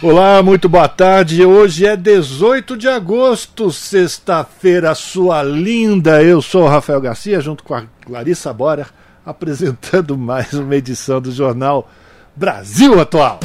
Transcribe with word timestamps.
Olá, 0.00 0.40
muito 0.44 0.68
boa 0.68 0.86
tarde. 0.86 1.44
Hoje 1.44 1.84
é 1.84 1.96
18 1.96 2.76
de 2.76 2.86
agosto, 2.86 3.72
sexta-feira, 3.72 4.94
sua 4.94 5.42
linda. 5.42 6.22
Eu 6.22 6.40
sou 6.40 6.62
o 6.62 6.68
Rafael 6.68 7.00
Garcia, 7.00 7.40
junto 7.40 7.64
com 7.64 7.74
a 7.74 7.82
Clarissa 8.06 8.52
Bora, 8.52 8.86
apresentando 9.26 10.16
mais 10.16 10.52
uma 10.52 10.76
edição 10.76 11.20
do 11.20 11.32
jornal 11.32 11.90
Brasil 12.36 13.00
Atual. 13.00 13.40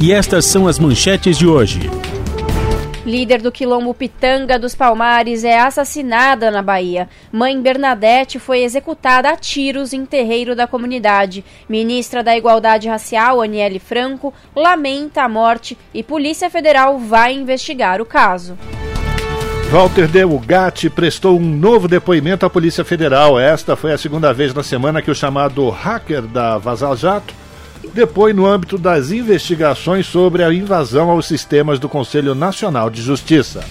E 0.00 0.10
estas 0.10 0.46
são 0.46 0.66
as 0.66 0.78
manchetes 0.78 1.36
de 1.36 1.46
hoje. 1.46 1.90
Líder 3.08 3.40
do 3.40 3.50
quilombo 3.50 3.94
Pitanga 3.94 4.58
dos 4.58 4.74
Palmares 4.74 5.42
é 5.42 5.58
assassinada 5.58 6.50
na 6.50 6.60
Bahia. 6.60 7.08
Mãe 7.32 7.58
Bernadette 7.58 8.38
foi 8.38 8.62
executada 8.62 9.30
a 9.30 9.36
tiros 9.36 9.94
em 9.94 10.04
terreiro 10.04 10.54
da 10.54 10.66
comunidade. 10.66 11.42
Ministra 11.66 12.22
da 12.22 12.36
Igualdade 12.36 12.86
Racial, 12.86 13.40
Aniele 13.40 13.78
Franco, 13.78 14.34
lamenta 14.54 15.22
a 15.22 15.28
morte 15.28 15.78
e 15.94 16.02
Polícia 16.02 16.50
Federal 16.50 16.98
vai 16.98 17.32
investigar 17.32 17.98
o 18.02 18.04
caso. 18.04 18.58
Walter 19.70 20.06
Delgatti 20.06 20.90
prestou 20.90 21.38
um 21.38 21.56
novo 21.56 21.88
depoimento 21.88 22.44
à 22.44 22.50
Polícia 22.50 22.84
Federal. 22.84 23.40
Esta 23.40 23.74
foi 23.74 23.94
a 23.94 23.98
segunda 23.98 24.34
vez 24.34 24.52
na 24.52 24.62
semana 24.62 25.00
que 25.00 25.10
o 25.10 25.14
chamado 25.14 25.70
hacker 25.70 26.22
da 26.26 26.58
Vazal 26.58 26.94
Jato 26.94 27.32
depõe 27.98 28.32
no 28.32 28.46
âmbito 28.46 28.78
das 28.78 29.10
investigações 29.10 30.06
sobre 30.06 30.44
a 30.44 30.54
invasão 30.54 31.10
aos 31.10 31.26
sistemas 31.26 31.80
do 31.80 31.88
Conselho 31.88 32.32
Nacional 32.32 32.88
de 32.88 33.02
Justiça. 33.02 33.64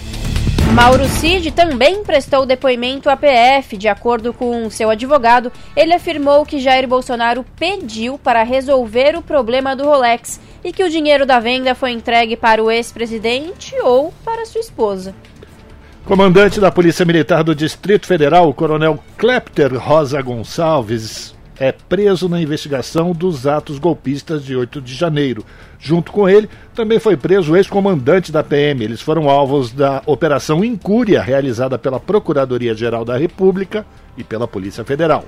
Mauro 0.73 1.07
Cid 1.07 1.51
também 1.51 2.03
prestou 2.03 2.45
depoimento 2.45 3.09
à 3.09 3.15
PF. 3.15 3.77
De 3.77 3.87
acordo 3.87 4.33
com 4.33 4.69
seu 4.69 4.89
advogado, 4.89 5.49
ele 5.77 5.93
afirmou 5.93 6.45
que 6.45 6.59
Jair 6.59 6.85
Bolsonaro 6.85 7.45
pediu 7.57 8.17
para 8.17 8.43
resolver 8.43 9.15
o 9.15 9.21
problema 9.21 9.77
do 9.77 9.85
Rolex 9.85 10.41
e 10.61 10.73
que 10.73 10.83
o 10.83 10.89
dinheiro 10.89 11.25
da 11.25 11.39
venda 11.39 11.73
foi 11.73 11.91
entregue 11.91 12.35
para 12.35 12.61
o 12.61 12.69
ex-presidente 12.69 13.73
ou 13.81 14.13
para 14.25 14.45
sua 14.45 14.59
esposa. 14.59 15.15
Comandante 16.03 16.59
da 16.59 16.69
Polícia 16.69 17.05
Militar 17.05 17.45
do 17.45 17.55
Distrito 17.55 18.05
Federal, 18.05 18.49
o 18.49 18.53
Coronel 18.53 18.99
Klepter 19.17 19.73
Rosa 19.77 20.21
Gonçalves, 20.21 21.36
é 21.59 21.71
preso 21.71 22.29
na 22.29 22.41
investigação 22.41 23.11
dos 23.11 23.47
atos 23.47 23.79
golpistas 23.79 24.43
de 24.43 24.55
8 24.55 24.81
de 24.81 24.93
janeiro. 24.93 25.45
Junto 25.79 26.11
com 26.11 26.27
ele, 26.27 26.49
também 26.73 26.99
foi 26.99 27.15
preso 27.15 27.53
o 27.53 27.57
ex-comandante 27.57 28.31
da 28.31 28.43
PM. 28.43 28.83
Eles 28.83 29.01
foram 29.01 29.29
alvos 29.29 29.71
da 29.71 30.01
Operação 30.05 30.63
Incúria, 30.63 31.21
realizada 31.21 31.77
pela 31.77 31.99
Procuradoria-Geral 31.99 33.05
da 33.05 33.17
República 33.17 33.85
e 34.17 34.23
pela 34.23 34.47
Polícia 34.47 34.83
Federal. 34.83 35.23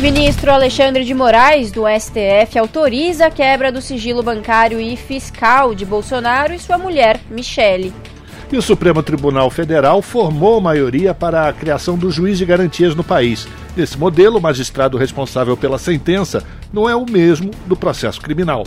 Ministro 0.00 0.50
Alexandre 0.50 1.04
de 1.04 1.12
Moraes, 1.12 1.70
do 1.70 1.82
STF, 1.86 2.58
autoriza 2.58 3.26
a 3.26 3.30
quebra 3.30 3.70
do 3.70 3.82
sigilo 3.82 4.22
bancário 4.22 4.80
e 4.80 4.96
fiscal 4.96 5.74
de 5.74 5.84
Bolsonaro 5.84 6.54
e 6.54 6.58
sua 6.58 6.78
mulher, 6.78 7.20
Michele. 7.30 7.92
E 8.52 8.56
o 8.56 8.62
Supremo 8.62 9.00
Tribunal 9.00 9.48
Federal 9.48 10.02
formou 10.02 10.60
maioria 10.60 11.14
para 11.14 11.48
a 11.48 11.52
criação 11.52 11.96
do 11.96 12.10
juiz 12.10 12.36
de 12.36 12.44
garantias 12.44 12.96
no 12.96 13.04
país. 13.04 13.46
Nesse 13.76 13.96
modelo, 13.96 14.38
o 14.38 14.40
magistrado 14.40 14.98
responsável 14.98 15.56
pela 15.56 15.78
sentença 15.78 16.42
não 16.72 16.88
é 16.88 16.96
o 16.96 17.06
mesmo 17.08 17.52
do 17.66 17.76
processo 17.76 18.20
criminal. 18.20 18.64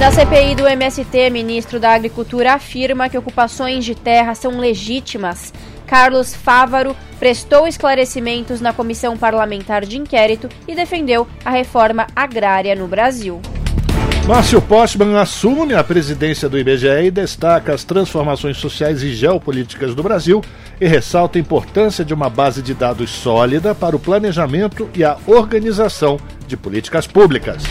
Na 0.00 0.10
CPI 0.10 0.56
do 0.56 0.66
MST, 0.66 1.30
ministro 1.30 1.78
da 1.78 1.92
Agricultura 1.92 2.54
afirma 2.54 3.08
que 3.08 3.16
ocupações 3.16 3.84
de 3.84 3.94
terra 3.94 4.34
são 4.34 4.58
legítimas. 4.58 5.54
Carlos 5.86 6.34
Fávaro 6.34 6.96
prestou 7.20 7.68
esclarecimentos 7.68 8.60
na 8.60 8.72
comissão 8.72 9.16
parlamentar 9.16 9.84
de 9.84 9.96
inquérito 9.96 10.48
e 10.66 10.74
defendeu 10.74 11.28
a 11.44 11.50
reforma 11.50 12.08
agrária 12.16 12.74
no 12.74 12.88
Brasil. 12.88 13.40
Márcio 14.30 14.62
Postman 14.62 15.18
assume 15.18 15.74
a 15.74 15.82
presidência 15.82 16.48
do 16.48 16.56
IBGE 16.56 16.86
e 17.06 17.10
destaca 17.10 17.74
as 17.74 17.82
transformações 17.82 18.58
sociais 18.58 19.02
e 19.02 19.12
geopolíticas 19.12 19.92
do 19.92 20.04
Brasil 20.04 20.40
e 20.80 20.86
ressalta 20.86 21.36
a 21.36 21.40
importância 21.40 22.04
de 22.04 22.14
uma 22.14 22.30
base 22.30 22.62
de 22.62 22.72
dados 22.72 23.10
sólida 23.10 23.74
para 23.74 23.96
o 23.96 23.98
planejamento 23.98 24.88
e 24.94 25.02
a 25.02 25.16
organização 25.26 26.16
de 26.46 26.56
políticas 26.56 27.08
públicas. 27.08 27.64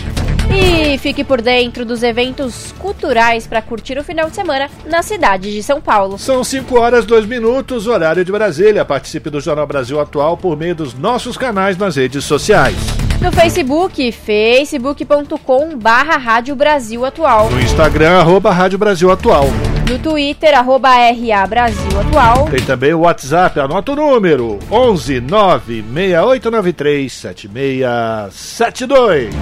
E 0.54 0.98
fique 0.98 1.24
por 1.24 1.42
dentro 1.42 1.86
dos 1.86 2.04
eventos 2.04 2.74
culturais 2.78 3.48
para 3.48 3.62
curtir 3.62 3.98
o 3.98 4.04
final 4.04 4.30
de 4.30 4.36
semana 4.36 4.70
na 4.86 5.02
cidade 5.02 5.54
de 5.54 5.64
São 5.64 5.80
Paulo. 5.80 6.20
São 6.20 6.44
5 6.44 6.78
horas 6.78 7.06
2 7.06 7.26
minutos, 7.26 7.88
horário 7.88 8.26
de 8.26 8.34
Brasília. 8.34 8.84
Participe 8.84 9.30
do 9.30 9.40
Jornal 9.40 9.66
Brasil 9.66 9.98
Atual 9.98 10.36
por 10.36 10.58
meio 10.58 10.76
dos 10.76 10.94
nossos 10.94 11.38
canais 11.38 11.78
nas 11.78 11.96
redes 11.96 12.26
sociais. 12.26 12.99
No 13.22 13.32
Facebook, 13.34 14.12
facebook.com 14.14 15.78
barra 15.78 16.16
Rádio 16.18 16.56
Brasil 16.56 17.04
Atual. 17.06 17.50
No 17.50 17.60
Instagram, 17.60 18.18
arroba 18.20 18.50
Rádio 18.52 18.80
Brasil 18.80 19.12
Atual. 19.12 19.48
No 19.90 20.00
Twitter, 20.00 20.58
arroba 20.58 20.88
RA 20.90 21.46
Brasil 21.48 22.00
Atual. 22.00 22.48
Tem 22.50 22.64
também 22.64 22.94
o 22.94 23.02
WhatsApp, 23.02 23.60
anota 23.60 23.92
o 23.92 23.96
número, 23.96 24.58
11 24.72 25.20
96893 25.20 27.12
7672. 27.12 29.36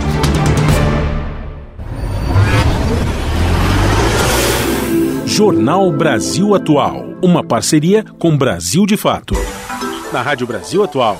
Jornal 5.28 5.92
Brasil 5.92 6.56
Atual, 6.56 7.06
uma 7.22 7.44
parceria 7.44 8.04
com 8.18 8.36
Brasil 8.36 8.88
de 8.88 8.98
Fato. 8.98 9.36
Na 10.12 10.24
Rádio 10.24 10.48
Brasil 10.48 10.84
Atual, 10.84 11.20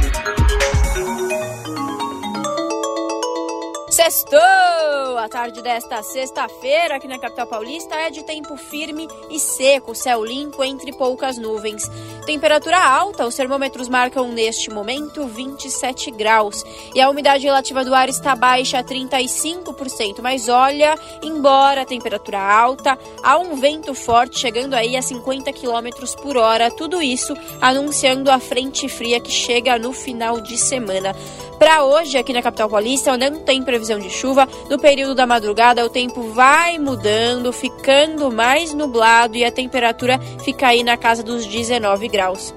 Sextou! 3.91 5.17
A 5.17 5.27
tarde 5.27 5.61
desta 5.61 6.01
sexta-feira 6.01 6.95
aqui 6.95 7.09
na 7.09 7.19
capital 7.19 7.45
paulista 7.45 7.93
é 7.93 8.09
de 8.09 8.23
tempo 8.23 8.55
firme 8.55 9.05
e 9.29 9.37
seco, 9.37 9.93
céu 9.93 10.23
limpo 10.23 10.63
entre 10.63 10.93
poucas 10.93 11.37
nuvens. 11.37 11.91
Temperatura 12.25 12.79
alta, 12.79 13.27
os 13.27 13.35
termômetros 13.35 13.89
marcam 13.89 14.29
neste 14.29 14.69
momento 14.69 15.27
27 15.27 16.09
graus 16.09 16.63
e 16.95 17.01
a 17.01 17.09
umidade 17.09 17.43
relativa 17.43 17.83
do 17.83 17.93
ar 17.93 18.07
está 18.07 18.33
baixa 18.33 18.79
a 18.79 18.83
35%. 18.83 20.21
Mas 20.21 20.47
olha, 20.47 20.97
embora 21.21 21.81
a 21.81 21.85
temperatura 21.85 22.39
alta, 22.39 22.97
há 23.21 23.37
um 23.37 23.57
vento 23.57 23.93
forte 23.93 24.39
chegando 24.39 24.73
aí 24.73 24.95
a 24.95 25.01
50 25.01 25.51
km 25.51 25.89
por 26.21 26.37
hora. 26.37 26.71
Tudo 26.71 27.01
isso 27.01 27.33
anunciando 27.59 28.31
a 28.31 28.39
frente 28.39 28.87
fria 28.87 29.19
que 29.19 29.31
chega 29.31 29.77
no 29.77 29.91
final 29.91 30.39
de 30.39 30.57
semana. 30.57 31.13
Para 31.61 31.83
hoje, 31.83 32.17
aqui 32.17 32.33
na 32.33 32.41
capital 32.41 32.67
paulista, 32.67 33.15
não 33.15 33.39
tem 33.41 33.61
previsão 33.61 33.90
de 33.99 34.09
chuva. 34.09 34.47
No 34.69 34.79
período 34.79 35.15
da 35.15 35.25
madrugada, 35.25 35.85
o 35.85 35.89
tempo 35.89 36.21
vai 36.29 36.77
mudando, 36.77 37.51
ficando 37.51 38.31
mais 38.31 38.73
nublado 38.73 39.37
e 39.37 39.45
a 39.45 39.51
temperatura 39.51 40.19
fica 40.43 40.67
aí 40.67 40.83
na 40.83 40.97
casa 40.97 41.23
dos 41.23 41.45
19 41.45 42.07
graus. 42.07 42.53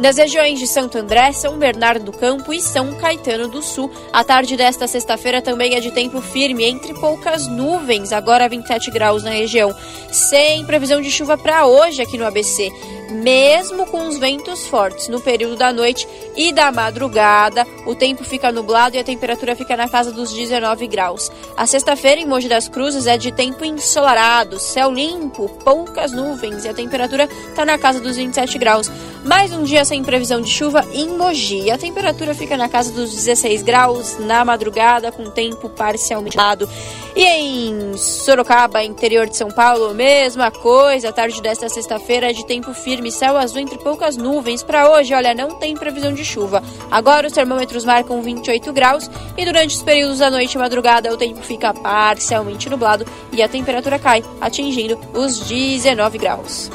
Das 0.00 0.16
regiões 0.16 0.58
de 0.58 0.66
Santo 0.66 0.96
André, 0.96 1.30
São 1.32 1.58
Bernardo 1.58 2.06
do 2.06 2.12
Campo 2.12 2.54
e 2.54 2.60
São 2.62 2.94
Caetano 2.94 3.48
do 3.48 3.62
Sul, 3.62 3.90
a 4.10 4.24
tarde 4.24 4.56
desta 4.56 4.86
sexta-feira 4.86 5.42
também 5.42 5.74
é 5.74 5.80
de 5.80 5.90
tempo 5.90 6.22
firme, 6.22 6.64
entre 6.64 6.94
poucas 6.94 7.46
nuvens, 7.46 8.10
agora 8.10 8.48
27 8.48 8.90
graus 8.90 9.22
na 9.22 9.30
região, 9.30 9.76
sem 10.10 10.64
previsão 10.64 11.02
de 11.02 11.10
chuva 11.10 11.36
para 11.36 11.66
hoje 11.66 12.00
aqui 12.00 12.16
no 12.16 12.24
ABC 12.24 12.72
mesmo 13.10 13.86
com 13.86 14.08
os 14.08 14.18
ventos 14.18 14.66
fortes 14.66 15.08
no 15.08 15.20
período 15.20 15.56
da 15.56 15.72
noite 15.72 16.06
e 16.36 16.52
da 16.52 16.72
madrugada. 16.72 17.66
O 17.86 17.94
tempo 17.94 18.24
fica 18.24 18.52
nublado 18.52 18.96
e 18.96 18.98
a 18.98 19.04
temperatura 19.04 19.54
fica 19.56 19.76
na 19.76 19.88
casa 19.88 20.12
dos 20.12 20.32
19 20.32 20.86
graus. 20.86 21.30
A 21.56 21.66
sexta-feira 21.66 22.20
em 22.20 22.26
Mogi 22.26 22.48
das 22.48 22.68
Cruzes 22.68 23.06
é 23.06 23.16
de 23.16 23.32
tempo 23.32 23.64
ensolarado, 23.64 24.58
céu 24.58 24.90
limpo, 24.90 25.48
poucas 25.64 26.12
nuvens 26.12 26.64
e 26.64 26.68
a 26.68 26.74
temperatura 26.74 27.28
está 27.48 27.64
na 27.64 27.78
casa 27.78 28.00
dos 28.00 28.16
27 28.16 28.58
graus. 28.58 28.90
Mais 29.24 29.52
um 29.52 29.62
dia 29.62 29.84
sem 29.84 30.02
previsão 30.02 30.40
de 30.40 30.50
chuva 30.50 30.84
em 30.92 31.08
Mogi. 31.16 31.70
A 31.70 31.78
temperatura 31.78 32.34
fica 32.34 32.56
na 32.56 32.68
casa 32.68 32.90
dos 32.92 33.14
16 33.14 33.62
graus 33.62 34.18
na 34.18 34.44
madrugada, 34.44 35.12
com 35.12 35.30
tempo 35.30 35.68
parcialmente 35.68 36.36
nublado. 36.50 36.68
E 37.14 37.24
em 37.24 37.96
Sorocaba, 37.96 38.82
interior 38.84 39.28
de 39.28 39.36
São 39.36 39.50
Paulo, 39.50 39.92
mesma 39.94 40.50
coisa. 40.50 41.08
A 41.08 41.12
tarde 41.12 41.42
desta 41.42 41.68
sexta-feira 41.68 42.30
é 42.30 42.32
de 42.32 42.46
tempo 42.46 42.72
firme, 42.72 42.99
céu 43.08 43.36
azul 43.36 43.60
entre 43.60 43.78
poucas 43.78 44.16
nuvens. 44.16 44.64
Para 44.64 44.90
hoje, 44.90 45.14
olha, 45.14 45.32
não 45.32 45.60
tem 45.60 45.76
previsão 45.76 46.12
de 46.12 46.24
chuva. 46.24 46.60
Agora 46.90 47.28
os 47.28 47.32
termômetros 47.32 47.84
marcam 47.84 48.20
28 48.20 48.72
graus 48.72 49.08
e 49.38 49.44
durante 49.44 49.76
os 49.76 49.82
períodos 49.82 50.18
da 50.18 50.28
noite 50.28 50.54
e 50.54 50.58
madrugada 50.58 51.14
o 51.14 51.16
tempo 51.16 51.40
fica 51.40 51.72
parcialmente 51.72 52.68
nublado 52.68 53.06
e 53.30 53.40
a 53.40 53.48
temperatura 53.48 53.96
cai, 53.96 54.24
atingindo 54.40 54.98
os 55.14 55.38
19 55.38 56.18
graus. 56.18 56.68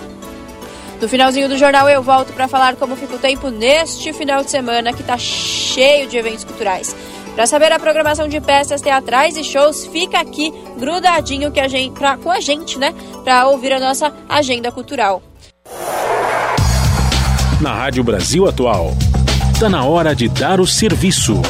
No 1.02 1.10
finalzinho 1.10 1.50
do 1.50 1.58
jornal 1.58 1.90
eu 1.90 2.02
volto 2.02 2.32
para 2.32 2.48
falar 2.48 2.78
como 2.78 2.96
fica 2.96 3.16
o 3.16 3.20
tempo 3.20 3.50
neste 3.50 4.14
final 4.14 4.42
de 4.42 4.52
semana 4.52 4.94
que 4.94 5.02
está 5.02 5.18
cheio 5.18 6.08
de 6.08 6.18
eventos 6.18 6.46
culturais. 6.46 6.96
Para 7.36 7.46
saber 7.46 7.70
a 7.74 7.80
programação 7.80 8.30
de 8.30 8.40
peças 8.40 8.82
teatrais 8.82 9.36
e 9.36 9.44
shows, 9.44 9.86
fica 9.88 10.20
aqui 10.20 10.54
grudadinho 10.78 11.52
que 11.52 11.60
a 11.60 11.68
gente, 11.68 11.92
pra, 12.00 12.18
com 12.18 12.32
a 12.32 12.40
gente, 12.40 12.80
né? 12.80 12.96
Para 13.26 13.48
ouvir 13.50 13.74
a 13.74 13.80
nossa 13.80 14.14
agenda 14.30 14.72
cultural. 14.72 15.22
Na 17.62 17.74
Rádio 17.74 18.04
Brasil 18.04 18.46
Atual, 18.46 18.92
está 19.54 19.70
na 19.70 19.86
hora 19.86 20.14
de 20.14 20.28
dar 20.28 20.60
o 20.60 20.68
serviço. 20.68 21.42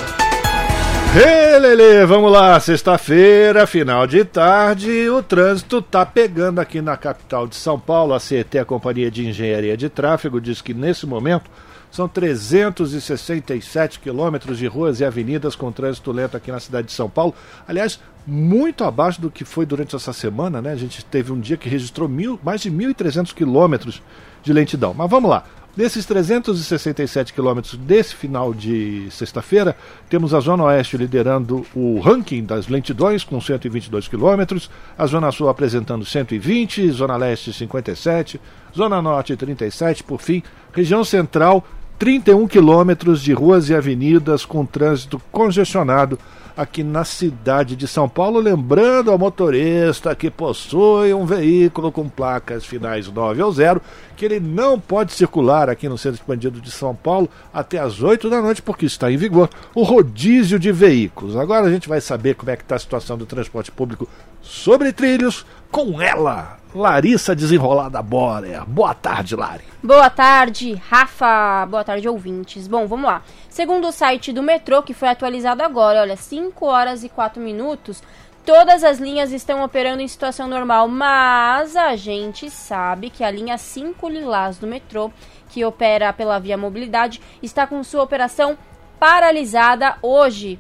Hey, 1.16 1.58
Lele, 1.58 2.06
vamos 2.06 2.32
lá, 2.32 2.60
sexta-feira, 2.60 3.66
final 3.66 4.06
de 4.06 4.24
tarde, 4.24 5.10
o 5.10 5.24
trânsito 5.24 5.82
tá 5.82 6.06
pegando 6.06 6.60
aqui 6.60 6.80
na 6.80 6.96
capital 6.96 7.48
de 7.48 7.56
São 7.56 7.80
Paulo. 7.80 8.14
A 8.14 8.20
CET, 8.20 8.56
a 8.60 8.64
Companhia 8.66 9.10
de 9.10 9.28
Engenharia 9.28 9.76
de 9.76 9.90
Tráfego, 9.90 10.40
diz 10.40 10.62
que 10.62 10.76
nesse 10.76 11.08
momento 11.08 11.50
são 11.90 12.08
367 12.08 14.00
quilômetros 14.00 14.60
de 14.60 14.68
ruas 14.68 15.00
e 15.00 15.06
avenidas 15.06 15.56
com 15.56 15.72
trânsito 15.72 16.12
lento 16.12 16.38
aqui 16.38 16.52
na 16.52 16.60
cidade 16.60 16.88
de 16.88 16.94
São 16.94 17.10
Paulo. 17.10 17.34
Aliás, 17.68 18.00
muito 18.28 18.84
abaixo 18.84 19.20
do 19.20 19.32
que 19.32 19.44
foi 19.44 19.66
durante 19.66 19.96
essa 19.96 20.14
semana, 20.14 20.62
né? 20.62 20.74
A 20.74 20.76
gente 20.76 21.04
teve 21.04 21.32
um 21.32 21.40
dia 21.40 21.58
que 21.58 21.70
registrou 21.70 22.08
mil, 22.08 22.40
mais 22.44 22.62
de 22.62 22.70
1.300 22.70 23.34
quilômetros 23.34 24.04
de 24.44 24.54
lentidão. 24.54 24.94
Mas 24.94 25.10
vamos 25.10 25.30
lá. 25.30 25.46
Desses 25.76 26.06
367 26.06 27.34
quilômetros 27.34 27.76
desse 27.76 28.16
final 28.16 28.54
de 28.54 29.08
sexta-feira, 29.12 29.76
temos 30.10 30.34
a 30.34 30.40
Zona 30.40 30.64
Oeste 30.64 30.96
liderando 30.96 31.66
o 31.76 32.00
ranking 32.00 32.46
das 32.46 32.70
lentidões 32.70 33.26
com 33.26 33.42
122 33.42 34.08
quilômetros, 34.08 34.70
a 34.98 35.06
Zona 35.06 35.34
Sul 35.34 35.50
apresentando 35.50 36.06
120, 36.06 36.90
Zona 36.92 37.18
Leste 37.18 37.52
57, 37.52 38.40
Zona 38.74 39.02
Norte 39.02 39.36
37, 39.36 40.02
por 40.06 40.22
fim, 40.22 40.42
região 40.72 41.04
central 41.04 41.68
31 42.00 42.48
quilômetros 42.48 43.22
de 43.22 43.34
ruas 43.34 43.68
e 43.68 43.76
avenidas 43.76 44.46
com 44.46 44.66
trânsito 44.66 45.22
congestionado 45.30 46.18
aqui 46.56 46.84
na 46.84 47.04
cidade 47.04 47.76
de 47.76 47.88
São 47.88 48.08
Paulo. 48.08 48.40
Lembrando 48.40 49.12
ao 49.12 49.18
motorista 49.18 50.16
que 50.16 50.32
possui 50.32 51.14
um 51.14 51.26
veículo 51.26 51.92
com 51.92 52.08
placas 52.08 52.66
finais 52.66 53.08
9 53.08 53.42
ou 53.42 53.52
0 53.52 53.82
que 54.16 54.26
ele 54.26 54.40
não 54.40 54.80
pode 54.80 55.14
circular 55.14 55.70
aqui 55.70 55.90
no 55.90 55.98
centro 55.98 56.20
expandido 56.20 56.62
de 56.62 56.72
São 56.72 56.96
Paulo 56.96 57.30
até 57.54 57.80
as 57.80 58.02
8 58.02 58.30
da 58.30 58.42
noite, 58.42 58.62
porque 58.62 58.86
está 58.86 59.12
em 59.12 59.18
vigor 59.18 59.50
o 59.74 59.84
rodízio 59.84 60.58
de 60.58 60.72
veículos. 60.72 61.36
Agora 61.36 61.68
a 61.68 61.72
gente 61.72 61.90
vai 61.90 62.00
saber 62.00 62.36
como 62.36 62.52
é 62.52 62.56
que 62.56 62.64
está 62.64 62.76
a 62.76 62.80
situação 62.80 63.18
do 63.18 63.26
transporte 63.26 63.72
público 63.72 64.08
sobre 64.42 64.94
trilhos 64.94 65.46
com 65.70 66.02
ela, 66.02 66.58
Larissa 66.76 67.34
Desenrolada 67.34 68.02
Borer. 68.02 68.66
Boa 68.66 68.94
tarde, 68.94 69.34
Lari. 69.34 69.64
Boa 69.82 70.10
tarde, 70.10 70.74
Rafa. 70.74 71.66
Boa 71.68 71.86
tarde, 71.86 72.10
ouvintes. 72.10 72.68
Bom, 72.68 72.86
vamos 72.86 73.06
lá. 73.06 73.22
Segundo 73.50 73.88
o 73.88 73.94
site 73.94 74.34
do 74.34 74.44
metrô, 74.44 74.84
que 74.84 74.94
foi 74.94 75.08
atualizado 75.08 75.64
agora, 75.64 76.02
olha, 76.02 76.18
5 76.18 76.66
horas 76.66 77.06
e 77.06 77.08
4 77.08 77.42
minutos, 77.42 78.04
todas 78.46 78.84
as 78.84 79.00
linhas 79.00 79.32
estão 79.32 79.64
operando 79.64 80.02
em 80.02 80.08
situação 80.10 80.50
normal, 80.50 80.90
mas 80.90 81.78
a 81.78 81.96
gente 81.96 82.50
sabe 82.50 83.10
que 83.10 83.24
a 83.24 83.32
linha 83.32 83.58
5 83.58 84.10
Lilás 84.10 84.58
do 84.58 84.68
metrô, 84.68 85.10
que 85.48 85.64
opera 85.64 86.12
pela 86.12 86.40
Via 86.40 86.58
Mobilidade, 86.58 87.22
está 87.42 87.66
com 87.66 87.82
sua 87.86 88.04
operação 88.04 88.58
paralisada 89.00 89.96
hoje 90.02 90.60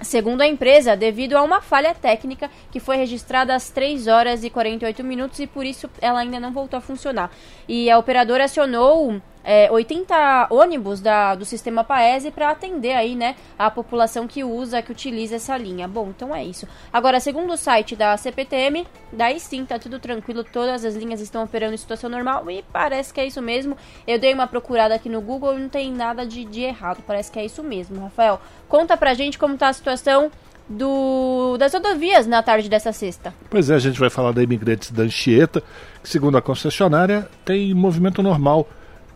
Segundo 0.00 0.42
a 0.42 0.46
empresa, 0.46 0.96
devido 0.96 1.36
a 1.36 1.42
uma 1.42 1.60
falha 1.60 1.92
técnica 1.92 2.48
que 2.70 2.78
foi 2.78 2.96
registrada 2.96 3.54
às 3.54 3.68
3 3.70 4.06
horas 4.06 4.44
e 4.44 4.50
48 4.50 5.02
minutos 5.02 5.40
e 5.40 5.46
por 5.46 5.66
isso 5.66 5.90
ela 6.00 6.20
ainda 6.20 6.38
não 6.38 6.52
voltou 6.52 6.78
a 6.78 6.80
funcionar. 6.80 7.30
E 7.66 7.90
a 7.90 7.98
operadora 7.98 8.44
acionou 8.44 9.20
é, 9.44 9.70
80 9.70 10.48
ônibus 10.50 11.00
da, 11.00 11.34
do 11.34 11.44
sistema 11.44 11.84
Paese 11.84 12.30
para 12.30 12.50
atender 12.50 12.92
aí, 12.92 13.14
né, 13.14 13.36
a 13.58 13.70
população 13.70 14.26
que 14.26 14.44
usa, 14.44 14.82
que 14.82 14.92
utiliza 14.92 15.36
essa 15.36 15.56
linha. 15.56 15.88
Bom, 15.88 16.08
então 16.08 16.34
é 16.34 16.44
isso. 16.44 16.66
Agora, 16.92 17.20
segundo 17.20 17.52
o 17.52 17.56
site 17.56 17.96
da 17.96 18.16
CPTM, 18.16 18.86
daí 19.12 19.40
sim, 19.40 19.64
tá 19.64 19.78
tudo 19.78 19.98
tranquilo, 19.98 20.44
todas 20.44 20.84
as 20.84 20.94
linhas 20.94 21.20
estão 21.20 21.44
operando 21.44 21.74
em 21.74 21.78
situação 21.78 22.10
normal 22.10 22.50
e 22.50 22.64
parece 22.72 23.12
que 23.12 23.20
é 23.20 23.26
isso 23.26 23.40
mesmo. 23.40 23.76
Eu 24.06 24.18
dei 24.18 24.34
uma 24.34 24.46
procurada 24.46 24.94
aqui 24.94 25.08
no 25.08 25.20
Google 25.20 25.56
e 25.56 25.62
não 25.62 25.68
tem 25.68 25.92
nada 25.92 26.26
de, 26.26 26.44
de 26.44 26.62
errado, 26.62 27.02
parece 27.06 27.30
que 27.30 27.38
é 27.38 27.44
isso 27.44 27.62
mesmo. 27.62 28.00
Rafael, 28.00 28.40
conta 28.68 28.96
pra 28.96 29.14
gente 29.14 29.38
como 29.38 29.56
tá 29.56 29.68
a 29.68 29.72
situação 29.72 30.30
do, 30.68 31.56
das 31.56 31.72
rodovias 31.72 32.26
na 32.26 32.42
tarde 32.42 32.68
dessa 32.68 32.92
sexta. 32.92 33.32
Pois 33.48 33.70
é, 33.70 33.74
a 33.74 33.78
gente 33.78 33.98
vai 33.98 34.10
falar 34.10 34.32
da 34.32 34.42
Imigrantes 34.42 34.90
da 34.90 35.04
Anchieta, 35.04 35.62
que 36.02 36.08
segundo 36.08 36.36
a 36.36 36.42
concessionária 36.42 37.28
tem 37.44 37.72
movimento 37.72 38.22
normal 38.22 38.68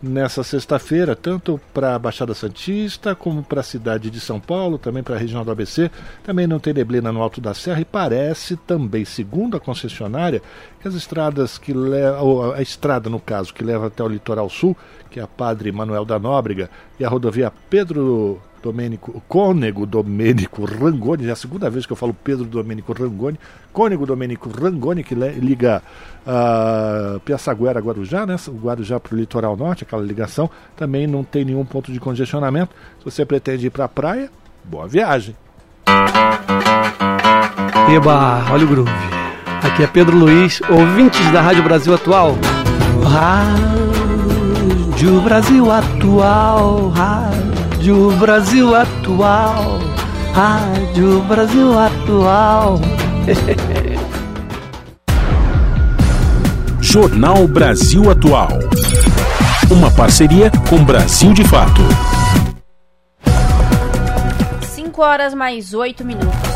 nessa 0.03 0.43
sexta-feira, 0.43 1.15
tanto 1.15 1.59
para 1.73 1.95
a 1.95 1.99
Baixada 1.99 2.33
Santista 2.33 3.15
como 3.15 3.41
para 3.41 3.61
a 3.61 3.63
cidade 3.63 4.09
de 4.09 4.19
São 4.19 4.37
Paulo, 4.37 4.77
também 4.77 5.01
para 5.01 5.15
a 5.15 5.17
região 5.17 5.45
do 5.45 5.51
ABC. 5.51 5.89
Também 6.23 6.45
não 6.45 6.59
tem 6.59 6.73
neblina 6.73 7.09
no 7.09 7.21
Alto 7.21 7.39
da 7.39 7.53
Serra 7.53 7.79
e 7.79 7.85
parece 7.85 8.57
também, 8.57 9.05
segundo 9.05 9.55
a 9.55 9.61
concessionária, 9.61 10.41
que 10.81 10.87
as 10.87 10.93
estradas 10.93 11.57
que 11.57 11.73
levam, 11.73 12.51
a 12.51 12.61
estrada 12.61 13.09
no 13.09 13.19
caso, 13.19 13.53
que 13.53 13.63
leva 13.63 13.87
até 13.87 14.03
o 14.03 14.09
litoral 14.09 14.49
sul, 14.49 14.75
que 15.09 15.21
é 15.21 15.23
a 15.23 15.27
Padre 15.27 15.71
Manuel 15.71 16.03
da 16.03 16.19
Nóbrega, 16.19 16.69
e 16.99 17.05
a 17.05 17.09
rodovia 17.09 17.53
Pedro 17.69 18.41
Domênico, 18.63 19.21
Cônego 19.27 19.85
Domênico 19.85 20.63
Rangoni, 20.63 21.27
é 21.27 21.31
a 21.31 21.35
segunda 21.35 21.69
vez 21.69 21.85
que 21.85 21.91
eu 21.91 21.97
falo 21.97 22.13
Pedro 22.13 22.45
Domênico 22.45 22.93
Rangoni, 22.93 23.37
Cônego 23.73 24.05
Domênico 24.05 24.49
Rangoni, 24.49 25.03
que 25.03 25.13
liga 25.13 25.83
uh, 26.25 27.19
Piaçaguera 27.19 27.81
Guarujá, 27.81 28.25
né, 28.25 28.37
o 28.47 28.51
Guarujá 28.51 29.01
para 29.01 29.13
o 29.13 29.17
litoral 29.17 29.57
norte, 29.57 29.83
aquela 29.83 30.01
ligação, 30.01 30.49
também 30.77 31.05
não 31.05 31.25
tem 31.25 31.43
nenhum 31.43 31.65
ponto 31.65 31.91
de 31.91 31.99
congestionamento. 31.99 32.73
Se 32.99 33.05
você 33.05 33.25
pretende 33.25 33.67
ir 33.67 33.69
para 33.69 33.83
a 33.83 33.89
praia, 33.89 34.29
boa 34.63 34.87
viagem. 34.87 35.35
Eba, 37.93 38.45
olha 38.49 38.63
o 38.63 38.67
groove. 38.67 38.89
Aqui 39.61 39.83
é 39.83 39.87
Pedro 39.87 40.17
Luiz, 40.17 40.61
ouvintes 40.69 41.29
da 41.31 41.41
Rádio 41.41 41.63
Brasil 41.63 41.93
Atual. 41.93 42.37
Rádio 43.03 43.99
Brasil 45.21 45.69
Atual, 45.69 46.87
Rádio 46.89 47.52
Rádio 47.83 48.11
Brasil 48.11 48.73
Atual. 48.73 49.79
Rádio 50.33 51.21
Brasil 51.23 51.77
Atual. 51.77 52.79
Jornal 56.79 57.45
Brasil 57.45 58.09
Atual. 58.09 58.51
Uma 59.69 59.91
parceria 59.91 60.49
com 60.69 60.81
Brasil 60.81 61.33
de 61.33 61.43
Fato. 61.43 61.81
5 64.61 65.01
horas 65.01 65.33
mais 65.33 65.73
8 65.73 66.05
minutos. 66.05 66.52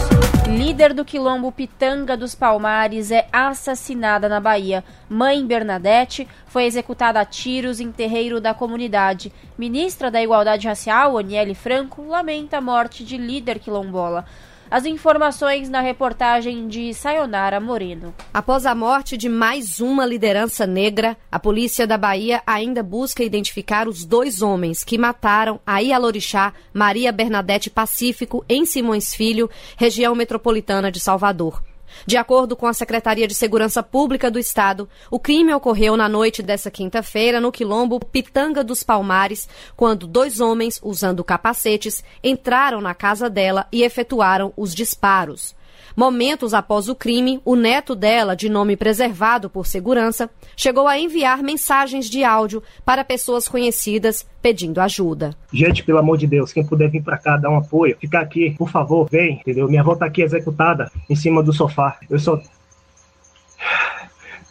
Líder 0.48 0.94
do 0.94 1.04
quilombo 1.04 1.52
Pitanga 1.52 2.16
dos 2.16 2.34
Palmares 2.34 3.12
é 3.12 3.28
assassinada 3.34 4.30
na 4.30 4.40
Bahia. 4.40 4.82
Mãe 5.10 5.46
Bernadette 5.46 6.26
foi 6.46 6.64
executada 6.64 7.20
a 7.20 7.26
tiros 7.26 7.82
em 7.82 7.92
terreiro 7.92 8.40
da 8.40 8.54
comunidade. 8.54 9.32
Ministra 9.58 10.10
da 10.10 10.24
Igualdade 10.24 10.66
Racial, 10.66 11.18
Aniele 11.18 11.54
Franco, 11.54 12.08
lamenta 12.08 12.58
a 12.58 12.62
morte 12.62 13.04
de 13.04 13.18
líder 13.18 13.60
quilombola. 13.60 14.26
As 14.70 14.86
informações 14.86 15.70
na 15.70 15.80
reportagem 15.80 16.68
de 16.68 16.94
Sayonara 16.94 17.58
Moreno. 17.58 18.14
Após 18.34 18.66
a 18.66 18.76
morte 18.76 19.16
de 19.16 19.30
mais 19.30 19.80
uma 19.80 20.06
liderança 20.06 20.68
negra, 20.68 21.16
a 21.32 21.40
polícia 21.40 21.88
da 21.88 21.98
Bahia 21.98 22.42
ainda 22.46 22.84
busca 22.84 23.24
identificar 23.24 23.88
os 23.88 24.04
dois 24.04 24.42
homens 24.42 24.84
que 24.84 24.98
mataram 24.98 25.58
a 25.66 25.80
Ialorixá 25.80 26.54
Maria 26.74 27.14
Bernadette 27.14 27.70
Pacífico 27.70 28.44
em 28.50 28.66
Simões 28.66 29.14
Filho, 29.16 29.50
região 29.78 30.14
metropolitana 30.14 30.92
de 30.92 31.00
Salvador. 31.00 31.64
De 32.06 32.18
acordo 32.18 32.56
com 32.56 32.68
a 32.68 32.74
Secretaria 32.74 33.28
de 33.28 33.36
Segurança 33.36 33.82
Pública 33.82 34.30
do 34.30 34.40
Estado, 34.40 34.90
o 35.10 35.20
crime 35.20 35.54
ocorreu 35.54 35.98
na 35.98 36.08
noite 36.08 36.42
dessa 36.42 36.72
quinta-feira 36.72 37.42
no 37.42 37.52
quilombo 37.52 38.00
Pitanga 38.00 38.64
dos 38.64 38.84
Palmares, 38.84 39.48
quando 39.76 40.08
dois 40.08 40.40
homens, 40.40 40.80
usando 40.84 41.24
capacetes, 41.24 42.04
entraram 42.24 42.82
na 42.82 42.94
casa 42.94 43.30
dela 43.30 43.68
e 43.72 43.84
efetuaram 43.84 44.54
os 44.56 44.74
disparos. 44.74 45.56
Momentos 46.00 46.54
após 46.54 46.88
o 46.88 46.94
crime, 46.94 47.42
o 47.44 47.56
neto 47.56 47.96
dela, 47.96 48.36
de 48.36 48.50
nome 48.50 48.78
preservado 48.78 49.50
por 49.50 49.66
segurança, 49.66 50.30
chegou 50.56 50.88
a 50.88 51.00
enviar 51.00 51.42
mensagens 51.42 52.08
de 52.08 52.24
áudio 52.24 52.62
para 52.86 53.04
pessoas 53.04 53.48
conhecidas 53.48 54.24
pedindo 54.40 54.80
ajuda. 54.80 55.36
Gente, 55.52 55.84
pelo 55.84 55.98
amor 55.98 56.20
de 56.20 56.28
Deus, 56.28 56.54
quem 56.54 56.64
puder 56.64 56.92
vir 56.92 57.02
para 57.02 57.18
cá 57.18 57.36
dar 57.36 57.50
um 57.50 57.58
apoio, 57.58 57.98
ficar 58.00 58.22
aqui, 58.22 58.54
por 58.60 58.70
favor, 58.70 59.10
vem, 59.10 59.40
entendeu? 59.40 59.68
Minha 59.68 59.82
avó 59.82 59.96
tá 59.96 60.06
aqui 60.06 60.22
executada 60.22 60.92
em 61.10 61.16
cima 61.16 61.42
do 61.42 61.52
sofá. 61.52 61.98
Eu 62.08 62.20
só 62.20 62.40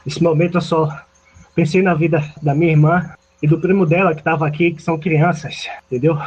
Nesse 0.05 0.21
momento 0.21 0.57
eu 0.57 0.62
só 0.62 0.88
pensei 1.55 1.81
na 1.81 1.95
vida 1.95 2.25
da 2.43 2.57
minha 2.57 2.73
irmã 2.73 3.15
e 3.41 3.47
do 3.47 3.61
primo 3.61 3.87
dela 3.87 4.15
que 4.15 4.21
estava 4.21 4.49
aqui, 4.49 4.73
que 4.73 4.83
são 4.83 4.99
crianças, 4.99 5.69
entendeu? 5.87 6.19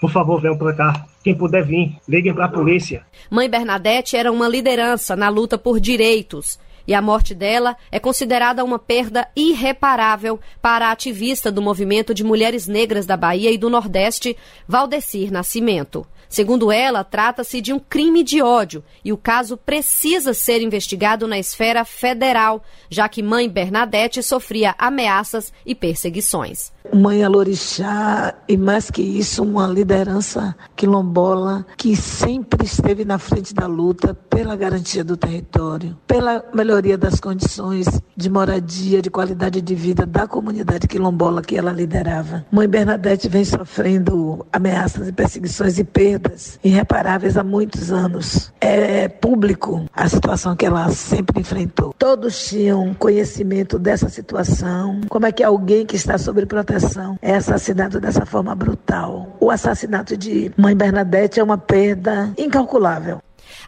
Por 0.00 0.12
favor, 0.12 0.40
venham 0.40 0.56
para 0.56 0.74
cá. 0.74 1.09
Quem 1.22 1.34
puder 1.34 1.64
vir, 1.64 1.96
liguem 2.08 2.34
para 2.34 2.46
a 2.46 2.48
polícia. 2.48 3.04
Mãe 3.30 3.48
Bernadette 3.48 4.16
era 4.16 4.32
uma 4.32 4.48
liderança 4.48 5.14
na 5.14 5.28
luta 5.28 5.58
por 5.58 5.78
direitos. 5.78 6.58
E 6.86 6.94
a 6.94 7.02
morte 7.02 7.34
dela 7.34 7.76
é 7.92 8.00
considerada 8.00 8.64
uma 8.64 8.78
perda 8.78 9.28
irreparável 9.36 10.40
para 10.62 10.88
a 10.88 10.92
ativista 10.92 11.52
do 11.52 11.62
movimento 11.62 12.14
de 12.14 12.24
mulheres 12.24 12.66
negras 12.66 13.06
da 13.06 13.16
Bahia 13.16 13.52
e 13.52 13.58
do 13.58 13.70
Nordeste, 13.70 14.36
Valdecir 14.66 15.30
Nascimento. 15.30 16.06
Segundo 16.28 16.70
ela, 16.70 17.02
trata-se 17.02 17.60
de 17.60 17.72
um 17.72 17.78
crime 17.80 18.22
de 18.22 18.40
ódio 18.40 18.84
e 19.04 19.12
o 19.12 19.16
caso 19.16 19.56
precisa 19.56 20.32
ser 20.32 20.62
investigado 20.62 21.26
na 21.26 21.38
esfera 21.38 21.84
federal, 21.84 22.62
já 22.88 23.08
que 23.08 23.20
mãe 23.20 23.48
Bernadette 23.48 24.22
sofria 24.22 24.74
ameaças 24.78 25.52
e 25.66 25.74
perseguições. 25.74 26.72
Mãe 26.94 27.22
Alorixá, 27.22 28.34
e 28.48 28.56
mais 28.56 28.90
que 28.90 29.02
isso, 29.02 29.42
uma 29.42 29.66
liderança 29.66 30.56
quilombola 30.74 31.66
que 31.76 31.94
sempre 31.94 32.64
esteve 32.64 33.04
na 33.04 33.18
frente 33.18 33.54
da 33.54 33.66
luta 33.66 34.14
pela 34.14 34.56
garantia 34.56 35.04
do 35.04 35.16
território, 35.16 35.96
pela 36.06 36.44
melhoria 36.54 36.96
das 36.96 37.20
condições 37.20 37.86
de 38.16 38.30
moradia, 38.30 39.02
de 39.02 39.10
qualidade 39.10 39.60
de 39.60 39.74
vida 39.74 40.06
da 40.06 40.26
comunidade 40.26 40.88
quilombola 40.88 41.42
que 41.42 41.56
ela 41.56 41.70
liderava. 41.70 42.44
Mãe 42.50 42.66
Bernadette 42.66 43.28
vem 43.28 43.44
sofrendo 43.44 44.46
ameaças 44.52 45.06
e 45.06 45.12
perseguições 45.12 45.78
e 45.78 45.84
perdas 45.84 46.58
irreparáveis 46.64 47.36
há 47.36 47.44
muitos 47.44 47.92
anos. 47.92 48.52
É 48.60 49.06
público 49.06 49.84
a 49.92 50.08
situação 50.08 50.56
que 50.56 50.64
ela 50.64 50.90
sempre 50.90 51.40
enfrentou. 51.40 51.94
Todos 51.98 52.48
tinham 52.48 52.94
conhecimento 52.94 53.78
dessa 53.78 54.08
situação, 54.08 55.02
como 55.08 55.26
é 55.26 55.32
que 55.32 55.44
alguém 55.44 55.84
que 55.84 55.96
está 55.96 56.16
sob 56.16 56.44
proteção 56.46 56.69
proteção 56.70 57.18
é 57.20 57.34
assassinado 57.34 58.00
dessa 58.00 58.24
forma 58.24 58.54
brutal. 58.54 59.36
O 59.40 59.50
assassinato 59.50 60.16
de 60.16 60.52
Mãe 60.56 60.76
Bernadette 60.76 61.40
é 61.40 61.42
uma 61.42 61.58
perda 61.58 62.32
incalculável. 62.38 63.20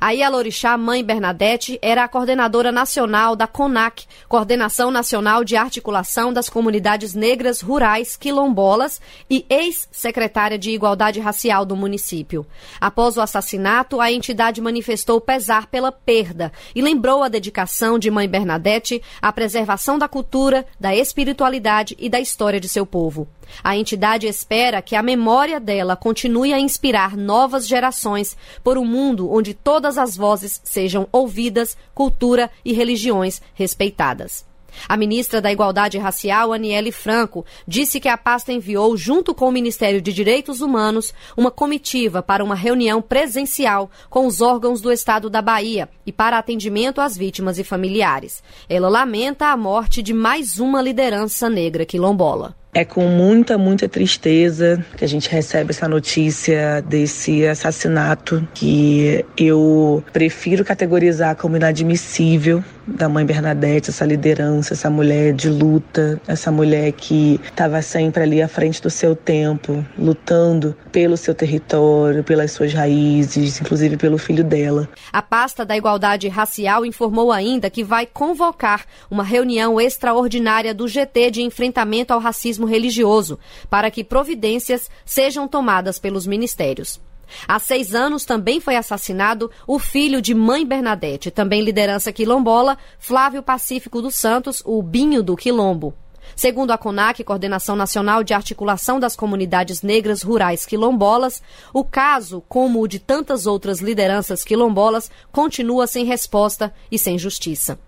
A 0.05 0.11
Ialorixá 0.11 0.77
Mãe 0.77 1.05
Bernadette 1.05 1.79
era 1.81 2.03
a 2.03 2.09
coordenadora 2.09 2.73
nacional 2.73 3.37
da 3.37 3.47
CONAC, 3.47 4.05
Coordenação 4.29 4.91
Nacional 4.91 5.45
de 5.45 5.55
Articulação 5.55 6.33
das 6.33 6.49
Comunidades 6.49 7.15
Negras 7.15 7.61
Rurais 7.61 8.17
Quilombolas 8.17 9.01
e 9.31 9.47
ex-secretária 9.49 10.59
de 10.59 10.73
Igualdade 10.73 11.21
Racial 11.21 11.65
do 11.65 11.77
município. 11.77 12.45
Após 12.81 13.17
o 13.17 13.21
assassinato, 13.21 14.01
a 14.01 14.11
entidade 14.11 14.61
manifestou 14.61 15.21
pesar 15.21 15.69
pela 15.69 15.93
perda 15.93 16.53
e 16.75 16.83
lembrou 16.83 17.23
a 17.23 17.29
dedicação 17.29 17.97
de 17.97 18.11
Mãe 18.11 18.29
Bernadette 18.29 19.01
à 19.23 19.33
preservação 19.33 20.01
da 20.01 20.09
cultura, 20.09 20.67
da 20.81 20.93
espiritualidade 20.97 21.97
e 21.97 22.11
da 22.11 22.19
história 22.19 22.59
de 22.59 22.69
seu 22.69 22.85
povo. 22.85 23.29
A 23.63 23.77
entidade 23.77 24.27
espera 24.27 24.83
que 24.83 24.97
a 24.97 25.03
memória 25.03 25.61
dela 25.61 25.95
continue 25.95 26.53
a 26.53 26.59
inspirar 26.59 27.17
novas 27.17 27.67
gerações 27.67 28.37
por 28.65 28.79
um 28.79 28.85
mundo 28.85 29.31
onde 29.33 29.53
todas 29.53 29.92
as 29.99 30.17
vozes 30.17 30.61
sejam 30.65 31.09
ouvidas, 31.13 31.77
cultura 31.95 32.51
e 32.65 32.73
religiões 32.73 33.41
respeitadas. 33.55 34.45
A 34.89 34.97
ministra 34.97 35.41
da 35.41 35.53
Igualdade 35.53 35.99
Racial, 35.99 36.53
Aniele 36.53 36.91
Franco, 36.91 37.45
disse 37.67 38.01
que 38.01 38.09
a 38.09 38.17
pasta 38.17 38.53
enviou, 38.53 38.97
junto 38.97 39.35
com 39.35 39.49
o 39.49 39.53
Ministério 39.53 40.01
de 40.01 40.13
Direitos 40.13 40.61
Humanos, 40.61 41.13
uma 41.37 41.51
comitiva 41.51 42.23
para 42.23 42.45
uma 42.45 42.55
reunião 42.55 43.01
presencial 43.01 43.91
com 44.09 44.27
os 44.27 44.41
órgãos 44.41 44.81
do 44.81 44.91
Estado 44.91 45.29
da 45.29 45.43
Bahia 45.43 45.89
e 46.07 46.13
para 46.13 46.39
atendimento 46.39 47.01
às 47.01 47.17
vítimas 47.17 47.59
e 47.59 47.65
familiares. 47.65 48.43
Ela 48.69 48.89
lamenta 48.89 49.47
a 49.47 49.57
morte 49.57 50.03
de 50.03 50.15
mais 50.15 50.59
uma 50.59 50.81
liderança 50.81 51.49
negra 51.49 51.85
quilombola. 51.85 52.62
É 52.75 52.87
com 52.87 53.07
muita, 53.07 53.59
muita 53.59 53.87
tristeza 53.87 54.83
que 54.97 55.05
a 55.05 55.09
gente 55.09 55.29
recebe 55.29 55.73
essa 55.73 55.87
notícia 55.87 56.81
desse 56.81 57.47
assassinato 57.47 58.49
que 58.55 59.23
eu 59.37 60.03
prefiro 60.11 60.65
categorizar 60.65 61.37
como 61.37 61.55
inadmissível 61.55 62.65
da 62.87 63.09
mãe 63.09 63.25
Bernadette, 63.25 63.91
essa 63.91 64.05
liderança, 64.05 64.75
essa 64.75 64.91
mulher 64.91 65.33
de 65.33 65.49
luta, 65.49 66.21
essa 66.27 66.51
mulher 66.51 66.93
que 66.93 67.41
estava 67.45 67.81
sempre 67.83 68.23
ali 68.23 68.43
à 68.43 68.49
frente 68.49 68.83
do 68.83 68.91
seu 68.91 69.15
tempo, 69.15 69.85
lutando 69.99 70.75
pelo 70.91 71.17
seu 71.17 71.35
território, 71.35 72.25
pelas 72.25 72.53
suas 72.53 72.73
raízes, 72.73 73.61
inclusive 73.61 73.97
pelo 73.97 74.19
filho 74.19 74.43
dela. 74.43 74.89
A 75.13 75.23
pasta 75.23 75.65
da 75.65 75.77
Igualdade 75.77 76.29
Racial 76.29 76.85
informou 76.85 77.31
ainda 77.31 77.71
que 77.71 77.85
vai 77.85 78.07
convocar 78.07 78.85
uma 79.11 79.23
reunião 79.23 79.81
extraordinária 79.81 80.75
do 80.75 80.89
GT 80.89 81.31
de 81.31 81.43
enfrentamento 81.43 82.13
ao 82.13 82.21
racismo 82.21 82.62
religioso 82.67 83.39
para 83.69 83.91
que 83.91 84.05
providências 84.05 84.91
sejam 85.05 85.47
tomadas 85.49 85.99
pelos 85.99 86.27
ministérios. 86.27 87.01
Há 87.49 87.59
seis 87.59 87.95
anos 87.95 88.25
também 88.25 88.61
foi 88.61 88.77
assassinado 88.77 89.51
o 89.67 89.79
filho 89.79 90.21
de 90.21 90.35
Mãe 90.35 90.67
Bernadette, 90.67 91.31
também 91.31 91.63
liderança 91.63 92.13
quilombola, 92.13 92.77
Flávio 92.99 93.43
Pacífico 93.43 94.03
dos 94.03 94.15
Santos, 94.15 94.63
o 94.65 94.83
Binho 94.83 95.23
do 95.23 95.37
Quilombo. 95.37 95.95
Segundo 96.37 96.71
a 96.71 96.79
CONAC, 96.79 97.25
Coordenação 97.25 97.77
Nacional 97.77 98.23
de 98.23 98.33
Articulação 98.33 98.99
das 98.99 99.17
Comunidades 99.17 99.83
Negras 99.83 100.23
Rurais 100.23 100.65
Quilombolas, 100.65 101.43
o 101.75 101.85
caso, 101.85 102.43
como 102.49 102.81
o 102.81 102.89
de 102.89 102.99
tantas 102.99 103.47
outras 103.47 103.81
lideranças 103.81 104.45
quilombolas, 104.45 105.11
continua 105.31 105.87
sem 105.87 106.05
resposta 106.05 106.73
e 106.91 106.99
sem 106.99 107.19
justiça. 107.19 107.79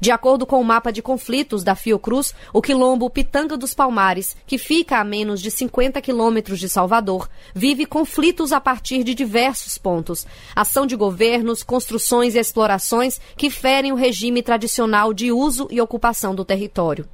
De 0.00 0.10
acordo 0.10 0.46
com 0.46 0.60
o 0.60 0.64
mapa 0.64 0.92
de 0.92 1.02
conflitos 1.02 1.62
da 1.62 1.74
Fiocruz, 1.74 2.34
o 2.52 2.62
quilombo 2.62 3.10
Pitanga 3.10 3.56
dos 3.56 3.74
Palmares, 3.74 4.36
que 4.46 4.58
fica 4.58 4.98
a 4.98 5.04
menos 5.04 5.40
de 5.40 5.50
50 5.50 6.00
quilômetros 6.00 6.58
de 6.58 6.68
Salvador, 6.68 7.28
vive 7.54 7.86
conflitos 7.86 8.52
a 8.52 8.60
partir 8.60 9.04
de 9.04 9.14
diversos 9.14 9.78
pontos. 9.78 10.26
Ação 10.54 10.86
de 10.86 10.96
governos, 10.96 11.62
construções 11.62 12.34
e 12.34 12.38
explorações 12.38 13.20
que 13.36 13.50
ferem 13.50 13.92
o 13.92 13.96
regime 13.96 14.42
tradicional 14.42 15.12
de 15.12 15.32
uso 15.32 15.68
e 15.70 15.80
ocupação 15.80 16.34
do 16.34 16.44
território. 16.44 17.08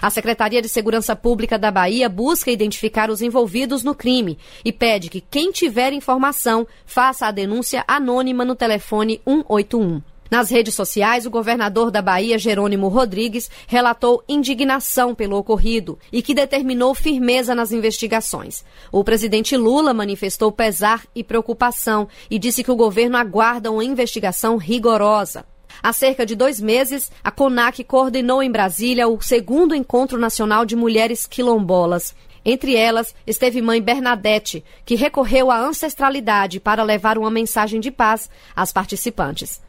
A 0.00 0.10
Secretaria 0.10 0.60
de 0.60 0.68
Segurança 0.68 1.16
Pública 1.16 1.58
da 1.58 1.70
Bahia 1.70 2.08
busca 2.08 2.50
identificar 2.50 3.10
os 3.10 3.22
envolvidos 3.22 3.82
no 3.82 3.94
crime 3.94 4.38
e 4.64 4.72
pede 4.72 5.08
que 5.08 5.20
quem 5.20 5.50
tiver 5.50 5.92
informação 5.92 6.66
faça 6.84 7.26
a 7.26 7.30
denúncia 7.30 7.84
anônima 7.88 8.44
no 8.44 8.54
telefone 8.54 9.20
181. 9.26 10.11
Nas 10.32 10.48
redes 10.48 10.74
sociais, 10.74 11.26
o 11.26 11.30
governador 11.30 11.90
da 11.90 12.00
Bahia, 12.00 12.38
Jerônimo 12.38 12.88
Rodrigues, 12.88 13.50
relatou 13.66 14.24
indignação 14.26 15.14
pelo 15.14 15.36
ocorrido 15.36 15.98
e 16.10 16.22
que 16.22 16.32
determinou 16.32 16.94
firmeza 16.94 17.54
nas 17.54 17.70
investigações. 17.70 18.64
O 18.90 19.04
presidente 19.04 19.58
Lula 19.58 19.92
manifestou 19.92 20.50
pesar 20.50 21.04
e 21.14 21.22
preocupação 21.22 22.08
e 22.30 22.38
disse 22.38 22.64
que 22.64 22.70
o 22.70 22.76
governo 22.76 23.18
aguarda 23.18 23.70
uma 23.70 23.84
investigação 23.84 24.56
rigorosa. 24.56 25.44
Há 25.82 25.92
cerca 25.92 26.24
de 26.24 26.34
dois 26.34 26.58
meses, 26.58 27.12
a 27.22 27.30
CONAC 27.30 27.84
coordenou 27.84 28.42
em 28.42 28.50
Brasília 28.50 29.08
o 29.08 29.20
segundo 29.20 29.74
Encontro 29.74 30.18
Nacional 30.18 30.64
de 30.64 30.74
Mulheres 30.74 31.26
Quilombolas. 31.26 32.14
Entre 32.42 32.74
elas, 32.74 33.14
esteve 33.26 33.60
mãe 33.60 33.82
Bernadette, 33.82 34.64
que 34.86 34.94
recorreu 34.94 35.50
à 35.50 35.60
ancestralidade 35.60 36.58
para 36.58 36.82
levar 36.82 37.18
uma 37.18 37.30
mensagem 37.30 37.80
de 37.80 37.90
paz 37.90 38.30
às 38.56 38.72
participantes. 38.72 39.60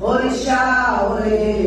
Orixá, 0.00 1.08
orei, 1.10 1.66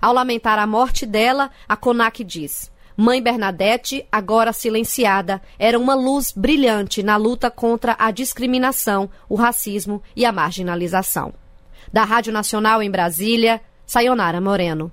Ao 0.00 0.12
lamentar 0.12 0.58
a 0.58 0.66
morte 0.66 1.06
dela, 1.06 1.50
a 1.68 1.76
CONAC 1.76 2.22
diz... 2.22 2.70
Mãe 2.98 3.22
Bernadette, 3.22 4.06
agora 4.10 4.54
silenciada, 4.54 5.42
era 5.58 5.78
uma 5.78 5.94
luz 5.94 6.32
brilhante 6.34 7.02
na 7.02 7.18
luta 7.18 7.50
contra 7.50 7.94
a 7.98 8.10
discriminação, 8.10 9.10
o 9.28 9.34
racismo 9.34 10.02
e 10.16 10.24
a 10.24 10.32
marginalização. 10.32 11.34
Da 11.92 12.04
Rádio 12.04 12.32
Nacional 12.32 12.82
em 12.82 12.90
Brasília, 12.90 13.60
Sayonara 13.86 14.40
Moreno. 14.40 14.90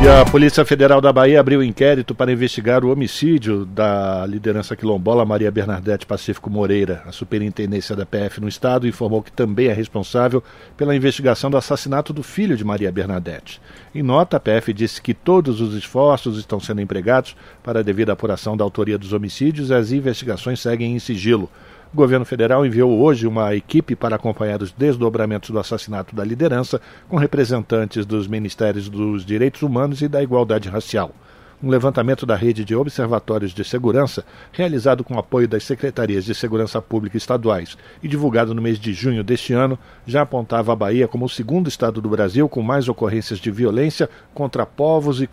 E 0.00 0.08
a 0.08 0.24
Polícia 0.24 0.64
Federal 0.64 1.00
da 1.00 1.12
Bahia 1.12 1.40
abriu 1.40 1.60
inquérito 1.60 2.14
para 2.14 2.30
investigar 2.30 2.84
o 2.84 2.92
homicídio 2.92 3.66
da 3.66 4.24
liderança 4.26 4.76
quilombola 4.76 5.24
Maria 5.24 5.50
Bernadette 5.50 6.06
Pacífico 6.06 6.48
Moreira. 6.48 7.02
A 7.04 7.10
superintendência 7.10 7.96
da 7.96 8.06
PF 8.06 8.40
no 8.40 8.48
estado 8.48 8.86
informou 8.86 9.22
que 9.22 9.32
também 9.32 9.66
é 9.66 9.72
responsável 9.72 10.42
pela 10.76 10.94
investigação 10.94 11.50
do 11.50 11.56
assassinato 11.56 12.12
do 12.12 12.22
filho 12.22 12.56
de 12.56 12.64
Maria 12.64 12.92
Bernadette. 12.92 13.60
Em 13.92 14.02
nota, 14.02 14.36
a 14.36 14.40
PF 14.40 14.72
disse 14.72 15.02
que 15.02 15.12
todos 15.12 15.60
os 15.60 15.74
esforços 15.74 16.38
estão 16.38 16.60
sendo 16.60 16.80
empregados 16.80 17.36
para 17.62 17.80
a 17.80 17.82
devida 17.82 18.12
apuração 18.12 18.56
da 18.56 18.62
autoria 18.62 18.96
dos 18.96 19.12
homicídios 19.12 19.70
e 19.70 19.74
as 19.74 19.90
investigações 19.90 20.60
seguem 20.60 20.94
em 20.94 20.98
sigilo. 21.00 21.50
O 21.90 21.96
governo 21.96 22.26
federal 22.26 22.66
enviou 22.66 23.00
hoje 23.00 23.26
uma 23.26 23.54
equipe 23.54 23.96
para 23.96 24.16
acompanhar 24.16 24.60
os 24.60 24.70
desdobramentos 24.70 25.48
do 25.48 25.58
assassinato 25.58 26.14
da 26.14 26.22
liderança, 26.22 26.82
com 27.08 27.16
representantes 27.16 28.04
dos 28.04 28.28
Ministérios 28.28 28.90
dos 28.90 29.24
Direitos 29.24 29.62
Humanos 29.62 30.02
e 30.02 30.08
da 30.08 30.22
Igualdade 30.22 30.68
Racial. 30.68 31.14
Um 31.62 31.70
levantamento 31.70 32.26
da 32.26 32.36
rede 32.36 32.62
de 32.62 32.76
observatórios 32.76 33.52
de 33.52 33.64
segurança, 33.64 34.22
realizado 34.52 35.02
com 35.02 35.18
apoio 35.18 35.48
das 35.48 35.64
secretarias 35.64 36.26
de 36.26 36.34
segurança 36.34 36.80
pública 36.80 37.16
estaduais 37.16 37.76
e 38.02 38.06
divulgado 38.06 38.54
no 38.54 38.60
mês 38.60 38.78
de 38.78 38.92
junho 38.92 39.24
deste 39.24 39.54
ano, 39.54 39.78
já 40.06 40.22
apontava 40.22 40.72
a 40.72 40.76
Bahia 40.76 41.08
como 41.08 41.24
o 41.24 41.28
segundo 41.28 41.68
estado 41.68 42.02
do 42.02 42.08
Brasil 42.10 42.48
com 42.50 42.62
mais 42.62 42.86
ocorrências 42.86 43.38
de 43.38 43.50
violência 43.50 44.10
contra 44.34 44.66
povos 44.66 45.22
e 45.22 45.28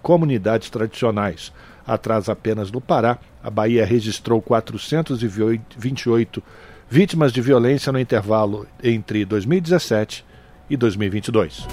comunidades 0.00 0.70
tradicionais. 0.70 1.52
Atrás 1.86 2.28
apenas 2.28 2.70
do 2.70 2.80
Pará, 2.80 3.18
a 3.46 3.50
Bahia 3.50 3.86
registrou 3.86 4.42
428 4.42 6.42
vítimas 6.90 7.32
de 7.32 7.40
violência 7.40 7.92
no 7.92 8.00
intervalo 8.00 8.66
entre 8.82 9.24
2017 9.24 10.24
e 10.68 10.76
2022. 10.76 11.64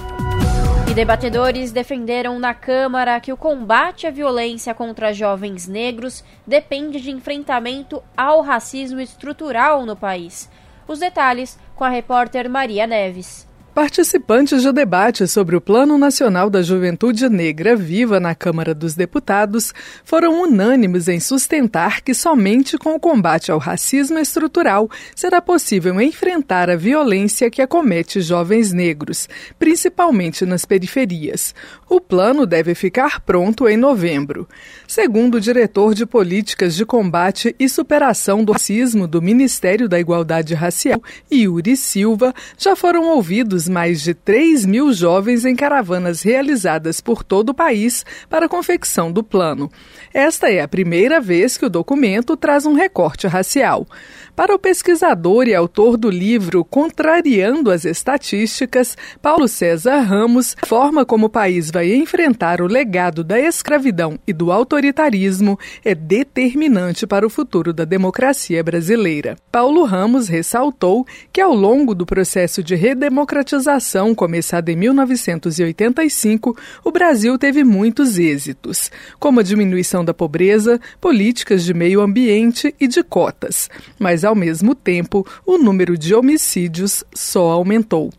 E 0.87 0.93
debatedores 0.93 1.71
defenderam 1.71 2.37
na 2.37 2.53
Câmara 2.53 3.19
que 3.19 3.33
o 3.33 3.37
combate 3.37 4.05
à 4.05 4.11
violência 4.11 4.75
contra 4.75 5.11
jovens 5.11 5.67
negros 5.67 6.23
depende 6.45 7.01
de 7.01 7.09
enfrentamento 7.09 8.03
ao 8.15 8.41
racismo 8.41 8.99
estrutural 8.99 9.83
no 9.83 9.95
país. 9.95 10.47
Os 10.87 10.99
detalhes 10.99 11.57
com 11.75 11.83
a 11.83 11.89
repórter 11.89 12.47
Maria 12.47 12.85
Neves. 12.85 13.47
Participantes 13.73 14.61
do 14.61 14.71
debate 14.71 15.27
sobre 15.27 15.55
o 15.55 15.61
Plano 15.61 15.97
Nacional 15.97 16.47
da 16.47 16.61
Juventude 16.61 17.27
Negra 17.27 17.75
Viva 17.75 18.19
na 18.19 18.35
Câmara 18.35 18.71
dos 18.71 18.93
Deputados 18.93 19.73
foram 20.05 20.43
unânimes 20.43 21.07
em 21.07 21.19
sustentar 21.19 22.01
que 22.01 22.13
somente 22.13 22.77
com 22.77 22.93
o 22.93 22.99
combate 22.99 23.51
ao 23.51 23.57
racismo 23.57 24.19
estrutural 24.19 24.87
será 25.15 25.41
possível 25.41 25.99
enfrentar 25.99 26.69
a 26.69 26.75
violência 26.75 27.49
que 27.49 27.63
acomete 27.63 28.21
jovens 28.21 28.71
negros, 28.71 29.27
principalmente 29.57 30.45
nas 30.45 30.65
periferias. 30.65 31.55
O 31.89 31.99
plano 31.99 32.45
deve 32.45 32.75
ficar 32.75 33.21
pronto 33.21 33.67
em 33.67 33.75
novembro. 33.75 34.47
Segundo 34.87 35.35
o 35.35 35.41
diretor 35.41 35.95
de 35.95 36.05
Políticas 36.05 36.75
de 36.75 36.85
Combate 36.85 37.55
e 37.59 37.67
Superação 37.67 38.43
do 38.43 38.51
Racismo 38.51 39.07
do 39.07 39.19
Ministério 39.19 39.89
da 39.89 39.99
Igualdade 39.99 40.53
Racial, 40.53 41.01
Yuri 41.31 41.75
Silva, 41.75 42.35
já 42.55 42.75
foram 42.75 43.05
ouvidos 43.09 43.62
mais 43.67 44.01
de 44.01 44.13
3 44.13 44.65
mil 44.65 44.93
jovens 44.93 45.45
em 45.45 45.55
caravanas 45.55 46.21
realizadas 46.21 47.01
por 47.01 47.23
todo 47.23 47.49
o 47.49 47.53
país 47.53 48.05
para 48.29 48.45
a 48.45 48.49
confecção 48.49 49.11
do 49.11 49.23
plano. 49.23 49.71
Esta 50.13 50.49
é 50.49 50.61
a 50.61 50.67
primeira 50.67 51.19
vez 51.19 51.57
que 51.57 51.65
o 51.65 51.69
documento 51.69 52.37
traz 52.37 52.65
um 52.65 52.73
recorte 52.73 53.27
racial. 53.27 53.87
Para 54.35 54.55
o 54.55 54.57
pesquisador 54.57 55.47
e 55.47 55.53
autor 55.53 55.95
do 55.95 56.09
livro 56.09 56.65
Contrariando 56.65 57.69
as 57.69 57.85
Estatísticas, 57.85 58.97
Paulo 59.21 59.47
César 59.47 59.99
Ramos, 59.99 60.55
a 60.59 60.65
forma 60.65 61.05
como 61.05 61.27
o 61.27 61.29
país 61.29 61.69
vai 61.69 61.93
enfrentar 61.93 62.59
o 62.59 62.65
legado 62.65 63.23
da 63.23 63.39
escravidão 63.39 64.17
e 64.25 64.33
do 64.33 64.51
autoritarismo 64.51 65.59
é 65.85 65.93
determinante 65.93 67.05
para 67.05 67.27
o 67.27 67.29
futuro 67.29 67.71
da 67.71 67.85
democracia 67.85 68.63
brasileira. 68.63 69.37
Paulo 69.51 69.83
Ramos 69.83 70.27
ressaltou 70.27 71.05
que, 71.31 71.39
ao 71.39 71.53
longo 71.53 71.93
do 71.93 72.03
processo 72.03 72.63
de 72.63 72.73
redemocratização 72.73 74.15
começado 74.15 74.69
em 74.69 74.75
1985, 74.75 76.57
o 76.83 76.91
Brasil 76.91 77.37
teve 77.37 77.63
muitos 77.63 78.17
êxitos, 78.17 78.89
como 79.19 79.41
a 79.41 79.43
diminuição 79.43 80.03
da 80.03 80.13
pobreza, 80.13 80.81
políticas 80.99 81.63
de 81.63 81.71
meio 81.71 82.01
ambiente 82.01 82.73
e 82.79 82.87
de 82.87 83.03
cotas. 83.03 83.69
Mas 83.99 84.22
ao 84.23 84.35
mesmo 84.35 84.75
tempo, 84.75 85.25
o 85.45 85.57
número 85.57 85.97
de 85.97 86.13
homicídios 86.13 87.03
só 87.13 87.51
aumentou. 87.51 88.11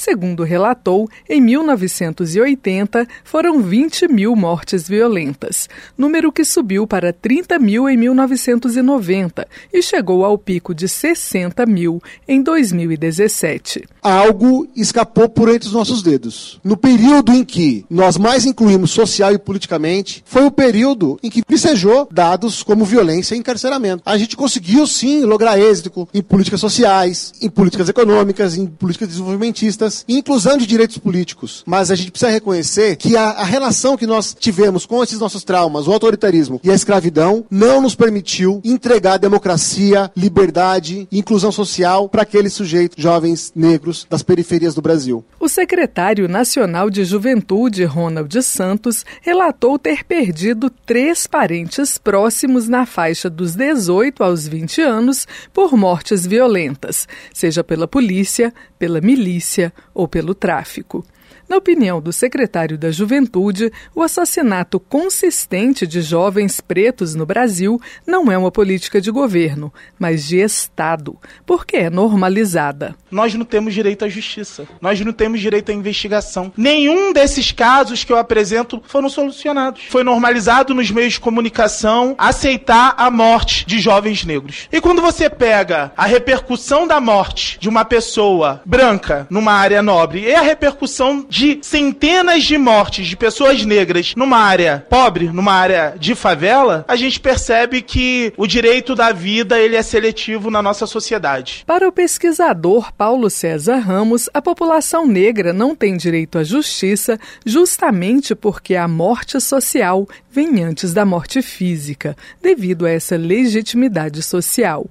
Segundo 0.00 0.44
relatou, 0.44 1.10
em 1.28 1.42
1980 1.42 3.06
foram 3.22 3.60
20 3.60 4.08
mil 4.08 4.34
mortes 4.34 4.88
violentas, 4.88 5.68
número 5.96 6.32
que 6.32 6.42
subiu 6.42 6.86
para 6.86 7.12
30 7.12 7.58
mil 7.58 7.86
em 7.86 7.98
1990 7.98 9.46
e 9.70 9.82
chegou 9.82 10.24
ao 10.24 10.38
pico 10.38 10.74
de 10.74 10.88
60 10.88 11.66
mil 11.66 12.00
em 12.26 12.42
2017. 12.42 13.86
Algo 14.00 14.66
escapou 14.74 15.28
por 15.28 15.50
entre 15.50 15.68
os 15.68 15.74
nossos 15.74 16.02
dedos. 16.02 16.58
No 16.64 16.78
período 16.78 17.34
em 17.34 17.44
que 17.44 17.84
nós 17.90 18.16
mais 18.16 18.46
incluímos 18.46 18.92
social 18.92 19.34
e 19.34 19.38
politicamente, 19.38 20.24
foi 20.24 20.46
o 20.46 20.50
período 20.50 21.18
em 21.22 21.28
que 21.28 21.42
vicejou 21.46 22.08
dados 22.10 22.62
como 22.62 22.86
violência 22.86 23.34
e 23.34 23.38
encarceramento. 23.38 24.02
A 24.06 24.16
gente 24.16 24.34
conseguiu 24.34 24.86
sim 24.86 25.26
lograr 25.26 25.58
êxito 25.58 26.08
em 26.14 26.22
políticas 26.22 26.58
sociais, 26.60 27.34
em 27.42 27.50
políticas 27.50 27.90
econômicas, 27.90 28.56
em 28.56 28.66
políticas 28.66 29.08
desenvolvimentistas, 29.10 29.89
inclusão 30.08 30.56
de 30.56 30.66
direitos 30.66 30.98
políticos. 30.98 31.62
Mas 31.66 31.90
a 31.90 31.94
gente 31.94 32.10
precisa 32.10 32.30
reconhecer 32.30 32.96
que 32.96 33.16
a, 33.16 33.30
a 33.30 33.44
relação 33.44 33.96
que 33.96 34.06
nós 34.06 34.34
tivemos 34.38 34.86
com 34.86 35.02
esses 35.02 35.18
nossos 35.18 35.44
traumas, 35.44 35.86
o 35.86 35.92
autoritarismo 35.92 36.60
e 36.62 36.70
a 36.70 36.74
escravidão, 36.74 37.44
não 37.50 37.80
nos 37.80 37.94
permitiu 37.94 38.60
entregar 38.64 39.18
democracia, 39.18 40.10
liberdade 40.16 41.08
inclusão 41.10 41.52
social 41.52 42.08
para 42.08 42.22
aqueles 42.22 42.52
sujeitos 42.52 43.02
jovens 43.02 43.52
negros 43.54 44.06
das 44.08 44.22
periferias 44.22 44.74
do 44.74 44.82
Brasil. 44.82 45.24
O 45.38 45.48
secretário 45.48 46.28
nacional 46.28 46.90
de 46.90 47.04
Juventude, 47.04 47.84
Ronald 47.84 48.42
Santos, 48.42 49.04
relatou 49.22 49.78
ter 49.78 50.04
perdido 50.04 50.70
três 50.70 51.26
parentes 51.26 51.98
próximos 51.98 52.68
na 52.68 52.86
faixa 52.86 53.28
dos 53.28 53.54
18 53.54 54.22
aos 54.22 54.46
20 54.46 54.80
anos 54.82 55.26
por 55.52 55.76
mortes 55.76 56.26
violentas, 56.26 57.08
seja 57.32 57.62
pela 57.64 57.88
polícia, 57.88 58.52
pela 58.78 59.00
milícia 59.00 59.72
ou 59.94 60.08
pelo 60.08 60.34
tráfico. 60.34 61.04
Na 61.50 61.56
opinião 61.56 62.00
do 62.00 62.12
secretário 62.12 62.78
da 62.78 62.92
Juventude, 62.92 63.72
o 63.92 64.04
assassinato 64.04 64.78
consistente 64.78 65.84
de 65.84 66.00
jovens 66.00 66.60
pretos 66.60 67.16
no 67.16 67.26
Brasil 67.26 67.80
não 68.06 68.30
é 68.30 68.38
uma 68.38 68.52
política 68.52 69.00
de 69.00 69.10
governo, 69.10 69.74
mas 69.98 70.28
de 70.28 70.36
Estado, 70.36 71.18
porque 71.44 71.76
é 71.76 71.90
normalizada. 71.90 72.94
Nós 73.10 73.34
não 73.34 73.44
temos 73.44 73.74
direito 73.74 74.04
à 74.04 74.08
justiça, 74.08 74.64
nós 74.80 75.00
não 75.00 75.12
temos 75.12 75.40
direito 75.40 75.72
à 75.72 75.74
investigação. 75.74 76.52
Nenhum 76.56 77.12
desses 77.12 77.50
casos 77.50 78.04
que 78.04 78.12
eu 78.12 78.16
apresento 78.16 78.80
foram 78.86 79.08
solucionados. 79.08 79.82
Foi 79.90 80.04
normalizado 80.04 80.72
nos 80.72 80.92
meios 80.92 81.14
de 81.14 81.20
comunicação 81.20 82.14
aceitar 82.16 82.94
a 82.96 83.10
morte 83.10 83.66
de 83.66 83.80
jovens 83.80 84.24
negros. 84.24 84.68
E 84.70 84.80
quando 84.80 85.02
você 85.02 85.28
pega 85.28 85.90
a 85.96 86.06
repercussão 86.06 86.86
da 86.86 87.00
morte 87.00 87.58
de 87.58 87.68
uma 87.68 87.84
pessoa 87.84 88.62
branca 88.64 89.26
numa 89.28 89.54
área 89.54 89.82
nobre 89.82 90.20
e 90.20 90.32
a 90.32 90.42
repercussão 90.42 91.26
de 91.28 91.39
de 91.40 91.58
centenas 91.62 92.44
de 92.44 92.58
mortes 92.58 93.06
de 93.06 93.16
pessoas 93.16 93.64
negras 93.64 94.14
numa 94.14 94.36
área 94.36 94.84
pobre, 94.90 95.32
numa 95.32 95.54
área 95.54 95.94
de 95.98 96.14
favela, 96.14 96.84
a 96.86 96.96
gente 96.96 97.18
percebe 97.18 97.80
que 97.80 98.30
o 98.36 98.46
direito 98.46 98.94
da 98.94 99.10
vida 99.10 99.58
ele 99.58 99.74
é 99.74 99.82
seletivo 99.82 100.50
na 100.50 100.60
nossa 100.60 100.86
sociedade. 100.86 101.64
Para 101.66 101.88
o 101.88 101.92
pesquisador 101.92 102.92
Paulo 102.92 103.30
César 103.30 103.78
Ramos, 103.78 104.28
a 104.34 104.42
população 104.42 105.06
negra 105.06 105.50
não 105.50 105.74
tem 105.74 105.96
direito 105.96 106.36
à 106.36 106.44
justiça 106.44 107.18
justamente 107.46 108.34
porque 108.34 108.76
a 108.76 108.86
morte 108.86 109.40
social 109.40 110.06
vem 110.30 110.62
antes 110.62 110.92
da 110.92 111.04
morte 111.04 111.40
física, 111.40 112.16
devido 112.40 112.86
a 112.86 112.90
essa 112.90 113.16
legitimidade 113.16 114.22
social. 114.22 114.86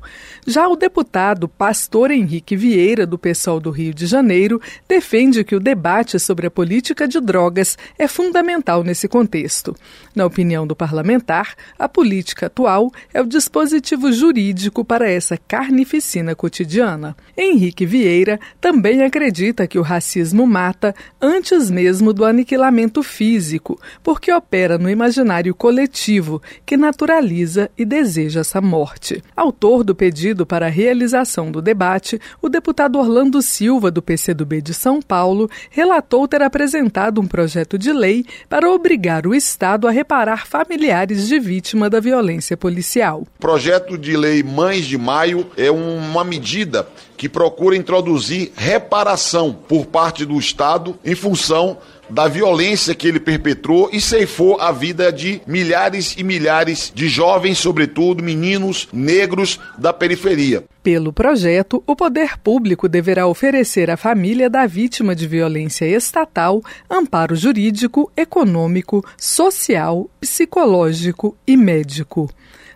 Já 0.47 0.67
o 0.67 0.75
deputado 0.75 1.47
Pastor 1.47 2.11
Henrique 2.11 2.55
Vieira, 2.55 3.05
do 3.05 3.17
PSOL 3.17 3.59
do 3.59 3.69
Rio 3.69 3.93
de 3.93 4.05
Janeiro, 4.05 4.59
defende 4.87 5.43
que 5.43 5.55
o 5.55 5.59
debate 5.59 6.19
sobre 6.19 6.38
a 6.47 6.51
política 6.51 7.07
de 7.07 7.19
drogas 7.19 7.77
é 7.97 8.07
fundamental 8.07 8.83
nesse 8.83 9.07
contexto. 9.07 9.75
Na 10.15 10.25
opinião 10.25 10.65
do 10.65 10.75
parlamentar, 10.75 11.55
a 11.77 11.87
política 11.87 12.47
atual 12.47 12.91
é 13.13 13.21
o 13.21 13.27
dispositivo 13.27 14.11
jurídico 14.11 14.83
para 14.83 15.09
essa 15.09 15.37
carnificina 15.37 16.35
cotidiana. 16.35 17.15
Henrique 17.37 17.85
Vieira 17.85 18.39
também 18.59 19.03
acredita 19.03 19.67
que 19.67 19.79
o 19.79 19.83
racismo 19.83 20.45
mata 20.45 20.93
antes 21.21 21.69
mesmo 21.69 22.13
do 22.13 22.25
aniquilamento 22.25 23.03
físico, 23.03 23.79
porque 24.03 24.31
opera 24.31 24.77
no 24.77 24.89
imaginário 24.89 25.53
coletivo 25.53 26.41
que 26.65 26.77
naturaliza 26.77 27.69
e 27.77 27.85
deseja 27.85 28.41
essa 28.41 28.61
morte. 28.61 29.23
Autor 29.35 29.83
do 29.83 29.95
pedido 29.95 30.45
para 30.45 30.67
a 30.67 30.69
realização 30.69 31.51
do 31.51 31.61
debate, 31.61 32.19
o 32.41 32.49
deputado 32.49 32.97
Orlando 32.97 33.41
Silva, 33.41 33.91
do 33.91 34.01
PCdoB 34.01 34.61
de 34.61 34.73
São 34.73 35.01
Paulo, 35.01 35.49
relatou 35.69 36.18
afirmou 36.19 36.27
ter 36.27 36.41
apresentado 36.41 37.21
um 37.21 37.27
projeto 37.27 37.77
de 37.77 37.93
lei 37.93 38.25
para 38.49 38.69
obrigar 38.69 39.25
o 39.25 39.33
Estado 39.33 39.87
a 39.87 39.91
reparar 39.91 40.45
familiares 40.45 41.27
de 41.27 41.39
vítima 41.39 41.89
da 41.89 41.99
violência 41.99 42.57
policial. 42.57 43.25
Projeto 43.39 43.97
de 43.97 44.17
lei 44.17 44.43
Mães 44.43 44.85
de 44.85 44.97
Maio 44.97 45.47
é 45.55 45.71
uma 45.71 46.23
medida 46.23 46.87
que 47.19 47.27
procura 47.27 47.75
introduzir 47.75 48.53
reparação 48.55 49.51
por 49.51 49.85
parte 49.85 50.23
do 50.25 50.39
Estado 50.39 50.97
em 51.03 51.13
função 51.13 51.77
da 52.09 52.29
violência 52.29 52.95
que 52.95 53.05
ele 53.05 53.19
perpetrou 53.19 53.89
e 53.91 53.99
ceifou 53.99 54.59
a 54.59 54.71
vida 54.71 55.11
de 55.11 55.41
milhares 55.45 56.15
e 56.17 56.23
milhares 56.23 56.89
de 56.95 57.09
jovens, 57.09 57.57
sobretudo 57.57 58.23
meninos 58.23 58.87
negros 58.93 59.59
da 59.77 59.91
periferia. 59.91 60.63
Pelo 60.81 61.11
projeto, 61.11 61.83
o 61.85 61.93
poder 61.93 62.37
público 62.37 62.87
deverá 62.87 63.27
oferecer 63.27 63.91
à 63.91 63.97
família 63.97 64.49
da 64.49 64.65
vítima 64.65 65.13
de 65.13 65.27
violência 65.27 65.85
estatal 65.85 66.61
amparo 66.89 67.35
jurídico, 67.35 68.09
econômico, 68.15 69.05
social, 69.17 70.09
psicológico 70.21 71.35
e 71.45 71.57
médico. 71.57 72.29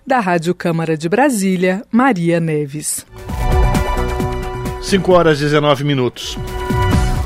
Da 0.06 0.20
Rádio 0.20 0.54
Câmara 0.54 0.98
de 0.98 1.08
Brasília, 1.08 1.82
Maria 1.90 2.42
Neves. 2.42 3.06
5 4.84 5.14
horas 5.14 5.40
e 5.40 5.46
19 5.46 5.86
minutos. 5.86 6.38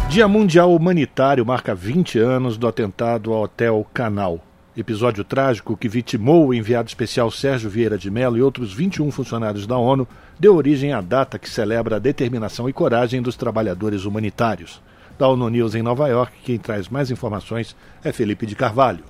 Dia 0.10 0.28
Mundial 0.28 0.74
Humanitário 0.74 1.43
marca 1.43 1.74
20 1.74 2.20
anos 2.20 2.56
do 2.56 2.67
atentado 2.67 3.34
ao 3.34 3.41
Hotel 3.41 3.86
Canal. 3.91 4.39
Episódio 4.78 5.24
trágico 5.24 5.76
que 5.76 5.89
vitimou 5.89 6.48
o 6.48 6.54
enviado 6.54 6.88
especial 6.88 7.32
Sérgio 7.32 7.67
Vieira 7.67 7.98
de 7.98 8.12
Mello 8.12 8.38
e 8.38 8.43
outros 8.43 8.72
21 8.72 9.10
funcionários 9.10 9.65
da 9.65 9.76
ONU 9.76 10.08
deu 10.39 10.56
origem 10.56 10.93
à 10.93 11.02
data 11.02 11.39
que 11.39 11.50
celebra 11.50 11.96
a 11.96 12.00
determinação 12.00 12.70
e 12.70 12.74
coragem 12.74 13.24
dos 13.24 13.36
trabalhadores 13.36 14.06
humanitários. 14.06 14.80
Da 15.17 15.28
ONU 15.28 15.50
News 15.50 15.74
em 15.74 15.82
Nova 15.82 16.08
York, 16.08 16.34
quem 16.46 16.60
traz 16.60 16.88
mais 16.88 17.10
informações 17.10 17.76
é 18.04 18.13
Felipe 18.13 18.46
de 18.46 18.56
Carvalho. 18.56 19.04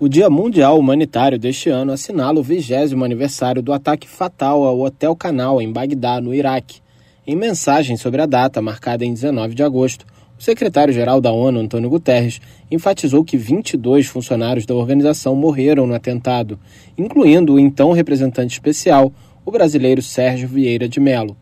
O 0.00 0.08
Dia 0.08 0.28
Mundial 0.28 0.80
Humanitário 0.80 1.38
deste 1.38 1.70
ano 1.70 1.92
assinala 1.92 2.40
o 2.40 2.42
vigésimo 2.42 3.04
aniversário 3.04 3.62
do 3.62 3.72
ataque 3.72 4.08
fatal 4.08 4.64
ao 4.64 4.80
Hotel 4.80 5.14
Canal 5.14 5.62
em 5.62 5.72
Bagdá, 5.72 6.20
no 6.20 6.34
Iraque. 6.34 6.83
Em 7.26 7.34
mensagem 7.34 7.96
sobre 7.96 8.20
a 8.20 8.26
data, 8.26 8.60
marcada 8.60 9.02
em 9.02 9.14
19 9.14 9.54
de 9.54 9.62
agosto, 9.62 10.04
o 10.38 10.42
secretário-geral 10.42 11.22
da 11.22 11.32
ONU, 11.32 11.58
Antônio 11.58 11.88
Guterres, 11.88 12.38
enfatizou 12.70 13.24
que 13.24 13.38
22 13.38 14.06
funcionários 14.06 14.66
da 14.66 14.74
organização 14.74 15.34
morreram 15.34 15.86
no 15.86 15.94
atentado, 15.94 16.58
incluindo 16.98 17.54
o 17.54 17.58
então 17.58 17.92
representante 17.92 18.52
especial, 18.52 19.10
o 19.42 19.50
brasileiro 19.50 20.02
Sérgio 20.02 20.46
Vieira 20.46 20.86
de 20.86 21.00
Mello. 21.00 21.34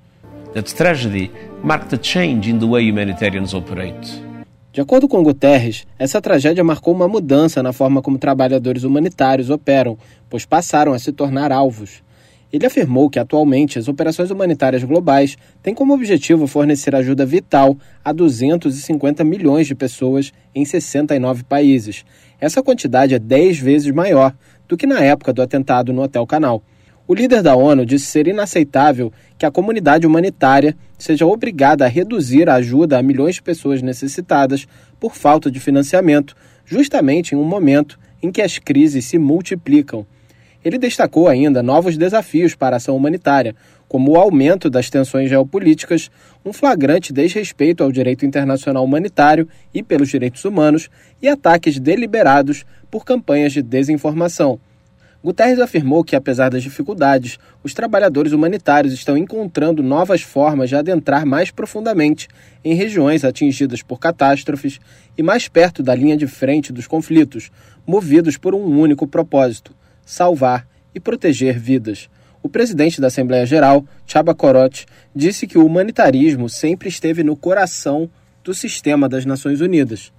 That 0.55 0.73
tragedy 0.73 1.33
marked 1.65 1.93
a 1.93 1.99
change 2.01 2.49
in 2.49 2.61
the 2.61 2.67
way 2.67 2.89
humanitarians 2.89 3.53
operate. 3.53 4.23
De 4.73 4.81
acordo 4.81 5.09
com 5.09 5.23
Guterres, 5.25 5.85
essa 5.99 6.21
tragédia 6.23 6.63
marcou 6.63 6.95
uma 6.95 7.09
mudança 7.09 7.61
na 7.61 7.73
forma 7.73 8.01
como 8.01 8.19
trabalhadores 8.19 8.85
humanitários 8.85 9.51
operam, 9.51 9.99
pois 10.31 10.47
passaram 10.47 10.93
a 10.93 10.99
se 11.01 11.11
tornar 11.11 11.51
alvos. 11.51 12.05
Ele 12.53 12.67
afirmou 12.67 13.09
que, 13.09 13.19
atualmente, 13.19 13.79
as 13.79 13.89
operações 13.89 14.31
humanitárias 14.31 14.85
globais 14.85 15.39
têm 15.63 15.75
como 15.75 15.95
objetivo 15.95 16.47
fornecer 16.47 16.95
ajuda 16.95 17.25
vital 17.25 17.77
a 18.05 18.13
250 18.13 19.25
milhões 19.25 19.67
de 19.67 19.75
pessoas 19.75 20.35
em 20.55 20.63
69 20.63 21.45
países. 21.45 22.05
Essa 22.39 22.63
quantidade 22.63 23.15
é 23.15 23.19
10 23.19 23.59
vezes 23.59 23.91
maior 23.91 24.35
do 24.69 24.77
que 24.77 24.87
na 24.87 25.03
época 25.03 25.33
do 25.33 25.41
atentado 25.41 25.95
no 25.95 26.03
Hotel 26.03 26.27
Canal. 26.27 26.63
O 27.09 27.15
líder 27.15 27.43
da 27.43 27.57
ONU 27.57 27.87
disse 27.87 28.07
ser 28.07 28.29
inaceitável 28.29 29.11
que 29.39 29.47
a 29.47 29.51
comunidade 29.51 30.07
humanitária 30.07 30.77
seja 30.99 31.27
obrigada 31.27 31.87
a 31.87 31.89
reduzir 31.89 32.49
a 32.49 32.55
ajuda 32.57 32.99
a 32.99 33.03
milhões 33.03 33.37
de 33.37 33.43
pessoas 33.43 33.81
necessitadas 33.81 34.69
por 35.01 35.15
falta 35.15 35.51
de 35.51 35.59
financiamento, 35.59 36.37
justamente 36.67 37.35
em 37.35 37.39
um 37.39 37.45
momento 37.45 37.99
em 38.23 38.31
que 38.31 38.43
as 38.43 38.59
crises 38.59 39.07
se 39.07 39.19
multiplicam. 39.19 40.07
Ele 40.65 40.79
destacou 40.79 41.29
ainda 41.29 41.63
novos 41.63 41.97
desafios 41.97 42.55
para 42.55 42.77
a 42.77 42.79
ação 42.79 42.97
humanitária, 42.97 43.55
como 43.89 44.13
o 44.13 44.17
aumento 44.17 44.71
das 44.71 44.89
tensões 44.89 45.29
geopolíticas, 45.29 46.11
um 46.45 46.53
flagrante 46.53 47.13
desrespeito 47.13 47.85
ao 47.85 47.93
direito 47.93 48.25
internacional 48.25 48.85
humanitário 48.85 49.49
e 49.75 49.83
pelos 49.83 50.09
direitos 50.09 50.45
humanos 50.45 50.89
e 51.21 51.29
ataques 51.29 51.79
deliberados 51.79 52.65
por 52.91 53.05
campanhas 53.05 53.53
de 53.53 53.61
desinformação. 53.63 54.59
Guterres 55.23 55.61
afirmou 55.61 56.03
que, 56.03 56.17
apesar 56.17 56.49
das 56.49 56.65
dificuldades, 56.65 57.39
os 57.63 57.73
trabalhadores 57.73 58.33
humanitários 58.33 58.93
estão 58.93 59.17
encontrando 59.17 59.81
novas 59.81 60.23
formas 60.23 60.69
de 60.69 60.75
adentrar 60.75 61.25
mais 61.25 61.51
profundamente 61.51 62.27
em 62.65 62.75
regiões 62.75 63.25
atingidas 63.25 63.83
por 63.83 64.01
catástrofes 64.01 64.81
e 65.17 65.23
mais 65.23 65.47
perto 65.47 65.81
da 65.81 65.95
linha 65.95 66.17
de 66.17 66.27
frente 66.27 66.73
dos 66.73 66.89
conflitos, 66.89 67.53
movidos 67.87 68.37
por 68.37 68.53
um 68.53 68.81
único 68.81 69.07
propósito: 69.07 69.73
salvar 70.05 70.67
e 70.95 71.01
proteger 71.01 71.59
vidas. 71.59 72.09
O 72.43 72.49
presidente 72.49 73.01
da 73.01 73.07
Assembleia 73.07 73.47
Geral, 73.47 73.85
Chaba 74.07 74.35
Korot, 74.35 74.85
disse 75.15 75.47
que 75.47 75.57
o 75.57 75.65
humanitarismo 75.65 76.49
sempre 76.49 76.89
esteve 76.89 77.23
no 77.23 77.37
coração 77.37 78.11
do 78.43 78.53
sistema 78.53 79.09
das 79.09 79.25
Nações 79.25 79.61
Unidas. 79.61 80.13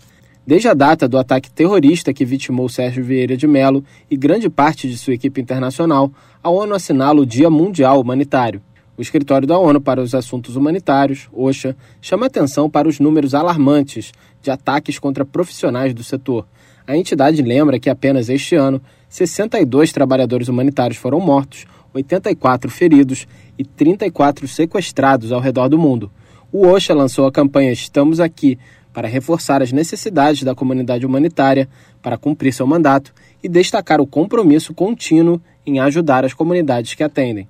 Desde 0.45 0.67
a 0.67 0.73
data 0.73 1.07
do 1.07 1.17
ataque 1.17 1.51
terrorista 1.51 2.13
que 2.13 2.25
vitimou 2.25 2.67
Sérgio 2.67 3.03
Vieira 3.03 3.35
de 3.35 3.47
Mello 3.47 3.83
e 4.11 4.17
grande 4.17 4.49
parte 4.49 4.89
de 4.89 4.97
sua 4.97 5.13
equipe 5.13 5.39
internacional, 5.39 6.11
a 6.41 6.49
ONU 6.49 6.73
assinala 6.73 7.21
o 7.21 7.25
Dia 7.25 7.49
Mundial 7.49 7.99
Humanitário. 7.99 8.61
O 8.97 9.01
Escritório 9.01 9.47
da 9.47 9.57
ONU 9.57 9.81
para 9.81 10.01
os 10.01 10.13
Assuntos 10.13 10.55
Humanitários, 10.55 11.27
OSHA, 11.33 11.75
chama 12.01 12.27
atenção 12.27 12.69
para 12.69 12.87
os 12.87 12.99
números 12.99 13.33
alarmantes 13.33 14.11
de 14.41 14.51
ataques 14.51 14.99
contra 14.99 15.25
profissionais 15.25 15.93
do 15.93 16.03
setor. 16.03 16.45
A 16.85 16.97
entidade 16.97 17.41
lembra 17.41 17.79
que 17.79 17.89
apenas 17.89 18.29
este 18.29 18.55
ano 18.55 18.81
62 19.13 19.91
trabalhadores 19.91 20.47
humanitários 20.47 20.97
foram 20.97 21.19
mortos, 21.19 21.67
84 21.93 22.71
feridos 22.71 23.27
e 23.59 23.63
34 23.63 24.47
sequestrados 24.47 25.31
ao 25.31 25.39
redor 25.39 25.67
do 25.69 25.77
mundo. 25.77 26.11
O 26.51 26.65
OSHA 26.65 26.95
lançou 26.95 27.27
a 27.27 27.31
campanha 27.31 27.71
Estamos 27.71 28.19
Aqui 28.19 28.57
para 28.91 29.07
reforçar 29.07 29.61
as 29.61 29.71
necessidades 29.71 30.41
da 30.41 30.55
comunidade 30.55 31.05
humanitária 31.05 31.69
para 32.01 32.17
cumprir 32.17 32.51
seu 32.51 32.65
mandato 32.65 33.13
e 33.43 33.47
destacar 33.47 34.01
o 34.01 34.07
compromisso 34.07 34.73
contínuo 34.73 35.39
em 35.63 35.79
ajudar 35.79 36.25
as 36.25 36.33
comunidades 36.33 36.95
que 36.95 37.03
atendem. 37.03 37.47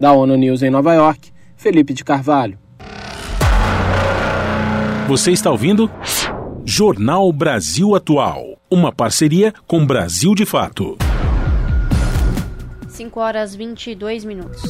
Da 0.00 0.12
ONU 0.12 0.34
News 0.34 0.64
em 0.64 0.70
Nova 0.70 0.94
York, 0.94 1.30
Felipe 1.56 1.94
de 1.94 2.02
Carvalho. 2.02 2.58
Você 5.06 5.30
está 5.30 5.48
ouvindo? 5.48 5.88
Jornal 6.64 7.32
Brasil 7.32 7.94
Atual. 7.94 8.57
Uma 8.70 8.92
parceria 8.92 9.54
com 9.66 9.86
Brasil 9.86 10.34
de 10.34 10.44
Fato. 10.44 10.98
5 12.86 13.18
horas 13.18 13.54
22 13.54 14.26
minutos. 14.26 14.62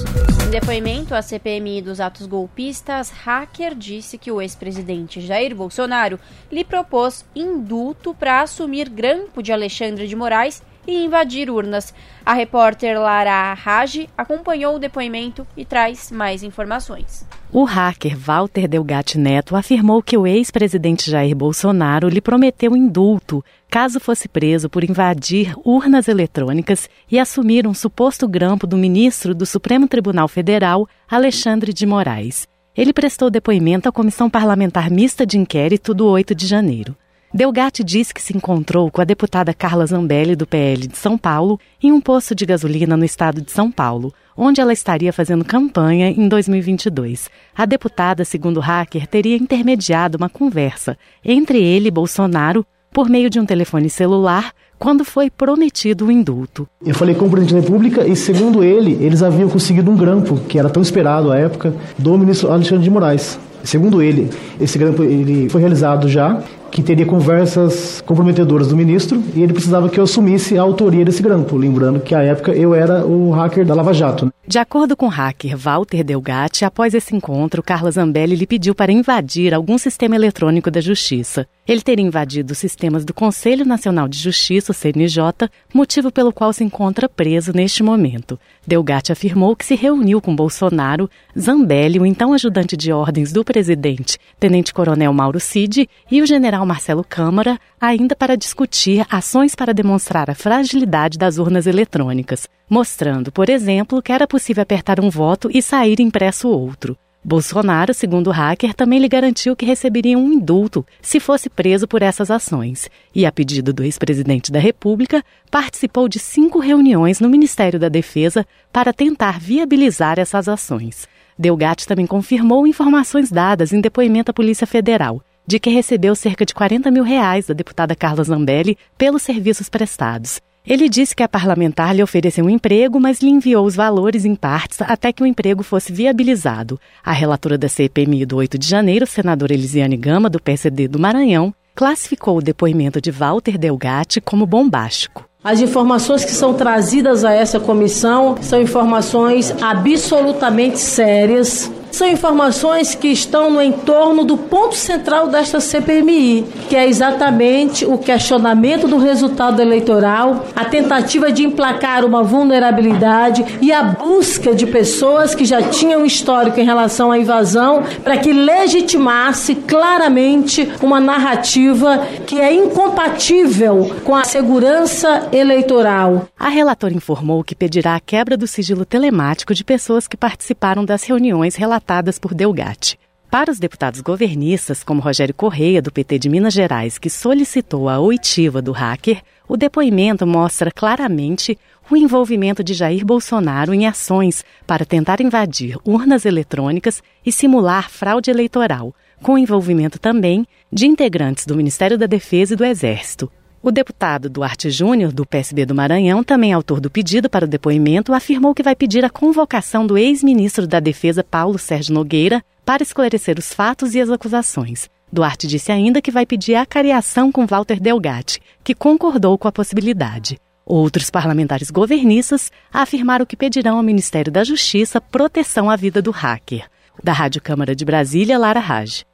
Em 0.47 0.51
depoimento 0.51 1.17
à 1.17 1.21
CPMI 1.21 1.83
dos 1.83 1.99
atos 1.99 2.25
golpistas, 2.29 3.11
Hacker 3.11 3.75
disse 3.75 4.17
que 4.17 4.31
o 4.31 4.41
ex-presidente 4.41 5.21
Jair 5.21 5.53
Bolsonaro 5.53 6.17
lhe 6.49 6.63
propôs 6.63 7.25
indulto 7.35 8.15
para 8.15 8.41
assumir 8.41 8.89
grampo 8.89 9.43
de 9.43 9.53
Alexandre 9.53 10.07
de 10.07 10.15
Moraes 10.15 10.63
e 10.89 11.05
invadir 11.05 11.51
urnas. 11.51 11.95
A 12.25 12.33
repórter 12.33 12.99
Lara 12.99 13.53
Raj 13.53 14.09
acompanhou 14.17 14.77
o 14.77 14.79
depoimento 14.79 15.47
e 15.55 15.65
traz 15.65 16.11
mais 16.11 16.43
informações. 16.43 17.27
O 17.53 17.65
hacker 17.65 18.17
Walter 18.19 18.67
Delgatti 18.67 19.19
Neto 19.19 19.55
afirmou 19.55 20.03
que 20.03 20.17
o 20.17 20.27
ex-presidente 20.27 21.11
Jair 21.11 21.37
Bolsonaro 21.37 22.09
lhe 22.09 22.21
prometeu 22.21 22.75
indulto 22.75 23.45
caso 23.71 24.01
fosse 24.01 24.29
preso 24.29 24.71
por 24.71 24.83
invadir 24.83 25.55
urnas 25.63 26.09
eletrônicas 26.09 26.89
e 27.11 27.19
assumir 27.19 27.67
um 27.67 27.75
suposto 27.75 28.27
grampo 28.27 28.67
do 28.67 28.77
ministro 28.77 29.35
do 29.35 29.45
Supremo 29.45 29.87
Tribunal 29.87 30.27
Federal, 30.27 30.89
Alexandre 31.11 31.73
de 31.73 31.85
Moraes. 31.85 32.49
Ele 32.75 32.93
prestou 32.93 33.29
depoimento 33.29 33.89
à 33.89 33.93
Comissão 33.93 34.31
Parlamentar 34.31 34.91
Mista 34.91 35.27
de 35.27 35.37
Inquérito 35.37 35.93
do 35.93 36.07
8 36.07 36.35
de 36.35 36.47
janeiro. 36.47 36.97
Delgatti 37.33 37.85
disse 37.85 38.15
que 38.15 38.23
se 38.23 38.35
encontrou 38.35 38.91
com 38.91 39.03
a 39.03 39.05
deputada 39.05 39.53
Carla 39.53 39.85
Zambelli, 39.87 40.35
do 40.35 40.47
PL 40.47 40.87
de 40.87 40.97
São 40.97 41.19
Paulo, 41.19 41.61
em 41.83 41.93
um 41.93 42.01
posto 42.01 42.35
de 42.35 42.47
gasolina 42.47 42.97
no 42.97 43.05
estado 43.05 43.43
de 43.43 43.53
São 43.53 43.71
Paulo, 43.71 44.15
onde 44.35 44.61
ela 44.61 44.73
estaria 44.73 45.13
fazendo 45.13 45.45
campanha 45.45 46.09
em 46.11 46.27
2022. 46.27 47.29
A 47.55 47.67
deputada, 47.67 48.25
segundo 48.25 48.57
o 48.57 48.61
hacker, 48.61 49.07
teria 49.07 49.37
intermediado 49.37 50.17
uma 50.17 50.31
conversa 50.31 50.97
entre 51.23 51.63
ele 51.63 51.89
e 51.89 51.93
Bolsonaro 51.93 52.65
por 52.91 53.11
meio 53.11 53.29
de 53.29 53.39
um 53.39 53.45
telefone 53.45 53.91
celular 53.91 54.53
quando 54.79 55.05
foi 55.05 55.29
prometido 55.29 56.07
o 56.07 56.11
indulto. 56.11 56.67
Eu 56.85 56.95
falei 56.95 57.15
com 57.15 57.27
o 57.27 57.31
presidente 57.31 57.61
da 57.61 57.61
República 57.61 58.07
e, 58.07 58.17
segundo 58.17 58.65
ele, 58.65 58.97
eles 59.05 59.23
haviam 59.23 59.51
conseguido 59.51 59.91
um 59.91 59.97
grampo, 59.97 60.39
que 60.49 60.59
era 60.59 60.71
tão 60.71 60.81
esperado 60.81 61.31
à 61.31 61.37
época, 61.37 61.75
do 61.99 62.17
ministro 62.17 62.51
Alexandre 62.51 62.85
de 62.85 62.91
Moraes. 62.91 63.39
Segundo 63.65 64.01
ele, 64.01 64.31
esse 64.61 64.79
grampo 64.79 65.03
ele 65.03 65.49
foi 65.49 65.61
realizado 65.61 66.09
já 66.09 66.43
que 66.71 66.83
teria 66.83 67.07
conversas 67.07 68.03
comprometedoras 68.03 68.69
do 68.69 68.77
ministro 68.77 69.23
e 69.35 69.43
ele 69.43 69.53
precisava 69.53 69.89
que 69.89 69.99
eu 69.99 70.05
assumisse 70.05 70.59
a 70.59 70.63
autoria 70.63 71.05
desse 71.05 71.23
grampo, 71.23 71.57
lembrando 71.57 72.01
que 72.01 72.15
à 72.15 72.23
época 72.23 72.53
eu 72.53 72.75
era 72.75 73.07
o 73.07 73.31
hacker 73.31 73.65
da 73.65 73.75
Lava 73.75 73.93
Jato. 73.93 74.33
De 74.47 74.59
acordo 74.59 74.97
com 74.97 75.07
o 75.07 75.11
hacker 75.11 75.57
Walter 75.57 76.03
Delgatti, 76.03 76.65
após 76.65 76.95
esse 76.95 77.15
encontro, 77.15 77.63
Carla 77.63 77.91
Zambelli 77.91 78.35
lhe 78.35 78.47
pediu 78.47 78.75
para 78.75 78.93
invadir 78.93 79.53
algum 79.53 79.77
sistema 79.77 80.17
eletrônico 80.17 80.71
da 80.71 80.81
Justiça. 80.81 81.47
Ele 81.69 81.83
teria 81.83 82.07
invadido 82.07 82.53
os 82.53 82.59
sistemas 82.59 83.05
do 83.05 83.13
Conselho 83.13 83.63
Nacional 83.63 84.09
de 84.09 84.19
Justiça, 84.19 84.73
CNJ, 84.73 85.51
motivo 85.75 86.11
pelo 86.11 86.33
qual 86.33 86.51
se 86.51 86.65
encontra 86.65 87.11
preso 87.11 87.53
neste 87.53 87.83
momento. 87.83 88.41
Delgatti 88.67 89.13
afirmou 89.13 89.55
que 89.55 89.67
se 89.67 89.75
reuniu 89.75 90.19
com 90.19 90.35
Bolsonaro, 90.35 91.11
Zambelli, 91.39 92.01
o 92.01 92.07
então 92.07 92.33
ajudante 92.33 92.75
de 92.75 92.91
ordens 92.91 93.35
do 93.35 93.45
presidente, 93.45 94.17
tenente-coronel 94.41 95.13
Mauro 95.13 95.39
Cid, 95.39 95.87
e 96.11 96.23
o 96.23 96.27
general 96.27 96.65
Marcelo 96.65 97.05
Câmara, 97.05 97.61
ainda 97.79 98.17
para 98.17 98.35
discutir 98.35 99.05
ações 99.11 99.55
para 99.55 99.75
demonstrar 99.75 100.31
a 100.31 100.35
fragilidade 100.35 101.19
das 101.19 101.37
urnas 101.37 101.67
eletrônicas, 101.67 102.49
mostrando, 102.67 103.31
por 103.31 103.51
exemplo, 103.51 104.01
que 104.01 104.11
era 104.11 104.27
possível 104.27 104.63
apertar 104.63 104.99
um 104.99 105.11
voto 105.11 105.51
e 105.53 105.61
sair 105.61 106.01
impresso 106.01 106.49
outro. 106.49 106.97
Bolsonaro, 107.29 107.93
segundo 107.93 108.29
o 108.29 108.33
hacker, 108.33 108.73
também 108.73 108.99
lhe 108.99 109.07
garantiu 109.07 109.55
que 109.55 109.67
receberia 109.67 110.17
um 110.17 110.33
indulto 110.33 110.85
se 111.03 111.21
fosse 111.21 111.51
preso 111.51 111.87
por 111.87 112.01
essas 112.01 112.31
ações. 112.31 112.89
E, 113.15 113.27
a 113.27 113.31
pedido 113.31 113.71
do 113.71 113.85
ex-presidente 113.85 114.51
da 114.51 114.59
República, 114.59 115.23
participou 115.51 116.09
de 116.09 116.19
cinco 116.19 116.59
reuniões 116.59 117.21
no 117.21 117.29
Ministério 117.29 117.79
da 117.79 117.91
Defesa 117.91 118.47
para 118.73 118.95
tentar 118.95 119.39
viabilizar 119.39 120.19
essas 120.19 120.49
ações. 120.49 121.07
Delgatti 121.39 121.87
também 121.87 122.07
confirmou 122.07 122.67
informações 122.67 123.31
dadas 123.31 123.75
em 123.75 123.81
depoimento 123.83 124.31
à 124.31 124.35
Polícia 124.35 124.67
Federal, 124.67 125.23
de 125.47 125.61
que 125.61 125.69
recebeu 125.69 126.17
cerca 126.17 126.47
de 126.47 126.55
40 126.55 126.91
mil 126.91 127.05
reais 127.05 127.47
da 127.47 127.53
deputada 127.53 127.95
Carla 127.95 128.25
Zambelli 128.25 128.79
pelos 128.97 129.21
serviços 129.21 129.69
prestados 129.69 130.41
ele 130.69 130.87
disse 130.87 131.17
que 131.17 131.23
a 131.23 131.29
parlamentar 131.29 131.95
lhe 131.95 132.03
ofereceu 132.03 132.45
um 132.45 132.51
emprego, 132.51 133.01
mas 133.01 133.21
lhe 133.21 133.31
enviou 133.31 133.65
os 133.65 133.75
valores 133.75 134.27
em 134.27 134.35
partes 134.35 134.83
até 134.83 135.13
que 135.13 135.23
o 135.23 135.27
emprego 135.27 135.63
fosse 135.63 135.91
viabilizado. 135.91 136.79
A 137.03 137.13
relatora 137.13 137.57
da 137.57 137.71
CPMI 137.71 138.27
do 138.27 138.37
8 138.37 138.59
de 138.59 138.69
janeiro, 138.69 139.07
senadora 139.07 139.55
Elisiane 139.55 139.97
Gama, 139.97 140.29
do 140.29 140.39
PSD 140.39 140.87
do 140.87 140.99
Maranhão, 140.99 141.55
classificou 141.75 142.37
o 142.37 142.43
depoimento 142.43 143.01
de 143.01 143.11
Walter 143.11 143.57
Delgatti 143.57 144.21
como 144.21 144.45
bombástico. 144.45 145.25
As 145.43 145.61
informações 145.61 146.25
que 146.25 146.33
são 146.33 146.53
trazidas 146.53 147.25
a 147.25 147.33
essa 147.33 147.59
comissão 147.59 148.37
são 148.43 148.61
informações 148.61 149.55
absolutamente 149.63 150.79
sérias, 150.79 151.73
são 151.91 152.09
informações 152.09 152.95
que 152.95 153.09
estão 153.09 153.51
no 153.51 153.63
entorno 153.63 154.25
do 154.25 154.37
ponto 154.37 154.75
central 154.75 155.29
desta 155.29 155.61
CPMI, 155.61 156.45
que 156.69 156.77
é 156.77 156.87
exatamente 156.87 157.85
o 157.85 157.99
questionamento 157.99 158.87
do 158.87 158.99
resultado 158.99 159.61
eleitoral, 159.61 160.47
a 160.55 160.65
tentativa 160.65 161.33
de 161.33 161.45
emplacar 161.45 162.05
uma 162.05 162.23
vulnerabilidade 162.23 163.45
e 163.61 163.73
a 163.73 163.83
busca 163.83 164.55
de 164.55 164.67
pessoas 164.67 165.35
que 165.35 165.45
já 165.45 165.63
tinham 165.63 166.05
histórico 166.05 166.61
em 166.61 166.65
relação 166.65 167.11
à 167.11 167.19
invasão 167.19 167.83
para 168.05 168.19
que 168.19 168.33
legitimasse 168.33 169.55
claramente 169.55 170.71
uma 170.83 171.01
narrativa 171.01 172.07
que 172.27 172.41
é 172.41 172.53
incompatível 172.53 173.95
com 174.05 174.15
a 174.15 174.25
segurança 174.25 175.29
eleitoral. 175.33 176.29
A 176.39 176.49
relatora 176.49 176.95
informou 176.95 177.43
que 177.43 177.55
pedirá 177.55 177.97
a 177.97 178.01
quebra 178.01 178.37
do 178.37 178.47
sigilo 178.47 178.85
telemático 178.85 179.55
de 179.55 179.65
pessoas 179.65 180.07
que 180.07 180.17
participaram 180.17 180.85
das 180.85 181.03
reuniões 181.03 181.57
relacionadas 181.57 181.78
relatadas 181.79 182.19
por 182.19 182.35
Delgatti. 182.35 182.99
Para 183.31 183.51
os 183.51 183.59
deputados 183.59 184.01
governistas, 184.01 184.83
como 184.83 185.03
Rogério 185.03 185.35
Correia, 185.35 185.83
do 185.83 185.93
PT 185.93 186.19
de 186.19 186.29
Minas 186.29 186.55
Gerais, 186.55 186.99
que 186.99 187.11
solicitou 187.11 187.89
a 187.89 188.01
oitiva 188.01 188.61
do 188.61 188.73
hacker, 188.73 189.23
o 189.47 189.57
depoimento 189.57 190.27
mostra 190.27 190.71
claramente 190.71 191.59
o 191.91 191.97
envolvimento 191.97 192.65
de 192.65 192.75
Jair 192.75 193.05
Bolsonaro 193.05 193.73
em 193.73 193.87
ações 193.87 194.45
para 194.67 194.85
tentar 194.85 195.21
invadir 195.21 195.77
urnas 195.85 196.25
eletrônicas 196.25 197.03
e 197.25 197.31
simular 197.31 197.91
fraude 197.91 198.31
eleitoral, 198.31 198.95
com 199.23 199.39
envolvimento 199.39 199.99
também 199.99 200.47
de 200.73 200.87
integrantes 200.87 201.47
do 201.47 201.57
Ministério 201.57 201.99
da 201.99 202.07
Defesa 202.07 202.55
e 202.55 202.57
do 202.57 202.65
Exército. 202.65 203.31
O 203.61 203.73
deputado 203.73 204.31
Duarte 204.31 204.71
Júnior, 204.71 205.13
do 205.13 205.27
PSB 205.27 205.67
do 205.67 205.75
Maranhão, 205.75 206.23
também 206.23 206.53
autor 206.53 206.81
do 206.81 206.89
pedido 206.89 207.29
para 207.29 207.45
o 207.45 207.49
depoimento, 207.49 208.13
afirmou 208.13 208.55
que 208.55 208.63
vai 208.63 208.77
pedir 208.77 209.05
a 209.05 209.11
convocação 209.11 209.85
do 209.85 209.99
ex-ministro 209.99 210.65
da 210.67 210.79
Defesa, 210.79 211.25
Paulo 211.25 211.59
Sérgio 211.59 211.93
Nogueira, 211.93 212.43
para 212.65 212.85
esclarecer 212.85 213.37
os 213.37 213.53
fatos 213.53 213.97
e 213.97 214.01
as 214.01 214.11
acusações. 214.11 214.89
Duarte 215.13 215.49
disse 215.49 215.73
ainda 215.73 216.01
que 216.01 216.11
vai 216.11 216.25
pedir 216.25 216.55
a 216.55 216.65
cariação 216.65 217.33
com 217.33 217.47
Walter 217.47 217.81
Delgatti, 217.81 218.41
que 218.63 218.75
concordou 218.75 219.37
com 219.37 219.49
a 219.49 219.53
possibilidade. 219.53 220.39
Outros 220.65 221.11
parlamentares 221.11 221.71
governistas 221.71 222.53
afirmaram 222.73 223.27
que 223.27 223.37
pedirão 223.37 223.79
ao 223.79 223.83
Ministério 223.83 224.31
da 224.31 224.45
Justiça 224.45 225.01
proteção 225.01 225.69
à 225.69 225.75
vida 225.75 226.01
do 226.01 226.11
hacker. 226.13 226.67
Da 227.03 227.13
Rádio 227.13 227.41
Câmara 227.41 227.75
de 227.75 227.85
Brasília, 227.85 228.39
Lara 228.39 228.61
Raj. 228.61 229.05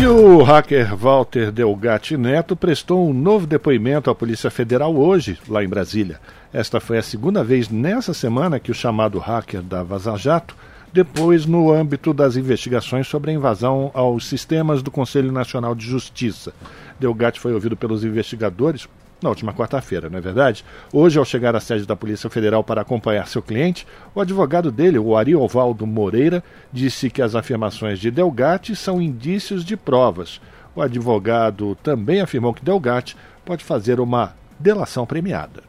E 0.00 0.06
o 0.06 0.42
hacker 0.42 0.96
Walter 0.96 1.52
Delgatti 1.52 2.16
Neto 2.16 2.56
prestou 2.56 3.06
um 3.06 3.12
novo 3.12 3.46
depoimento 3.46 4.08
à 4.08 4.14
Polícia 4.14 4.50
Federal 4.50 4.96
hoje, 4.96 5.38
lá 5.46 5.62
em 5.62 5.68
Brasília. 5.68 6.18
Esta 6.50 6.80
foi 6.80 6.96
a 6.96 7.02
segunda 7.02 7.44
vez 7.44 7.68
nessa 7.68 8.14
semana 8.14 8.58
que 8.58 8.70
o 8.70 8.74
chamado 8.74 9.18
hacker 9.18 9.60
da 9.60 9.82
Vaza 9.82 10.16
Jato 10.16 10.56
depois 10.90 11.44
no 11.44 11.70
âmbito 11.70 12.14
das 12.14 12.34
investigações 12.34 13.08
sobre 13.08 13.30
a 13.30 13.34
invasão 13.34 13.90
aos 13.92 14.26
sistemas 14.26 14.82
do 14.82 14.90
Conselho 14.90 15.30
Nacional 15.30 15.74
de 15.74 15.86
Justiça. 15.86 16.54
Delgatti 16.98 17.38
foi 17.38 17.52
ouvido 17.52 17.76
pelos 17.76 18.02
investigadores 18.02 18.88
na 19.22 19.28
última 19.28 19.52
quarta-feira, 19.52 20.08
não 20.08 20.18
é 20.18 20.20
verdade? 20.20 20.64
Hoje, 20.92 21.18
ao 21.18 21.24
chegar 21.24 21.54
à 21.54 21.60
sede 21.60 21.86
da 21.86 21.96
Polícia 21.96 22.30
Federal 22.30 22.64
para 22.64 22.80
acompanhar 22.80 23.26
seu 23.26 23.42
cliente, 23.42 23.86
o 24.14 24.20
advogado 24.20 24.70
dele, 24.70 24.98
o 24.98 25.16
Ariovaldo 25.16 25.86
Moreira, 25.86 26.42
disse 26.72 27.10
que 27.10 27.22
as 27.22 27.34
afirmações 27.34 27.98
de 27.98 28.10
Delgatti 28.10 28.74
são 28.74 29.00
indícios 29.00 29.64
de 29.64 29.76
provas. 29.76 30.40
O 30.74 30.82
advogado 30.82 31.76
também 31.82 32.20
afirmou 32.20 32.54
que 32.54 32.64
Delgatti 32.64 33.16
pode 33.44 33.64
fazer 33.64 34.00
uma 34.00 34.34
delação 34.58 35.06
premiada. 35.06 35.62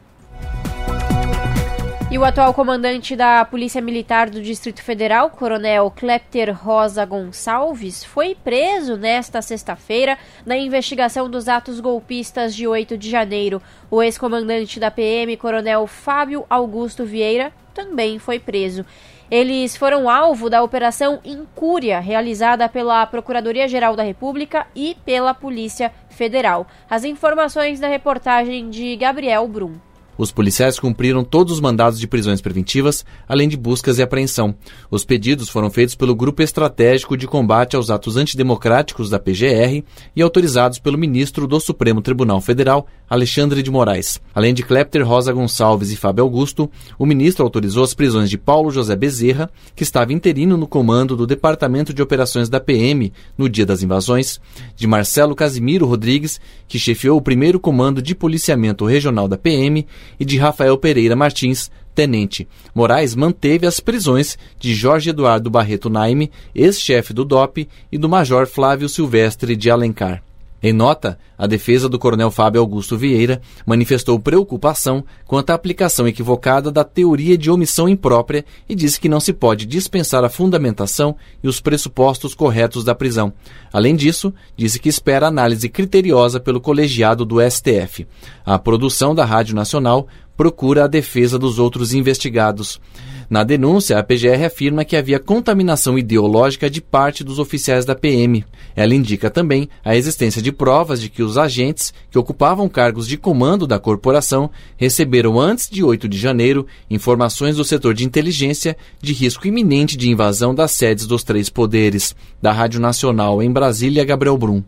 E 2.12 2.18
o 2.18 2.24
atual 2.26 2.52
comandante 2.52 3.16
da 3.16 3.42
Polícia 3.42 3.80
Militar 3.80 4.28
do 4.28 4.42
Distrito 4.42 4.82
Federal, 4.82 5.30
Coronel 5.30 5.90
Klepter 5.90 6.54
Rosa 6.54 7.06
Gonçalves, 7.06 8.04
foi 8.04 8.34
preso 8.34 8.98
nesta 8.98 9.40
sexta-feira 9.40 10.18
na 10.44 10.54
investigação 10.54 11.30
dos 11.30 11.48
atos 11.48 11.80
golpistas 11.80 12.54
de 12.54 12.68
8 12.68 12.98
de 12.98 13.08
janeiro. 13.08 13.62
O 13.90 14.02
ex-comandante 14.02 14.78
da 14.78 14.90
PM, 14.90 15.34
Coronel 15.38 15.86
Fábio 15.86 16.44
Augusto 16.50 17.02
Vieira, 17.02 17.50
também 17.72 18.18
foi 18.18 18.38
preso. 18.38 18.84
Eles 19.30 19.74
foram 19.74 20.06
alvo 20.06 20.50
da 20.50 20.62
Operação 20.62 21.18
Incúria, 21.24 21.98
realizada 21.98 22.68
pela 22.68 23.06
Procuradoria-Geral 23.06 23.96
da 23.96 24.02
República 24.02 24.66
e 24.76 24.94
pela 25.06 25.32
Polícia 25.32 25.90
Federal. 26.10 26.66
As 26.90 27.04
informações 27.04 27.80
da 27.80 27.88
reportagem 27.88 28.68
de 28.68 28.96
Gabriel 28.96 29.48
Brum. 29.48 29.91
Os 30.16 30.30
policiais 30.30 30.78
cumpriram 30.78 31.24
todos 31.24 31.54
os 31.54 31.60
mandados 31.60 31.98
de 31.98 32.06
prisões 32.06 32.40
preventivas, 32.40 33.04
além 33.26 33.48
de 33.48 33.56
buscas 33.56 33.98
e 33.98 34.02
apreensão. 34.02 34.54
Os 34.90 35.04
pedidos 35.04 35.48
foram 35.48 35.70
feitos 35.70 35.94
pelo 35.94 36.14
Grupo 36.14 36.42
Estratégico 36.42 37.16
de 37.16 37.26
Combate 37.26 37.76
aos 37.76 37.90
Atos 37.90 38.16
Antidemocráticos 38.16 39.08
da 39.08 39.18
PGR 39.18 39.82
e 40.14 40.22
autorizados 40.22 40.78
pelo 40.78 40.98
ministro 40.98 41.46
do 41.46 41.58
Supremo 41.58 42.02
Tribunal 42.02 42.40
Federal, 42.40 42.86
Alexandre 43.12 43.62
de 43.62 43.70
Moraes. 43.70 44.18
Além 44.34 44.54
de 44.54 44.62
Klepter 44.62 45.06
Rosa 45.06 45.34
Gonçalves 45.34 45.92
e 45.92 45.96
Fábio 45.96 46.24
Augusto, 46.24 46.70
o 46.98 47.04
ministro 47.04 47.44
autorizou 47.44 47.84
as 47.84 47.92
prisões 47.92 48.30
de 48.30 48.38
Paulo 48.38 48.70
José 48.70 48.96
Bezerra, 48.96 49.50
que 49.76 49.82
estava 49.82 50.14
interino 50.14 50.56
no 50.56 50.66
comando 50.66 51.14
do 51.14 51.26
Departamento 51.26 51.92
de 51.92 52.00
Operações 52.00 52.48
da 52.48 52.58
PM 52.58 53.12
no 53.36 53.50
dia 53.50 53.66
das 53.66 53.82
invasões, 53.82 54.40
de 54.74 54.86
Marcelo 54.86 55.34
Casimiro 55.34 55.84
Rodrigues, 55.84 56.40
que 56.66 56.78
chefiou 56.78 57.18
o 57.18 57.22
primeiro 57.22 57.60
comando 57.60 58.00
de 58.00 58.14
policiamento 58.14 58.86
regional 58.86 59.28
da 59.28 59.36
PM, 59.36 59.86
e 60.18 60.24
de 60.24 60.38
Rafael 60.38 60.78
Pereira 60.78 61.14
Martins, 61.14 61.70
tenente. 61.94 62.48
Moraes 62.74 63.14
manteve 63.14 63.66
as 63.66 63.78
prisões 63.78 64.38
de 64.58 64.74
Jorge 64.74 65.10
Eduardo 65.10 65.50
Barreto 65.50 65.90
Naime, 65.90 66.30
ex-chefe 66.54 67.12
do 67.12 67.26
DOP, 67.26 67.68
e 67.92 67.98
do 67.98 68.08
Major 68.08 68.46
Flávio 68.46 68.88
Silvestre 68.88 69.54
de 69.54 69.70
Alencar. 69.70 70.22
Em 70.62 70.72
nota, 70.72 71.18
a 71.36 71.46
defesa 71.48 71.88
do 71.88 71.98
coronel 71.98 72.30
Fábio 72.30 72.60
Augusto 72.60 72.96
Vieira 72.96 73.42
manifestou 73.66 74.20
preocupação 74.20 75.04
quanto 75.26 75.50
à 75.50 75.54
aplicação 75.54 76.06
equivocada 76.06 76.70
da 76.70 76.84
teoria 76.84 77.36
de 77.36 77.50
omissão 77.50 77.88
imprópria 77.88 78.44
e 78.68 78.74
disse 78.76 79.00
que 79.00 79.08
não 79.08 79.18
se 79.18 79.32
pode 79.32 79.66
dispensar 79.66 80.22
a 80.22 80.28
fundamentação 80.28 81.16
e 81.42 81.48
os 81.48 81.60
pressupostos 81.60 82.32
corretos 82.32 82.84
da 82.84 82.94
prisão. 82.94 83.32
Além 83.72 83.96
disso, 83.96 84.32
disse 84.56 84.78
que 84.78 84.88
espera 84.88 85.26
análise 85.26 85.68
criteriosa 85.68 86.38
pelo 86.38 86.60
colegiado 86.60 87.24
do 87.24 87.38
STF. 87.40 88.06
A 88.46 88.56
produção 88.56 89.16
da 89.16 89.24
Rádio 89.24 89.56
Nacional 89.56 90.06
procura 90.36 90.84
a 90.84 90.88
defesa 90.88 91.38
dos 91.38 91.58
outros 91.58 91.92
investigados. 91.92 92.80
Na 93.28 93.44
denúncia, 93.44 93.98
a 93.98 94.02
PGR 94.02 94.44
afirma 94.44 94.84
que 94.84 94.96
havia 94.96 95.18
contaminação 95.18 95.98
ideológica 95.98 96.68
de 96.68 96.80
parte 96.80 97.24
dos 97.24 97.38
oficiais 97.38 97.84
da 97.84 97.94
PM. 97.94 98.44
Ela 98.74 98.94
indica 98.94 99.30
também 99.30 99.68
a 99.84 99.96
existência 99.96 100.42
de 100.42 100.52
provas 100.52 101.00
de 101.00 101.08
que 101.08 101.22
os 101.22 101.38
agentes 101.38 101.92
que 102.10 102.18
ocupavam 102.18 102.68
cargos 102.68 103.06
de 103.06 103.16
comando 103.16 103.66
da 103.66 103.78
corporação 103.78 104.50
receberam 104.76 105.40
antes 105.40 105.68
de 105.68 105.82
8 105.82 106.08
de 106.08 106.18
janeiro 106.18 106.66
informações 106.90 107.56
do 107.56 107.64
setor 107.64 107.94
de 107.94 108.04
inteligência 108.04 108.76
de 109.00 109.12
risco 109.12 109.46
iminente 109.46 109.96
de 109.96 110.10
invasão 110.10 110.54
das 110.54 110.72
sedes 110.72 111.06
dos 111.06 111.22
três 111.22 111.48
poderes. 111.48 112.14
Da 112.40 112.52
Rádio 112.52 112.80
Nacional 112.80 113.42
em 113.42 113.50
Brasília, 113.50 114.04
Gabriel 114.04 114.36
Brum. 114.36 114.62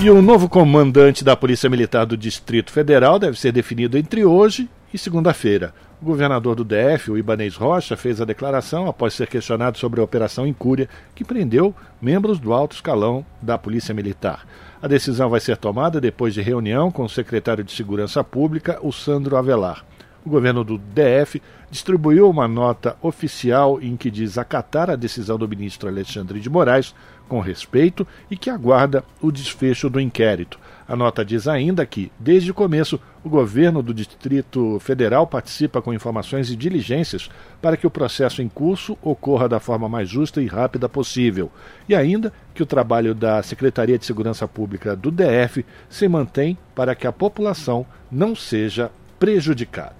E 0.00 0.10
o 0.10 0.20
novo 0.20 0.48
comandante 0.48 1.24
da 1.24 1.34
Polícia 1.34 1.70
Militar 1.70 2.04
do 2.04 2.16
Distrito 2.16 2.70
Federal 2.72 3.18
deve 3.18 3.38
ser 3.38 3.52
definido 3.52 3.96
entre 3.96 4.24
hoje 4.24 4.68
e 4.92 4.98
segunda-feira. 4.98 5.72
O 6.02 6.04
governador 6.04 6.54
do 6.54 6.64
DF, 6.64 7.10
o 7.10 7.18
Ibanês 7.18 7.56
Rocha, 7.56 7.96
fez 7.96 8.20
a 8.20 8.24
declaração 8.24 8.86
após 8.86 9.14
ser 9.14 9.28
questionado 9.28 9.78
sobre 9.78 10.00
a 10.00 10.04
Operação 10.04 10.46
Incúria, 10.46 10.88
que 11.14 11.24
prendeu 11.24 11.74
membros 12.00 12.38
do 12.38 12.52
alto 12.52 12.74
escalão 12.74 13.24
da 13.40 13.56
Polícia 13.56 13.94
Militar. 13.94 14.46
A 14.82 14.88
decisão 14.88 15.30
vai 15.30 15.40
ser 15.40 15.56
tomada 15.56 16.00
depois 16.00 16.34
de 16.34 16.42
reunião 16.42 16.90
com 16.90 17.04
o 17.04 17.08
secretário 17.08 17.64
de 17.64 17.72
Segurança 17.72 18.22
Pública, 18.22 18.78
o 18.82 18.92
Sandro 18.92 19.36
Avelar. 19.36 19.84
O 20.26 20.30
governo 20.30 20.64
do 20.64 20.78
DF 20.78 21.40
distribuiu 21.70 22.30
uma 22.30 22.48
nota 22.48 22.96
oficial 23.02 23.78
em 23.80 23.96
que 23.96 24.10
diz 24.10 24.38
acatar 24.38 24.88
a 24.88 24.96
decisão 24.96 25.38
do 25.38 25.48
ministro 25.48 25.88
Alexandre 25.88 26.40
de 26.40 26.48
Moraes 26.48 26.94
com 27.28 27.40
respeito 27.40 28.06
e 28.30 28.36
que 28.36 28.48
aguarda 28.48 29.04
o 29.20 29.30
desfecho 29.30 29.90
do 29.90 30.00
inquérito. 30.00 30.58
A 30.86 30.94
nota 30.94 31.24
diz 31.24 31.48
ainda 31.48 31.84
que, 31.86 32.12
desde 32.18 32.50
o 32.50 32.54
começo, 32.54 33.00
o 33.24 33.28
governo 33.28 33.82
do 33.82 33.94
Distrito 33.94 34.78
Federal 34.80 35.26
participa 35.26 35.80
com 35.80 35.94
informações 35.94 36.50
e 36.50 36.56
diligências 36.56 37.30
para 37.62 37.76
que 37.76 37.86
o 37.86 37.90
processo 37.90 38.42
em 38.42 38.48
curso 38.48 38.98
ocorra 39.02 39.48
da 39.48 39.58
forma 39.58 39.88
mais 39.88 40.08
justa 40.08 40.42
e 40.42 40.46
rápida 40.46 40.88
possível, 40.88 41.50
e 41.88 41.94
ainda 41.94 42.32
que 42.54 42.62
o 42.62 42.66
trabalho 42.66 43.14
da 43.14 43.42
Secretaria 43.42 43.98
de 43.98 44.04
Segurança 44.04 44.46
Pública 44.46 44.94
do 44.94 45.10
DF 45.10 45.64
se 45.88 46.06
mantém 46.06 46.58
para 46.74 46.94
que 46.94 47.06
a 47.06 47.12
população 47.12 47.86
não 48.12 48.36
seja 48.36 48.90
prejudicada. 49.18 49.96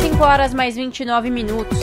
5 0.00 0.24
horas 0.24 0.54
mais 0.54 0.76
29 0.76 1.30
minutos. 1.30 1.78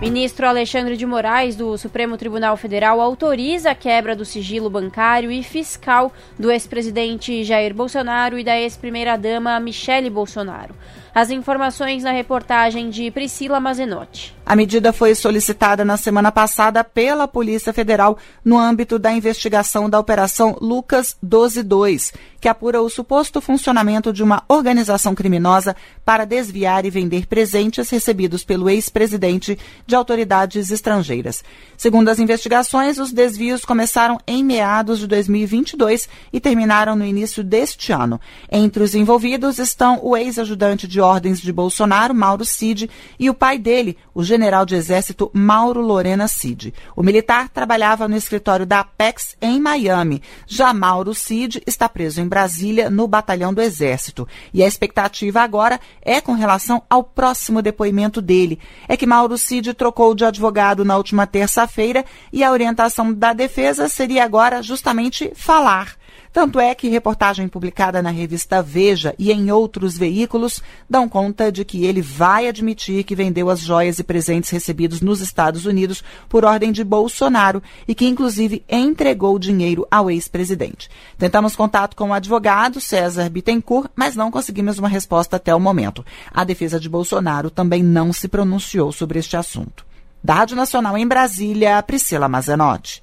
Ministro 0.00 0.46
Alexandre 0.46 0.94
de 0.94 1.06
Moraes, 1.06 1.56
do 1.56 1.78
Supremo 1.78 2.18
Tribunal 2.18 2.54
Federal, 2.58 3.00
autoriza 3.00 3.70
a 3.70 3.74
quebra 3.74 4.14
do 4.14 4.26
sigilo 4.26 4.68
bancário 4.68 5.32
e 5.32 5.42
fiscal 5.42 6.12
do 6.38 6.50
ex-presidente 6.50 7.42
Jair 7.42 7.72
Bolsonaro 7.72 8.38
e 8.38 8.44
da 8.44 8.60
ex-primeira-dama 8.60 9.58
Michele 9.58 10.10
Bolsonaro. 10.10 10.74
As 11.16 11.30
informações 11.30 12.02
na 12.02 12.10
reportagem 12.10 12.90
de 12.90 13.10
Priscila 13.10 13.58
Mazenotti. 13.58 14.36
A 14.44 14.54
medida 14.54 14.92
foi 14.92 15.14
solicitada 15.14 15.82
na 15.82 15.96
semana 15.96 16.30
passada 16.30 16.84
pela 16.84 17.26
Polícia 17.26 17.72
Federal 17.72 18.18
no 18.44 18.58
âmbito 18.58 18.98
da 18.98 19.10
investigação 19.10 19.88
da 19.88 19.98
Operação 19.98 20.56
Lucas 20.60 21.16
122, 21.20 22.12
que 22.40 22.48
apura 22.48 22.80
o 22.80 22.88
suposto 22.88 23.40
funcionamento 23.40 24.12
de 24.12 24.22
uma 24.22 24.44
organização 24.46 25.16
criminosa 25.16 25.74
para 26.04 26.24
desviar 26.24 26.84
e 26.84 26.90
vender 26.90 27.26
presentes 27.26 27.90
recebidos 27.90 28.44
pelo 28.44 28.70
ex-presidente 28.70 29.58
de 29.84 29.96
autoridades 29.96 30.70
estrangeiras. 30.70 31.42
Segundo 31.76 32.08
as 32.08 32.20
investigações, 32.20 32.98
os 32.98 33.10
desvios 33.10 33.64
começaram 33.64 34.20
em 34.28 34.44
meados 34.44 35.00
de 35.00 35.08
2022 35.08 36.08
e 36.32 36.38
terminaram 36.38 36.94
no 36.94 37.04
início 37.04 37.42
deste 37.42 37.90
ano. 37.90 38.20
Entre 38.48 38.84
os 38.84 38.94
envolvidos 38.94 39.58
estão 39.58 39.98
o 40.04 40.16
ex-ajudante 40.16 40.86
de 40.86 41.00
ordens 41.06 41.40
de 41.40 41.52
Bolsonaro, 41.52 42.14
Mauro 42.14 42.44
Cid, 42.44 42.90
e 43.18 43.30
o 43.30 43.34
pai 43.34 43.58
dele, 43.58 43.96
o 44.14 44.22
general 44.22 44.66
de 44.66 44.74
exército 44.74 45.30
Mauro 45.32 45.80
Lorena 45.80 46.28
Cid. 46.28 46.74
O 46.94 47.02
militar 47.02 47.48
trabalhava 47.48 48.08
no 48.08 48.16
escritório 48.16 48.66
da 48.66 48.80
Apex 48.80 49.36
em 49.40 49.60
Miami. 49.60 50.22
Já 50.46 50.74
Mauro 50.74 51.14
Cid 51.14 51.62
está 51.66 51.88
preso 51.88 52.20
em 52.20 52.28
Brasília, 52.28 52.90
no 52.90 53.06
batalhão 53.06 53.54
do 53.54 53.62
Exército. 53.62 54.26
E 54.52 54.62
a 54.62 54.66
expectativa 54.66 55.40
agora 55.40 55.80
é 56.02 56.20
com 56.20 56.32
relação 56.32 56.82
ao 56.90 57.02
próximo 57.02 57.62
depoimento 57.62 58.20
dele. 58.20 58.58
É 58.88 58.96
que 58.96 59.06
Mauro 59.06 59.38
Cid 59.38 59.74
trocou 59.74 60.14
de 60.14 60.24
advogado 60.24 60.84
na 60.84 60.96
última 60.96 61.26
terça-feira 61.26 62.04
e 62.32 62.42
a 62.42 62.50
orientação 62.50 63.12
da 63.12 63.32
defesa 63.32 63.88
seria 63.88 64.24
agora 64.24 64.62
justamente 64.62 65.32
falar. 65.34 65.96
Tanto 66.32 66.60
é 66.60 66.74
que 66.74 66.88
reportagem 66.88 67.48
publicada 67.48 68.02
na 68.02 68.10
revista 68.10 68.62
Veja 68.62 69.14
e 69.18 69.32
em 69.32 69.50
outros 69.50 69.96
veículos 69.96 70.62
dão 70.88 71.08
conta 71.08 71.50
de 71.50 71.64
que 71.64 71.84
ele 71.84 72.02
vai 72.02 72.46
admitir 72.46 73.04
que 73.04 73.14
vendeu 73.14 73.48
as 73.48 73.60
joias 73.60 73.98
e 73.98 74.04
presentes 74.04 74.50
recebidos 74.50 75.00
nos 75.00 75.20
Estados 75.20 75.66
Unidos 75.66 76.04
por 76.28 76.44
ordem 76.44 76.72
de 76.72 76.84
Bolsonaro 76.84 77.62
e 77.88 77.94
que, 77.94 78.06
inclusive, 78.06 78.62
entregou 78.68 79.38
dinheiro 79.38 79.86
ao 79.90 80.10
ex-presidente. 80.10 80.90
Tentamos 81.18 81.56
contato 81.56 81.96
com 81.96 82.10
o 82.10 82.14
advogado 82.14 82.80
César 82.80 83.30
Bittencourt, 83.30 83.90
mas 83.96 84.14
não 84.14 84.30
conseguimos 84.30 84.78
uma 84.78 84.88
resposta 84.88 85.36
até 85.36 85.54
o 85.54 85.60
momento. 85.60 86.04
A 86.32 86.44
defesa 86.44 86.78
de 86.78 86.88
Bolsonaro 86.88 87.50
também 87.50 87.82
não 87.82 88.12
se 88.12 88.28
pronunciou 88.28 88.92
sobre 88.92 89.18
este 89.18 89.36
assunto. 89.36 89.86
Da 90.22 90.34
Rádio 90.34 90.56
Nacional 90.56 90.98
em 90.98 91.06
Brasília, 91.06 91.82
Priscila 91.82 92.28
Mazenotti. 92.28 93.02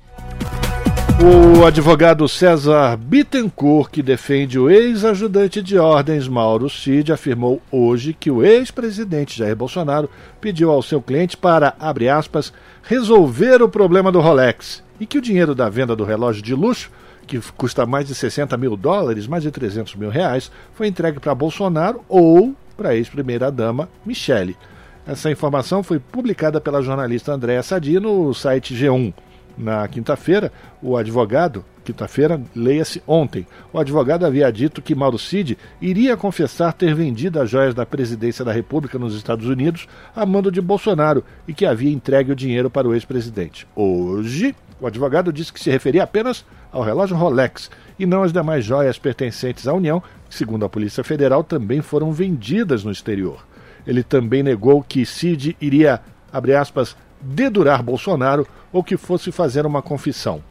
O 1.22 1.66
advogado 1.66 2.28
César 2.28 2.98
Bittencourt, 2.98 3.90
que 3.90 4.02
defende 4.02 4.58
o 4.58 4.70
ex-ajudante 4.70 5.62
de 5.62 5.78
ordens 5.78 6.28
Mauro 6.28 6.70
Cid, 6.70 7.12
afirmou 7.12 7.62
hoje 7.72 8.14
que 8.14 8.32
o 8.32 8.44
ex-presidente 8.44 9.38
Jair 9.38 9.56
Bolsonaro 9.56 10.10
pediu 10.42 10.72
ao 10.72 10.82
seu 10.82 11.02
cliente 11.02 11.38
para, 11.38 11.76
abre 11.80 12.10
aspas, 12.10 12.52
resolver 12.82 13.62
o 13.62 13.70
problema 13.70 14.12
do 14.12 14.20
Rolex 14.20 14.84
e 15.00 15.06
que 15.06 15.18
o 15.18 15.22
dinheiro 15.22 15.54
da 15.56 15.70
venda 15.70 15.96
do 15.96 16.04
relógio 16.04 16.42
de 16.42 16.56
luxo, 16.56 16.92
que 17.26 17.40
custa 17.56 17.86
mais 17.86 18.08
de 18.08 18.16
60 18.16 18.58
mil 18.58 18.76
dólares, 18.76 19.28
mais 19.28 19.44
de 19.44 19.52
300 19.52 19.96
mil 19.96 20.10
reais, 20.10 20.52
foi 20.74 20.88
entregue 20.88 21.20
para 21.20 21.36
Bolsonaro 21.36 22.04
ou 22.10 22.56
para 22.76 22.90
a 22.90 22.96
ex-primeira-dama 22.96 23.88
Michele. 24.06 24.58
Essa 25.06 25.32
informação 25.32 25.84
foi 25.84 26.00
publicada 26.00 26.60
pela 26.60 26.82
jornalista 26.82 27.34
Andréa 27.34 27.62
Sadi 27.62 28.00
no 28.00 28.34
site 28.34 28.74
G1 28.74 29.14
na 29.58 29.88
quinta-feira, 29.88 30.52
o 30.82 30.98
advogado, 30.98 31.64
quinta-feira, 31.84 32.42
leia-se 32.56 33.02
ontem, 33.06 33.46
o 33.72 33.80
advogado 33.80 34.26
havia 34.26 34.52
dito 34.52 34.82
que 34.82 34.96
Mauro 34.96 35.20
Cid 35.20 35.58
iria 35.82 36.18
confessar 36.18 36.74
ter 36.74 36.96
vendido 36.96 37.40
as 37.40 37.50
joias 37.50 37.74
da 37.74 37.86
presidência 37.86 38.44
da 38.44 38.52
República 38.52 38.98
nos 38.98 39.16
Estados 39.16 39.48
Unidos 39.48 39.88
a 40.16 40.26
mando 40.26 40.52
de 40.52 40.62
Bolsonaro 40.62 41.24
e 41.48 41.54
que 41.54 41.66
havia 41.66 41.92
entregue 41.92 42.32
o 42.32 42.36
dinheiro 42.36 42.70
para 42.70 42.88
o 42.88 42.94
ex-presidente. 42.94 43.68
Hoje, 43.76 44.56
o 44.80 44.88
advogado 44.88 45.32
disse 45.32 45.54
que 45.54 45.60
se 45.60 45.70
referia 45.70 46.04
apenas 46.04 46.46
ao 46.72 46.82
relógio 46.82 47.16
Rolex 47.16 47.70
e 47.98 48.06
não 48.06 48.24
às 48.24 48.34
demais 48.34 48.66
joias 48.66 48.98
pertencentes 48.98 49.68
à 49.68 49.74
União, 49.74 50.02
que, 50.28 50.36
segundo 50.36 50.66
a 50.66 50.70
Polícia 50.70 51.04
Federal, 51.04 51.44
também 51.44 51.82
foram 51.82 52.12
vendidas 52.12 52.84
no 52.84 52.92
exterior. 52.92 53.46
Ele 53.86 54.04
também 54.04 54.42
negou 54.42 54.82
que 54.82 55.06
Cid 55.06 55.56
iria, 55.62 56.02
abre 56.32 56.56
aspas, 56.56 56.98
dedurar 57.24 57.82
Bolsonaro 57.82 58.48
ou 58.72 58.84
que 58.84 58.98
fosse 58.98 59.32
fazer 59.32 59.66
uma 59.66 59.82
confissão. 59.82 60.44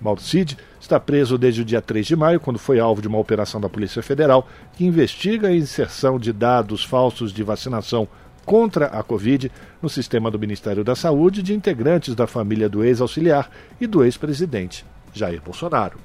Mauro 0.00 0.20
Cid 0.20 0.58
está 0.80 0.98
preso 0.98 1.38
desde 1.38 1.62
o 1.62 1.64
dia 1.64 1.80
3 1.80 2.06
de 2.06 2.16
maio, 2.16 2.40
quando 2.40 2.58
foi 2.58 2.78
alvo 2.78 3.00
de 3.00 3.08
uma 3.08 3.18
operação 3.18 3.60
da 3.60 3.68
Polícia 3.68 4.02
Federal 4.02 4.46
que 4.74 4.84
investiga 4.84 5.48
a 5.48 5.54
inserção 5.54 6.18
de 6.18 6.32
dados 6.32 6.84
falsos 6.84 7.32
de 7.32 7.42
vacinação 7.42 8.08
contra 8.44 8.86
a 8.86 9.02
Covid 9.02 9.50
no 9.80 9.88
sistema 9.88 10.30
do 10.30 10.38
Ministério 10.38 10.84
da 10.84 10.94
Saúde 10.94 11.42
de 11.42 11.54
integrantes 11.54 12.14
da 12.14 12.26
família 12.26 12.68
do 12.68 12.84
ex-auxiliar 12.84 13.50
e 13.80 13.86
do 13.86 14.04
ex-presidente 14.04 14.84
Jair 15.14 15.40
Bolsonaro. 15.40 15.98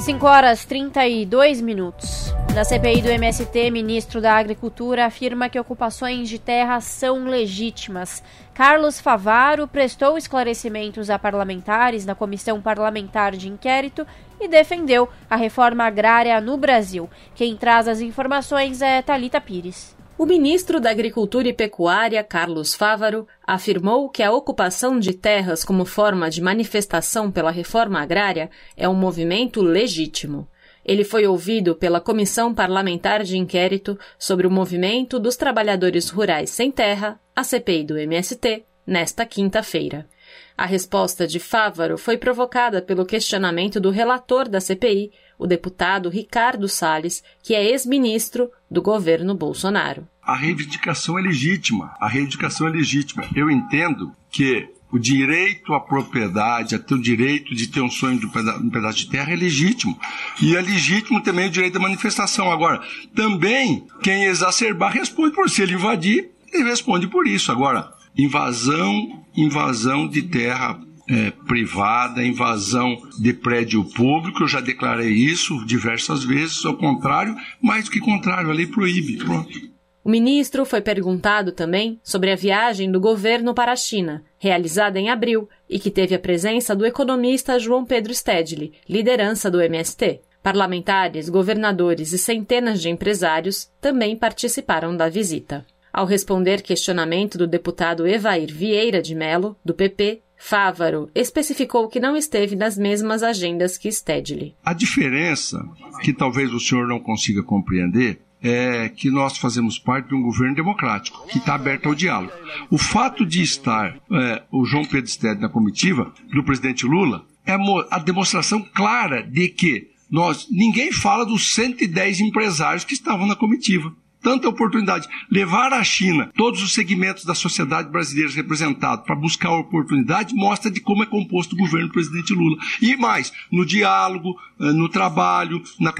5 0.00 0.26
horas 0.26 0.64
32 0.64 1.60
minutos. 1.60 2.32
Na 2.54 2.64
CPI 2.64 3.02
do 3.02 3.10
MST, 3.10 3.70
ministro 3.70 4.18
da 4.18 4.34
Agricultura 4.34 5.04
afirma 5.04 5.50
que 5.50 5.60
ocupações 5.60 6.26
de 6.26 6.38
terra 6.38 6.80
são 6.80 7.24
legítimas. 7.26 8.22
Carlos 8.54 8.98
Favaro 8.98 9.68
prestou 9.68 10.16
esclarecimentos 10.16 11.10
a 11.10 11.18
parlamentares 11.18 12.06
na 12.06 12.14
Comissão 12.14 12.62
Parlamentar 12.62 13.36
de 13.36 13.46
Inquérito 13.46 14.06
e 14.40 14.48
defendeu 14.48 15.06
a 15.28 15.36
reforma 15.36 15.84
agrária 15.84 16.40
no 16.40 16.56
Brasil. 16.56 17.08
Quem 17.34 17.54
traz 17.54 17.86
as 17.86 18.00
informações 18.00 18.80
é 18.80 19.02
Talita 19.02 19.38
Pires. 19.38 19.99
O 20.20 20.26
ministro 20.26 20.78
da 20.78 20.90
Agricultura 20.90 21.48
e 21.48 21.52
Pecuária, 21.54 22.22
Carlos 22.22 22.74
Fávaro, 22.74 23.26
afirmou 23.42 24.06
que 24.10 24.22
a 24.22 24.30
ocupação 24.30 25.00
de 25.00 25.14
terras 25.14 25.64
como 25.64 25.86
forma 25.86 26.28
de 26.28 26.42
manifestação 26.42 27.30
pela 27.30 27.50
reforma 27.50 28.02
agrária 28.02 28.50
é 28.76 28.86
um 28.86 28.92
movimento 28.92 29.62
legítimo. 29.62 30.46
Ele 30.84 31.04
foi 31.04 31.26
ouvido 31.26 31.74
pela 31.74 32.02
Comissão 32.02 32.52
Parlamentar 32.52 33.22
de 33.22 33.38
Inquérito 33.38 33.98
sobre 34.18 34.46
o 34.46 34.50
Movimento 34.50 35.18
dos 35.18 35.36
Trabalhadores 35.36 36.10
Rurais 36.10 36.50
Sem 36.50 36.70
Terra, 36.70 37.18
a 37.34 37.42
CPI 37.42 37.84
do 37.84 37.96
MST, 37.96 38.66
nesta 38.86 39.24
quinta-feira. 39.24 40.06
A 40.54 40.66
resposta 40.66 41.26
de 41.26 41.38
Fávaro 41.40 41.96
foi 41.96 42.18
provocada 42.18 42.82
pelo 42.82 43.06
questionamento 43.06 43.80
do 43.80 43.88
relator 43.88 44.50
da 44.50 44.60
CPI, 44.60 45.12
o 45.38 45.46
deputado 45.46 46.10
Ricardo 46.10 46.68
Salles, 46.68 47.24
que 47.42 47.54
é 47.54 47.64
ex-ministro 47.64 48.50
do 48.70 48.80
governo 48.80 49.34
Bolsonaro. 49.34 50.06
A 50.22 50.36
reivindicação 50.36 51.18
é 51.18 51.22
legítima. 51.22 51.94
A 52.00 52.08
reivindicação 52.08 52.68
é 52.68 52.70
legítima. 52.70 53.24
Eu 53.34 53.50
entendo 53.50 54.12
que 54.30 54.68
o 54.92 54.98
direito 54.98 55.72
à 55.72 55.80
propriedade, 55.80 56.74
até 56.74 56.94
o 56.94 57.00
direito 57.00 57.54
de 57.54 57.68
ter 57.68 57.80
um 57.80 57.90
sonho 57.90 58.18
de 58.18 58.26
um 58.26 58.70
pedaço 58.70 58.98
de 58.98 59.08
terra 59.08 59.32
é 59.32 59.36
legítimo. 59.36 59.98
E 60.40 60.56
é 60.56 60.60
legítimo 60.60 61.22
também 61.22 61.48
o 61.48 61.50
direito 61.50 61.74
da 61.74 61.80
manifestação. 61.80 62.50
Agora, 62.50 62.80
também 63.14 63.86
quem 64.02 64.24
exacerbar 64.24 64.92
responde 64.92 65.34
por 65.34 65.48
se 65.48 65.62
ele 65.62 65.74
invadir, 65.74 66.30
ele 66.52 66.64
responde 66.64 67.06
por 67.06 67.26
isso. 67.26 67.52
Agora, 67.52 67.92
invasão, 68.16 69.24
invasão 69.36 70.08
de 70.08 70.22
terra 70.22 70.80
é, 71.10 71.32
privada, 71.46 72.22
invasão 72.22 72.96
de 73.18 73.32
prédio 73.32 73.82
público, 73.84 74.44
eu 74.44 74.48
já 74.48 74.60
declarei 74.60 75.10
isso 75.10 75.64
diversas 75.66 76.22
vezes, 76.22 76.64
ao 76.64 76.76
contrário, 76.76 77.34
mais 77.60 77.86
do 77.86 77.90
que 77.90 77.98
contrário, 77.98 78.48
a 78.48 78.54
lei 78.54 78.66
proíbe. 78.66 79.16
Pronto. 79.16 79.70
O 80.02 80.08
ministro 80.08 80.64
foi 80.64 80.80
perguntado 80.80 81.52
também 81.52 82.00
sobre 82.02 82.30
a 82.30 82.36
viagem 82.36 82.90
do 82.90 83.00
governo 83.00 83.52
para 83.52 83.72
a 83.72 83.76
China, 83.76 84.22
realizada 84.38 84.98
em 84.98 85.10
abril, 85.10 85.48
e 85.68 85.78
que 85.78 85.90
teve 85.90 86.14
a 86.14 86.18
presença 86.18 86.74
do 86.74 86.86
economista 86.86 87.58
João 87.58 87.84
Pedro 87.84 88.14
Stedley, 88.14 88.72
liderança 88.88 89.50
do 89.50 89.60
MST. 89.60 90.20
Parlamentares, 90.42 91.28
governadores 91.28 92.12
e 92.12 92.18
centenas 92.18 92.80
de 92.80 92.88
empresários 92.88 93.70
também 93.78 94.16
participaram 94.16 94.96
da 94.96 95.08
visita. 95.08 95.66
Ao 95.92 96.06
responder 96.06 96.62
questionamento 96.62 97.36
do 97.36 97.46
deputado 97.46 98.06
Evair 98.06 98.50
Vieira 98.50 99.02
de 99.02 99.14
Melo, 99.14 99.56
do 99.62 99.74
PP, 99.74 100.22
Fávaro 100.42 101.10
especificou 101.14 101.86
que 101.86 102.00
não 102.00 102.16
esteve 102.16 102.56
nas 102.56 102.76
mesmas 102.76 103.22
agendas 103.22 103.76
que 103.76 103.92
Stedley. 103.92 104.54
A 104.64 104.72
diferença, 104.72 105.62
que 106.02 106.14
talvez 106.14 106.52
o 106.52 106.58
senhor 106.58 106.88
não 106.88 106.98
consiga 106.98 107.42
compreender, 107.42 108.22
é 108.42 108.88
que 108.88 109.10
nós 109.10 109.36
fazemos 109.36 109.78
parte 109.78 110.08
de 110.08 110.14
um 110.14 110.22
governo 110.22 110.54
democrático, 110.54 111.26
que 111.28 111.36
está 111.36 111.54
aberto 111.54 111.86
ao 111.86 111.94
diálogo. 111.94 112.32
O 112.70 112.78
fato 112.78 113.26
de 113.26 113.42
estar 113.42 114.00
é, 114.10 114.42
o 114.50 114.64
João 114.64 114.86
Pedro 114.86 115.10
Stede 115.10 115.42
na 115.42 115.48
comitiva 115.50 116.10
do 116.32 116.42
presidente 116.42 116.86
Lula 116.86 117.26
é 117.44 117.52
a 117.90 117.98
demonstração 117.98 118.62
clara 118.62 119.22
de 119.22 119.48
que 119.48 119.90
nós 120.10 120.48
ninguém 120.50 120.90
fala 120.90 121.26
dos 121.26 121.54
110 121.54 122.20
empresários 122.20 122.84
que 122.84 122.94
estavam 122.94 123.26
na 123.26 123.36
comitiva 123.36 123.94
tanta 124.22 124.48
oportunidade. 124.48 125.08
Levar 125.30 125.72
à 125.72 125.82
China 125.82 126.30
todos 126.36 126.62
os 126.62 126.72
segmentos 126.72 127.24
da 127.24 127.34
sociedade 127.34 127.90
brasileira 127.90 128.32
representados 128.32 129.04
para 129.04 129.16
buscar 129.16 129.50
oportunidade 129.52 130.34
mostra 130.34 130.70
de 130.70 130.80
como 130.80 131.02
é 131.02 131.06
composto 131.06 131.54
o 131.54 131.58
governo 131.58 131.88
do 131.88 131.92
presidente 131.92 132.32
Lula. 132.32 132.56
E 132.80 132.96
mais, 132.96 133.32
no 133.50 133.64
diálogo, 133.64 134.36
eh, 134.60 134.72
no 134.72 134.88
trabalho, 134.88 135.62
na, 135.78 135.92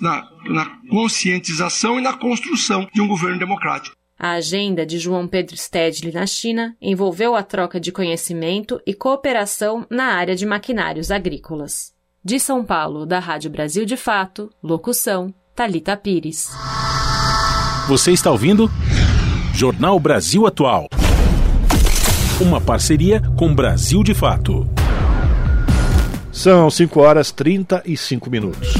na, 0.00 0.30
na 0.48 0.66
conscientização 0.88 1.98
e 1.98 2.02
na 2.02 2.12
construção 2.12 2.88
de 2.92 3.00
um 3.00 3.08
governo 3.08 3.38
democrático. 3.38 3.96
A 4.18 4.32
agenda 4.32 4.86
de 4.86 4.98
João 4.98 5.28
Pedro 5.28 5.56
Stedley 5.56 6.12
na 6.12 6.26
China 6.26 6.74
envolveu 6.80 7.36
a 7.36 7.42
troca 7.42 7.78
de 7.78 7.92
conhecimento 7.92 8.80
e 8.86 8.94
cooperação 8.94 9.86
na 9.90 10.14
área 10.14 10.34
de 10.34 10.46
maquinários 10.46 11.10
agrícolas. 11.10 11.94
De 12.24 12.40
São 12.40 12.64
Paulo, 12.64 13.04
da 13.04 13.18
Rádio 13.18 13.50
Brasil 13.50 13.84
de 13.84 13.96
Fato, 13.96 14.50
locução 14.62 15.34
Talita 15.54 15.96
Pires. 15.96 16.50
Você 17.88 18.10
está 18.10 18.32
ouvindo? 18.32 18.68
Jornal 19.54 20.00
Brasil 20.00 20.44
Atual. 20.44 20.88
Uma 22.40 22.60
parceria 22.60 23.22
com 23.36 23.54
Brasil 23.54 24.02
de 24.02 24.12
Fato. 24.12 24.68
São 26.32 26.68
5 26.68 27.00
horas 27.00 27.30
35 27.30 28.28
minutos. 28.28 28.74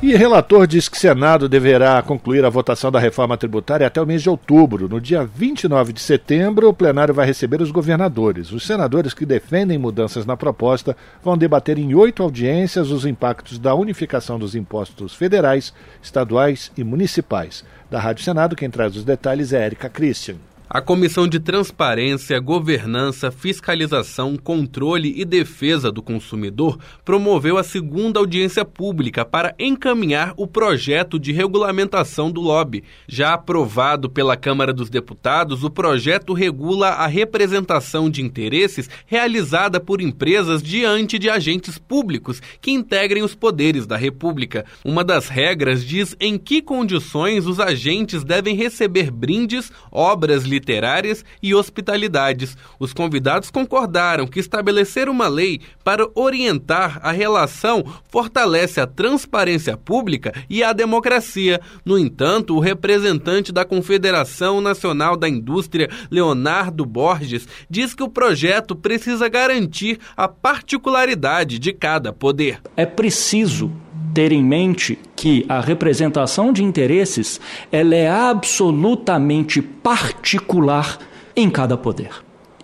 E 0.00 0.14
relator 0.14 0.64
diz 0.64 0.88
que 0.88 0.96
Senado 0.96 1.48
deverá 1.48 2.00
concluir 2.00 2.44
a 2.44 2.48
votação 2.48 2.88
da 2.88 3.00
reforma 3.00 3.36
tributária 3.36 3.84
até 3.84 4.00
o 4.00 4.06
mês 4.06 4.22
de 4.22 4.30
outubro. 4.30 4.88
No 4.88 5.00
dia 5.00 5.24
29 5.24 5.92
de 5.92 6.00
setembro, 6.00 6.68
o 6.68 6.72
plenário 6.72 7.12
vai 7.12 7.26
receber 7.26 7.60
os 7.60 7.72
governadores. 7.72 8.52
Os 8.52 8.64
senadores 8.64 9.12
que 9.12 9.26
defendem 9.26 9.76
mudanças 9.76 10.24
na 10.24 10.36
proposta 10.36 10.96
vão 11.20 11.36
debater 11.36 11.78
em 11.78 11.96
oito 11.96 12.22
audiências 12.22 12.92
os 12.92 13.04
impactos 13.04 13.58
da 13.58 13.74
unificação 13.74 14.38
dos 14.38 14.54
impostos 14.54 15.16
federais, 15.16 15.74
estaduais 16.00 16.70
e 16.76 16.84
municipais. 16.84 17.64
Da 17.90 17.98
Rádio 17.98 18.22
Senado, 18.22 18.54
quem 18.54 18.68
traz 18.68 18.96
os 18.96 19.04
detalhes 19.04 19.52
é 19.52 19.64
Érica 19.64 19.88
Christian. 19.88 20.36
A 20.70 20.82
Comissão 20.82 21.26
de 21.26 21.40
Transparência, 21.40 22.38
Governança, 22.38 23.30
Fiscalização, 23.30 24.36
Controle 24.36 25.14
e 25.16 25.24
Defesa 25.24 25.90
do 25.90 26.02
Consumidor 26.02 26.78
promoveu 27.06 27.56
a 27.56 27.62
segunda 27.62 28.20
audiência 28.20 28.66
pública 28.66 29.24
para 29.24 29.54
encaminhar 29.58 30.34
o 30.36 30.46
projeto 30.46 31.18
de 31.18 31.32
regulamentação 31.32 32.30
do 32.30 32.42
lobby. 32.42 32.84
Já 33.08 33.32
aprovado 33.32 34.10
pela 34.10 34.36
Câmara 34.36 34.70
dos 34.70 34.90
Deputados, 34.90 35.64
o 35.64 35.70
projeto 35.70 36.34
regula 36.34 36.88
a 36.88 37.06
representação 37.06 38.10
de 38.10 38.20
interesses 38.20 38.90
realizada 39.06 39.80
por 39.80 40.02
empresas 40.02 40.62
diante 40.62 41.18
de 41.18 41.30
agentes 41.30 41.78
públicos 41.78 42.42
que 42.60 42.72
integrem 42.72 43.22
os 43.22 43.34
poderes 43.34 43.86
da 43.86 43.96
República. 43.96 44.66
Uma 44.84 45.02
das 45.02 45.28
regras 45.28 45.82
diz 45.82 46.14
em 46.20 46.36
que 46.36 46.60
condições 46.60 47.46
os 47.46 47.58
agentes 47.58 48.22
devem 48.22 48.54
receber 48.54 49.10
brindes, 49.10 49.72
obras 49.90 50.44
literárias 50.58 51.24
e 51.42 51.54
hospitalidades. 51.54 52.56
Os 52.78 52.92
convidados 52.92 53.50
concordaram 53.50 54.26
que 54.26 54.40
estabelecer 54.40 55.08
uma 55.08 55.28
lei 55.28 55.60
para 55.84 56.08
orientar 56.14 56.98
a 57.02 57.12
relação 57.12 57.84
fortalece 58.10 58.80
a 58.80 58.86
transparência 58.86 59.76
pública 59.76 60.32
e 60.50 60.62
a 60.62 60.72
democracia. 60.72 61.60
No 61.84 61.98
entanto, 61.98 62.56
o 62.56 62.60
representante 62.60 63.52
da 63.52 63.64
Confederação 63.64 64.60
Nacional 64.60 65.16
da 65.16 65.28
Indústria, 65.28 65.88
Leonardo 66.10 66.84
Borges, 66.84 67.46
diz 67.70 67.94
que 67.94 68.02
o 68.02 68.08
projeto 68.08 68.74
precisa 68.74 69.28
garantir 69.28 69.98
a 70.16 70.26
particularidade 70.26 71.58
de 71.58 71.72
cada 71.72 72.12
poder. 72.12 72.60
É 72.76 72.84
preciso 72.84 73.70
ter 74.14 74.32
em 74.32 74.42
mente 74.42 74.98
que 75.14 75.44
a 75.48 75.60
representação 75.60 76.52
de 76.52 76.62
interesses 76.62 77.40
ela 77.70 77.94
é 77.94 78.08
absolutamente 78.08 79.60
particular 79.60 80.98
em 81.36 81.48
cada 81.48 81.76
poder. 81.76 82.10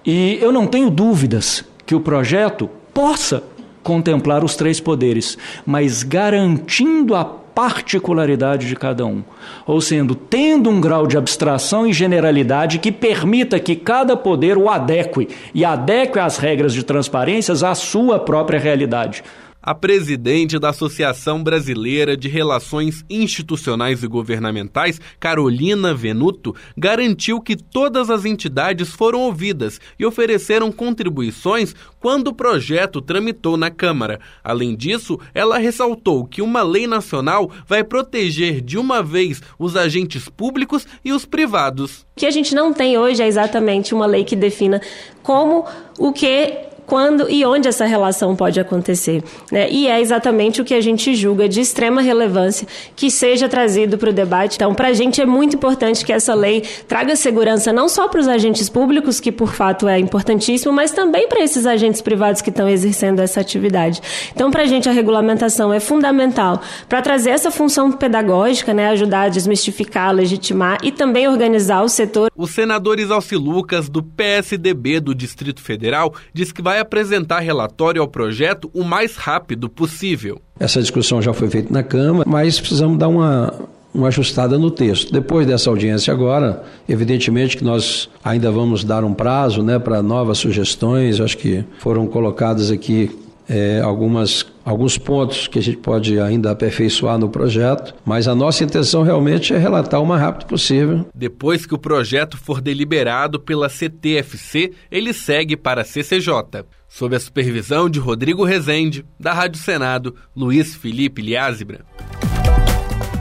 E 0.05 0.38
eu 0.40 0.53
não 0.53 0.66
tenho 0.66 0.90
dúvidas 0.90 1.64
que 1.86 1.95
o 1.95 2.01
projeto 2.01 2.68
possa 2.92 3.42
contemplar 3.82 4.42
os 4.42 4.57
três 4.57 4.80
poderes, 4.80 5.36
mas 5.66 6.03
garantindo 6.03 7.14
a 7.14 7.24
particularidade 7.24 8.66
de 8.66 8.74
cada 8.74 9.07
um, 9.07 9.22
ou 9.64 9.80
sendo, 9.80 10.14
tendo 10.14 10.68
um 10.68 10.80
grau 10.80 11.07
de 11.07 11.16
abstração 11.16 11.86
e 11.86 11.92
generalidade 11.92 12.80
que 12.80 12.90
permita 12.90 13.61
que 13.61 13.76
cada 13.76 14.16
poder 14.16 14.59
o 14.59 14.68
adeque 14.68 15.28
e 15.55 15.64
adeque 15.64 16.18
as 16.18 16.36
regras 16.36 16.74
de 16.74 16.82
transparência 16.82 17.55
à 17.66 17.74
sua 17.74 18.18
própria 18.18 18.59
realidade. 18.59 19.22
A 19.67 19.75
presidente 19.75 20.59
da 20.59 20.69
Associação 20.69 21.43
Brasileira 21.43 22.19
de 22.19 22.29
Relações 22.29 23.03
Institucionais 23.09 24.03
e 24.03 24.07
Governamentais, 24.07 25.01
Carolina 25.19 25.95
Venuto, 25.95 26.55
garantiu 26.77 27.41
que 27.41 27.57
todas 27.57 28.11
as 28.11 28.27
entidades 28.27 28.91
foram 28.91 29.23
ouvidas 29.23 29.81
e 29.99 30.05
ofereceram 30.05 30.71
contribuições 30.71 31.75
quando 31.99 32.29
o 32.29 32.35
projeto 32.35 33.01
tramitou 33.01 33.57
na 33.57 33.71
Câmara. 33.71 34.21
Além 34.45 34.77
disso, 34.77 35.19
ela 35.33 35.57
ressaltou 35.57 36.27
que 36.27 36.43
uma 36.43 36.62
lei 36.62 36.87
nacional 36.87 37.51
vai 37.67 37.83
proteger 37.83 38.61
de 38.61 38.77
uma 38.77 39.03
vez 39.03 39.41
os 39.59 39.77
agentes 39.77 40.29
públicos 40.29 40.87
e 41.03 41.11
os 41.11 41.25
privados. 41.25 42.01
O 42.15 42.21
que 42.21 42.27
a 42.27 42.31
gente 42.31 42.55
não 42.55 42.71
tem 42.71 42.99
hoje 42.99 43.23
é 43.23 43.27
exatamente 43.27 43.95
uma 43.95 44.05
lei 44.05 44.25
que 44.25 44.37
defina 44.37 44.83
como 45.23 45.65
o 45.99 46.12
que 46.12 46.74
quando 46.87 47.30
e 47.30 47.45
onde 47.45 47.68
essa 47.68 47.85
relação 47.85 48.37
pode 48.37 48.61
acontecer. 48.61 49.22
Né? 49.51 49.70
E 49.70 49.87
é 49.87 50.01
exatamente 50.01 50.61
o 50.61 50.64
que 50.64 50.74
a 50.74 50.80
gente 50.80 51.14
julga 51.14 51.49
de 51.49 51.61
extrema 51.61 52.01
relevância 52.01 52.66
que 52.95 53.11
seja 53.11 53.49
trazido 53.49 53.99
para 53.99 54.11
o 54.11 54.12
debate. 54.12 54.57
Então, 54.57 54.74
para 54.74 54.89
a 54.89 54.93
gente 54.93 55.20
é 55.20 55.26
muito 55.26 55.57
importante 55.57 56.05
que 56.05 56.12
essa 56.12 56.35
lei 56.35 56.62
traga 56.87 57.16
segurança 57.16 57.72
não 57.72 57.89
só 57.89 58.09
para 58.09 58.20
os 58.20 58.28
agentes 58.28 58.68
públicos, 58.68 59.20
que 59.20 59.32
por 59.32 59.53
fato 59.53 59.89
é 59.89 59.99
importantíssimo, 59.99 60.72
mas 60.72 60.93
também 60.93 61.28
para 61.28 61.43
esses 61.43 61.66
agentes 61.66 62.01
privados 62.01 62.41
que 62.41 62.51
estão 62.51 62.68
exercendo 62.68 63.20
essa 63.20 63.41
atividade. 63.41 64.01
Então, 64.35 64.51
para 64.51 64.62
a 64.62 64.66
gente, 64.66 64.89
a 64.89 64.93
regulamentação 64.93 65.72
é 65.72 65.80
fundamental 65.80 66.61
para 66.89 67.03
trazer 67.03 67.30
essa 67.30 67.51
função 67.51 67.91
pedagógica, 67.91 68.72
né? 68.74 68.89
ajudar 68.89 69.22
a 69.22 69.28
desmistificar, 69.28 70.12
legitimar 70.12 70.78
e 70.82 70.91
também 70.93 71.28
organizar 71.28 71.82
o 71.82 71.89
setor. 71.89 72.30
O 72.37 72.47
senador 72.47 72.99
Isalci 72.99 73.37
Lucas, 73.37 73.89
do 73.89 74.03
PSDB 74.03 75.01
do 75.01 75.14
Distrito 75.14 75.61
Federal, 75.61 76.14
diz 76.32 76.53
que 76.53 76.62
vai 76.62 76.74
vai 76.75 76.81
apresentar 76.81 77.39
relatório 77.39 78.03
ao 78.03 78.09
projeto 78.09 78.68
o 78.75 78.83
mais 78.83 79.14
rápido 79.14 79.68
possível. 79.68 80.41
Essa 80.59 80.81
discussão 80.81 81.22
já 81.22 81.33
foi 81.33 81.49
feita 81.49 81.72
na 81.72 81.85
Câmara, 81.85 82.29
mas 82.29 82.59
precisamos 82.59 82.99
dar 82.99 83.07
uma, 83.07 83.55
uma 83.95 84.09
ajustada 84.09 84.59
no 84.59 84.72
texto. 84.72 85.12
Depois 85.12 85.47
dessa 85.47 85.70
audiência 85.70 86.12
agora, 86.12 86.64
evidentemente 86.89 87.57
que 87.57 87.62
nós 87.62 88.11
ainda 88.25 88.51
vamos 88.51 88.83
dar 88.83 89.05
um 89.05 89.14
prazo 89.14 89.62
né, 89.62 89.79
para 89.79 90.03
novas 90.03 90.39
sugestões, 90.39 91.20
acho 91.20 91.39
que 91.39 91.64
foram 91.79 92.09
colocadas 92.09 92.72
aqui 92.72 93.09
é, 93.49 93.80
algumas 93.80 94.47
alguns 94.64 94.97
pontos 94.97 95.47
que 95.47 95.59
a 95.59 95.62
gente 95.62 95.76
pode 95.76 96.18
ainda 96.18 96.51
aperfeiçoar 96.51 97.18
no 97.18 97.28
projeto, 97.28 97.95
mas 98.05 98.26
a 98.26 98.34
nossa 98.34 98.64
intenção 98.64 99.03
realmente 99.03 99.53
é 99.53 99.59
relatar 99.59 100.01
o 100.01 100.07
mais 100.07 100.22
rápido 100.22 100.47
possível. 100.47 101.07
Depois 101.14 101.66
que 101.66 101.74
o 101.74 101.78
projeto 101.78 102.38
for 102.38 102.62
deliberado 102.62 103.38
pela 103.38 103.68
CTFC, 103.68 104.72
ele 104.90 105.12
segue 105.12 105.57
para 105.57 105.82
a 105.82 105.84
CCJ. 105.84 106.64
Sob 106.88 107.14
a 107.14 107.20
supervisão 107.20 107.90
de 107.90 107.99
Rodrigo 107.99 108.45
Rezende, 108.45 109.05
da 109.20 109.32
Rádio 109.34 109.61
Senado, 109.61 110.14
Luiz 110.34 110.74
Felipe 110.74 111.20
Liázebra. 111.20 111.84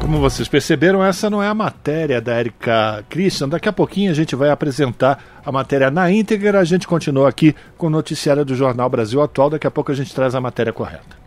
Como 0.03 0.19
vocês 0.19 0.49
perceberam, 0.49 1.01
essa 1.01 1.29
não 1.29 1.41
é 1.41 1.47
a 1.47 1.53
matéria 1.53 2.19
da 2.19 2.37
Erika 2.37 3.05
Christian. 3.09 3.47
Daqui 3.47 3.69
a 3.69 3.71
pouquinho 3.71 4.11
a 4.11 4.13
gente 4.13 4.35
vai 4.35 4.49
apresentar 4.49 5.23
a 5.45 5.49
matéria 5.49 5.89
na 5.89 6.11
íntegra. 6.11 6.59
A 6.59 6.65
gente 6.65 6.85
continua 6.85 7.29
aqui 7.29 7.55
com 7.77 7.87
o 7.87 7.89
noticiário 7.89 8.43
do 8.43 8.53
Jornal 8.53 8.89
Brasil 8.89 9.21
Atual. 9.21 9.51
Daqui 9.51 9.65
a 9.65 9.71
pouco 9.71 9.93
a 9.93 9.95
gente 9.95 10.13
traz 10.13 10.35
a 10.35 10.41
matéria 10.41 10.73
correta. 10.73 11.17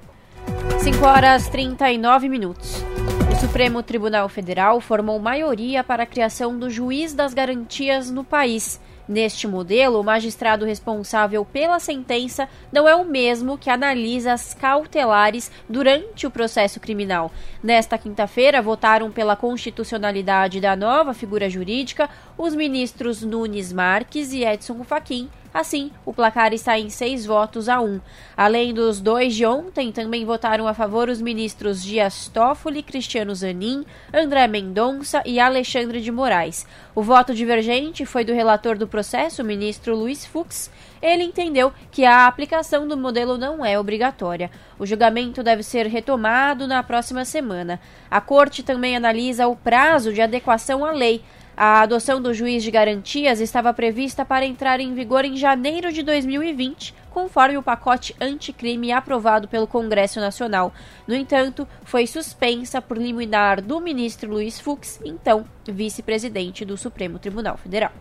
5 0.79 1.07
horas 1.07 1.49
39 1.49 2.29
minutos. 2.29 2.85
O 3.33 3.37
Supremo 3.37 3.83
Tribunal 3.83 4.29
Federal 4.29 4.79
formou 4.79 5.19
maioria 5.19 5.83
para 5.83 6.03
a 6.03 6.07
criação 6.07 6.59
do 6.59 6.69
juiz 6.69 7.15
das 7.15 7.33
garantias 7.33 8.11
no 8.11 8.23
país. 8.23 8.79
Neste 9.09 9.47
modelo, 9.47 10.01
o 10.01 10.05
magistrado 10.05 10.65
responsável 10.65 11.45
pela 11.45 11.79
sentença 11.79 12.49
não 12.73 12.89
é 12.89 12.95
o 12.97 13.05
mesmo 13.05 13.57
que 13.57 13.71
analisa 13.71 14.33
as 14.33 14.53
cautelares 14.53 15.51
durante 15.69 16.27
o 16.27 16.31
processo 16.31 16.81
criminal. 16.81 17.31
Nesta 17.63 17.97
quinta-feira, 17.97 18.61
votaram 18.61 19.13
pela 19.13 19.37
constitucionalidade 19.37 20.61
da 20.61 20.75
nova 20.75 21.15
figura 21.15 21.49
jurídica 21.49 22.11
os 22.37 22.55
ministros 22.55 23.23
Nunes 23.23 23.73
Marques 23.73 24.33
e 24.33 24.45
Edson 24.45 24.83
Fachin 24.83 25.29
Assim, 25.57 25.91
o 26.05 26.13
placar 26.13 26.53
está 26.53 26.79
em 26.79 26.91
seis 26.91 27.25
votos 27.25 27.67
a 27.67 27.81
um. 27.81 27.99
Além 28.37 28.75
dos 28.75 29.01
dois 29.01 29.35
de 29.35 29.47
ontem, 29.47 29.91
também 29.91 30.23
votaram 30.23 30.69
a 30.69 30.75
favor 30.75 31.09
os 31.09 31.19
ministros 31.19 31.83
Dias 31.83 32.29
Toffoli, 32.29 32.83
Cristiano 32.83 33.35
Zanin, 33.35 33.83
André 34.13 34.47
Mendonça 34.49 35.23
e 35.25 35.41
Alexandre 35.41 36.03
de 36.03 36.13
Moraes. 36.13 36.67
O 36.95 37.01
voto 37.01 37.35
divergente 37.35 38.05
foi 38.05 38.23
do 38.23 38.35
relator 38.35 38.77
do 38.77 38.87
processo, 38.87 39.41
o 39.41 39.47
ministro 39.47 39.97
Luiz 39.97 40.27
Fux. 40.27 40.71
Ele 41.01 41.25
entendeu 41.25 41.73
que 41.91 42.05
a 42.05 42.27
aplicação 42.27 42.87
do 42.87 42.95
modelo 42.95 43.39
não 43.39 43.65
é 43.65 43.81
obrigatória. 43.81 44.51
O 44.79 44.85
julgamento 44.85 45.43
deve 45.43 45.63
ser 45.63 45.87
retomado 45.87 46.67
na 46.67 46.83
próxima 46.83 47.25
semana. 47.25 47.81
A 48.11 48.21
corte 48.21 48.63
também 48.63 48.95
analisa 48.95 49.47
o 49.47 49.57
prazo 49.57 50.13
de 50.13 50.21
adequação 50.21 50.85
à 50.85 50.91
lei. 50.91 51.23
A 51.57 51.81
adoção 51.81 52.21
do 52.21 52.35
juiz 52.35 52.63
de 52.63 52.71
garantias 52.71 53.41
estava 53.41 53.73
prevista 53.73 54.27
para 54.27 54.45
entrar 54.45 54.79
em 54.79 54.93
vigor 54.93 55.25
em 55.25 55.39
janeiro 55.39 55.91
de 55.91 56.03
2020, 56.03 56.95
conforme 57.11 57.57
o 57.57 57.63
pacote 57.63 58.15
anticrime 58.21 58.93
aprovado 58.93 59.49
pelo 59.49 59.67
Congresso 59.67 60.21
Nacional. 60.21 60.75
No 61.07 61.15
entanto, 61.15 61.67
foi 61.83 62.07
suspensa 62.07 62.83
por 62.83 62.99
liminar 62.99 63.63
do 63.63 63.81
ministro 63.81 64.31
Luiz 64.31 64.61
Fux, 64.61 65.01
então 65.03 65.47
vice-presidente 65.65 66.63
do 66.63 66.77
Supremo 66.77 67.19
Tribunal 67.19 67.57
Federal. 67.57 67.93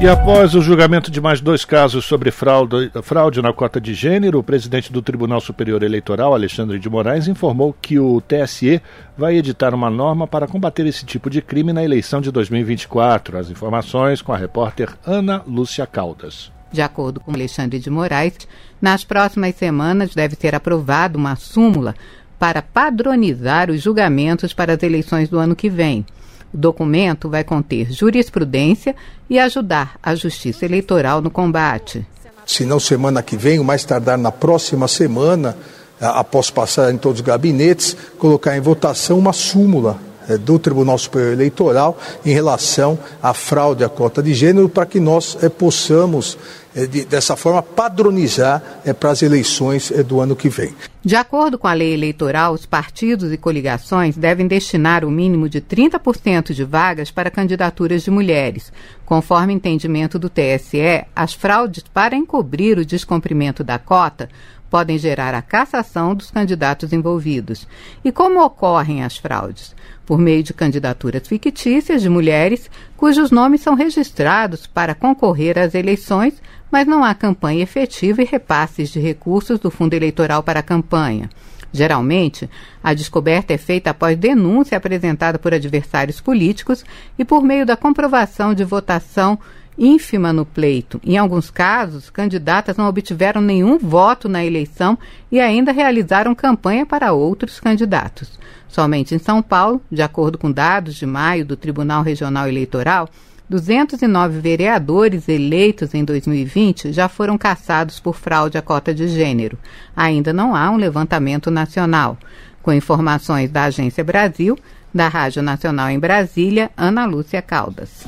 E 0.00 0.08
após 0.08 0.54
o 0.54 0.60
julgamento 0.60 1.10
de 1.10 1.20
mais 1.20 1.40
dois 1.40 1.64
casos 1.64 2.04
sobre 2.04 2.30
fraude, 2.30 2.90
fraude, 3.02 3.40
na 3.40 3.52
cota 3.52 3.80
de 3.80 3.94
gênero, 3.94 4.38
o 4.38 4.42
presidente 4.42 4.92
do 4.92 5.00
Tribunal 5.00 5.40
Superior 5.40 5.82
Eleitoral, 5.82 6.34
Alexandre 6.34 6.78
de 6.78 6.90
Moraes, 6.90 7.28
informou 7.28 7.72
que 7.80 7.98
o 7.98 8.20
TSE 8.20 8.82
vai 9.16 9.36
editar 9.36 9.72
uma 9.74 9.88
norma 9.88 10.26
para 10.26 10.48
combater 10.48 10.84
esse 10.86 11.04
tipo 11.04 11.30
de 11.30 11.40
crime 11.40 11.72
na 11.72 11.84
eleição 11.84 12.20
de 12.20 12.32
2024. 12.32 13.38
As 13.38 13.48
informações 13.48 14.20
com 14.20 14.32
a 14.32 14.36
repórter 14.36 14.88
Ana 15.06 15.42
Lúcia 15.46 15.86
Caldas. 15.86 16.50
De 16.72 16.82
acordo 16.82 17.20
com 17.20 17.32
Alexandre 17.32 17.78
de 17.78 17.90
Moraes, 17.90 18.48
nas 18.80 19.04
próximas 19.04 19.54
semanas 19.54 20.14
deve 20.14 20.34
ser 20.34 20.54
aprovada 20.54 21.16
uma 21.18 21.36
súmula 21.36 21.94
para 22.38 22.60
padronizar 22.60 23.70
os 23.70 23.80
julgamentos 23.80 24.52
para 24.52 24.72
as 24.72 24.82
eleições 24.82 25.28
do 25.28 25.38
ano 25.38 25.54
que 25.54 25.70
vem. 25.70 26.04
O 26.52 26.56
documento 26.56 27.28
vai 27.28 27.44
conter 27.44 27.90
jurisprudência 27.90 28.94
e 29.28 29.38
ajudar 29.38 29.96
a 30.02 30.14
justiça 30.14 30.64
eleitoral 30.64 31.22
no 31.22 31.30
combate. 31.30 32.06
Se 32.46 32.64
não 32.64 32.80
semana 32.80 33.22
que 33.22 33.36
vem, 33.36 33.58
o 33.58 33.64
mais 33.64 33.84
tardar 33.84 34.18
na 34.18 34.32
próxima 34.32 34.88
semana, 34.88 35.56
após 36.00 36.50
passar 36.50 36.92
em 36.92 36.98
todos 36.98 37.20
os 37.20 37.26
gabinetes, 37.26 37.96
colocar 38.18 38.56
em 38.56 38.60
votação 38.60 39.18
uma 39.18 39.32
súmula 39.32 39.98
eh, 40.28 40.36
do 40.36 40.58
Tribunal 40.58 40.98
Superior 40.98 41.32
Eleitoral 41.32 41.98
em 42.24 42.32
relação 42.32 42.98
à 43.22 43.32
fraude 43.32 43.84
à 43.84 43.88
cota 43.88 44.22
de 44.22 44.34
gênero, 44.34 44.68
para 44.68 44.86
que 44.86 45.00
nós 45.00 45.36
é, 45.40 45.48
possamos, 45.48 46.36
de, 46.74 47.04
dessa 47.04 47.36
forma, 47.36 47.62
padronizar 47.62 48.62
é, 48.84 48.92
para 48.92 49.10
as 49.10 49.22
eleições 49.22 49.90
do 50.06 50.20
ano 50.20 50.34
que 50.34 50.48
vem. 50.48 50.74
De 51.04 51.16
acordo 51.16 51.58
com 51.58 51.66
a 51.66 51.72
lei 51.72 51.92
eleitoral, 51.92 52.54
os 52.54 52.64
partidos 52.64 53.32
e 53.32 53.36
coligações 53.36 54.16
devem 54.16 54.46
destinar 54.46 55.04
o 55.04 55.10
mínimo 55.10 55.48
de 55.48 55.60
30% 55.60 56.52
de 56.52 56.64
vagas 56.64 57.10
para 57.10 57.30
candidaturas 57.30 58.02
de 58.02 58.10
mulheres. 58.10 58.72
Conforme 59.04 59.52
entendimento 59.52 60.18
do 60.18 60.30
TSE, 60.30 61.04
as 61.14 61.34
fraudes 61.34 61.84
para 61.92 62.16
encobrir 62.16 62.78
o 62.78 62.86
descumprimento 62.86 63.64
da 63.64 63.78
cota 63.78 64.28
podem 64.72 64.96
gerar 64.96 65.34
a 65.34 65.42
cassação 65.42 66.14
dos 66.14 66.30
candidatos 66.30 66.94
envolvidos. 66.94 67.68
E 68.02 68.10
como 68.10 68.42
ocorrem 68.42 69.04
as 69.04 69.18
fraudes? 69.18 69.74
por 70.04 70.18
meio 70.18 70.42
de 70.42 70.52
candidaturas 70.52 71.28
fictícias 71.28 72.02
de 72.02 72.08
mulheres 72.08 72.68
cujos 72.96 73.30
nomes 73.30 73.60
são 73.60 73.74
registrados 73.74 74.66
para 74.66 74.96
concorrer 74.96 75.56
às 75.56 75.76
eleições, 75.76 76.34
mas 76.72 76.86
não 76.86 77.04
há 77.04 77.14
campanha 77.14 77.62
efetiva 77.62 78.20
e 78.20 78.24
repasses 78.24 78.90
de 78.90 78.98
recursos 78.98 79.60
do 79.60 79.70
fundo 79.70 79.94
eleitoral 79.94 80.42
para 80.42 80.58
a 80.58 80.62
campanha. 80.62 81.30
Geralmente, 81.72 82.50
a 82.82 82.92
descoberta 82.92 83.54
é 83.54 83.58
feita 83.58 83.90
após 83.90 84.18
denúncia 84.18 84.76
apresentada 84.76 85.38
por 85.38 85.54
adversários 85.54 86.20
políticos 86.20 86.84
e 87.18 87.24
por 87.24 87.42
meio 87.42 87.64
da 87.64 87.76
comprovação 87.76 88.52
de 88.52 88.64
votação 88.64 89.38
ínfima 89.76 90.32
no 90.32 90.44
pleito. 90.44 91.00
Em 91.04 91.16
alguns 91.16 91.50
casos, 91.50 92.10
candidatas 92.10 92.76
não 92.76 92.86
obtiveram 92.86 93.40
nenhum 93.40 93.78
voto 93.78 94.28
na 94.28 94.44
eleição 94.44 94.98
e 95.30 95.40
ainda 95.40 95.72
realizaram 95.72 96.34
campanha 96.34 96.84
para 96.84 97.12
outros 97.12 97.58
candidatos. 97.58 98.38
Somente 98.68 99.14
em 99.14 99.18
São 99.18 99.42
Paulo, 99.42 99.82
de 99.90 100.02
acordo 100.02 100.38
com 100.38 100.50
dados 100.50 100.94
de 100.94 101.06
maio 101.06 101.44
do 101.44 101.56
Tribunal 101.56 102.02
Regional 102.02 102.48
Eleitoral, 102.48 103.08
209 103.48 104.40
vereadores 104.40 105.28
eleitos 105.28 105.92
em 105.92 106.04
2020 106.04 106.90
já 106.90 107.08
foram 107.08 107.36
cassados 107.36 108.00
por 108.00 108.14
fraude 108.14 108.56
à 108.56 108.62
cota 108.62 108.94
de 108.94 109.08
gênero. 109.08 109.58
Ainda 109.94 110.32
não 110.32 110.56
há 110.56 110.70
um 110.70 110.76
levantamento 110.76 111.50
nacional. 111.50 112.16
Com 112.62 112.72
informações 112.72 113.50
da 113.50 113.64
Agência 113.64 114.02
Brasil, 114.02 114.56
da 114.94 115.08
Rádio 115.08 115.42
Nacional 115.42 115.90
em 115.90 115.98
Brasília, 115.98 116.70
Ana 116.76 117.04
Lúcia 117.04 117.42
Caldas. 117.42 118.04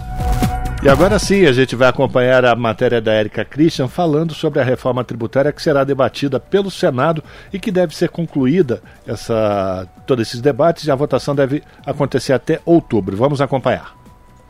E 0.82 0.88
agora 0.88 1.18
sim, 1.18 1.46
a 1.46 1.52
gente 1.52 1.74
vai 1.74 1.88
acompanhar 1.88 2.44
a 2.44 2.54
matéria 2.54 3.00
da 3.00 3.12
Érica 3.12 3.42
Christian 3.42 3.88
falando 3.88 4.34
sobre 4.34 4.60
a 4.60 4.64
reforma 4.64 5.02
tributária 5.02 5.50
que 5.50 5.62
será 5.62 5.82
debatida 5.82 6.38
pelo 6.38 6.70
Senado 6.70 7.24
e 7.50 7.58
que 7.58 7.70
deve 7.70 7.96
ser 7.96 8.10
concluída 8.10 8.82
essa 9.06 9.88
todos 10.06 10.28
esses 10.28 10.42
debates 10.42 10.84
e 10.84 10.90
a 10.90 10.94
votação 10.94 11.34
deve 11.34 11.62
acontecer 11.86 12.34
até 12.34 12.60
outubro. 12.66 13.16
Vamos 13.16 13.40
acompanhar. 13.40 13.96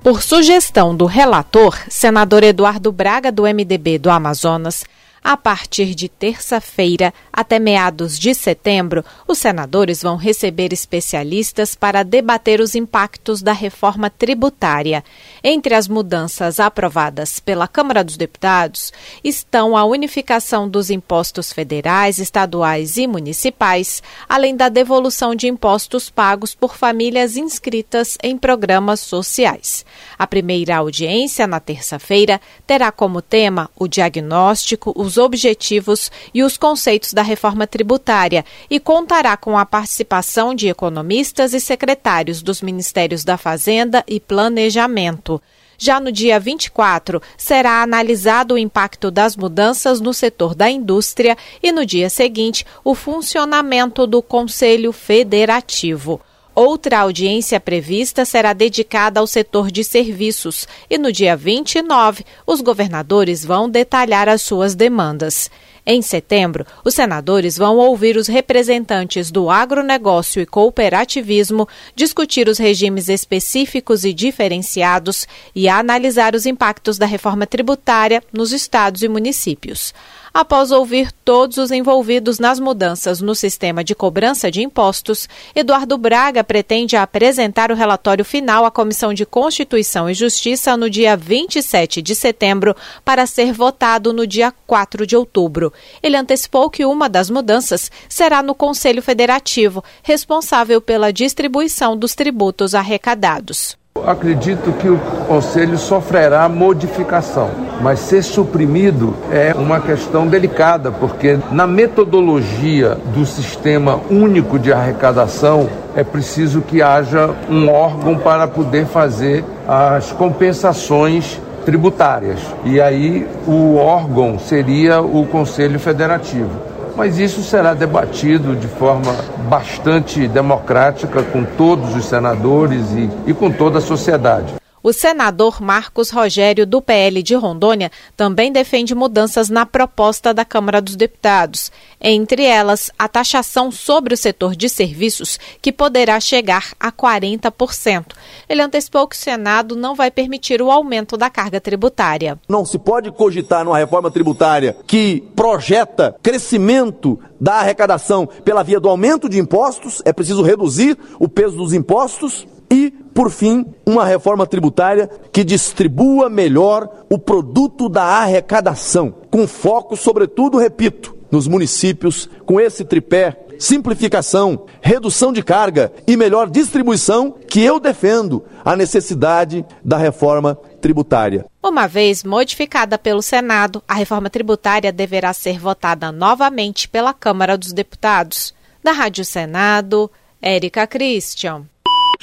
Por 0.02 0.20
sugestão 0.20 0.94
do 0.94 1.06
relator, 1.06 1.78
senador 1.88 2.42
Eduardo 2.42 2.90
Braga 2.90 3.30
do 3.30 3.44
MDB 3.44 3.98
do 3.98 4.10
Amazonas, 4.10 4.84
a 5.24 5.38
partir 5.38 5.94
de 5.94 6.06
terça-feira 6.06 7.14
até 7.32 7.58
meados 7.58 8.18
de 8.18 8.34
setembro, 8.34 9.02
os 9.26 9.38
senadores 9.38 10.02
vão 10.02 10.16
receber 10.16 10.70
especialistas 10.70 11.74
para 11.74 12.02
debater 12.02 12.60
os 12.60 12.74
impactos 12.74 13.40
da 13.40 13.52
reforma 13.52 14.10
tributária. 14.10 15.02
Entre 15.42 15.74
as 15.74 15.88
mudanças 15.88 16.60
aprovadas 16.60 17.40
pela 17.40 17.66
Câmara 17.66 18.04
dos 18.04 18.18
Deputados 18.18 18.92
estão 19.24 19.74
a 19.74 19.84
unificação 19.86 20.68
dos 20.68 20.90
impostos 20.90 21.50
federais, 21.54 22.18
estaduais 22.18 22.98
e 22.98 23.06
municipais, 23.06 24.02
além 24.28 24.54
da 24.54 24.68
devolução 24.68 25.34
de 25.34 25.48
impostos 25.48 26.10
pagos 26.10 26.54
por 26.54 26.76
famílias 26.76 27.38
inscritas 27.38 28.18
em 28.22 28.36
programas 28.36 29.00
sociais. 29.00 29.86
A 30.18 30.26
primeira 30.26 30.76
audiência, 30.76 31.46
na 31.46 31.60
terça-feira, 31.60 32.38
terá 32.66 32.92
como 32.92 33.22
tema 33.22 33.70
o 33.74 33.88
diagnóstico, 33.88 34.92
os 34.94 35.13
os 35.14 35.18
objetivos 35.18 36.10
e 36.32 36.42
os 36.42 36.56
conceitos 36.56 37.12
da 37.12 37.22
reforma 37.22 37.66
tributária 37.66 38.44
e 38.68 38.80
contará 38.80 39.36
com 39.36 39.56
a 39.56 39.64
participação 39.64 40.54
de 40.54 40.68
economistas 40.68 41.54
e 41.54 41.60
secretários 41.60 42.42
dos 42.42 42.60
Ministérios 42.60 43.24
da 43.24 43.36
Fazenda 43.36 44.04
e 44.06 44.18
Planejamento. 44.18 45.40
Já 45.76 45.98
no 45.98 46.12
dia 46.12 46.38
24, 46.38 47.20
será 47.36 47.82
analisado 47.82 48.54
o 48.54 48.58
impacto 48.58 49.10
das 49.10 49.36
mudanças 49.36 50.00
no 50.00 50.14
setor 50.14 50.54
da 50.54 50.70
indústria 50.70 51.36
e 51.62 51.72
no 51.72 51.84
dia 51.84 52.08
seguinte, 52.08 52.64
o 52.84 52.94
funcionamento 52.94 54.06
do 54.06 54.22
Conselho 54.22 54.92
Federativo. 54.92 56.20
Outra 56.54 57.00
audiência 57.00 57.58
prevista 57.58 58.24
será 58.24 58.52
dedicada 58.52 59.18
ao 59.18 59.26
setor 59.26 59.72
de 59.72 59.82
serviços 59.82 60.68
e 60.88 60.96
no 60.96 61.10
dia 61.10 61.36
29 61.36 62.24
os 62.46 62.60
governadores 62.60 63.44
vão 63.44 63.68
detalhar 63.68 64.28
as 64.28 64.42
suas 64.42 64.76
demandas. 64.76 65.50
Em 65.86 66.00
setembro, 66.00 66.64
os 66.82 66.94
senadores 66.94 67.58
vão 67.58 67.76
ouvir 67.76 68.16
os 68.16 68.28
representantes 68.28 69.30
do 69.30 69.50
agronegócio 69.50 70.40
e 70.40 70.46
cooperativismo, 70.46 71.68
discutir 71.94 72.48
os 72.48 72.56
regimes 72.56 73.08
específicos 73.08 74.04
e 74.04 74.12
diferenciados 74.12 75.26
e 75.54 75.68
analisar 75.68 76.34
os 76.34 76.46
impactos 76.46 76.96
da 76.96 77.04
reforma 77.04 77.46
tributária 77.46 78.22
nos 78.32 78.52
estados 78.52 79.02
e 79.02 79.08
municípios. 79.08 79.92
Após 80.36 80.72
ouvir 80.72 81.12
todos 81.24 81.58
os 81.58 81.70
envolvidos 81.70 82.40
nas 82.40 82.58
mudanças 82.58 83.20
no 83.20 83.36
sistema 83.36 83.84
de 83.84 83.94
cobrança 83.94 84.50
de 84.50 84.62
impostos, 84.62 85.28
Eduardo 85.54 85.96
Braga 85.96 86.42
pretende 86.42 86.96
apresentar 86.96 87.70
o 87.70 87.74
relatório 87.76 88.24
final 88.24 88.64
à 88.64 88.70
Comissão 88.70 89.14
de 89.14 89.24
Constituição 89.24 90.10
e 90.10 90.14
Justiça 90.14 90.76
no 90.76 90.90
dia 90.90 91.16
27 91.16 92.02
de 92.02 92.16
setembro, 92.16 92.74
para 93.04 93.26
ser 93.26 93.52
votado 93.52 94.12
no 94.12 94.26
dia 94.26 94.52
4 94.66 95.06
de 95.06 95.16
outubro. 95.16 95.72
Ele 96.02 96.16
antecipou 96.16 96.68
que 96.68 96.84
uma 96.84 97.08
das 97.08 97.30
mudanças 97.30 97.88
será 98.08 98.42
no 98.42 98.56
Conselho 98.56 99.02
Federativo, 99.02 99.84
responsável 100.02 100.80
pela 100.80 101.12
distribuição 101.12 101.96
dos 101.96 102.16
tributos 102.16 102.74
arrecadados. 102.74 103.76
Acredito 104.06 104.72
que 104.72 104.88
o 104.88 104.98
Conselho 105.26 105.78
sofrerá 105.78 106.46
modificação, 106.48 107.50
mas 107.80 108.00
ser 108.00 108.22
suprimido 108.22 109.14
é 109.32 109.54
uma 109.54 109.80
questão 109.80 110.26
delicada, 110.26 110.92
porque 110.92 111.38
na 111.50 111.66
metodologia 111.66 112.98
do 113.14 113.24
sistema 113.24 113.98
único 114.10 114.58
de 114.58 114.72
arrecadação 114.72 115.68
é 115.96 116.04
preciso 116.04 116.60
que 116.60 116.82
haja 116.82 117.30
um 117.48 117.70
órgão 117.70 118.18
para 118.18 118.46
poder 118.46 118.84
fazer 118.84 119.42
as 119.66 120.12
compensações 120.12 121.40
tributárias. 121.64 122.40
E 122.64 122.80
aí 122.80 123.26
o 123.46 123.76
órgão 123.76 124.38
seria 124.38 125.00
o 125.00 125.26
Conselho 125.26 125.78
Federativo 125.78 126.73
mas 126.96 127.18
isso 127.18 127.42
será 127.42 127.74
debatido 127.74 128.54
de 128.54 128.68
forma 128.68 129.14
bastante 129.48 130.26
democrática 130.28 131.22
com 131.22 131.44
todos 131.44 131.94
os 131.94 132.04
senadores 132.04 132.92
e, 132.92 133.10
e 133.26 133.34
com 133.34 133.50
toda 133.50 133.78
a 133.78 133.82
sociedade. 133.82 134.54
O 134.86 134.92
senador 134.92 135.62
Marcos 135.62 136.10
Rogério, 136.10 136.66
do 136.66 136.82
PL 136.82 137.22
de 137.22 137.34
Rondônia, 137.34 137.90
também 138.14 138.52
defende 138.52 138.94
mudanças 138.94 139.48
na 139.48 139.64
proposta 139.64 140.34
da 140.34 140.44
Câmara 140.44 140.78
dos 140.78 140.94
Deputados. 140.94 141.72
Entre 141.98 142.44
elas, 142.44 142.90
a 142.98 143.08
taxação 143.08 143.72
sobre 143.72 144.12
o 144.12 144.16
setor 144.16 144.54
de 144.54 144.68
serviços, 144.68 145.40
que 145.62 145.72
poderá 145.72 146.20
chegar 146.20 146.74
a 146.78 146.92
40%. 146.92 148.08
Ele 148.46 148.60
antecipou 148.60 149.08
que 149.08 149.16
o 149.16 149.18
Senado 149.18 149.74
não 149.74 149.94
vai 149.94 150.10
permitir 150.10 150.60
o 150.60 150.70
aumento 150.70 151.16
da 151.16 151.30
carga 151.30 151.62
tributária. 151.62 152.38
Não 152.46 152.66
se 152.66 152.78
pode 152.78 153.10
cogitar 153.10 153.64
numa 153.64 153.78
reforma 153.78 154.10
tributária 154.10 154.76
que 154.86 155.24
projeta 155.34 156.14
crescimento 156.22 157.18
da 157.40 157.54
arrecadação 157.54 158.28
pela 158.44 158.62
via 158.62 158.78
do 158.78 158.90
aumento 158.90 159.30
de 159.30 159.38
impostos, 159.38 160.02
é 160.04 160.12
preciso 160.12 160.42
reduzir 160.42 160.98
o 161.18 161.26
peso 161.26 161.56
dos 161.56 161.72
impostos 161.72 162.46
e, 162.74 162.90
por 163.14 163.30
fim, 163.30 163.64
uma 163.86 164.04
reforma 164.04 164.48
tributária 164.48 165.08
que 165.32 165.44
distribua 165.44 166.28
melhor 166.28 166.88
o 167.08 167.16
produto 167.16 167.88
da 167.88 168.02
arrecadação, 168.02 169.14
com 169.30 169.46
foco, 169.46 169.96
sobretudo, 169.96 170.58
repito, 170.58 171.16
nos 171.30 171.46
municípios, 171.46 172.28
com 172.44 172.60
esse 172.60 172.84
tripé 172.84 173.40
simplificação, 173.56 174.66
redução 174.82 175.32
de 175.32 175.40
carga 175.40 175.92
e 176.08 176.16
melhor 176.16 176.50
distribuição, 176.50 177.30
que 177.48 177.62
eu 177.62 177.78
defendo 177.78 178.44
a 178.64 178.74
necessidade 178.74 179.64
da 179.84 179.96
reforma 179.96 180.58
tributária. 180.80 181.46
Uma 181.62 181.86
vez 181.86 182.24
modificada 182.24 182.98
pelo 182.98 183.22
Senado, 183.22 183.80
a 183.86 183.94
reforma 183.94 184.28
tributária 184.28 184.90
deverá 184.90 185.32
ser 185.32 185.60
votada 185.60 186.10
novamente 186.10 186.88
pela 186.88 187.14
Câmara 187.14 187.56
dos 187.56 187.72
Deputados. 187.72 188.52
Da 188.82 188.90
Rádio 188.90 189.24
Senado, 189.24 190.10
Érica 190.42 190.88
Christian. 190.88 191.64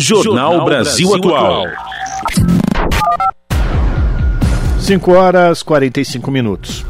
Jornal 0.01 0.65
Brasil 0.65 1.13
Atual. 1.13 1.67
5 4.79 5.11
horas 5.11 5.61
45 5.61 6.31
minutos. 6.31 6.83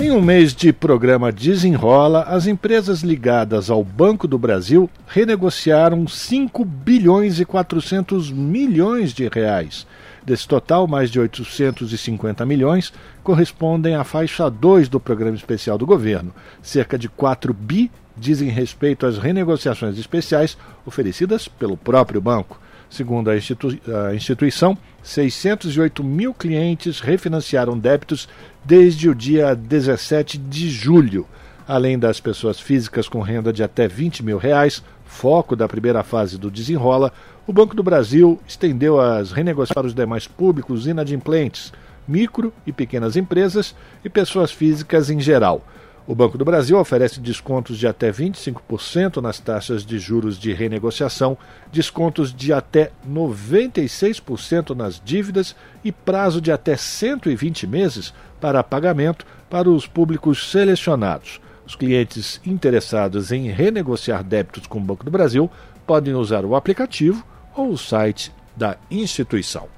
Em 0.00 0.10
um 0.10 0.20
mês 0.20 0.52
de 0.52 0.72
programa 0.72 1.30
Desenrola, 1.30 2.22
as 2.24 2.48
empresas 2.48 3.02
ligadas 3.02 3.70
ao 3.70 3.84
Banco 3.84 4.26
do 4.26 4.36
Brasil 4.36 4.90
renegociaram 5.06 6.08
5 6.08 6.64
bilhões 6.64 7.38
e 7.38 7.44
400 7.44 8.32
milhões 8.32 9.12
de 9.12 9.28
reais. 9.28 9.86
Desse 10.24 10.46
total, 10.46 10.88
mais 10.88 11.12
de 11.12 11.20
850 11.20 12.44
milhões 12.44 12.92
correspondem 13.22 13.94
à 13.94 14.02
faixa 14.02 14.50
2 14.50 14.88
do 14.88 14.98
programa 14.98 15.36
especial 15.36 15.78
do 15.78 15.86
governo. 15.86 16.34
Cerca 16.60 16.98
de 16.98 17.08
4 17.08 17.54
bi 17.54 17.90
dizem 18.18 18.48
respeito 18.48 19.06
às 19.06 19.18
renegociações 19.18 19.98
especiais 19.98 20.56
oferecidas 20.84 21.48
pelo 21.48 21.76
próprio 21.76 22.20
banco. 22.20 22.60
Segundo 22.90 23.30
a, 23.30 23.36
institui 23.36 23.80
a 23.86 24.14
instituição, 24.14 24.76
608 25.02 26.02
mil 26.02 26.32
clientes 26.32 27.00
refinanciaram 27.00 27.78
débitos 27.78 28.28
desde 28.64 29.08
o 29.08 29.14
dia 29.14 29.54
17 29.54 30.38
de 30.38 30.70
julho. 30.70 31.26
Além 31.66 31.98
das 31.98 32.18
pessoas 32.18 32.58
físicas 32.58 33.08
com 33.08 33.20
renda 33.20 33.52
de 33.52 33.62
até 33.62 33.86
20 33.86 34.24
mil 34.24 34.38
reais, 34.38 34.82
foco 35.04 35.54
da 35.54 35.68
primeira 35.68 36.02
fase 36.02 36.38
do 36.38 36.50
desenrola, 36.50 37.12
o 37.46 37.52
Banco 37.52 37.74
do 37.74 37.82
Brasil 37.82 38.40
estendeu 38.48 38.98
as 38.98 39.32
renegociações 39.32 39.74
para 39.74 39.86
os 39.86 39.94
demais 39.94 40.26
públicos 40.26 40.86
inadimplentes, 40.86 41.72
micro 42.06 42.52
e 42.66 42.72
pequenas 42.72 43.16
empresas 43.16 43.74
e 44.02 44.08
pessoas 44.08 44.50
físicas 44.50 45.10
em 45.10 45.20
geral. 45.20 45.62
O 46.08 46.14
Banco 46.14 46.38
do 46.38 46.44
Brasil 46.44 46.78
oferece 46.78 47.20
descontos 47.20 47.76
de 47.76 47.86
até 47.86 48.10
25% 48.10 49.20
nas 49.20 49.38
taxas 49.38 49.84
de 49.84 49.98
juros 49.98 50.38
de 50.38 50.54
renegociação, 50.54 51.36
descontos 51.70 52.34
de 52.34 52.50
até 52.50 52.90
96% 53.06 54.74
nas 54.74 54.98
dívidas 55.04 55.54
e 55.84 55.92
prazo 55.92 56.40
de 56.40 56.50
até 56.50 56.78
120 56.78 57.66
meses 57.66 58.14
para 58.40 58.64
pagamento 58.64 59.26
para 59.50 59.68
os 59.68 59.86
públicos 59.86 60.50
selecionados. 60.50 61.42
Os 61.66 61.76
clientes 61.76 62.40
interessados 62.46 63.30
em 63.30 63.50
renegociar 63.50 64.24
débitos 64.24 64.66
com 64.66 64.78
o 64.78 64.82
Banco 64.82 65.04
do 65.04 65.10
Brasil 65.10 65.50
podem 65.86 66.14
usar 66.14 66.42
o 66.42 66.56
aplicativo 66.56 67.22
ou 67.54 67.68
o 67.68 67.76
site 67.76 68.32
da 68.56 68.78
instituição. 68.90 69.68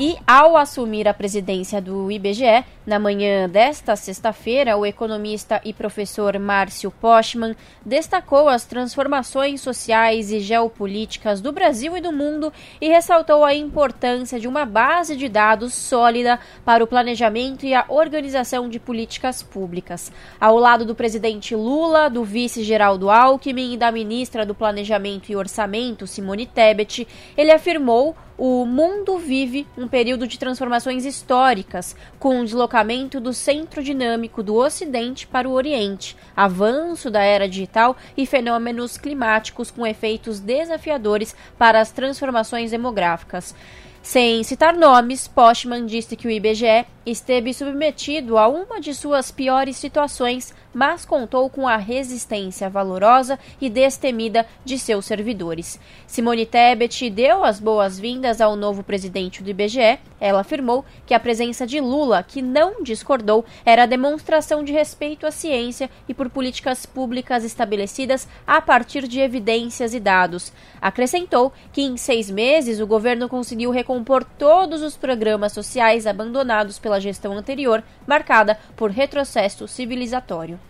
E, 0.00 0.16
ao 0.24 0.56
assumir 0.56 1.08
a 1.08 1.12
presidência 1.12 1.80
do 1.80 2.10
IBGE, 2.10 2.64
na 2.86 2.98
manhã 2.98 3.48
desta 3.48 3.96
sexta-feira, 3.96 4.76
o 4.76 4.86
economista 4.86 5.60
e 5.64 5.72
professor 5.72 6.38
Márcio 6.38 6.90
Postman 6.90 7.56
destacou 7.84 8.48
as 8.48 8.64
transformações 8.64 9.60
sociais 9.60 10.30
e 10.30 10.38
geopolíticas 10.38 11.40
do 11.40 11.50
Brasil 11.50 11.96
e 11.96 12.00
do 12.00 12.12
mundo 12.12 12.52
e 12.80 12.88
ressaltou 12.88 13.44
a 13.44 13.54
importância 13.54 14.38
de 14.38 14.46
uma 14.46 14.64
base 14.64 15.16
de 15.16 15.28
dados 15.28 15.74
sólida 15.74 16.38
para 16.64 16.84
o 16.84 16.86
planejamento 16.86 17.66
e 17.66 17.74
a 17.74 17.84
organização 17.88 18.68
de 18.68 18.78
políticas 18.78 19.42
públicas. 19.42 20.12
Ao 20.40 20.56
lado 20.56 20.84
do 20.84 20.94
presidente 20.94 21.56
Lula, 21.56 22.08
do 22.08 22.22
vice 22.22 22.62
Geraldo 22.62 23.10
Alckmin 23.10 23.74
e 23.74 23.76
da 23.76 23.90
ministra 23.90 24.46
do 24.46 24.54
Planejamento 24.54 25.30
e 25.30 25.36
Orçamento, 25.36 26.06
Simone 26.06 26.46
Tebet, 26.46 27.06
ele 27.36 27.50
afirmou 27.50 28.16
o 28.38 28.64
mundo 28.64 29.18
vive 29.18 29.66
um 29.76 29.88
período 29.88 30.24
de 30.28 30.38
transformações 30.38 31.04
históricas, 31.04 31.96
com 32.20 32.40
o 32.40 32.44
deslocamento 32.44 33.18
do 33.18 33.34
centro 33.34 33.82
dinâmico 33.82 34.44
do 34.44 34.54
Ocidente 34.54 35.26
para 35.26 35.48
o 35.48 35.52
Oriente, 35.52 36.16
avanço 36.36 37.10
da 37.10 37.20
era 37.20 37.48
digital 37.48 37.96
e 38.16 38.24
fenômenos 38.24 38.96
climáticos 38.96 39.72
com 39.72 39.84
efeitos 39.84 40.38
desafiadores 40.38 41.34
para 41.58 41.80
as 41.80 41.90
transformações 41.90 42.70
demográficas. 42.70 43.56
Sem 44.02 44.42
citar 44.42 44.74
nomes, 44.74 45.28
Postman 45.28 45.84
disse 45.84 46.16
que 46.16 46.26
o 46.26 46.30
IBGE 46.30 46.86
esteve 47.10 47.54
submetido 47.54 48.36
a 48.38 48.48
uma 48.48 48.80
de 48.80 48.94
suas 48.94 49.30
piores 49.30 49.76
situações, 49.76 50.54
mas 50.74 51.04
contou 51.04 51.48
com 51.48 51.66
a 51.66 51.76
resistência 51.76 52.68
valorosa 52.68 53.38
e 53.60 53.70
destemida 53.70 54.46
de 54.64 54.78
seus 54.78 55.06
servidores. 55.06 55.80
Simone 56.06 56.44
Tebet 56.44 57.08
deu 57.10 57.44
as 57.44 57.58
boas-vindas 57.58 58.40
ao 58.40 58.54
novo 58.54 58.82
presidente 58.82 59.42
do 59.42 59.50
IBGE. 59.50 59.98
Ela 60.20 60.40
afirmou 60.40 60.84
que 61.06 61.14
a 61.14 61.20
presença 61.20 61.66
de 61.66 61.80
Lula, 61.80 62.22
que 62.22 62.42
não 62.42 62.82
discordou, 62.82 63.44
era 63.64 63.86
demonstração 63.86 64.62
de 64.62 64.72
respeito 64.72 65.26
à 65.26 65.30
ciência 65.30 65.88
e 66.08 66.12
por 66.12 66.28
políticas 66.28 66.84
públicas 66.84 67.44
estabelecidas 67.44 68.28
a 68.46 68.60
partir 68.60 69.08
de 69.08 69.20
evidências 69.20 69.94
e 69.94 70.00
dados. 70.00 70.52
Acrescentou 70.80 71.52
que 71.72 71.82
em 71.82 71.96
seis 71.96 72.30
meses 72.30 72.80
o 72.80 72.86
governo 72.86 73.28
conseguiu 73.28 73.70
recompor 73.88 74.22
todos 74.22 74.82
os 74.82 74.98
programas 74.98 75.52
sociais 75.54 76.06
abandonados 76.06 76.78
pela 76.78 77.00
gestão 77.00 77.32
anterior, 77.32 77.82
marcada 78.06 78.58
por 78.76 78.90
retrocesso 78.90 79.66
civilizatório. 79.66 80.60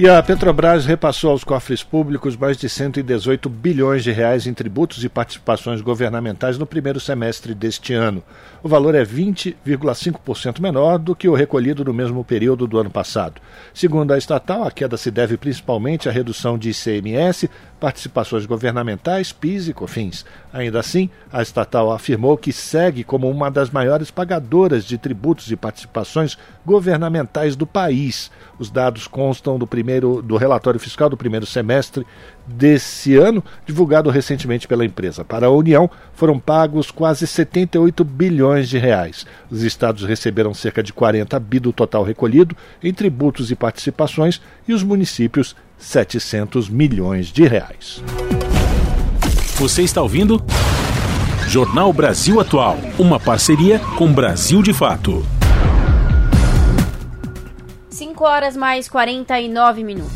E 0.00 0.08
a 0.08 0.22
Petrobras 0.22 0.86
repassou 0.86 1.32
aos 1.32 1.42
cofres 1.42 1.82
públicos 1.82 2.36
mais 2.36 2.56
de 2.56 2.68
118 2.68 3.48
bilhões 3.48 4.04
de 4.04 4.12
reais 4.12 4.46
em 4.46 4.54
tributos 4.54 5.02
e 5.02 5.08
participações 5.08 5.80
governamentais 5.80 6.56
no 6.56 6.64
primeiro 6.64 7.00
semestre 7.00 7.52
deste 7.52 7.94
ano. 7.94 8.22
O 8.62 8.68
valor 8.68 8.94
é 8.94 9.04
20,5% 9.04 10.60
menor 10.60 11.00
do 11.00 11.16
que 11.16 11.28
o 11.28 11.34
recolhido 11.34 11.84
no 11.84 11.92
mesmo 11.92 12.22
período 12.22 12.64
do 12.68 12.78
ano 12.78 12.90
passado. 12.90 13.40
Segundo 13.74 14.12
a 14.12 14.18
estatal, 14.18 14.62
a 14.62 14.70
queda 14.70 14.96
se 14.96 15.10
deve 15.10 15.36
principalmente 15.36 16.08
à 16.08 16.12
redução 16.12 16.56
de 16.56 16.70
ICMS, 16.70 17.50
participações 17.80 18.46
governamentais, 18.46 19.32
PIS 19.32 19.66
e 19.66 19.72
COFINS. 19.72 20.24
Ainda 20.52 20.78
assim, 20.78 21.10
a 21.32 21.42
estatal 21.42 21.90
afirmou 21.90 22.36
que 22.36 22.52
segue 22.52 23.02
como 23.02 23.28
uma 23.28 23.50
das 23.50 23.70
maiores 23.70 24.12
pagadoras 24.12 24.84
de 24.84 24.96
tributos 24.96 25.50
e 25.50 25.56
participações 25.56 26.38
governamentais 26.64 27.56
do 27.56 27.66
país. 27.66 28.30
Os 28.60 28.70
dados 28.70 29.08
constam 29.08 29.58
do 29.58 29.66
primeiro 29.66 29.87
do 30.22 30.36
relatório 30.36 30.78
fiscal 30.78 31.08
do 31.08 31.16
primeiro 31.16 31.46
semestre 31.46 32.06
desse 32.46 33.16
ano, 33.16 33.42
divulgado 33.66 34.10
recentemente 34.10 34.68
pela 34.68 34.84
empresa. 34.84 35.24
Para 35.24 35.46
a 35.46 35.50
União, 35.50 35.90
foram 36.14 36.38
pagos 36.38 36.90
quase 36.90 37.26
78 37.26 38.04
bilhões 38.04 38.68
de 38.68 38.78
reais. 38.78 39.26
Os 39.50 39.62
estados 39.62 40.04
receberam 40.04 40.52
cerca 40.54 40.82
de 40.82 40.92
40 40.92 41.38
bi 41.40 41.58
do 41.58 41.72
total 41.72 42.04
recolhido 42.04 42.56
em 42.82 42.92
tributos 42.92 43.50
e 43.50 43.56
participações 43.56 44.40
e 44.66 44.72
os 44.72 44.82
municípios 44.82 45.56
700 45.78 46.68
milhões 46.68 47.28
de 47.28 47.46
reais. 47.46 48.02
Você 49.56 49.82
está 49.82 50.02
ouvindo? 50.02 50.42
Jornal 51.48 51.92
Brasil 51.92 52.38
Atual, 52.40 52.78
uma 52.98 53.18
parceria 53.18 53.78
com 53.96 54.12
Brasil 54.12 54.62
de 54.62 54.74
Fato. 54.74 55.24
5 57.98 58.24
horas 58.24 58.56
mais 58.56 58.88
49 58.88 59.82
minutos. 59.82 60.14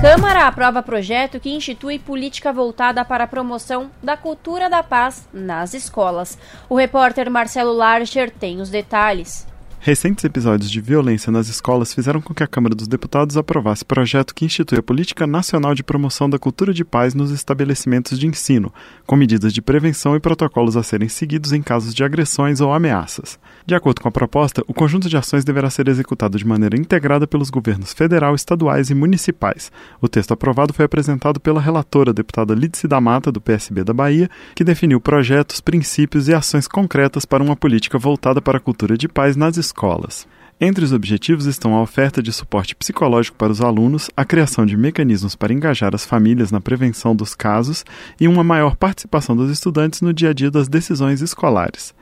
Câmara 0.00 0.46
aprova 0.46 0.82
projeto 0.82 1.38
que 1.38 1.50
institui 1.50 1.98
política 1.98 2.54
voltada 2.54 3.04
para 3.04 3.24
a 3.24 3.26
promoção 3.26 3.90
da 4.02 4.16
cultura 4.16 4.70
da 4.70 4.82
paz 4.82 5.28
nas 5.30 5.74
escolas. 5.74 6.38
O 6.70 6.74
repórter 6.74 7.30
Marcelo 7.30 7.74
Larcher 7.74 8.30
tem 8.30 8.62
os 8.62 8.70
detalhes. 8.70 9.46
Recentes 9.80 10.24
episódios 10.24 10.68
de 10.68 10.80
violência 10.80 11.30
nas 11.30 11.48
escolas 11.48 11.94
fizeram 11.94 12.20
com 12.20 12.34
que 12.34 12.42
a 12.42 12.48
Câmara 12.48 12.74
dos 12.74 12.88
Deputados 12.88 13.36
aprovasse 13.36 13.84
projeto 13.84 14.34
que 14.34 14.44
institui 14.44 14.76
a 14.76 14.82
Política 14.82 15.24
Nacional 15.24 15.72
de 15.72 15.84
Promoção 15.84 16.28
da 16.28 16.36
Cultura 16.36 16.74
de 16.74 16.84
Paz 16.84 17.14
nos 17.14 17.30
estabelecimentos 17.30 18.18
de 18.18 18.26
ensino, 18.26 18.74
com 19.06 19.14
medidas 19.14 19.52
de 19.52 19.62
prevenção 19.62 20.16
e 20.16 20.20
protocolos 20.20 20.76
a 20.76 20.82
serem 20.82 21.08
seguidos 21.08 21.52
em 21.52 21.62
casos 21.62 21.94
de 21.94 22.02
agressões 22.02 22.60
ou 22.60 22.72
ameaças. 22.72 23.38
De 23.64 23.74
acordo 23.74 24.00
com 24.00 24.08
a 24.08 24.12
proposta, 24.12 24.64
o 24.66 24.74
conjunto 24.74 25.08
de 25.08 25.16
ações 25.16 25.44
deverá 25.44 25.70
ser 25.70 25.86
executado 25.86 26.36
de 26.36 26.46
maneira 26.46 26.76
integrada 26.76 27.26
pelos 27.26 27.48
governos 27.48 27.92
federal, 27.92 28.34
estaduais 28.34 28.90
e 28.90 28.94
municipais. 28.94 29.70
O 30.00 30.08
texto 30.08 30.32
aprovado 30.32 30.74
foi 30.74 30.86
apresentado 30.86 31.38
pela 31.38 31.60
relatora, 31.60 32.12
deputada 32.12 32.52
Lídice 32.52 32.88
da 32.88 33.00
Mata, 33.00 33.30
do 33.30 33.40
PSB 33.40 33.84
da 33.84 33.94
Bahia, 33.94 34.28
que 34.56 34.64
definiu 34.64 35.00
projetos, 35.00 35.60
princípios 35.60 36.26
e 36.26 36.34
ações 36.34 36.66
concretas 36.66 37.24
para 37.24 37.44
uma 37.44 37.54
política 37.54 37.96
voltada 37.96 38.42
para 38.42 38.58
a 38.58 38.60
cultura 38.60 38.98
de 38.98 39.06
paz 39.06 39.36
nas 39.36 39.56
escolas 39.56 39.67
escolas. 39.68 40.26
Entre 40.60 40.84
os 40.84 40.92
objetivos 40.92 41.46
estão 41.46 41.74
a 41.74 41.82
oferta 41.82 42.20
de 42.20 42.32
suporte 42.32 42.74
psicológico 42.74 43.36
para 43.36 43.52
os 43.52 43.60
alunos, 43.60 44.10
a 44.16 44.24
criação 44.24 44.66
de 44.66 44.76
mecanismos 44.76 45.36
para 45.36 45.52
engajar 45.52 45.94
as 45.94 46.04
famílias 46.04 46.50
na 46.50 46.60
prevenção 46.60 47.14
dos 47.14 47.32
casos 47.32 47.84
e 48.20 48.26
uma 48.26 48.42
maior 48.42 48.74
participação 48.74 49.36
dos 49.36 49.52
estudantes 49.52 50.00
no 50.00 50.12
dia 50.12 50.30
a 50.30 50.32
dia 50.32 50.50
das 50.50 50.68
decisões 50.68 51.20
escolares. 51.22 51.94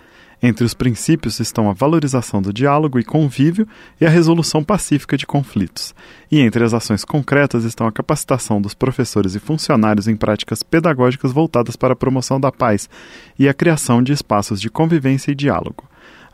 Entre 0.42 0.64
os 0.64 0.74
princípios 0.74 1.40
estão 1.40 1.68
a 1.68 1.74
valorização 1.74 2.40
do 2.40 2.52
diálogo 2.52 2.98
e 2.98 3.04
convívio 3.04 3.66
e 4.00 4.06
a 4.06 4.10
resolução 4.10 4.62
pacífica 4.62 5.16
de 5.16 5.26
conflitos. 5.26 5.94
E 6.30 6.40
entre 6.40 6.62
as 6.62 6.74
ações 6.74 7.04
concretas 7.04 7.64
estão 7.64 7.86
a 7.86 7.92
capacitação 7.92 8.60
dos 8.60 8.74
professores 8.74 9.34
e 9.34 9.38
funcionários 9.38 10.08
em 10.08 10.16
práticas 10.16 10.62
pedagógicas 10.62 11.32
voltadas 11.32 11.76
para 11.76 11.94
a 11.94 11.96
promoção 11.96 12.38
da 12.38 12.52
paz 12.52 12.88
e 13.38 13.48
a 13.48 13.54
criação 13.54 14.02
de 14.02 14.12
espaços 14.12 14.60
de 14.60 14.70
convivência 14.70 15.30
e 15.30 15.34
diálogo. 15.34 15.84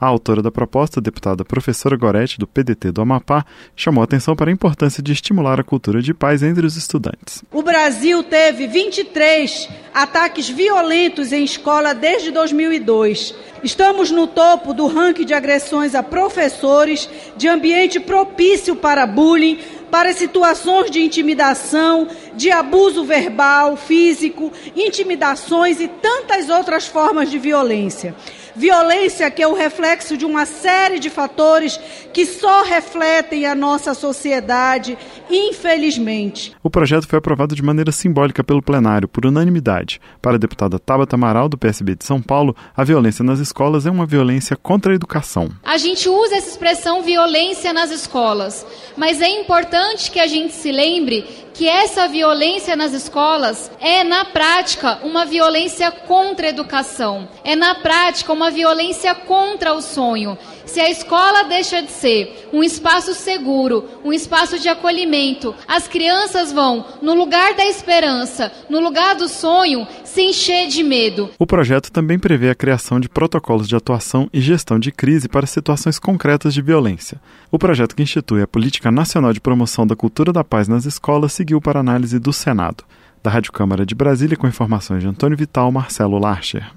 A 0.02 0.06
autora 0.06 0.42
da 0.42 0.50
proposta, 0.50 1.00
deputada 1.00 1.44
professora 1.44 1.96
Gorete, 1.96 2.36
do 2.36 2.44
PDT 2.44 2.90
do 2.90 3.00
Amapá, 3.00 3.46
chamou 3.76 4.02
atenção 4.02 4.34
para 4.34 4.50
a 4.50 4.52
importância 4.52 5.00
de 5.00 5.12
estimular 5.12 5.60
a 5.60 5.62
cultura 5.62 6.02
de 6.02 6.12
paz 6.12 6.42
entre 6.42 6.66
os 6.66 6.76
estudantes. 6.76 7.44
O 7.52 7.62
Brasil 7.62 8.20
teve 8.24 8.66
23 8.66 9.68
ataques 9.94 10.48
violentos 10.48 11.30
em 11.32 11.44
escola 11.44 11.94
desde 11.94 12.32
2002. 12.32 13.32
Estamos 13.62 14.10
no 14.10 14.26
topo 14.26 14.74
do 14.74 14.88
ranking 14.88 15.24
de 15.24 15.34
agressões 15.34 15.94
a 15.94 16.02
professores, 16.02 17.08
de 17.36 17.46
ambiente 17.46 18.00
propício 18.00 18.74
para 18.74 19.06
bullying, 19.06 19.60
para 19.88 20.12
situações 20.12 20.90
de 20.90 21.00
intimidação, 21.00 22.08
de 22.34 22.50
abuso 22.50 23.04
verbal, 23.04 23.76
físico, 23.76 24.50
intimidações 24.74 25.80
e 25.80 25.86
tantas 25.86 26.48
outras 26.48 26.88
formas 26.88 27.30
de 27.30 27.38
violência. 27.38 28.16
Violência 28.54 29.30
que 29.30 29.42
é 29.42 29.48
o 29.48 29.54
reflexo 29.54 30.16
de 30.16 30.24
uma 30.24 30.44
série 30.44 30.98
de 30.98 31.08
fatores 31.08 31.80
que 32.12 32.26
só 32.26 32.62
refletem 32.62 33.46
a 33.46 33.54
nossa 33.54 33.94
sociedade, 33.94 34.98
infelizmente. 35.30 36.54
O 36.62 36.70
projeto 36.70 37.08
foi 37.08 37.18
aprovado 37.18 37.54
de 37.54 37.62
maneira 37.62 37.90
simbólica 37.90 38.44
pelo 38.44 38.62
plenário, 38.62 39.08
por 39.08 39.24
unanimidade. 39.24 40.00
Para 40.20 40.36
a 40.36 40.38
deputada 40.38 40.78
Tabata 40.78 41.16
Amaral, 41.16 41.48
do 41.48 41.56
PSB 41.56 41.96
de 41.96 42.04
São 42.04 42.20
Paulo, 42.20 42.54
a 42.76 42.84
violência 42.84 43.24
nas 43.24 43.38
escolas 43.38 43.86
é 43.86 43.90
uma 43.90 44.06
violência 44.06 44.56
contra 44.56 44.92
a 44.92 44.94
educação. 44.94 45.50
A 45.62 45.78
gente 45.78 46.08
usa 46.08 46.36
essa 46.36 46.50
expressão 46.50 47.02
violência 47.02 47.72
nas 47.72 47.90
escolas, 47.90 48.66
mas 48.96 49.20
é 49.20 49.28
importante 49.28 50.10
que 50.10 50.20
a 50.20 50.26
gente 50.26 50.52
se 50.52 50.70
lembre 50.70 51.24
que 51.54 51.68
essa 51.68 52.08
violência 52.08 52.74
nas 52.74 52.92
escolas 52.92 53.70
é, 53.78 54.02
na 54.04 54.24
prática, 54.24 54.98
uma 55.02 55.24
violência 55.24 55.90
contra 55.90 56.46
a 56.46 56.50
educação, 56.50 57.28
é, 57.44 57.54
na 57.54 57.74
prática, 57.74 58.32
uma 58.32 58.41
violência 58.50 59.14
contra 59.14 59.74
o 59.74 59.80
sonho. 59.80 60.36
Se 60.64 60.80
a 60.80 60.90
escola 60.90 61.44
deixa 61.44 61.82
de 61.82 61.90
ser 61.90 62.48
um 62.52 62.62
espaço 62.62 63.14
seguro, 63.14 63.84
um 64.04 64.12
espaço 64.12 64.58
de 64.58 64.68
acolhimento, 64.68 65.54
as 65.68 65.86
crianças 65.86 66.52
vão, 66.52 66.84
no 67.02 67.14
lugar 67.14 67.54
da 67.54 67.66
esperança, 67.66 68.50
no 68.70 68.80
lugar 68.80 69.14
do 69.14 69.28
sonho, 69.28 69.86
se 70.04 70.22
encher 70.22 70.68
de 70.68 70.82
medo. 70.82 71.30
O 71.38 71.46
projeto 71.46 71.90
também 71.90 72.18
prevê 72.18 72.48
a 72.50 72.54
criação 72.54 72.98
de 72.98 73.08
protocolos 73.08 73.68
de 73.68 73.76
atuação 73.76 74.28
e 74.32 74.40
gestão 74.40 74.78
de 74.78 74.90
crise 74.90 75.28
para 75.28 75.46
situações 75.46 75.98
concretas 75.98 76.54
de 76.54 76.62
violência. 76.62 77.20
O 77.50 77.58
projeto 77.58 77.94
que 77.94 78.02
institui 78.02 78.42
a 78.42 78.46
Política 78.46 78.90
Nacional 78.90 79.32
de 79.32 79.40
Promoção 79.40 79.86
da 79.86 79.96
Cultura 79.96 80.32
da 80.32 80.44
Paz 80.44 80.68
nas 80.68 80.86
escolas 80.86 81.32
seguiu 81.32 81.60
para 81.60 81.80
análise 81.80 82.18
do 82.18 82.32
Senado. 82.32 82.84
Da 83.22 83.30
Rádio 83.30 83.52
Câmara 83.52 83.86
de 83.86 83.94
Brasília, 83.94 84.36
com 84.36 84.48
informações 84.48 85.02
de 85.02 85.08
Antônio 85.08 85.36
Vital, 85.36 85.70
Marcelo 85.70 86.18
Larcher. 86.18 86.72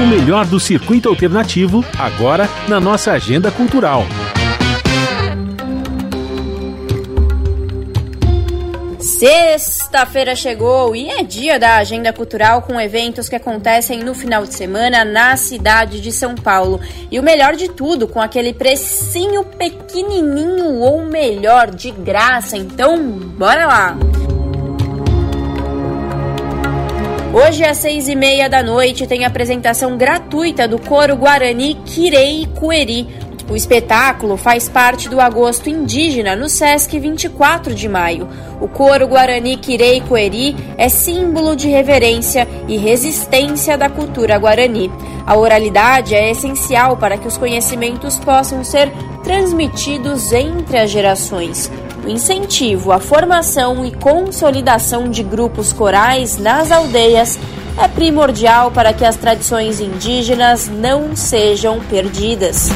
O 0.00 0.06
melhor 0.06 0.46
do 0.46 0.58
circuito 0.58 1.08
alternativo, 1.08 1.84
agora 1.98 2.48
na 2.68 2.80
nossa 2.80 3.12
agenda 3.12 3.50
cultural. 3.50 4.04
Sexta-feira 8.98 10.34
chegou 10.34 10.96
e 10.96 11.08
é 11.08 11.22
dia 11.22 11.58
da 11.58 11.76
agenda 11.76 12.12
cultural 12.12 12.62
com 12.62 12.80
eventos 12.80 13.28
que 13.28 13.36
acontecem 13.36 14.02
no 14.02 14.14
final 14.14 14.44
de 14.44 14.54
semana 14.54 15.04
na 15.04 15.36
cidade 15.36 16.00
de 16.00 16.10
São 16.10 16.34
Paulo. 16.34 16.80
E 17.08 17.20
o 17.20 17.22
melhor 17.22 17.54
de 17.54 17.68
tudo, 17.68 18.08
com 18.08 18.20
aquele 18.20 18.52
precinho 18.52 19.44
pequenininho 19.44 20.80
ou 20.80 21.04
melhor, 21.04 21.70
de 21.70 21.92
graça. 21.92 22.56
Então, 22.56 22.98
bora 22.98 23.66
lá! 23.66 23.96
Hoje 27.34 27.64
às 27.64 27.78
seis 27.78 28.08
e 28.08 28.14
meia 28.14 28.46
da 28.46 28.62
noite 28.62 29.06
tem 29.06 29.24
apresentação 29.24 29.96
gratuita 29.96 30.68
do 30.68 30.78
coro 30.78 31.16
Guarani 31.16 31.74
Quirei 31.86 32.46
Cueri. 32.54 33.08
O 33.50 33.56
espetáculo 33.56 34.36
faz 34.36 34.68
parte 34.68 35.08
do 35.08 35.18
Agosto 35.18 35.70
Indígena 35.70 36.36
no 36.36 36.46
Sesc 36.46 36.98
24 36.98 37.74
de 37.74 37.88
maio. 37.88 38.28
O 38.60 38.68
coro 38.68 39.08
Guarani 39.08 39.56
Quirei 39.56 40.02
Cueri 40.02 40.54
é 40.76 40.90
símbolo 40.90 41.56
de 41.56 41.68
reverência 41.68 42.46
e 42.68 42.76
resistência 42.76 43.78
da 43.78 43.88
cultura 43.88 44.38
guarani. 44.38 44.92
A 45.26 45.34
oralidade 45.34 46.14
é 46.14 46.30
essencial 46.30 46.98
para 46.98 47.16
que 47.16 47.26
os 47.26 47.38
conhecimentos 47.38 48.18
possam 48.18 48.62
ser 48.62 48.92
transmitidos 49.24 50.34
entre 50.34 50.76
as 50.76 50.90
gerações. 50.90 51.70
O 52.04 52.08
incentivo 52.08 52.90
à 52.90 52.98
formação 52.98 53.84
e 53.84 53.92
consolidação 53.92 55.08
de 55.08 55.22
grupos 55.22 55.72
corais 55.72 56.36
nas 56.36 56.72
aldeias 56.72 57.38
é 57.80 57.86
primordial 57.86 58.72
para 58.72 58.92
que 58.92 59.04
as 59.04 59.16
tradições 59.16 59.80
indígenas 59.80 60.68
não 60.68 61.14
sejam 61.14 61.78
perdidas. 61.80 62.70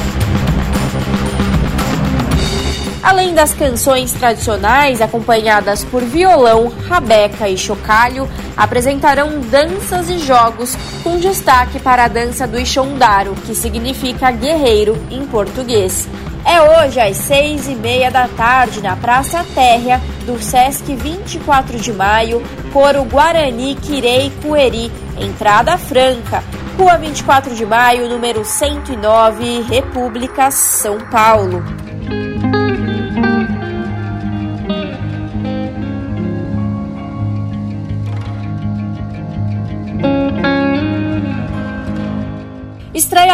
Além 3.03 3.33
das 3.33 3.53
canções 3.53 4.11
tradicionais 4.13 5.01
acompanhadas 5.01 5.83
por 5.83 6.01
violão, 6.03 6.71
rabeca 6.87 7.49
e 7.49 7.57
chocalho, 7.57 8.27
apresentarão 8.55 9.39
danças 9.41 10.09
e 10.09 10.19
jogos 10.19 10.75
com 11.03 11.17
destaque 11.17 11.79
para 11.79 12.05
a 12.05 12.07
dança 12.07 12.47
do 12.47 12.59
Ixondaro, 12.59 13.33
que 13.45 13.53
significa 13.53 14.31
guerreiro 14.31 14.97
em 15.11 15.25
português. 15.25 16.07
É 16.49 16.61
hoje 16.61 16.97
às 16.97 17.17
seis 17.17 17.67
e 17.67 17.75
meia 17.75 18.09
da 18.09 18.25
tarde 18.29 18.81
na 18.81 18.95
Praça 18.95 19.45
Térrea 19.53 19.99
do 20.25 20.41
Sesc 20.41 20.95
24 20.95 21.77
de 21.77 21.91
Maio, 21.91 22.41
Coro 22.71 23.03
Guarani 23.03 23.75
Quirei 23.75 24.31
Cueri, 24.41 24.89
entrada 25.19 25.77
franca, 25.77 26.41
Rua 26.77 26.97
24 26.97 27.53
de 27.53 27.65
Maio, 27.65 28.07
número 28.07 28.45
109, 28.45 29.61
República, 29.63 30.49
São 30.49 30.97
Paulo. 31.11 31.86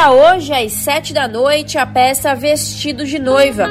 Estreia 0.04 0.34
hoje 0.36 0.54
às 0.54 0.74
sete 0.74 1.14
da 1.14 1.30
noite 1.30 1.78
a 1.78 1.86
peça 1.86 2.36
Vestido 2.36 3.06
de 3.06 3.18
Noiva. 3.18 3.70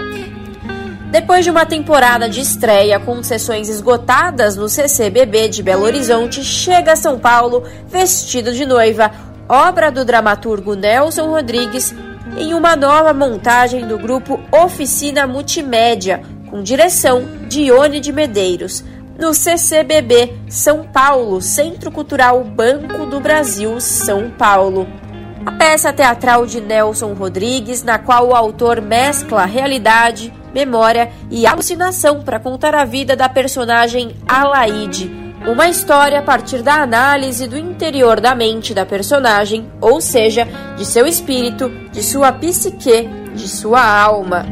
Depois 1.10 1.44
de 1.44 1.50
uma 1.50 1.66
temporada 1.66 2.26
de 2.26 2.40
estreia 2.40 2.98
com 2.98 3.22
sessões 3.22 3.68
esgotadas 3.68 4.56
no 4.56 4.66
CCBB 4.66 5.48
de 5.48 5.62
Belo 5.62 5.84
Horizonte, 5.84 6.42
chega 6.42 6.92
a 6.92 6.96
São 6.96 7.18
Paulo 7.18 7.64
Vestido 7.86 8.50
de 8.54 8.64
Noiva, 8.64 9.10
obra 9.46 9.92
do 9.92 10.06
dramaturgo 10.06 10.74
Nelson 10.74 11.26
Rodrigues, 11.26 11.94
em 12.38 12.54
uma 12.54 12.76
nova 12.76 13.12
montagem 13.12 13.86
do 13.86 13.98
grupo 13.98 14.40
Oficina 14.50 15.26
Multimédia, 15.26 16.22
com 16.48 16.62
direção 16.62 17.28
de 17.46 17.64
Ione 17.64 18.00
de 18.00 18.10
Medeiros, 18.10 18.82
no 19.18 19.34
CCBB 19.34 20.34
São 20.48 20.82
Paulo, 20.82 21.42
Centro 21.42 21.90
Cultural 21.92 22.42
Banco 22.42 23.04
do 23.04 23.20
Brasil, 23.20 23.78
São 23.82 24.30
Paulo. 24.30 25.01
A 25.44 25.50
peça 25.50 25.92
teatral 25.92 26.46
de 26.46 26.60
Nelson 26.60 27.14
Rodrigues, 27.14 27.82
na 27.82 27.98
qual 27.98 28.28
o 28.28 28.34
autor 28.34 28.80
mescla 28.80 29.44
realidade, 29.44 30.32
memória 30.54 31.10
e 31.30 31.46
alucinação 31.46 32.22
para 32.22 32.38
contar 32.38 32.76
a 32.76 32.84
vida 32.84 33.16
da 33.16 33.28
personagem 33.28 34.14
Alaide, 34.28 35.10
uma 35.44 35.68
história 35.68 36.20
a 36.20 36.22
partir 36.22 36.62
da 36.62 36.74
análise 36.74 37.48
do 37.48 37.58
interior 37.58 38.20
da 38.20 38.36
mente 38.36 38.72
da 38.72 38.86
personagem, 38.86 39.68
ou 39.80 40.00
seja, 40.00 40.46
de 40.76 40.84
seu 40.84 41.06
espírito, 41.06 41.68
de 41.90 42.04
sua 42.04 42.30
psique, 42.32 43.08
de 43.34 43.48
sua 43.48 43.84
alma. 43.84 44.46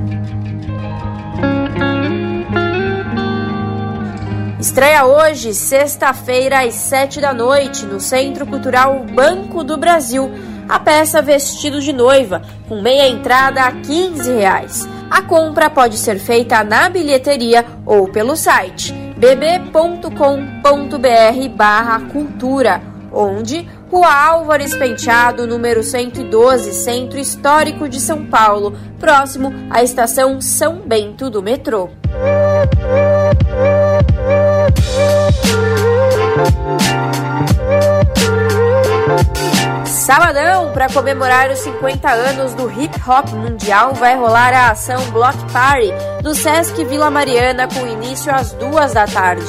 Estreia 4.58 5.06
hoje, 5.06 5.54
sexta-feira, 5.54 6.60
às 6.60 6.74
sete 6.74 7.20
da 7.20 7.32
noite, 7.32 7.86
no 7.86 7.98
Centro 7.98 8.46
Cultural 8.46 9.06
Banco 9.14 9.64
do 9.64 9.78
Brasil, 9.78 10.30
a 10.70 10.78
peça 10.78 11.20
Vestido 11.20 11.80
de 11.80 11.92
Noiva, 11.92 12.42
com 12.68 12.80
meia 12.80 13.08
entrada 13.08 13.62
a 13.62 13.72
15 13.72 14.32
reais. 14.32 14.88
A 15.10 15.20
compra 15.20 15.68
pode 15.68 15.98
ser 15.98 16.20
feita 16.20 16.62
na 16.62 16.88
bilheteria 16.88 17.66
ou 17.84 18.06
pelo 18.06 18.36
site 18.36 18.92
bb.com.br 19.16 20.12
cultura, 22.12 22.80
onde 23.12 23.68
Rua 23.90 24.14
Álvares 24.14 24.72
Penteado, 24.76 25.48
número 25.48 25.82
112, 25.82 26.72
Centro 26.72 27.18
Histórico 27.18 27.88
de 27.88 28.00
São 28.00 28.24
Paulo, 28.26 28.78
próximo 29.00 29.52
à 29.68 29.82
estação 29.82 30.40
São 30.40 30.76
Bento 30.76 31.28
do 31.28 31.42
metrô. 31.42 31.90
Sabadão, 40.10 40.72
para 40.72 40.88
comemorar 40.88 41.52
os 41.52 41.60
50 41.60 42.10
anos 42.10 42.52
do 42.54 42.68
hip 42.68 43.00
hop 43.08 43.28
mundial, 43.28 43.94
vai 43.94 44.16
rolar 44.16 44.52
a 44.52 44.72
ação 44.72 45.00
Block 45.12 45.38
Party 45.52 45.92
no 46.24 46.34
Sesc 46.34 46.84
Vila 46.84 47.08
Mariana 47.12 47.68
com 47.68 47.86
início 47.86 48.34
às 48.34 48.50
duas 48.54 48.92
da 48.92 49.06
tarde. 49.06 49.46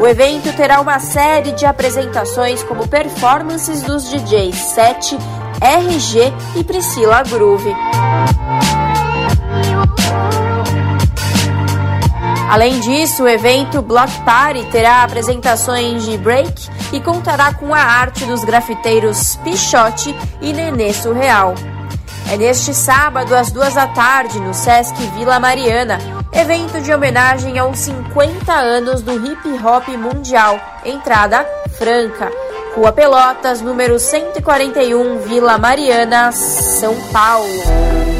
O 0.00 0.06
evento 0.08 0.52
terá 0.56 0.80
uma 0.80 0.98
série 0.98 1.52
de 1.52 1.64
apresentações 1.64 2.60
como 2.64 2.88
performances 2.88 3.82
dos 3.82 4.10
DJs 4.10 4.56
Sete, 4.56 5.16
RG 5.60 6.32
e 6.56 6.64
Priscila 6.64 7.22
Groove. 7.22 7.72
Além 12.50 12.80
disso, 12.80 13.22
o 13.22 13.28
evento 13.28 13.80
Block 13.80 14.10
Party 14.22 14.64
terá 14.72 15.04
apresentações 15.04 16.02
de 16.02 16.18
break 16.18 16.68
e 16.92 16.98
contará 16.98 17.54
com 17.54 17.72
a 17.72 17.78
arte 17.78 18.24
dos 18.24 18.42
grafiteiros 18.42 19.36
Pichote 19.44 20.12
e 20.40 20.52
Nenê 20.52 20.92
Surreal. 20.92 21.54
É 22.28 22.36
neste 22.36 22.74
sábado, 22.74 23.36
às 23.36 23.52
duas 23.52 23.74
da 23.74 23.86
tarde, 23.86 24.40
no 24.40 24.52
Sesc 24.52 25.00
Vila 25.16 25.38
Mariana, 25.38 25.98
evento 26.32 26.80
de 26.80 26.92
homenagem 26.92 27.56
aos 27.56 27.78
50 27.78 28.52
anos 28.52 29.00
do 29.00 29.14
hip 29.24 29.48
hop 29.64 29.86
mundial, 29.90 30.58
entrada 30.84 31.46
franca. 31.78 32.32
Rua 32.74 32.90
Pelotas, 32.90 33.60
número 33.60 33.96
141, 33.96 35.20
Vila 35.20 35.56
Mariana, 35.56 36.32
São 36.32 36.96
Paulo. 37.12 38.19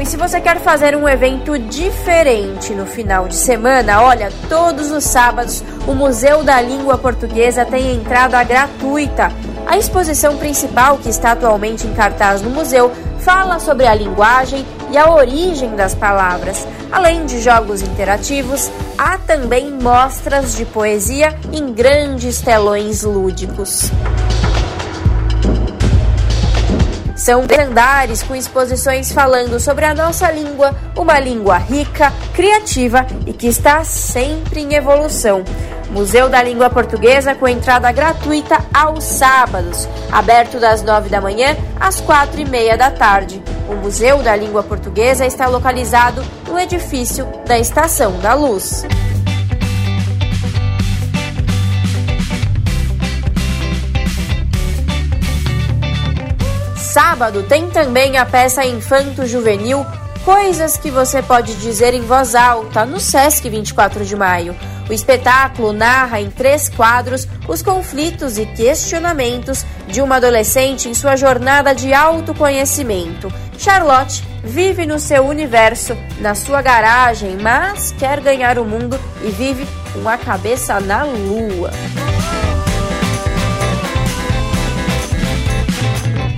E 0.00 0.06
se 0.06 0.16
você 0.16 0.40
quer 0.40 0.58
fazer 0.60 0.96
um 0.96 1.06
evento 1.06 1.58
diferente 1.58 2.72
no 2.72 2.86
final 2.86 3.28
de 3.28 3.36
semana, 3.36 4.02
olha, 4.02 4.32
todos 4.48 4.90
os 4.90 5.04
sábados 5.04 5.62
o 5.86 5.94
Museu 5.94 6.42
da 6.42 6.58
Língua 6.58 6.96
Portuguesa 6.96 7.66
tem 7.66 7.96
entrada 7.96 8.42
gratuita. 8.42 9.30
A 9.66 9.76
exposição 9.76 10.38
principal, 10.38 10.96
que 10.96 11.10
está 11.10 11.32
atualmente 11.32 11.86
em 11.86 11.92
cartaz 11.92 12.40
no 12.40 12.48
museu, 12.48 12.90
fala 13.18 13.60
sobre 13.60 13.86
a 13.86 13.94
linguagem 13.94 14.64
e 14.90 14.96
a 14.96 15.12
origem 15.12 15.76
das 15.76 15.94
palavras. 15.94 16.66
Além 16.90 17.26
de 17.26 17.38
jogos 17.38 17.82
interativos, 17.82 18.70
há 18.96 19.18
também 19.18 19.70
mostras 19.70 20.56
de 20.56 20.64
poesia 20.64 21.38
em 21.52 21.74
grandes 21.74 22.40
telões 22.40 23.02
lúdicos. 23.02 23.90
São 27.20 27.42
andares 27.42 28.22
com 28.22 28.34
exposições 28.34 29.12
falando 29.12 29.60
sobre 29.60 29.84
a 29.84 29.94
nossa 29.94 30.30
língua, 30.30 30.74
uma 30.96 31.20
língua 31.20 31.58
rica, 31.58 32.10
criativa 32.32 33.06
e 33.26 33.34
que 33.34 33.46
está 33.46 33.84
sempre 33.84 34.60
em 34.60 34.72
evolução. 34.72 35.44
Museu 35.90 36.30
da 36.30 36.42
Língua 36.42 36.70
Portuguesa 36.70 37.34
com 37.34 37.46
entrada 37.46 37.92
gratuita 37.92 38.64
aos 38.72 39.04
sábados, 39.04 39.86
aberto 40.10 40.58
das 40.58 40.82
nove 40.82 41.10
da 41.10 41.20
manhã 41.20 41.54
às 41.78 42.00
quatro 42.00 42.40
e 42.40 42.48
meia 42.48 42.78
da 42.78 42.90
tarde. 42.90 43.42
O 43.68 43.74
Museu 43.74 44.22
da 44.22 44.34
Língua 44.34 44.62
Portuguesa 44.62 45.26
está 45.26 45.46
localizado 45.46 46.24
no 46.48 46.58
edifício 46.58 47.28
da 47.44 47.58
Estação 47.58 48.18
da 48.20 48.32
Luz. 48.32 48.82
Sábado 56.92 57.44
tem 57.44 57.70
também 57.70 58.18
a 58.18 58.26
peça 58.26 58.64
Infanto 58.64 59.24
Juvenil 59.24 59.86
Coisas 60.24 60.76
que 60.76 60.90
você 60.90 61.22
pode 61.22 61.54
dizer 61.54 61.94
em 61.94 62.02
voz 62.02 62.34
alta 62.34 62.84
no 62.84 63.00
SESC 63.00 63.48
24 63.48 64.04
de 64.04 64.14
maio. 64.14 64.54
O 64.88 64.92
espetáculo 64.92 65.72
narra 65.72 66.20
em 66.20 66.28
três 66.30 66.68
quadros 66.68 67.26
os 67.48 67.62
conflitos 67.62 68.36
e 68.36 68.44
questionamentos 68.44 69.64
de 69.86 70.02
uma 70.02 70.16
adolescente 70.16 70.88
em 70.88 70.94
sua 70.94 71.16
jornada 71.16 71.74
de 71.74 71.94
autoconhecimento. 71.94 73.32
Charlotte 73.56 74.22
vive 74.44 74.84
no 74.84 74.98
seu 74.98 75.26
universo, 75.26 75.96
na 76.20 76.34
sua 76.34 76.60
garagem, 76.60 77.38
mas 77.40 77.92
quer 77.98 78.20
ganhar 78.20 78.58
o 78.58 78.64
mundo 78.64 79.00
e 79.22 79.30
vive 79.30 79.66
com 79.94 80.06
a 80.06 80.18
cabeça 80.18 80.80
na 80.80 81.04
lua. 81.04 81.70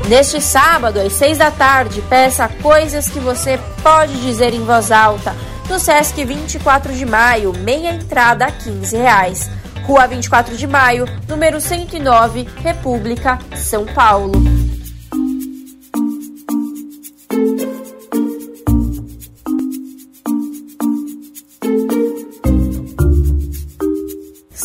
Neste 0.08 0.40
sábado, 0.40 1.00
às 1.00 1.12
seis 1.12 1.38
da 1.38 1.50
tarde, 1.50 2.02
peça 2.02 2.48
coisas 2.60 3.08
que 3.08 3.20
você 3.20 3.58
pode 3.82 4.20
dizer 4.20 4.52
em 4.52 4.64
voz 4.64 4.90
alta. 4.90 5.34
No 5.68 5.78
Sesc 5.78 6.22
24 6.24 6.92
de 6.92 7.06
Maio, 7.06 7.52
meia 7.58 7.94
entrada 7.94 8.46
a 8.46 8.50
15 8.50 8.96
reais. 8.96 9.50
Rua 9.84 10.06
24 10.06 10.56
de 10.56 10.66
Maio, 10.66 11.06
número 11.28 11.60
109, 11.60 12.48
República, 12.62 13.38
São 13.56 13.86
Paulo. 13.86 14.61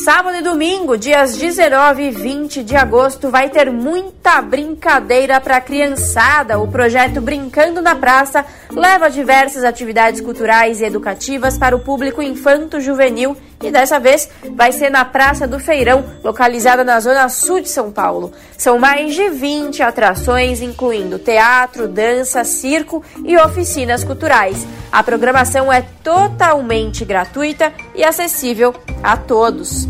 Sábado 0.08 0.38
e 0.38 0.42
domingo, 0.42 0.98
dias 0.98 1.36
19 1.36 2.02
e 2.02 2.12
20 2.12 2.64
de 2.64 2.78
agosto, 2.78 3.30
vai 3.30 3.50
ter 3.50 3.70
muita 3.70 4.42
brincadeira 4.42 5.38
para 5.42 5.60
criançada. 5.60 6.58
O 6.58 6.70
projeto 6.70 7.20
Brincando 7.20 7.82
na 7.82 7.94
Praça 7.94 8.46
leva 8.72 9.10
diversas 9.10 9.66
atividades 9.66 10.22
culturais 10.22 10.80
e 10.80 10.86
educativas 10.86 11.58
para 11.58 11.76
o 11.76 11.80
público 11.80 12.22
infanto-juvenil 12.22 13.36
e 13.62 13.72
dessa 13.72 14.00
vez 14.00 14.30
vai 14.56 14.72
ser 14.72 14.90
na 14.90 15.04
Praça 15.04 15.48
do 15.48 15.60
Feirão, 15.60 16.06
localizada 16.24 16.84
na 16.84 17.00
zona 17.00 17.28
sul 17.28 17.60
de 17.60 17.70
São 17.70 17.92
Paulo. 17.92 18.32
São 18.58 18.78
mais 18.78 19.16
de 19.16 19.30
20 19.30 19.82
atrações, 19.82 20.62
incluindo 20.62 21.18
teatro, 21.18 21.88
dança, 21.88 22.44
circo 22.44 23.04
e 23.26 23.36
oficinas 23.38 24.04
culturais. 24.04 24.66
A 24.92 25.02
programação 25.02 25.74
é 25.74 25.82
totalmente 26.04 27.04
gratuita 27.04 27.74
e 27.96 28.04
acessível 28.04 28.76
a 29.04 29.18
todos. 29.18 29.88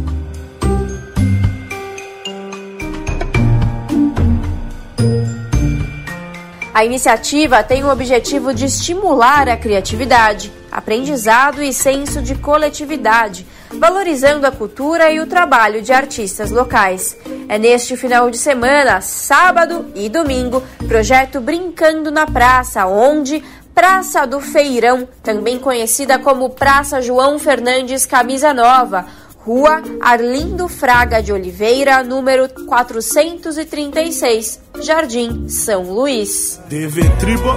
A 6.78 6.86
iniciativa 6.86 7.64
tem 7.64 7.84
o 7.84 7.92
objetivo 7.92 8.54
de 8.54 8.66
estimular 8.66 9.50
a 9.50 9.58
criatividade, 9.58 10.54
aprendizado 10.72 11.64
e 11.64 11.74
senso 11.74 12.22
de 12.22 12.36
coletividade, 12.36 13.48
valorizando 13.72 14.46
a 14.46 14.52
cultura 14.52 15.12
e 15.12 15.20
o 15.20 15.28
trabalho 15.28 15.82
de 15.82 15.92
artistas 15.94 16.52
locais. 16.52 17.18
É 17.48 17.58
neste 17.58 17.96
final 17.98 18.30
de 18.30 18.38
semana, 18.38 19.02
sábado 19.02 19.88
e 19.96 20.10
domingo, 20.10 20.64
projeto 20.88 21.40
Brincando 21.40 22.12
na 22.12 22.26
Praça, 22.26 22.86
onde 22.86 23.44
Praça 23.74 24.26
do 24.26 24.40
Feirão, 24.40 25.08
também 25.22 25.60
conhecida 25.60 26.18
como 26.18 26.50
Praça 26.50 27.02
João 27.02 27.38
Fernandes 27.38 28.06
Camisa 28.06 28.54
Nova, 28.54 29.06
Rua 29.38 29.82
Arlindo 30.02 30.68
Fraga 30.68 31.22
de 31.22 31.32
Oliveira, 31.32 32.04
número 32.04 32.50
436, 32.66 34.60
Jardim 34.82 35.48
São 35.48 35.84
Luís. 35.94 36.60
DV 36.68 37.02
Tribo. 37.20 37.50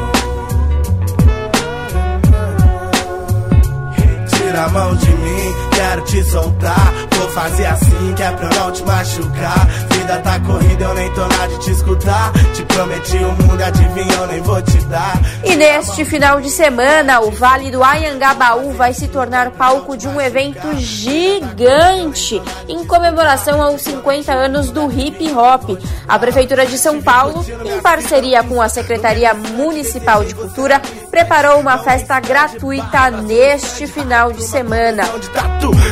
A 4.61 4.69
mão 4.69 4.95
de 4.95 5.09
mim, 5.09 5.70
quero 5.81 6.03
te 6.03 6.23
soltar. 6.25 6.93
Vou 7.13 7.29
fazer 7.31 7.67
assim 7.67 8.15
que 8.15 8.23
é 8.23 8.31
pra 8.33 8.49
não 8.51 8.71
te 8.71 8.83
machucar. 8.85 9.67
Vida 9.91 10.19
tá 10.19 10.39
corrida, 10.41 10.85
eu 10.85 10.95
nem 10.95 11.11
tô 11.15 11.27
de 11.27 11.59
te 11.61 11.71
escutar. 11.71 12.33
Te 12.55 12.63
prometi 12.65 13.17
o 13.17 13.33
mundo, 13.33 13.63
adivinha, 13.63 14.15
eu 14.15 14.27
nem 14.27 14.41
vou 14.43 14.61
te 14.61 14.79
dar. 14.87 15.21
E 15.43 15.57
neste 15.57 16.05
final 16.05 16.41
de 16.41 16.51
semana, 16.51 17.21
o 17.21 17.31
Vale 17.31 17.71
do 17.71 17.83
Ayangabaú 17.83 18.73
vai 18.73 18.93
se 18.93 19.09
tornar 19.09 19.53
palco 19.53 19.97
de 19.97 20.07
um 20.07 20.21
evento 20.21 20.77
gigante 20.77 22.41
em 22.69 22.85
comemoração 22.85 23.63
aos 23.63 23.81
50 23.83 24.33
anos 24.33 24.71
do 24.71 24.91
hip 24.91 25.33
hop. 25.33 25.79
A 26.07 26.19
Prefeitura 26.19 26.67
de 26.67 26.77
São 26.77 27.01
Paulo, 27.01 27.45
em 27.65 27.81
parceria 27.81 28.43
com 28.43 28.61
a 28.61 28.69
Secretaria 28.69 29.33
Municipal 29.33 30.25
de 30.25 30.35
Cultura, 30.35 30.81
preparou 31.11 31.61
uma 31.61 31.79
festa 31.79 32.21
gratuita 32.21 33.11
neste 33.11 33.87
final 33.87 34.33
de 34.33 34.43
semana. 34.43 35.05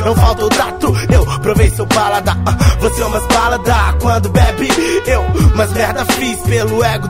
Não 0.05 0.45
o 0.45 0.49
trato, 0.49 0.93
eu 1.11 1.25
provei 1.41 1.69
seu 1.69 1.87
paladar. 1.87 2.37
Você 2.79 3.01
é 3.01 3.05
umas 3.05 3.25
paladar 3.27 3.97
quando 3.99 4.29
bebe. 4.29 4.69
Eu, 5.05 5.23
mas 5.55 5.71
merda 5.73 6.05
fiz 6.05 6.39
pelo 6.41 6.83
ego. 6.83 7.09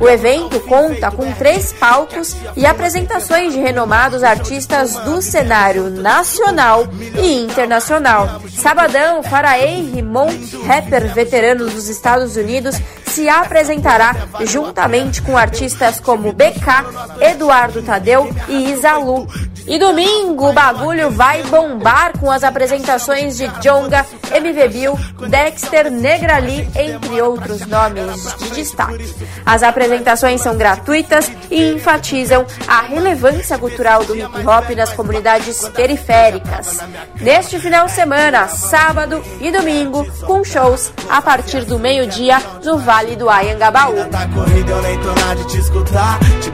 O 0.00 0.08
evento 0.08 0.58
conta 0.60 1.10
com 1.10 1.30
três 1.32 1.72
palcos 1.72 2.36
e 2.56 2.66
apresentações 2.66 3.52
de 3.52 3.60
renomados 3.60 4.24
artistas 4.24 4.94
do 5.04 5.22
cenário 5.22 5.88
nacional 5.90 6.88
e 7.22 7.34
internacional. 7.38 8.40
Sabadão, 8.50 9.22
Faraei 9.22 9.90
Rimon, 9.92 10.28
rapper 10.66 11.14
veterano 11.14 11.66
dos 11.70 11.88
Estados 11.88 12.36
Unidos, 12.36 12.76
se 13.06 13.28
apresentará 13.28 14.16
juntamente 14.40 15.22
com 15.22 15.36
artistas 15.36 16.00
como 16.00 16.32
BK, 16.32 17.20
Eduardo 17.20 17.82
Tadeu 17.82 18.28
e 18.48 18.72
Isalu. 18.72 19.28
E 19.66 19.78
domingo 19.78 20.48
o 20.48 20.52
bagulho 20.52 21.10
vai 21.10 21.31
bombar 21.44 22.18
com 22.18 22.30
as 22.30 22.42
apresentações 22.42 23.36
de 23.36 23.46
Jonga, 23.60 24.04
MV 24.34 24.68
Bill, 24.68 24.98
Dexter, 25.28 25.90
Negrali, 25.90 26.68
entre 26.74 27.22
outros 27.22 27.66
nomes 27.66 28.36
de 28.38 28.50
destaque. 28.50 29.14
As 29.46 29.62
apresentações 29.62 30.40
são 30.40 30.56
gratuitas 30.56 31.30
e 31.50 31.72
enfatizam 31.72 32.44
a 32.66 32.82
relevância 32.82 33.56
cultural 33.58 34.04
do 34.04 34.16
hip 34.16 34.46
hop 34.46 34.70
nas 34.76 34.92
comunidades 34.92 35.68
periféricas. 35.68 36.80
Neste 37.20 37.58
final 37.58 37.86
de 37.86 37.92
semana, 37.92 38.48
sábado 38.48 39.22
e 39.40 39.50
domingo, 39.50 40.04
com 40.26 40.44
shows 40.44 40.92
a 41.08 41.22
partir 41.22 41.64
do 41.64 41.78
meio-dia 41.78 42.38
no 42.64 42.78
Vale 42.78 43.16
do 43.16 43.30
Ayangabaú. 43.30 43.94
Tá 44.10 44.26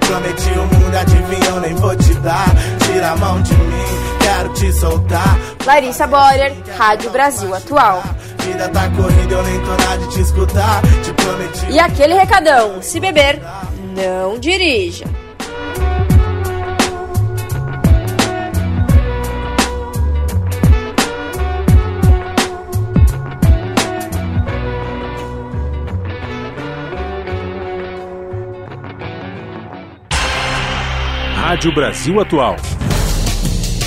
prometi 0.08 0.50
o 0.50 0.74
mundo, 0.74 0.96
adivinha, 0.96 1.48
eu 1.50 1.60
nem 1.60 1.74
vou 1.74 1.94
te 1.96 2.14
dar. 2.14 2.48
Tira 2.80 3.10
a 3.10 3.16
mão 3.16 3.40
de 3.42 3.54
mim, 3.54 4.17
quero 4.28 4.52
te 4.52 4.72
soltar. 4.72 5.38
Larissa 5.64 6.06
Borer, 6.06 6.54
Rádio 6.76 7.10
Brasil 7.10 7.54
Atual. 7.54 8.02
Vida 8.40 8.68
tá 8.68 8.88
corrida, 8.90 9.34
eu 9.34 9.42
nem 9.42 9.60
tô 9.60 9.70
nada 9.70 9.98
de 9.98 10.08
te 10.08 10.20
escutar. 10.20 10.82
Te 11.02 11.12
prometi. 11.14 11.70
E 11.70 11.78
aquele 11.78 12.14
recadão: 12.14 12.82
se 12.82 13.00
beber, 13.00 13.40
não 13.96 14.38
dirija. 14.38 15.06
Rádio 31.34 31.74
Brasil 31.74 32.20
Atual. 32.20 32.56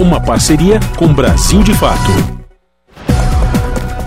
Uma 0.00 0.20
parceria 0.20 0.80
com 0.96 1.12
Brasil 1.12 1.62
de 1.62 1.74
Fato. 1.74 2.10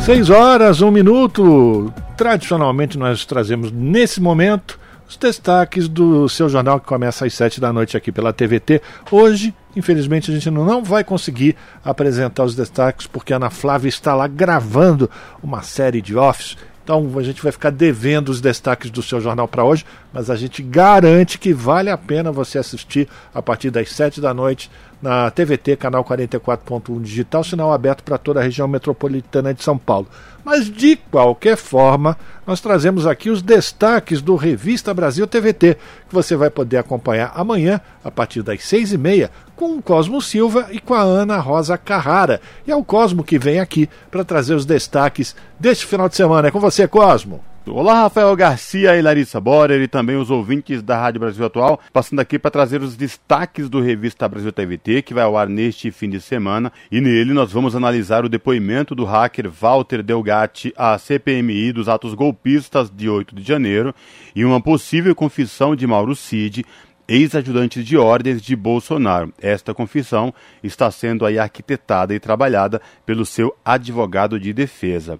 6 0.03 0.29
horas, 0.29 0.81
um 0.81 0.91
minuto. 0.91 1.93
Tradicionalmente 2.17 2.97
nós 2.97 3.23
trazemos 3.25 3.71
nesse 3.71 4.19
momento 4.19 4.79
os 5.07 5.15
destaques 5.15 5.87
do 5.87 6.27
seu 6.27 6.49
jornal 6.49 6.79
que 6.79 6.87
começa 6.87 7.25
às 7.25 7.33
7 7.33 7.61
da 7.61 7.71
noite 7.71 7.95
aqui 7.95 8.11
pela 8.11 8.33
TVT. 8.33 8.81
Hoje, 9.11 9.53
infelizmente, 9.75 10.31
a 10.31 10.33
gente 10.33 10.49
não 10.49 10.83
vai 10.83 11.03
conseguir 11.03 11.55
apresentar 11.83 12.43
os 12.43 12.55
destaques 12.55 13.07
porque 13.07 13.31
a 13.31 13.37
Ana 13.37 13.49
Flávia 13.49 13.89
está 13.89 14.15
lá 14.15 14.27
gravando 14.27 15.09
uma 15.41 15.61
série 15.61 16.01
de 16.01 16.15
office 16.17 16.57
então 16.85 17.11
a 17.17 17.23
gente 17.23 17.41
vai 17.41 17.51
ficar 17.51 17.71
devendo 17.71 18.29
os 18.29 18.39
destaques 18.39 18.91
do 18.91 19.01
seu 19.01 19.19
jornal 19.19 19.47
para 19.47 19.63
hoje, 19.63 19.83
mas 20.13 20.29
a 20.29 20.35
gente 20.35 20.61
garante 20.61 21.39
que 21.39 21.51
vale 21.51 21.89
a 21.89 21.97
pena 21.97 22.31
você 22.31 22.59
assistir 22.59 23.09
a 23.33 23.41
partir 23.41 23.71
das 23.71 23.91
7 23.91 24.21
da 24.21 24.35
noite 24.35 24.69
na 25.01 25.31
TVT, 25.31 25.77
canal 25.77 26.05
44.1 26.05 27.01
digital, 27.01 27.43
sinal 27.43 27.73
aberto 27.73 28.03
para 28.03 28.19
toda 28.19 28.39
a 28.39 28.43
região 28.43 28.67
metropolitana 28.67 29.51
de 29.51 29.63
São 29.63 29.79
Paulo. 29.79 30.07
Mas 30.45 30.69
de 30.69 30.95
qualquer 30.95 31.57
forma, 31.57 32.15
nós 32.45 32.61
trazemos 32.61 33.07
aqui 33.07 33.31
os 33.31 33.41
destaques 33.41 34.21
do 34.21 34.35
Revista 34.35 34.93
Brasil 34.93 35.25
TVT, 35.25 35.75
que 36.07 36.13
você 36.13 36.35
vai 36.35 36.51
poder 36.51 36.77
acompanhar 36.77 37.31
amanhã, 37.35 37.81
a 38.03 38.11
partir 38.11 38.43
das 38.43 38.63
seis 38.63 38.93
e 38.93 38.97
meia, 38.97 39.31
com 39.55 39.75
o 39.75 39.81
Cosmo 39.81 40.21
Silva 40.21 40.67
e 40.69 40.79
com 40.79 40.93
a 40.93 41.01
Ana 41.01 41.39
Rosa 41.39 41.79
Carrara. 41.79 42.39
E 42.67 42.71
é 42.71 42.75
o 42.75 42.83
Cosmo 42.83 43.23
que 43.23 43.39
vem 43.39 43.59
aqui 43.59 43.89
para 44.11 44.23
trazer 44.23 44.53
os 44.53 44.67
destaques 44.67 45.35
deste 45.59 45.87
final 45.87 46.07
de 46.07 46.15
semana. 46.15 46.49
É 46.49 46.51
com 46.51 46.59
você, 46.59 46.87
Cosmo. 46.87 47.43
Olá, 47.67 48.01
Rafael 48.03 48.35
Garcia 48.35 48.95
e 48.95 49.01
Larissa 49.01 49.41
Borer 49.41 49.81
e 49.81 49.87
também 49.87 50.15
os 50.15 50.29
ouvintes 50.29 50.83
da 50.83 50.99
Rádio 50.99 51.19
Brasil 51.19 51.43
Atual, 51.43 51.79
passando 51.91 52.19
aqui 52.19 52.37
para 52.37 52.51
trazer 52.51 52.83
os 52.83 52.95
destaques 52.95 53.67
do 53.67 53.81
Revista 53.81 54.29
Brasil 54.29 54.51
TVT, 54.51 55.01
que 55.01 55.15
vai 55.15 55.23
ao 55.23 55.35
ar 55.35 55.49
neste 55.49 55.89
fim 55.89 56.07
de 56.07 56.21
semana, 56.21 56.71
e 56.91 57.01
nele 57.01 57.33
nós 57.33 57.51
vamos 57.51 57.75
analisar 57.75 58.23
o 58.23 58.29
depoimento 58.29 58.93
do 58.93 59.03
hacker 59.03 59.49
Walter 59.49 60.03
Delgatti 60.03 60.71
à 60.77 60.95
CPMI 60.99 61.71
dos 61.71 61.89
atos 61.89 62.13
golpistas 62.13 62.91
de 62.91 63.09
8 63.09 63.33
de 63.33 63.41
janeiro 63.41 63.95
e 64.35 64.45
uma 64.45 64.61
possível 64.61 65.15
confissão 65.15 65.75
de 65.75 65.87
Mauro 65.87 66.15
Cid 66.15 66.63
ex-ajudantes 67.07 67.83
de 67.83 67.97
ordens 67.97 68.43
de 68.43 68.55
Bolsonaro. 68.55 69.33
Esta 69.41 69.73
confissão 69.73 70.31
está 70.63 70.89
sendo 70.91 71.25
aí 71.25 71.39
arquitetada 71.39 72.13
e 72.13 72.19
trabalhada 72.19 72.79
pelo 73.05 73.25
seu 73.25 73.55
advogado 73.65 74.39
de 74.39 74.53
defesa. 74.53 75.19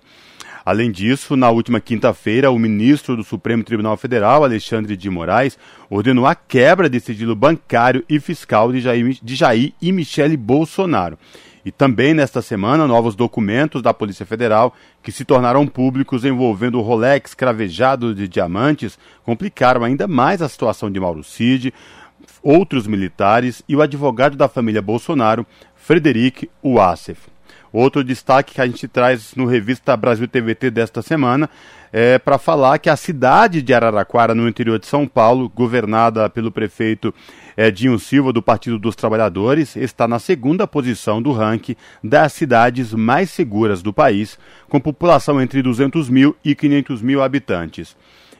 Além 0.65 0.91
disso, 0.91 1.35
na 1.35 1.51
última 1.51 1.79
quinta-feira, 1.79 2.49
o 2.49 2.57
ministro 2.57 3.15
do 3.15 3.23
Supremo 3.23 3.63
Tribunal 3.63 3.95
Federal, 3.97 4.43
Alexandre 4.43 4.97
de 4.97 5.07
Moraes, 5.11 5.59
ordenou 5.91 6.25
a 6.25 6.33
quebra 6.33 6.89
de 6.89 6.99
sigilo 6.99 7.35
bancário 7.35 8.03
e 8.09 8.19
fiscal 8.19 8.71
de 8.71 8.81
Jair, 8.81 9.19
de 9.21 9.35
Jair 9.35 9.73
e 9.79 9.91
Michele 9.91 10.35
Bolsonaro. 10.35 11.19
E 11.63 11.71
também 11.71 12.15
nesta 12.15 12.41
semana, 12.41 12.87
novos 12.87 13.15
documentos 13.15 13.83
da 13.83 13.93
Polícia 13.93 14.25
Federal 14.25 14.75
que 15.03 15.11
se 15.11 15.23
tornaram 15.23 15.67
públicos 15.67 16.25
envolvendo 16.25 16.79
o 16.79 16.81
Rolex 16.81 17.35
cravejado 17.35 18.15
de 18.15 18.27
diamantes 18.27 18.97
complicaram 19.23 19.83
ainda 19.83 20.07
mais 20.07 20.41
a 20.41 20.49
situação 20.49 20.89
de 20.89 20.99
Mauro 20.99 21.23
Cid, 21.23 21.71
outros 22.41 22.87
militares 22.87 23.61
e 23.69 23.75
o 23.75 23.83
advogado 23.83 24.35
da 24.35 24.47
família 24.47 24.81
Bolsonaro, 24.81 25.45
Frederic 25.75 26.49
Wassef. 26.63 27.34
Outro 27.75 28.05
destaque 28.05 28.53
que 28.53 28.61
a 28.61 28.65
gente 28.65 28.87
traz 28.87 29.35
no 29.35 29.45
Revista 29.45 29.97
Brasil 29.97 30.29
TVT 30.29 30.71
desta 30.71 31.01
semana 31.01 31.49
é 31.91 32.17
para 32.17 32.37
falar 32.37 32.79
que 32.79 32.89
a 32.89 32.95
cidade 32.95 33.61
de 33.61 33.73
Araraquara, 33.73 34.33
no 34.33 34.47
interior 34.47 34.79
de 34.79 34.87
São 34.87 35.05
Paulo, 35.05 35.49
governada 35.49 36.29
pelo 36.29 36.53
prefeito 36.53 37.13
Edinho 37.57 37.99
Silva, 37.99 38.31
do 38.31 38.41
Partido 38.41 38.79
dos 38.79 38.95
Trabalhadores, 38.95 39.75
está 39.75 40.07
na 40.07 40.19
segunda 40.19 40.65
posição 40.65 41.21
do 41.21 41.33
ranking 41.33 41.75
das 42.01 42.31
cidades 42.31 42.93
mais 42.93 43.29
seguras 43.29 43.81
do 43.81 43.91
país, 43.91 44.39
com 44.69 44.79
população 44.79 45.41
entre 45.41 45.61
200 45.61 46.09
mil 46.09 46.33
e 46.45 46.55
500 46.55 47.01
mil 47.01 47.21
habitantes. 47.21 47.93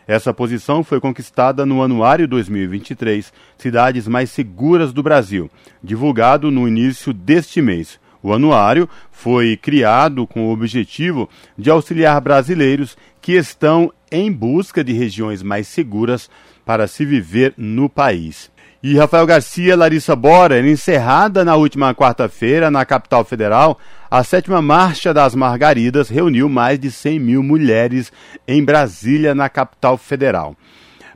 Essa 0.08 0.34
posição 0.34 0.82
foi 0.82 1.02
conquistada 1.02 1.66
no 1.66 1.84
Anuário 1.84 2.26
2023, 2.26 3.34
Cidades 3.58 4.08
Mais 4.08 4.32
Seguras 4.32 4.94
do 4.94 5.04
Brasil, 5.04 5.52
divulgado 5.84 6.50
no 6.50 6.66
início 6.66 7.12
deste 7.12 7.62
mês. 7.62 8.00
O 8.26 8.34
anuário 8.34 8.90
foi 9.12 9.56
criado 9.56 10.26
com 10.26 10.48
o 10.48 10.52
objetivo 10.52 11.30
de 11.56 11.70
auxiliar 11.70 12.20
brasileiros 12.20 12.98
que 13.22 13.34
estão 13.34 13.94
em 14.12 14.32
busca 14.32 14.84
de 14.84 14.94
regiões 14.94 15.44
mais 15.44 15.68
seguras 15.68 16.28
para 16.66 16.88
se 16.88 17.06
viver 17.06 17.54
no 17.56 17.88
país. 17.88 18.50
E 18.82 18.98
Rafael 18.98 19.28
Garcia, 19.28 19.76
Larissa 19.76 20.16
Bora, 20.16 20.60
encerrada 20.60 21.46
na 21.46 21.56
última 21.56 21.94
quarta-feira 21.94 22.72
na 22.72 22.84
capital 22.84 23.24
federal, 23.24 23.78
a 24.10 24.24
sétima 24.24 24.60
Marcha 24.60 25.14
das 25.14 25.36
Margaridas 25.36 26.10
reuniu 26.10 26.50
mais 26.50 26.80
de 26.80 26.90
100 26.90 27.20
mil 27.20 27.44
mulheres 27.44 28.12
em 28.48 28.66
Brasília, 28.66 29.36
na 29.36 29.50
capital 29.50 30.00
federal. 30.00 30.56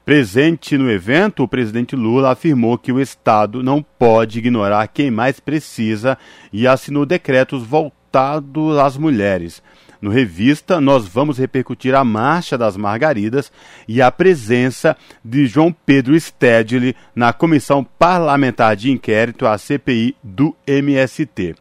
Presente 0.09 0.75
no 0.75 0.89
evento, 0.89 1.43
o 1.43 1.47
presidente 1.47 1.95
Lula 1.95 2.31
afirmou 2.31 2.79
que 2.79 2.91
o 2.91 2.99
Estado 2.99 3.61
não 3.61 3.79
pode 3.79 4.39
ignorar 4.39 4.87
quem 4.87 5.11
mais 5.11 5.39
precisa 5.39 6.17
e 6.51 6.67
assinou 6.67 7.05
decretos 7.05 7.61
voltados 7.61 8.79
às 8.79 8.97
mulheres. 8.97 9.61
No 10.01 10.09
Revista, 10.09 10.81
nós 10.81 11.07
vamos 11.07 11.37
repercutir 11.37 11.93
a 11.93 12.03
Marcha 12.03 12.57
das 12.57 12.75
Margaridas 12.75 13.51
e 13.87 14.01
a 14.01 14.09
presença 14.09 14.97
de 15.23 15.45
João 15.45 15.71
Pedro 15.71 16.19
Stedley 16.19 16.95
na 17.13 17.31
Comissão 17.31 17.83
Parlamentar 17.83 18.75
de 18.75 18.89
Inquérito, 18.89 19.45
a 19.45 19.59
CPI 19.59 20.15
do 20.23 20.55
MST. 20.65 21.53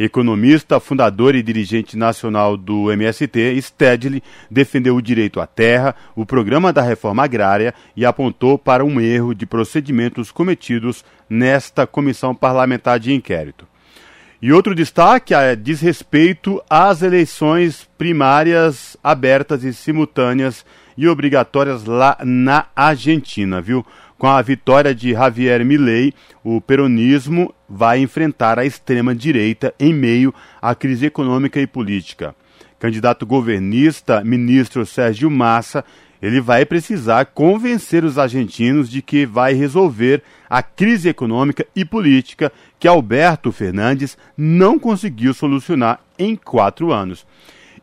Economista, 0.00 0.78
fundador 0.78 1.34
e 1.34 1.42
dirigente 1.42 1.96
nacional 1.96 2.56
do 2.56 2.92
MST, 2.92 3.60
Stedley 3.60 4.22
defendeu 4.48 4.94
o 4.94 5.02
direito 5.02 5.40
à 5.40 5.46
terra, 5.46 5.92
o 6.14 6.24
programa 6.24 6.72
da 6.72 6.82
reforma 6.82 7.24
agrária 7.24 7.74
e 7.96 8.06
apontou 8.06 8.56
para 8.56 8.84
um 8.84 9.00
erro 9.00 9.34
de 9.34 9.44
procedimentos 9.44 10.30
cometidos 10.30 11.04
nesta 11.28 11.84
comissão 11.84 12.32
parlamentar 12.32 13.00
de 13.00 13.12
inquérito. 13.12 13.66
E 14.40 14.52
outro 14.52 14.72
destaque 14.72 15.34
é, 15.34 15.56
diz 15.56 15.80
respeito 15.80 16.62
às 16.70 17.02
eleições 17.02 17.88
primárias 17.98 18.96
abertas 19.02 19.64
e 19.64 19.74
simultâneas 19.74 20.64
e 20.96 21.08
obrigatórias 21.08 21.84
lá 21.84 22.16
na 22.24 22.66
Argentina, 22.76 23.60
viu? 23.60 23.84
Com 24.18 24.26
a 24.26 24.42
vitória 24.42 24.92
de 24.92 25.12
Javier 25.12 25.64
Milei, 25.64 26.12
o 26.42 26.60
peronismo 26.60 27.54
vai 27.68 28.00
enfrentar 28.00 28.58
a 28.58 28.64
extrema-direita 28.64 29.72
em 29.78 29.94
meio 29.94 30.34
à 30.60 30.74
crise 30.74 31.06
econômica 31.06 31.60
e 31.60 31.68
política. 31.68 32.34
Candidato 32.80 33.24
governista, 33.24 34.24
ministro 34.24 34.84
Sérgio 34.84 35.30
Massa, 35.30 35.84
ele 36.20 36.40
vai 36.40 36.66
precisar 36.66 37.26
convencer 37.26 38.04
os 38.04 38.18
argentinos 38.18 38.90
de 38.90 39.02
que 39.02 39.24
vai 39.24 39.54
resolver 39.54 40.20
a 40.50 40.64
crise 40.64 41.08
econômica 41.08 41.64
e 41.76 41.84
política 41.84 42.50
que 42.76 42.88
Alberto 42.88 43.52
Fernandes 43.52 44.18
não 44.36 44.80
conseguiu 44.80 45.32
solucionar 45.32 46.00
em 46.18 46.34
quatro 46.34 46.92
anos. 46.92 47.24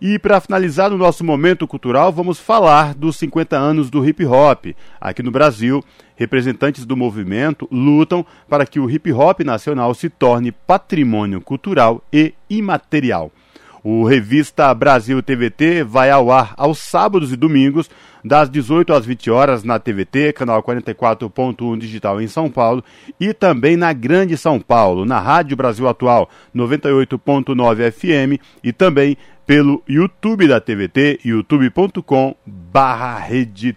E 0.01 0.19
para 0.19 0.41
finalizar 0.41 0.91
o 0.91 0.97
nosso 0.97 1.23
momento 1.23 1.67
cultural, 1.67 2.11
vamos 2.11 2.39
falar 2.39 2.93
dos 2.93 3.15
50 3.17 3.57
anos 3.57 3.89
do 3.89 4.05
hip 4.05 4.25
hop. 4.25 4.67
Aqui 4.99 5.23
no 5.23 5.31
Brasil, 5.31 5.83
representantes 6.15 6.85
do 6.85 6.97
movimento 6.97 7.67
lutam 7.71 8.25
para 8.49 8.65
que 8.65 8.79
o 8.79 8.89
hip 8.89 9.11
hop 9.11 9.41
nacional 9.41 9.93
se 9.93 10.09
torne 10.09 10.51
patrimônio 10.51 11.39
cultural 11.41 12.03
e 12.11 12.33
imaterial. 12.49 13.31
O 13.87 14.03
Revista 14.03 14.73
Brasil 14.73 15.21
TVT 15.21 15.83
vai 15.83 16.09
ao 16.09 16.31
ar 16.31 16.55
aos 16.57 16.79
sábados 16.79 17.31
e 17.31 17.35
domingos, 17.35 17.87
das 18.23 18.49
18 18.49 18.91
às 18.91 19.05
20 19.05 19.29
horas 19.29 19.63
na 19.63 19.77
TVT, 19.77 20.33
canal 20.33 20.63
44.1 20.63 21.77
digital 21.77 22.19
em 22.19 22.27
São 22.27 22.49
Paulo, 22.49 22.83
e 23.19 23.31
também 23.31 23.77
na 23.77 23.93
Grande 23.93 24.35
São 24.35 24.59
Paulo, 24.59 25.05
na 25.05 25.19
Rádio 25.19 25.55
Brasil 25.55 25.87
Atual 25.87 26.27
98.9 26.55 27.91
FM 27.91 28.41
e 28.63 28.73
também 28.73 29.15
pelo 29.45 29.83
YouTube 29.87 30.47
da 30.47 30.59
TVT, 30.59 31.19
youtube.com 31.23 32.35
barra 32.45 33.27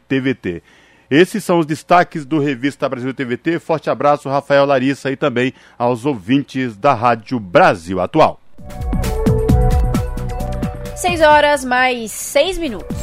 TVT. 0.08 0.62
Esses 1.10 1.42
são 1.42 1.58
os 1.58 1.66
destaques 1.66 2.26
do 2.26 2.38
Revista 2.38 2.88
Brasil 2.88 3.14
TVT. 3.14 3.58
Forte 3.58 3.88
abraço, 3.88 4.28
Rafael 4.28 4.66
Larissa, 4.66 5.10
e 5.10 5.16
também 5.16 5.54
aos 5.78 6.04
ouvintes 6.04 6.76
da 6.76 6.92
Rádio 6.92 7.40
Brasil 7.40 8.00
Atual. 8.00 8.40
6 10.96 11.20
horas 11.22 11.64
mais 11.64 12.10
6 12.10 12.58
minutos. 12.58 12.96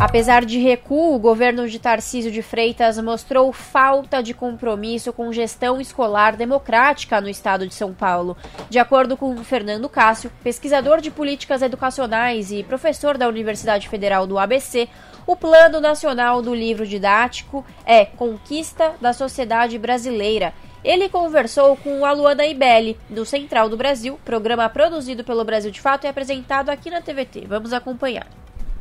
Apesar 0.00 0.46
de 0.46 0.58
recuo, 0.58 1.14
o 1.14 1.18
governo 1.18 1.68
de 1.68 1.78
Tarcísio 1.78 2.32
de 2.32 2.40
Freitas 2.40 2.98
mostrou 2.98 3.52
falta 3.52 4.22
de 4.22 4.32
compromisso 4.32 5.12
com 5.12 5.30
gestão 5.30 5.78
escolar 5.78 6.36
democrática 6.36 7.20
no 7.20 7.28
estado 7.28 7.66
de 7.66 7.74
São 7.74 7.92
Paulo. 7.92 8.34
De 8.70 8.78
acordo 8.78 9.14
com 9.14 9.36
Fernando 9.44 9.90
Cássio, 9.90 10.32
pesquisador 10.42 11.02
de 11.02 11.10
políticas 11.10 11.60
educacionais 11.60 12.50
e 12.50 12.62
professor 12.62 13.18
da 13.18 13.28
Universidade 13.28 13.90
Federal 13.90 14.26
do 14.26 14.38
ABC, 14.38 14.88
o 15.26 15.36
Plano 15.36 15.82
Nacional 15.82 16.40
do 16.40 16.54
Livro 16.54 16.86
Didático 16.86 17.62
é 17.84 18.06
Conquista 18.06 18.94
da 19.02 19.12
Sociedade 19.12 19.78
Brasileira. 19.78 20.54
Ele 20.82 21.10
conversou 21.10 21.76
com 21.76 22.06
a 22.06 22.12
Luana 22.12 22.46
Ibelli, 22.46 22.96
do 23.10 23.26
Central 23.26 23.68
do 23.68 23.76
Brasil, 23.76 24.18
programa 24.24 24.66
produzido 24.70 25.22
pelo 25.22 25.44
Brasil 25.44 25.70
de 25.70 25.78
Fato 25.78 26.04
e 26.04 26.08
apresentado 26.08 26.70
aqui 26.70 26.88
na 26.88 27.02
TVT. 27.02 27.44
Vamos 27.46 27.74
acompanhar. 27.74 28.26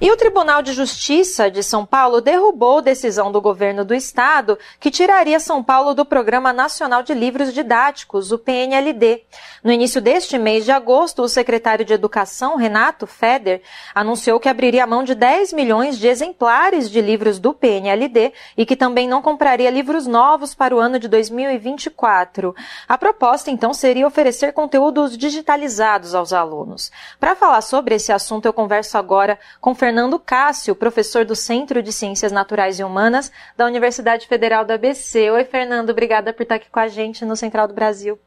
E 0.01 0.09
o 0.09 0.15
Tribunal 0.15 0.61
de 0.61 0.71
Justiça 0.71 1.51
de 1.51 1.61
São 1.61 1.85
Paulo 1.85 2.21
derrubou 2.21 2.81
decisão 2.81 3.33
do 3.33 3.41
governo 3.41 3.83
do 3.83 3.93
estado 3.93 4.57
que 4.79 4.89
tiraria 4.89 5.41
São 5.41 5.61
Paulo 5.61 5.93
do 5.93 6.05
Programa 6.05 6.53
Nacional 6.53 7.03
de 7.03 7.13
Livros 7.13 7.53
Didáticos, 7.53 8.31
o 8.31 8.37
PNLD. 8.37 9.23
No 9.61 9.73
início 9.73 9.99
deste 9.99 10.37
mês 10.37 10.63
de 10.63 10.71
agosto, 10.71 11.21
o 11.21 11.27
secretário 11.27 11.83
de 11.83 11.91
Educação, 11.91 12.55
Renato 12.55 13.05
Feder, 13.05 13.61
anunciou 13.93 14.39
que 14.39 14.47
abriria 14.47 14.87
mão 14.87 15.03
de 15.03 15.13
10 15.13 15.51
milhões 15.51 15.99
de 15.99 16.07
exemplares 16.07 16.89
de 16.89 17.01
livros 17.01 17.37
do 17.37 17.53
PNLD 17.53 18.31
e 18.55 18.65
que 18.65 18.77
também 18.77 19.05
não 19.05 19.21
compraria 19.21 19.69
livros 19.69 20.07
novos 20.07 20.55
para 20.55 20.73
o 20.73 20.79
ano 20.79 20.97
de 20.97 21.09
2024. 21.09 22.55
A 22.87 22.97
proposta, 22.97 23.51
então, 23.51 23.73
seria 23.73 24.07
oferecer 24.07 24.53
conteúdos 24.53 25.17
digitalizados 25.17 26.15
aos 26.15 26.31
alunos. 26.31 26.89
Para 27.19 27.35
falar 27.35 27.59
sobre 27.59 27.95
esse 27.95 28.13
assunto, 28.13 28.45
eu 28.45 28.53
converso 28.53 28.97
agora 28.97 29.37
com 29.59 29.75
Fernando 29.75 29.88
Cássio, 30.19 30.75
professor 30.75 31.25
do 31.25 31.35
Centro 31.35 31.81
de 31.81 31.91
Ciências 31.91 32.31
Naturais 32.31 32.79
e 32.79 32.83
Humanas 32.83 33.31
da 33.57 33.65
Universidade 33.65 34.27
Federal 34.27 34.63
da 34.63 34.75
ABC. 34.75 35.31
Oi, 35.31 35.43
Fernando, 35.43 35.89
obrigada 35.89 36.31
por 36.31 36.43
estar 36.43 36.55
aqui 36.55 36.69
com 36.69 36.79
a 36.79 36.87
gente 36.87 37.25
no 37.25 37.35
Central 37.35 37.67
do 37.67 37.73
Brasil. 37.73 38.19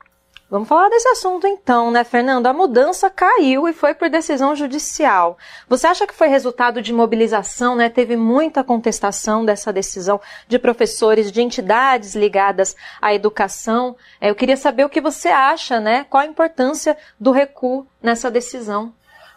Vamos 0.53 0.69
falar 0.69 0.91
desse 0.91 1.09
assunto 1.09 1.47
então, 1.47 1.91
né, 1.91 2.05
Fernando? 2.05 2.47
A 2.47 2.53
mudança 2.53 3.09
caiu 3.09 3.67
e 3.67 3.73
foi 3.73 3.95
por 3.95 4.11
decisão 4.11 4.55
judicial. 4.55 5.39
Você 5.67 5.87
acha 5.87 6.07
que 6.07 6.13
foi 6.13 6.29
resultado 6.29 6.83
de 6.83 6.93
mobilização, 6.93 7.75
né? 7.75 7.89
Teve 7.89 8.17
muita 8.17 8.63
contestação 8.63 9.47
dessa 9.47 9.73
decisão 9.73 10.21
de 10.47 10.59
professores, 10.59 11.33
de 11.33 11.41
entidades 11.41 12.15
ligadas 12.15 12.77
à 13.01 13.15
educação. 13.15 13.97
É, 14.21 14.29
eu 14.29 14.35
queria 14.35 14.59
saber 14.59 14.85
o 14.85 14.91
que 14.91 15.01
você 15.01 15.29
acha, 15.29 15.81
né? 15.81 16.05
Qual 16.11 16.23
a 16.23 16.27
importância 16.27 16.99
do 17.19 17.31
recuo 17.31 17.87
nessa 18.03 18.31
decisão? 18.31 18.93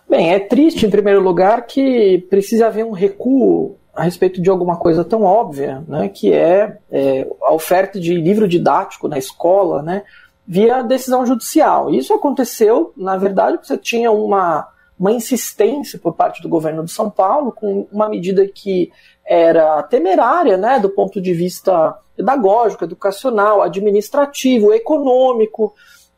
Bem, 0.08 0.34
é 0.34 0.40
triste, 0.40 0.86
em 0.86 0.90
primeiro 0.90 1.22
lugar, 1.22 1.66
que 1.66 2.20
precisa 2.30 2.68
haver 2.68 2.86
um 2.86 2.92
recuo 2.92 3.78
a 3.94 4.04
respeito 4.04 4.42
de 4.42 4.50
alguma 4.50 4.76
coisa 4.76 5.04
tão 5.04 5.24
óbvia, 5.24 5.84
né, 5.88 6.10
que 6.10 6.32
é, 6.32 6.78
é 6.92 7.28
a 7.42 7.54
oferta 7.54 8.00
de 8.00 8.14
livro 8.14 8.48
didático 8.48 9.08
na 9.08 9.18
escola, 9.18 9.82
né, 9.82 10.04
via 10.46 10.84
decisão 10.84 11.26
judicial. 11.26 11.90
Isso 11.90 12.14
aconteceu, 12.14 12.94
na 12.96 13.18
verdade, 13.18 13.54
porque 13.54 13.68
você 13.68 13.78
tinha 13.78 14.12
uma, 14.12 14.68
uma 15.00 15.12
insistência 15.12 15.98
por 15.98 16.14
parte 16.14 16.42
do 16.42 16.50
governo 16.50 16.84
de 16.84 16.92
São 16.92 17.10
Paulo 17.10 17.52
com 17.52 17.88
uma 17.92 18.10
medida 18.10 18.46
que 18.48 18.92
era 19.26 19.82
temerária, 19.84 20.58
né, 20.58 20.78
do 20.78 20.90
ponto 20.90 21.22
de 21.22 21.34
vista 21.34 21.98
pedagógico, 22.16 22.84
educacional, 22.84 23.62
administrativo, 23.62 24.74
econômico. 24.74 25.74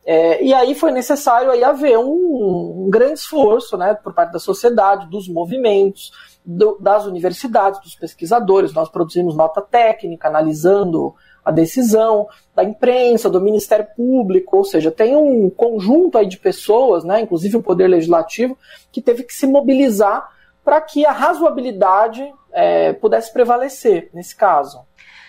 É, 0.10 0.42
e 0.42 0.54
aí 0.54 0.74
foi 0.74 0.90
necessário 0.92 1.52
aí 1.52 1.66
haver 1.66 1.98
um, 1.98 2.86
um, 2.86 2.90
grande 2.90 3.20
esforço 3.20 3.76
né, 3.76 3.94
por 3.94 4.14
parte 4.14 4.32
da 4.32 4.40
sociedade, 4.40 5.10
dos 5.10 5.28
movimentos, 5.28 6.14
do, 6.46 6.78
das 6.80 7.06
universidades, 7.06 7.82
dos 7.82 7.94
pesquisadores. 7.94 8.74
Nós 8.74 8.88
produzimos 8.88 9.36
nota 9.36 9.62
técnica 9.62 10.30
analisando 10.30 11.14
a 11.44 11.52
decisão 11.52 12.26
da 12.56 12.64
imprensa, 12.64 13.30
do 13.30 13.42
Ministério 13.42 13.86
Público, 13.98 14.56
ou 14.56 14.64
seja, 14.64 14.90
tem 14.92 15.14
um 15.14 15.50
conjunto 15.50 16.18
aí 16.18 16.26
de 16.26 16.38
pessoas, 16.38 17.04
né, 17.04 17.20
inclusive 17.20 17.58
o 17.58 17.64
Poder 17.64 17.90
Legislativo, 17.90 18.58
que 18.94 19.02
teve 19.02 19.24
que 19.24 19.34
se 19.34 19.46
mobilizar 19.46 20.30
para 20.64 20.80
que 20.80 21.06
a 21.06 21.12
razoabilidade 21.12 22.26
é, 22.54 22.94
pudesse 22.94 23.34
prevalecer 23.34 24.10
nesse 24.14 24.34
caso. 24.34 24.87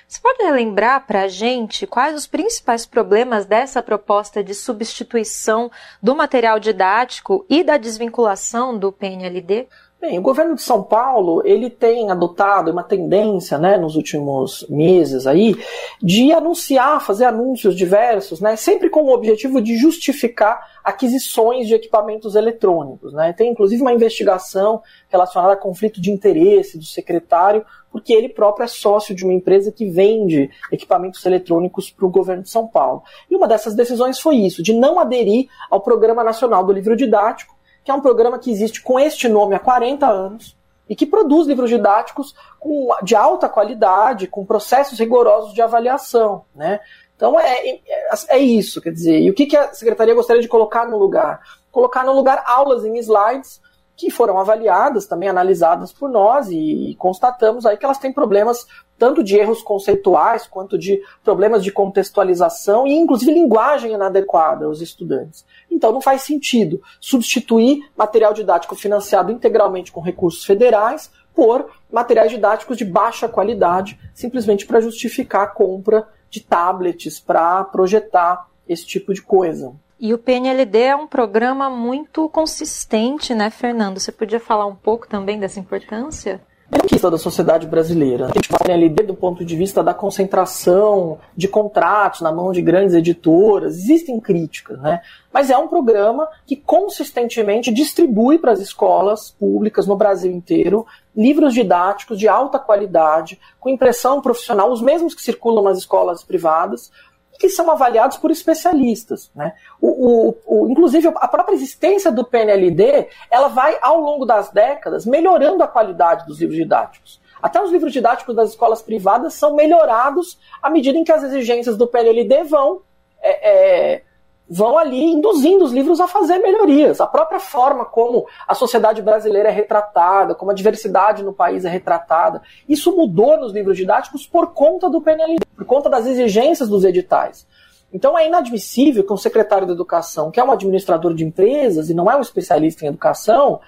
Você 0.09 0.23
pode 0.23 0.43
lembrar 0.53 1.07
para 1.07 1.25
a 1.25 1.29
gente 1.29 1.87
quais 1.87 2.17
os 2.17 2.27
principais 2.27 2.87
problemas 2.87 3.45
dessa 3.45 3.83
proposta 3.83 4.43
de 4.43 4.55
substituição 4.55 5.71
do 6.03 6.17
material 6.17 6.59
didático 6.59 7.45
e 7.47 7.63
da 7.63 7.77
desvinculação 7.77 8.79
do 8.79 8.91
PNLD? 8.91 9.69
Bem, 10.01 10.17
o 10.17 10.23
governo 10.23 10.55
de 10.55 10.63
São 10.63 10.81
Paulo 10.81 11.43
ele 11.45 11.69
tem 11.69 12.09
adotado 12.09 12.71
uma 12.71 12.85
tendência, 12.85 13.59
né, 13.59 13.77
nos 13.77 13.97
últimos 13.97 14.65
meses 14.71 15.27
aí, 15.27 15.57
de 16.01 16.31
anunciar, 16.31 17.05
fazer 17.05 17.25
anúncios 17.25 17.75
diversos, 17.75 18.41
né, 18.41 18.55
sempre 18.55 18.89
com 18.91 19.03
o 19.03 19.13
objetivo 19.13 19.61
de 19.61 19.77
justificar 19.77 20.65
aquisições 20.85 21.67
de 21.67 21.75
equipamentos 21.75 22.37
eletrônicos, 22.37 23.13
né. 23.13 23.33
Tem 23.33 23.51
inclusive 23.51 23.83
uma 23.83 23.93
investigação 23.93 24.81
relacionada 25.09 25.55
a 25.55 25.57
conflito 25.57 26.01
de 26.01 26.13
interesse 26.13 26.79
do 26.79 26.85
secretário, 26.85 27.67
porque 27.91 28.13
ele 28.13 28.29
próprio 28.29 28.67
é 28.67 28.69
sócio 28.69 29.17
de 29.17 29.25
uma 29.25 29.35
empresa 29.35 29.73
que 29.73 29.91
vende 29.91 30.49
equipamentos 30.71 31.27
eletrônicos 31.27 31.91
para 31.91 32.07
o 32.07 32.11
governo 32.11 32.45
de 32.45 32.51
São 32.51 32.69
Paulo. 32.69 33.03
E 33.29 33.35
uma 33.35 33.49
dessas 33.49 33.75
decisões 33.75 34.21
foi 34.21 34.37
isso, 34.37 34.63
de 34.63 34.73
não 34.73 35.01
aderir 35.01 35.49
ao 35.69 35.81
Programa 35.81 36.23
Nacional 36.23 36.65
do 36.65 36.73
Livro 36.73 36.95
Didático 36.95 37.58
que 37.89 37.93
é 37.93 37.95
um 37.95 38.03
programa 38.03 38.39
que 38.39 38.51
existe 38.51 38.83
com 38.83 39.01
este 39.01 39.31
nome 39.31 39.55
há 39.55 39.59
40 39.59 40.07
anos 40.07 40.55
e 40.87 40.95
que 40.95 41.07
produz 41.07 41.47
livros 41.47 41.71
didáticos 41.71 42.35
com, 42.61 42.91
de 43.03 43.17
alta 43.17 43.49
qualidade, 43.49 44.27
com 44.27 44.45
processos 44.45 44.99
rigorosos 44.99 45.55
de 45.55 45.63
avaliação. 45.63 46.45
Né? 46.55 46.81
Então 47.17 47.41
é, 47.41 47.67
é, 47.67 47.81
é 48.29 48.39
isso, 48.39 48.83
quer 48.83 48.93
dizer, 48.93 49.19
e 49.19 49.31
o 49.31 49.35
que, 49.35 49.47
que 49.47 49.57
a 49.57 49.73
Secretaria 49.73 50.15
gostaria 50.15 50.43
de 50.43 50.49
colocar 50.49 50.87
no 50.87 50.99
lugar? 50.99 51.41
Colocar 51.73 52.05
no 52.05 52.13
lugar 52.13 52.45
aulas 52.45 52.85
em 52.85 52.99
slides 52.99 53.59
que 53.97 54.11
foram 54.11 54.39
avaliadas, 54.39 55.07
também 55.07 55.31
analisadas 55.31 55.91
por 55.91 56.11
nós 56.11 56.51
e, 56.51 56.91
e 56.91 56.95
constatamos 56.97 57.65
aí 57.65 57.79
que 57.79 57.87
elas 57.87 57.97
têm 57.97 58.13
problemas 58.13 58.67
tanto 58.99 59.23
de 59.23 59.37
erros 59.37 59.63
conceituais 59.63 60.47
quanto 60.47 60.77
de 60.77 61.01
problemas 61.23 61.63
de 61.63 61.71
contextualização 61.71 62.87
e 62.87 62.93
inclusive 62.93 63.33
linguagem 63.33 63.93
inadequada 63.93 64.67
aos 64.67 64.81
estudantes. 64.81 65.45
Então 65.71 65.93
não 65.93 66.01
faz 66.01 66.23
sentido 66.23 66.83
substituir 67.01 67.89
material 67.97 68.35
didático 68.35 68.75
financiado 68.75 69.31
integralmente 69.31 69.93
com 69.93 70.01
recursos 70.01 70.45
federais 70.45 71.11
por 71.35 71.71
materiais 71.91 72.33
didáticos 72.33 72.77
de 72.77 72.85
baixa 72.85 73.29
qualidade, 73.29 73.99
simplesmente 74.13 74.67
para 74.67 74.81
justificar 74.81 75.43
a 75.43 75.47
compra 75.47 76.09
de 76.29 76.41
tablets 76.41 77.21
para 77.21 77.63
projetar 77.65 78.49
esse 78.69 78.85
tipo 78.85 79.15
de 79.15 79.23
coisa. 79.23 79.73
E 80.01 80.13
o 80.15 80.19
PNLD 80.19 80.79
é 80.79 80.97
um 80.97 81.07
programa 81.07 81.69
muito 81.69 82.29
consistente, 82.29 83.35
né, 83.35 83.51
Fernando? 83.51 83.99
Você 83.99 84.13
podia 84.13 84.39
falar 84.39 84.67
um 84.67 84.75
pouco 84.75 85.09
também 85.09 85.39
dessa 85.41 85.59
importância? 85.59 86.41
Conquista 86.71 87.11
da 87.11 87.19
sociedade 87.19 87.67
brasileira. 87.67 88.27
A 88.27 88.29
gente 88.29 88.49
fala 88.49 88.75
ali 88.75 88.89
do 88.89 89.15
ponto 89.15 89.45
de 89.45 89.57
vista 89.57 89.83
da 89.83 89.95
concentração 89.95 91.19
de 91.37 91.49
contratos 91.49 92.21
na 92.21 92.31
mão 92.31 92.53
de 92.53 92.61
grandes 92.61 92.95
editoras, 92.95 93.77
existem 93.77 94.21
críticas, 94.21 94.79
né? 94.81 95.01
Mas 95.33 95.51
é 95.51 95.57
um 95.57 95.69
programa 95.69 96.29
que 96.47 96.57
consistentemente 96.57 97.73
distribui 97.73 98.39
para 98.39 98.53
as 98.53 98.61
escolas 98.61 99.31
públicas 99.31 99.87
no 99.87 99.97
Brasil 99.97 100.33
inteiro 100.33 100.87
livros 101.17 101.55
didáticos 101.55 102.19
de 102.19 102.29
alta 102.29 102.59
qualidade, 102.59 103.41
com 103.59 103.69
impressão 103.69 104.21
profissional, 104.21 104.71
os 104.71 104.81
mesmos 104.81 105.15
que 105.15 105.23
circulam 105.23 105.65
nas 105.65 105.79
escolas 105.79 106.23
privadas, 106.23 106.93
que 107.39 107.49
são 107.49 107.71
avaliados 107.71 108.17
por 108.17 108.31
especialistas. 108.31 109.31
Né? 109.35 109.55
O, 109.81 109.89
o, 109.89 110.37
o, 110.45 110.71
inclusive, 110.71 111.09
a 111.15 111.29
própria 111.29 111.55
existência 111.55 112.11
do 112.11 112.25
PNLD 112.25 113.09
ela 113.31 113.49
vai, 113.49 113.79
ao 113.81 114.01
longo 114.01 114.27
das 114.27 114.51
décadas, 114.51 115.07
melhorando 115.07 115.63
a 115.63 115.69
qualidade 115.69 116.27
dos 116.27 116.41
livros 116.41 116.57
didáticos. 116.57 117.21
Até 117.41 117.63
os 117.63 117.71
livros 117.71 117.93
didáticos 117.93 118.35
das 118.35 118.51
escolas 118.51 118.83
privadas 118.83 119.35
são 119.35 119.55
melhorados 119.55 120.39
à 120.61 120.69
medida 120.69 120.99
em 120.99 121.05
que 121.05 121.13
as 121.13 121.23
exigências 121.23 121.77
do 121.77 121.87
PNLD 121.87 122.43
vão 122.43 122.83
é, 123.23 123.51
é, 123.51 124.03
vão 124.49 124.79
ali 124.79 125.03
induzindo 125.03 125.65
os 125.65 125.73
livros 125.73 126.01
a 126.01 126.07
fazer 126.07 126.39
melhorias. 126.39 127.01
A 127.01 127.07
própria 127.07 127.39
forma 127.39 127.85
como 127.85 128.27
a 128.47 128.55
sociedade 128.55 129.03
brasileira 129.03 129.51
é 129.51 129.53
retratada, 129.53 130.35
como 130.35 130.51
a 130.51 130.55
diversidade 130.55 131.23
no 131.23 131.33
país 131.33 131.65
é 131.65 131.69
retratada, 131.69 132.41
isso 132.69 132.97
mudou 132.97 133.37
nos 133.39 133.53
livros 133.53 133.77
didáticos 133.77 134.27
por 134.27 134.53
conta 134.53 134.89
do 134.89 135.01
PNL, 135.01 135.39
por 135.55 135.65
conta 135.67 135.91
das 135.91 136.07
exigências 136.07 136.69
dos 136.69 136.85
editais. 136.85 137.47
Então 137.93 138.19
é 138.19 138.27
inadmissível 138.27 139.05
que 139.05 139.13
um 139.13 139.17
secretário 139.17 139.67
de 139.67 139.73
educação, 139.73 140.31
que 140.31 140.41
é 140.41 140.45
um 140.45 140.53
administrador 140.53 141.15
de 141.15 141.25
empresas 141.25 141.91
e 141.91 141.95
não 141.95 142.11
é 142.11 142.17
um 142.17 142.21
especialista 142.21 142.85
em 142.85 142.89
educação, 142.89 143.61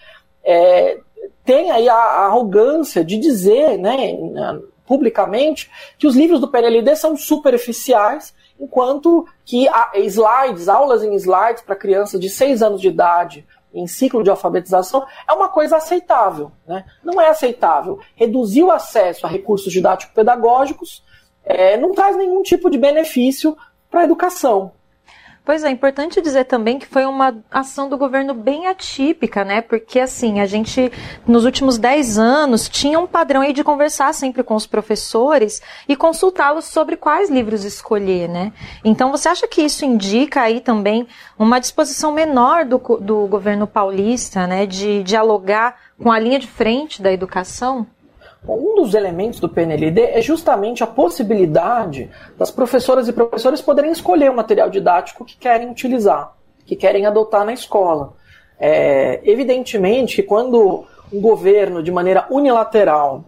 é, 0.43 0.99
tenha 1.45 1.75
aí 1.75 1.89
a, 1.89 1.95
a 1.95 2.27
arrogância 2.27 3.05
de 3.05 3.19
dizer, 3.19 3.79
né, 3.79 4.19
publicamente, 4.87 5.71
que 5.99 6.07
os 6.07 6.17
livros 6.17 6.41
do 6.41 6.49
PNLD 6.49 6.97
são 6.97 7.17
superficiais 8.61 8.71
enquanto 8.71 9.27
que 9.45 9.67
slides, 9.95 10.69
aulas 10.69 11.03
em 11.03 11.15
slides 11.15 11.63
para 11.63 11.75
crianças 11.75 12.21
de 12.21 12.29
6 12.29 12.63
anos 12.63 12.81
de 12.81 12.89
idade 12.89 13.47
em 13.73 13.87
ciclo 13.87 14.23
de 14.23 14.31
alfabetização 14.31 15.07
é 15.29 15.33
uma 15.33 15.49
coisa 15.49 15.77
aceitável. 15.77 16.53
Né? 16.67 16.85
Não 17.03 17.21
é 17.21 17.29
aceitável. 17.29 18.01
Reduzir 18.15 18.63
o 18.63 18.71
acesso 18.71 19.27
a 19.27 19.29
recursos 19.29 19.73
didático-pedagógicos 19.73 21.05
é, 21.45 21.77
não 21.77 21.93
traz 21.93 22.17
nenhum 22.17 22.43
tipo 22.43 22.69
de 22.69 22.79
benefício 22.79 23.57
para 23.91 24.01
a 24.01 24.05
educação. 24.05 24.73
Pois 25.51 25.65
é, 25.65 25.71
importante 25.71 26.23
dizer 26.23 26.45
também 26.45 26.79
que 26.79 26.87
foi 26.87 27.05
uma 27.05 27.37
ação 27.51 27.89
do 27.89 27.99
governo 27.99 28.33
bem 28.33 28.69
atípica, 28.69 29.45
né? 29.45 29.61
Porque, 29.61 29.99
assim, 29.99 30.39
a 30.39 30.47
gente, 30.47 30.93
nos 31.27 31.45
últimos 31.45 31.77
10 31.77 32.19
anos, 32.21 32.69
tinha 32.69 33.01
um 33.01 33.07
padrão 33.09 33.41
aí 33.41 33.53
de 33.53 33.65
conversar 33.65 34.15
sempre 34.15 34.45
com 34.45 34.55
os 34.55 34.65
professores 34.65 35.61
e 35.89 35.97
consultá-los 35.97 36.67
sobre 36.67 36.97
quais 36.97 37.29
livros 37.29 37.65
escolher, 37.65 38.29
né? 38.29 38.53
Então, 38.85 39.11
você 39.11 39.29
acha 39.29 39.49
que 39.49 39.61
isso 39.61 39.85
indica 39.85 40.41
aí 40.43 40.61
também 40.61 41.09
uma 41.37 41.59
disposição 41.59 42.13
menor 42.13 42.65
do, 42.65 42.79
do 43.01 43.27
governo 43.27 43.67
paulista, 43.67 44.47
né? 44.47 44.67
De 44.67 45.03
dialogar 45.03 45.75
com 46.01 46.13
a 46.13 46.19
linha 46.21 46.39
de 46.39 46.47
frente 46.47 47.03
da 47.03 47.13
educação? 47.13 47.89
Um 48.47 48.75
dos 48.77 48.95
elementos 48.95 49.39
do 49.39 49.49
PNLD 49.49 50.01
é 50.01 50.23
justamente 50.23 50.83
a 50.83 50.87
possibilidade 50.87 52.11
das 52.39 52.51
professoras 52.51 53.07
e 53.07 53.13
professores 53.13 53.61
poderem 53.61 53.93
escolher 53.93 54.31
o 54.31 54.37
material 54.37 54.71
didático 54.71 55.25
que 55.25 55.37
querem 55.37 55.71
utilizar, 55.71 56.35
que 56.65 56.75
querem 56.75 57.05
adotar 57.05 57.45
na 57.45 57.53
escola. 57.53 58.15
É, 58.59 59.21
evidentemente 59.25 60.17
que 60.17 60.23
quando 60.23 60.85
um 61.13 61.21
governo, 61.21 61.83
de 61.83 61.91
maneira 61.91 62.27
unilateral, 62.31 63.25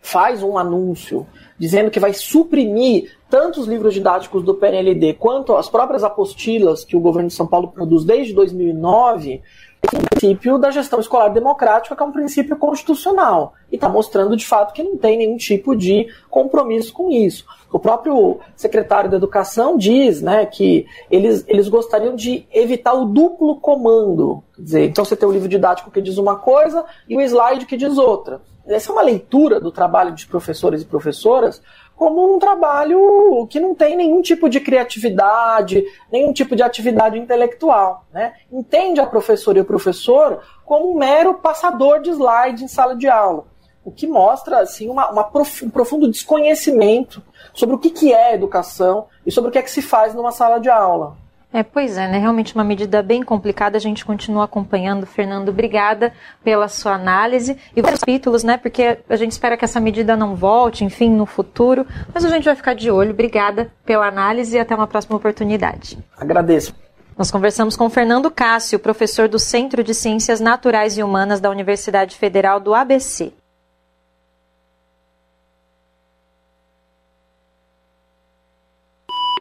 faz 0.00 0.42
um 0.42 0.58
anúncio 0.58 1.26
dizendo 1.58 1.90
que 1.90 2.00
vai 2.00 2.12
suprimir 2.12 3.16
tanto 3.30 3.60
os 3.60 3.66
livros 3.66 3.94
didáticos 3.94 4.42
do 4.42 4.54
PNLD 4.54 5.14
quanto 5.14 5.56
as 5.56 5.68
próprias 5.68 6.04
apostilas 6.04 6.84
que 6.84 6.96
o 6.96 7.00
governo 7.00 7.28
de 7.28 7.34
São 7.34 7.46
Paulo 7.46 7.68
produz 7.68 8.04
desde 8.04 8.34
2009, 8.34 9.42
o 9.84 10.08
princípio 10.08 10.58
da 10.58 10.70
gestão 10.70 11.00
escolar 11.00 11.28
democrática, 11.28 11.94
que 11.94 12.02
é 12.02 12.06
um 12.06 12.12
princípio 12.12 12.56
constitucional, 12.56 13.54
e 13.70 13.74
está 13.74 13.88
mostrando 13.88 14.36
de 14.36 14.46
fato 14.46 14.72
que 14.72 14.82
não 14.82 14.96
tem 14.96 15.18
nenhum 15.18 15.36
tipo 15.36 15.76
de 15.76 16.06
compromisso 16.30 16.92
com 16.92 17.10
isso. 17.10 17.44
O 17.72 17.78
próprio 17.78 18.38
secretário 18.54 19.10
da 19.10 19.16
Educação 19.16 19.76
diz 19.76 20.22
né, 20.22 20.46
que 20.46 20.86
eles, 21.10 21.44
eles 21.48 21.68
gostariam 21.68 22.14
de 22.14 22.46
evitar 22.52 22.94
o 22.94 23.04
duplo 23.04 23.56
comando. 23.56 24.42
Quer 24.54 24.62
dizer, 24.62 24.84
então 24.86 25.04
você 25.04 25.16
tem 25.16 25.28
o 25.28 25.32
livro 25.32 25.48
didático 25.48 25.90
que 25.90 26.00
diz 26.00 26.16
uma 26.16 26.36
coisa 26.36 26.84
e 27.08 27.16
o 27.16 27.20
slide 27.20 27.66
que 27.66 27.76
diz 27.76 27.98
outra. 27.98 28.40
Essa 28.66 28.90
é 28.90 28.92
uma 28.92 29.02
leitura 29.02 29.60
do 29.60 29.70
trabalho 29.70 30.12
de 30.12 30.26
professores 30.26 30.82
e 30.82 30.86
professoras 30.86 31.60
como 32.04 32.34
um 32.34 32.38
trabalho 32.38 33.46
que 33.48 33.58
não 33.58 33.74
tem 33.74 33.96
nenhum 33.96 34.20
tipo 34.20 34.46
de 34.46 34.60
criatividade, 34.60 35.82
nenhum 36.12 36.34
tipo 36.34 36.54
de 36.54 36.62
atividade 36.62 37.18
intelectual. 37.18 38.04
Né? 38.12 38.34
Entende 38.52 39.00
a 39.00 39.06
professora 39.06 39.56
e 39.56 39.62
o 39.62 39.64
professor 39.64 40.42
como 40.66 40.92
um 40.92 40.98
mero 40.98 41.32
passador 41.32 42.02
de 42.02 42.10
slide 42.10 42.62
em 42.62 42.68
sala 42.68 42.94
de 42.94 43.08
aula. 43.08 43.46
o 43.82 43.90
que 43.90 44.06
mostra 44.06 44.60
assim 44.60 44.90
uma, 44.90 45.10
uma 45.10 45.24
prof, 45.24 45.64
um 45.64 45.70
profundo 45.70 46.10
desconhecimento 46.10 47.22
sobre 47.54 47.74
o 47.74 47.78
que, 47.78 47.88
que 47.88 48.12
é 48.12 48.34
educação 48.34 49.06
e 49.24 49.32
sobre 49.32 49.48
o 49.48 49.52
que 49.52 49.58
é 49.58 49.62
que 49.62 49.70
se 49.70 49.80
faz 49.80 50.14
numa 50.14 50.30
sala 50.30 50.58
de 50.58 50.68
aula. 50.68 51.16
É, 51.54 51.62
pois 51.62 51.96
é, 51.96 52.08
né? 52.08 52.18
Realmente 52.18 52.52
uma 52.52 52.64
medida 52.64 53.00
bem 53.00 53.22
complicada. 53.22 53.76
A 53.76 53.80
gente 53.80 54.04
continua 54.04 54.42
acompanhando. 54.42 55.06
Fernando, 55.06 55.50
obrigada 55.50 56.12
pela 56.42 56.66
sua 56.66 56.94
análise 56.94 57.56
e 57.76 57.80
os 57.80 57.88
capítulos, 57.88 58.42
né? 58.42 58.56
Porque 58.56 58.98
a 59.08 59.14
gente 59.14 59.30
espera 59.30 59.56
que 59.56 59.64
essa 59.64 59.78
medida 59.78 60.16
não 60.16 60.34
volte, 60.34 60.84
enfim, 60.84 61.08
no 61.08 61.24
futuro. 61.24 61.86
Mas 62.12 62.24
a 62.24 62.28
gente 62.28 62.42
vai 62.42 62.56
ficar 62.56 62.74
de 62.74 62.90
olho. 62.90 63.12
Obrigada 63.12 63.70
pela 63.86 64.08
análise 64.08 64.56
e 64.56 64.58
até 64.58 64.74
uma 64.74 64.88
próxima 64.88 65.16
oportunidade. 65.16 65.96
Agradeço. 66.18 66.74
Nós 67.16 67.30
conversamos 67.30 67.76
com 67.76 67.88
Fernando 67.88 68.32
Cássio, 68.32 68.80
professor 68.80 69.28
do 69.28 69.38
Centro 69.38 69.84
de 69.84 69.94
Ciências 69.94 70.40
Naturais 70.40 70.98
e 70.98 71.04
Humanas 71.04 71.40
da 71.40 71.50
Universidade 71.50 72.16
Federal 72.16 72.58
do 72.58 72.74
ABC. 72.74 73.32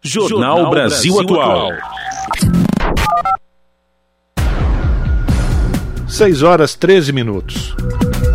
Jornal 0.06 0.70
Brasil 0.70 1.18
Atual. 1.18 1.70
6 6.06 6.44
horas 6.44 6.76
13 6.76 7.14
minutos. 7.14 7.74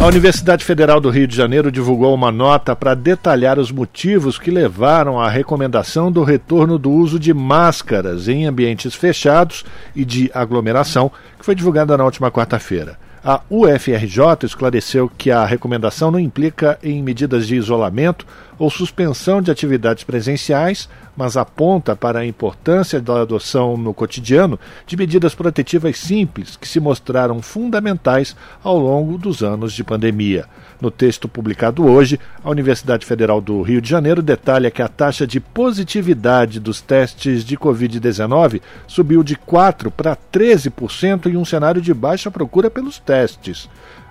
A 0.01 0.07
Universidade 0.07 0.65
Federal 0.65 0.99
do 0.99 1.11
Rio 1.11 1.28
de 1.28 1.36
Janeiro 1.36 1.70
divulgou 1.70 2.15
uma 2.15 2.32
nota 2.32 2.74
para 2.74 2.95
detalhar 2.95 3.59
os 3.59 3.70
motivos 3.70 4.39
que 4.39 4.51
levaram 4.51 5.20
à 5.20 5.28
recomendação 5.28 6.11
do 6.11 6.24
retorno 6.24 6.78
do 6.78 6.90
uso 6.90 7.19
de 7.19 7.35
máscaras 7.35 8.28
em 8.28 8.47
ambientes 8.47 8.95
fechados 8.95 9.62
e 9.95 10.07
de 10.07 10.31
aglomeração, 10.32 11.12
que 11.39 11.45
foi 11.45 11.55
divulgada 11.55 11.99
na 11.99 12.05
última 12.05 12.31
quarta-feira. 12.31 12.97
A 13.23 13.43
UFRJ 13.51 14.45
esclareceu 14.45 15.11
que 15.19 15.31
a 15.31 15.45
recomendação 15.45 16.11
não 16.11 16.19
implica 16.19 16.78
em 16.82 17.03
medidas 17.03 17.47
de 17.47 17.57
isolamento 17.57 18.27
ou 18.59 18.70
suspensão 18.70 19.40
de 19.40 19.51
atividades 19.51 20.05
presenciais, 20.05 20.89
mas 21.16 21.36
aponta 21.36 21.94
para 21.94 22.20
a 22.20 22.26
importância 22.26 23.01
da 23.01 23.22
adoção 23.22 23.76
no 23.76 23.94
cotidiano 23.94 24.59
de 24.86 24.97
medidas 24.97 25.35
protetivas 25.35 25.98
simples 25.98 26.56
que 26.56 26.66
se 26.66 26.80
mostraram 26.80 27.40
fundamentais 27.40 28.36
ao 28.62 28.78
longo 28.78 29.16
dos 29.16 29.43
anos 29.43 29.72
de 29.72 29.85
pandemia. 29.85 30.47
No 30.80 30.93
texto 30.93 31.28
publicado 31.28 31.85
hoje, 31.85 32.20
a 32.43 32.51
Universidade 32.51 33.05
Federal 33.05 33.40
do 33.40 33.62
Rio 33.62 33.80
de 33.80 33.89
Janeiro 33.89 34.22
detalha 34.22 34.70
que 34.70 34.80
a 34.80 34.86
taxa 34.86 35.26
de 35.26 35.40
positividade 35.40 36.60
dos 36.60 36.80
testes 36.80 37.44
de 37.44 37.56
Covid-19 37.56 38.60
subiu 38.86 39.24
de 39.24 39.36
4% 39.36 39.90
para 39.90 40.16
13% 40.32 41.26
em 41.26 41.36
um 41.36 41.44
cenário 41.44 41.82
de 41.82 41.93
baixa 41.93 42.30
procura 42.30 42.70
pelos 42.70 42.98
testes. 42.98 43.68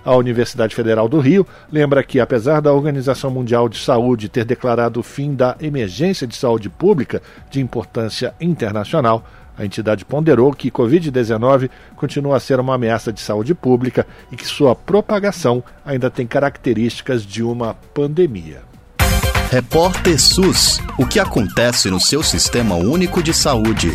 A 0.07 0.15
Universidade 0.15 0.73
Federal 0.73 1.09
do 1.09 1.19
Rio 1.19 1.45
lembra 1.69 2.01
que, 2.01 2.21
apesar 2.21 2.61
da 2.61 2.71
Organização 2.71 3.29
Mundial 3.29 3.67
de 3.67 3.77
Saúde 3.77 4.29
ter 4.29 4.45
declarado 4.45 5.01
o 5.01 5.03
fim 5.03 5.35
da 5.35 5.57
emergência 5.59 6.25
de 6.25 6.34
saúde 6.34 6.69
pública 6.69 7.21
de 7.51 7.59
importância 7.59 8.34
internacional, 8.39 9.27
a 9.57 9.65
entidade 9.65 10.05
ponderou 10.05 10.53
que 10.53 10.71
Covid-19 10.71 11.69
continua 11.97 12.38
a 12.38 12.39
ser 12.39 12.57
uma 12.57 12.75
ameaça 12.75 13.11
de 13.11 13.19
saúde 13.19 13.53
pública 13.53 14.07
e 14.31 14.38
que 14.38 14.47
sua 14.47 14.73
propagação 14.73 15.61
ainda 15.85 16.09
tem 16.09 16.25
características 16.25 17.25
de 17.25 17.43
uma 17.43 17.73
pandemia. 17.93 18.61
Repórter 19.51 20.17
SUS: 20.17 20.79
O 20.97 21.05
que 21.05 21.19
acontece 21.19 21.89
no 21.89 21.99
seu 21.99 22.23
sistema 22.23 22.75
único 22.75 23.21
de 23.21 23.34
saúde? 23.34 23.91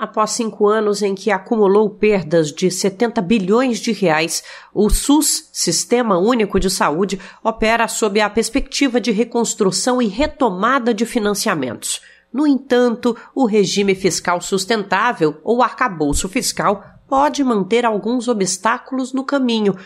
Após 0.00 0.30
cinco 0.30 0.66
anos 0.66 1.02
em 1.02 1.14
que 1.14 1.30
acumulou 1.30 1.90
perdas 1.90 2.50
de 2.50 2.70
70 2.70 3.20
bilhões 3.20 3.78
de 3.78 3.92
reais, 3.92 4.42
o 4.72 4.88
SUS, 4.88 5.50
Sistema 5.52 6.16
Único 6.16 6.58
de 6.58 6.70
Saúde, 6.70 7.20
opera 7.44 7.86
sob 7.86 8.18
a 8.18 8.30
perspectiva 8.30 8.98
de 8.98 9.10
reconstrução 9.10 10.00
e 10.00 10.06
retomada 10.06 10.94
de 10.94 11.04
financiamentos. 11.04 12.00
No 12.32 12.46
entanto, 12.46 13.14
o 13.34 13.44
regime 13.44 13.94
fiscal 13.94 14.40
sustentável, 14.40 15.38
ou 15.44 15.62
arcabouço 15.62 16.30
fiscal, 16.30 16.82
pode 17.06 17.44
manter 17.44 17.84
alguns 17.84 18.26
obstáculos 18.26 19.12
no 19.12 19.22
caminho. 19.22 19.76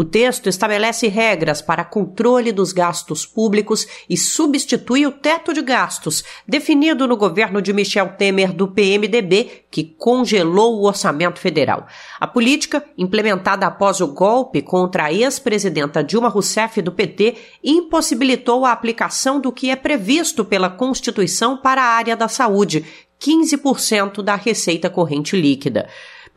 O 0.00 0.04
texto 0.04 0.48
estabelece 0.48 1.08
regras 1.08 1.60
para 1.60 1.84
controle 1.84 2.52
dos 2.52 2.72
gastos 2.72 3.26
públicos 3.26 3.86
e 4.08 4.16
substitui 4.16 5.06
o 5.06 5.12
teto 5.12 5.52
de 5.52 5.60
gastos, 5.60 6.24
definido 6.48 7.06
no 7.06 7.18
governo 7.18 7.60
de 7.60 7.70
Michel 7.70 8.14
Temer 8.16 8.50
do 8.50 8.66
PMDB, 8.66 9.64
que 9.70 9.84
congelou 9.84 10.78
o 10.78 10.86
orçamento 10.86 11.38
federal. 11.38 11.86
A 12.18 12.26
política, 12.26 12.82
implementada 12.96 13.66
após 13.66 14.00
o 14.00 14.08
golpe 14.08 14.62
contra 14.62 15.04
a 15.04 15.12
ex-presidenta 15.12 16.02
Dilma 16.02 16.30
Rousseff 16.30 16.80
do 16.80 16.92
PT, 16.92 17.36
impossibilitou 17.62 18.64
a 18.64 18.72
aplicação 18.72 19.38
do 19.38 19.52
que 19.52 19.68
é 19.68 19.76
previsto 19.76 20.46
pela 20.46 20.70
Constituição 20.70 21.58
para 21.58 21.82
a 21.82 21.94
área 21.94 22.16
da 22.16 22.26
saúde, 22.26 22.86
15% 23.20 24.22
da 24.22 24.34
receita 24.34 24.88
corrente 24.88 25.38
líquida. 25.38 25.90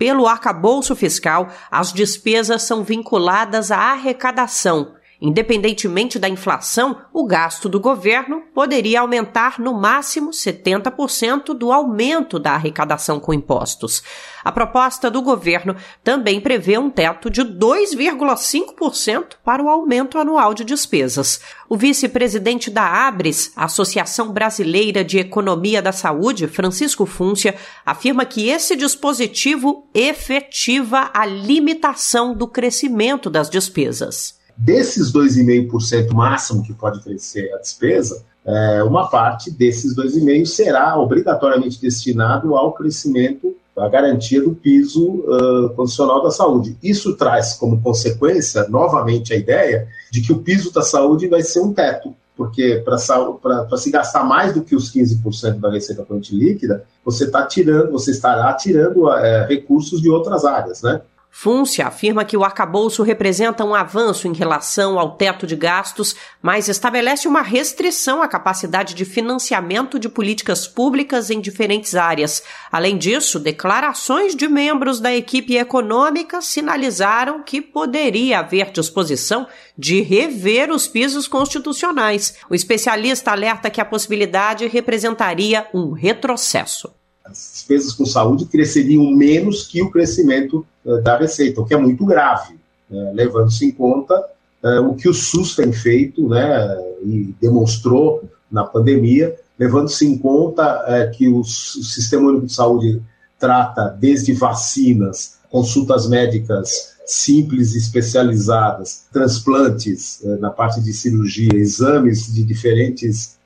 Pelo 0.04 0.28
arcabouço 0.28 0.98
fiscal, 0.98 1.48
as 1.72 1.94
despesas 1.94 2.64
são 2.64 2.84
vinculadas 2.84 3.72
à 3.72 3.94
arrecadação. 3.94 4.96
Independentemente 5.26 6.20
da 6.20 6.28
inflação, 6.28 6.98
o 7.14 7.26
gasto 7.26 7.70
do 7.70 7.80
governo 7.80 8.42
poderia 8.54 9.00
aumentar 9.00 9.58
no 9.58 9.74
máximo 9.74 10.32
70% 10.32 11.54
do 11.54 11.72
aumento 11.72 12.38
da 12.38 12.52
arrecadação 12.52 13.22
com 13.22 13.34
impostos. 13.34 14.04
A 14.44 14.52
proposta 14.52 15.10
do 15.10 15.22
governo 15.22 15.78
também 16.04 16.42
prevê 16.42 16.78
um 16.78 16.90
teto 16.90 17.30
de 17.30 17.42
2,5% 17.42 19.38
para 19.46 19.64
o 19.64 19.70
aumento 19.70 20.20
anual 20.20 20.54
de 20.54 20.66
despesas. 20.66 21.40
O 21.70 21.78
vice-presidente 21.78 22.70
da 22.70 23.08
ABRES, 23.08 23.54
Associação 23.56 24.30
Brasileira 24.30 25.06
de 25.06 25.20
Economia 25.20 25.82
da 25.82 25.94
Saúde, 25.94 26.50
Francisco 26.50 27.06
Fúncia, 27.06 27.56
afirma 27.86 28.26
que 28.26 28.50
esse 28.50 28.76
dispositivo 28.76 29.88
efetiva 29.94 31.10
a 31.14 31.26
limitação 31.26 32.36
do 32.36 32.46
crescimento 32.46 33.30
das 33.30 33.50
despesas. 33.50 34.43
Desses 34.58 35.12
2,5% 35.12 36.14
máximo 36.14 36.64
que 36.64 36.74
pode 36.74 37.02
crescer 37.02 37.52
a 37.54 37.58
despesa, 37.58 38.24
é, 38.46 38.84
uma 38.84 39.10
parte 39.10 39.50
desses 39.50 39.96
2,5% 39.96 40.46
será 40.46 41.00
obrigatoriamente 41.00 41.80
destinado 41.82 42.56
ao 42.56 42.74
crescimento, 42.74 43.56
à 43.76 43.88
garantia 43.88 44.42
do 44.42 44.54
piso 44.54 45.24
uh, 45.26 45.70
condicional 45.76 46.22
da 46.22 46.30
saúde. 46.30 46.78
Isso 46.84 47.16
traz 47.16 47.54
como 47.54 47.82
consequência, 47.82 48.68
novamente, 48.70 49.34
a 49.34 49.38
ideia 49.38 49.88
de 50.12 50.22
que 50.22 50.32
o 50.32 50.40
piso 50.40 50.72
da 50.72 50.84
saúde 50.84 51.28
vai 51.28 51.42
ser 51.42 51.62
um 51.62 51.74
teto, 51.74 52.14
porque 52.36 52.84
para 52.86 53.78
se 53.78 53.90
gastar 53.90 54.24
mais 54.24 54.54
do 54.54 54.62
que 54.62 54.76
os 54.76 54.94
15% 54.94 55.60
da 55.60 55.72
receita 55.72 56.06
corrente 56.06 56.36
líquida, 56.36 56.84
você 57.04 57.26
está 57.26 57.48
tirando, 57.48 57.92
você 57.92 58.12
estará 58.12 58.54
tirando 58.54 59.10
é, 59.10 59.48
recursos 59.48 60.02
de 60.02 60.10
outras 60.10 60.46
áreas, 60.46 60.84
né? 60.84 61.02
Fúncia 61.36 61.88
afirma 61.88 62.24
que 62.24 62.38
o 62.38 62.44
arcabouço 62.44 63.02
representa 63.02 63.66
um 63.66 63.74
avanço 63.74 64.28
em 64.28 64.34
relação 64.34 65.00
ao 65.00 65.18
teto 65.18 65.48
de 65.48 65.56
gastos, 65.56 66.16
mas 66.40 66.70
estabelece 66.70 67.28
uma 67.28 67.42
restrição 67.42 68.22
à 68.22 68.28
capacidade 68.28 68.94
de 68.94 69.04
financiamento 69.04 69.98
de 69.98 70.08
políticas 70.08 70.68
públicas 70.68 71.32
em 71.32 71.42
diferentes 71.42 71.96
áreas. 71.96 72.44
Além 72.72 73.00
disso, 73.00 73.40
declarações 73.40 74.36
de 74.36 74.48
membros 74.48 75.00
da 75.00 75.14
equipe 75.14 75.58
econômica 75.58 76.40
sinalizaram 76.40 77.42
que 77.42 77.60
poderia 77.60 78.40
haver 78.40 78.70
disposição 78.70 79.48
de 79.76 80.02
rever 80.02 80.70
os 80.70 80.88
pisos 80.88 81.28
constitucionais. 81.28 82.36
O 82.48 82.54
especialista 82.54 83.32
alerta 83.32 83.72
que 83.72 83.82
a 83.82 83.86
possibilidade 83.86 84.68
representaria 84.68 85.68
um 85.74 85.94
retrocesso 85.94 86.94
as 87.26 87.52
despesas 87.54 87.94
com 87.94 88.06
saúde 88.06 88.46
cresceriam 88.46 89.10
menos 89.12 89.66
que 89.66 89.82
o 89.82 89.90
crescimento 89.90 90.66
uh, 90.86 91.02
da 91.02 91.18
receita, 91.18 91.62
o 91.62 91.66
que 91.66 91.74
é 91.74 91.78
muito 91.78 92.06
grave, 92.06 92.56
né, 92.90 93.12
levando-se 93.14 93.66
em 93.66 93.72
conta 93.72 94.20
uh, 94.64 94.82
o 94.82 94.96
que 94.96 95.08
o 95.08 95.14
SUS 95.14 95.56
tem 95.56 95.72
feito 95.72 96.28
né, 96.28 96.78
e 97.02 97.34
demonstrou 97.42 98.24
na 98.52 98.64
pandemia, 98.64 99.36
levando-se 99.58 100.06
em 100.06 100.18
conta 100.18 100.84
uh, 100.84 101.12
que 101.16 101.30
o 101.30 101.44
Sistema 101.44 102.30
Único 102.30 102.46
de 102.46 102.54
Saúde 102.54 103.02
trata 103.40 103.90
desde 103.90 104.34
vacinas, 104.34 105.38
consultas 105.50 106.08
médicas 106.08 106.94
simples 107.06 107.74
e 107.74 107.78
especializadas, 107.78 109.06
transplantes 109.12 110.22
na 110.40 110.50
parte 110.50 110.80
de 110.80 110.94
cirurgia, 110.94 111.54
exames 111.54 112.34
de 112.34 112.46
diferentes 112.46 113.38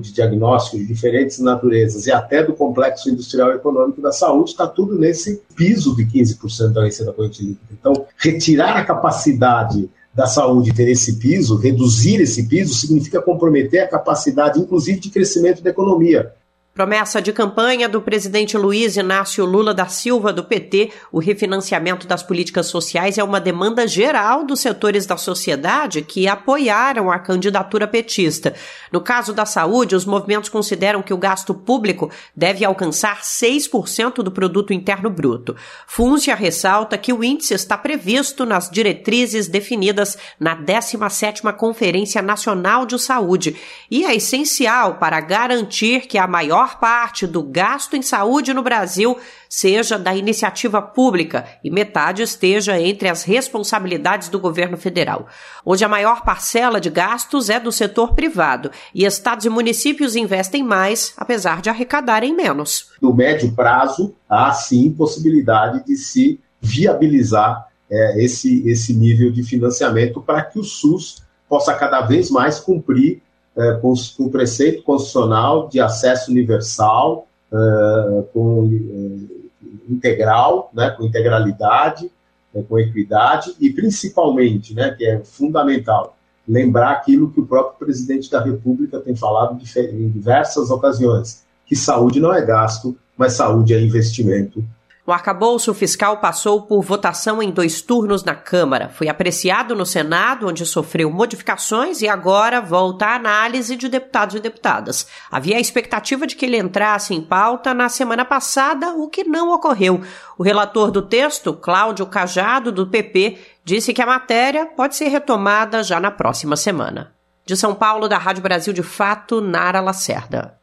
de 0.00 0.12
diagnóstico 0.12 0.78
de 0.78 0.86
diferentes 0.86 1.40
naturezas 1.40 2.06
e 2.06 2.12
até 2.12 2.42
do 2.42 2.52
complexo 2.52 3.10
industrial 3.10 3.50
e 3.50 3.56
econômico 3.56 4.00
da 4.00 4.12
saúde, 4.12 4.50
está 4.50 4.66
tudo 4.66 4.96
nesse 4.96 5.42
piso 5.56 5.96
de 5.96 6.06
15% 6.06 6.72
da 6.72 6.84
receita 6.84 7.12
corrente. 7.12 7.58
Então, 7.72 8.06
retirar 8.16 8.76
a 8.76 8.84
capacidade 8.84 9.90
da 10.14 10.26
saúde 10.26 10.72
ter 10.72 10.88
esse 10.88 11.16
piso, 11.18 11.56
reduzir 11.56 12.20
esse 12.20 12.48
piso, 12.48 12.74
significa 12.74 13.20
comprometer 13.20 13.82
a 13.82 13.88
capacidade, 13.88 14.60
inclusive, 14.60 15.00
de 15.00 15.10
crescimento 15.10 15.62
da 15.62 15.70
economia. 15.70 16.32
Promessa 16.78 17.20
de 17.20 17.32
campanha 17.32 17.88
do 17.88 18.00
presidente 18.00 18.56
Luiz 18.56 18.96
Inácio 18.96 19.44
Lula 19.44 19.74
da 19.74 19.86
Silva, 19.88 20.32
do 20.32 20.44
PT, 20.44 20.92
o 21.10 21.18
refinanciamento 21.18 22.06
das 22.06 22.22
políticas 22.22 22.66
sociais 22.66 23.18
é 23.18 23.24
uma 23.24 23.40
demanda 23.40 23.84
geral 23.84 24.44
dos 24.44 24.60
setores 24.60 25.04
da 25.04 25.16
sociedade 25.16 26.02
que 26.02 26.28
apoiaram 26.28 27.10
a 27.10 27.18
candidatura 27.18 27.88
petista. 27.88 28.54
No 28.92 29.00
caso 29.00 29.32
da 29.32 29.44
saúde, 29.44 29.96
os 29.96 30.04
movimentos 30.04 30.48
consideram 30.48 31.02
que 31.02 31.12
o 31.12 31.18
gasto 31.18 31.52
público 31.52 32.12
deve 32.36 32.64
alcançar 32.64 33.22
6% 33.22 34.22
do 34.22 34.30
produto 34.30 34.72
interno 34.72 35.10
bruto. 35.10 35.56
Fúncia 35.84 36.36
ressalta 36.36 36.96
que 36.96 37.12
o 37.12 37.24
índice 37.24 37.54
está 37.54 37.76
previsto 37.76 38.46
nas 38.46 38.70
diretrizes 38.70 39.48
definidas 39.48 40.16
na 40.38 40.56
17ª 40.56 41.52
Conferência 41.54 42.22
Nacional 42.22 42.86
de 42.86 43.00
Saúde 43.00 43.56
e 43.90 44.04
é 44.04 44.14
essencial 44.14 44.94
para 44.98 45.20
garantir 45.20 46.02
que 46.02 46.16
a 46.16 46.28
maior 46.28 46.67
maior 46.68 46.78
parte 46.78 47.26
do 47.26 47.42
gasto 47.42 47.96
em 47.96 48.02
saúde 48.02 48.52
no 48.52 48.62
Brasil 48.62 49.16
seja 49.48 49.98
da 49.98 50.14
iniciativa 50.14 50.82
pública 50.82 51.46
e 51.64 51.70
metade 51.70 52.22
esteja 52.22 52.78
entre 52.78 53.08
as 53.08 53.22
responsabilidades 53.22 54.28
do 54.28 54.38
governo 54.38 54.76
federal. 54.76 55.26
Hoje 55.64 55.84
a 55.84 55.88
maior 55.88 56.22
parcela 56.22 56.78
de 56.78 56.90
gastos 56.90 57.48
é 57.48 57.58
do 57.58 57.72
setor 57.72 58.14
privado 58.14 58.70
e 58.94 59.06
estados 59.06 59.46
e 59.46 59.48
municípios 59.48 60.14
investem 60.14 60.62
mais, 60.62 61.14
apesar 61.16 61.62
de 61.62 61.70
arrecadarem 61.70 62.34
menos. 62.34 62.90
No 63.00 63.14
médio 63.14 63.50
prazo, 63.52 64.14
há 64.28 64.52
sim 64.52 64.92
possibilidade 64.92 65.84
de 65.86 65.96
se 65.96 66.38
viabilizar 66.60 67.66
é, 67.90 68.22
esse, 68.22 68.68
esse 68.68 68.92
nível 68.92 69.32
de 69.32 69.42
financiamento 69.42 70.20
para 70.20 70.42
que 70.42 70.58
o 70.58 70.64
SUS 70.64 71.22
possa 71.48 71.72
cada 71.72 72.02
vez 72.02 72.30
mais 72.30 72.60
cumprir 72.60 73.22
é, 73.58 73.72
com, 73.74 73.92
com, 74.16 74.28
preceito 74.28 74.82
constitucional 74.82 75.68
de 75.68 75.80
acesso 75.80 76.30
universal, 76.30 77.26
é, 77.52 78.22
com 78.32 78.70
é, 78.70 79.92
integral, 79.92 80.70
né, 80.72 80.90
com 80.90 81.04
integralidade, 81.04 82.10
é, 82.54 82.62
com 82.62 82.78
equidade 82.78 83.54
e 83.60 83.70
principalmente, 83.70 84.74
né, 84.74 84.90
que 84.90 85.04
é 85.04 85.18
fundamental, 85.24 86.16
lembrar 86.46 86.92
aquilo 86.92 87.30
que 87.30 87.40
o 87.40 87.46
próprio 87.46 87.78
presidente 87.78 88.30
da 88.30 88.40
República 88.40 89.00
tem 89.00 89.14
falado 89.16 89.58
em 89.76 90.08
diversas 90.08 90.70
ocasiões, 90.70 91.44
que 91.66 91.76
saúde 91.76 92.20
não 92.20 92.32
é 92.32 92.44
gasto, 92.44 92.96
mas 93.16 93.34
saúde 93.34 93.74
é 93.74 93.80
investimento 93.80 94.64
o 95.08 95.12
arcabouço 95.12 95.72
fiscal 95.72 96.18
passou 96.18 96.60
por 96.60 96.82
votação 96.82 97.42
em 97.42 97.50
dois 97.50 97.80
turnos 97.80 98.22
na 98.22 98.34
Câmara. 98.34 98.90
Foi 98.90 99.08
apreciado 99.08 99.74
no 99.74 99.86
Senado, 99.86 100.46
onde 100.46 100.66
sofreu 100.66 101.10
modificações, 101.10 102.02
e 102.02 102.08
agora 102.08 102.60
volta 102.60 103.06
à 103.06 103.14
análise 103.14 103.74
de 103.74 103.88
deputados 103.88 104.34
e 104.34 104.40
deputadas. 104.40 105.06
Havia 105.30 105.56
a 105.56 105.60
expectativa 105.60 106.26
de 106.26 106.36
que 106.36 106.44
ele 106.44 106.58
entrasse 106.58 107.14
em 107.14 107.22
pauta 107.22 107.72
na 107.72 107.88
semana 107.88 108.22
passada, 108.22 108.92
o 108.96 109.08
que 109.08 109.24
não 109.24 109.50
ocorreu. 109.50 110.02
O 110.36 110.42
relator 110.42 110.90
do 110.90 111.00
texto, 111.00 111.54
Cláudio 111.54 112.04
Cajado, 112.04 112.70
do 112.70 112.86
PP, 112.86 113.38
disse 113.64 113.94
que 113.94 114.02
a 114.02 114.06
matéria 114.06 114.66
pode 114.66 114.94
ser 114.94 115.08
retomada 115.08 115.82
já 115.82 115.98
na 115.98 116.10
próxima 116.10 116.54
semana. 116.54 117.14
De 117.46 117.56
São 117.56 117.74
Paulo, 117.74 118.10
da 118.10 118.18
Rádio 118.18 118.42
Brasil 118.42 118.74
de 118.74 118.82
Fato, 118.82 119.40
Nara 119.40 119.80
Lacerda. 119.80 120.57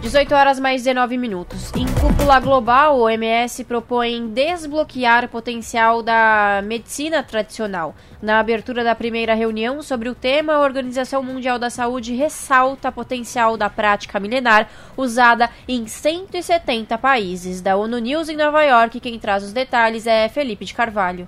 18 0.00 0.32
horas 0.32 0.60
mais 0.60 0.84
19 0.84 1.18
minutos. 1.18 1.72
Em 1.74 1.84
cúpula 2.00 2.38
global, 2.38 2.98
o 2.98 3.02
OMS 3.02 3.64
propõe 3.64 4.28
desbloquear 4.28 5.24
o 5.24 5.28
potencial 5.28 6.04
da 6.04 6.62
medicina 6.64 7.20
tradicional. 7.20 7.96
Na 8.22 8.38
abertura 8.38 8.84
da 8.84 8.94
primeira 8.94 9.34
reunião 9.34 9.82
sobre 9.82 10.08
o 10.08 10.14
tema, 10.14 10.54
a 10.54 10.60
Organização 10.60 11.20
Mundial 11.20 11.58
da 11.58 11.68
Saúde 11.68 12.14
ressalta 12.14 12.90
o 12.90 12.92
potencial 12.92 13.56
da 13.56 13.68
prática 13.68 14.20
milenar 14.20 14.68
usada 14.96 15.50
em 15.66 15.88
170 15.88 16.96
países. 16.96 17.60
Da 17.60 17.76
ONU 17.76 17.98
News 17.98 18.28
em 18.28 18.36
Nova 18.36 18.62
York, 18.62 19.00
quem 19.00 19.18
traz 19.18 19.42
os 19.42 19.52
detalhes 19.52 20.06
é 20.06 20.28
Felipe 20.28 20.64
de 20.64 20.74
Carvalho. 20.74 21.26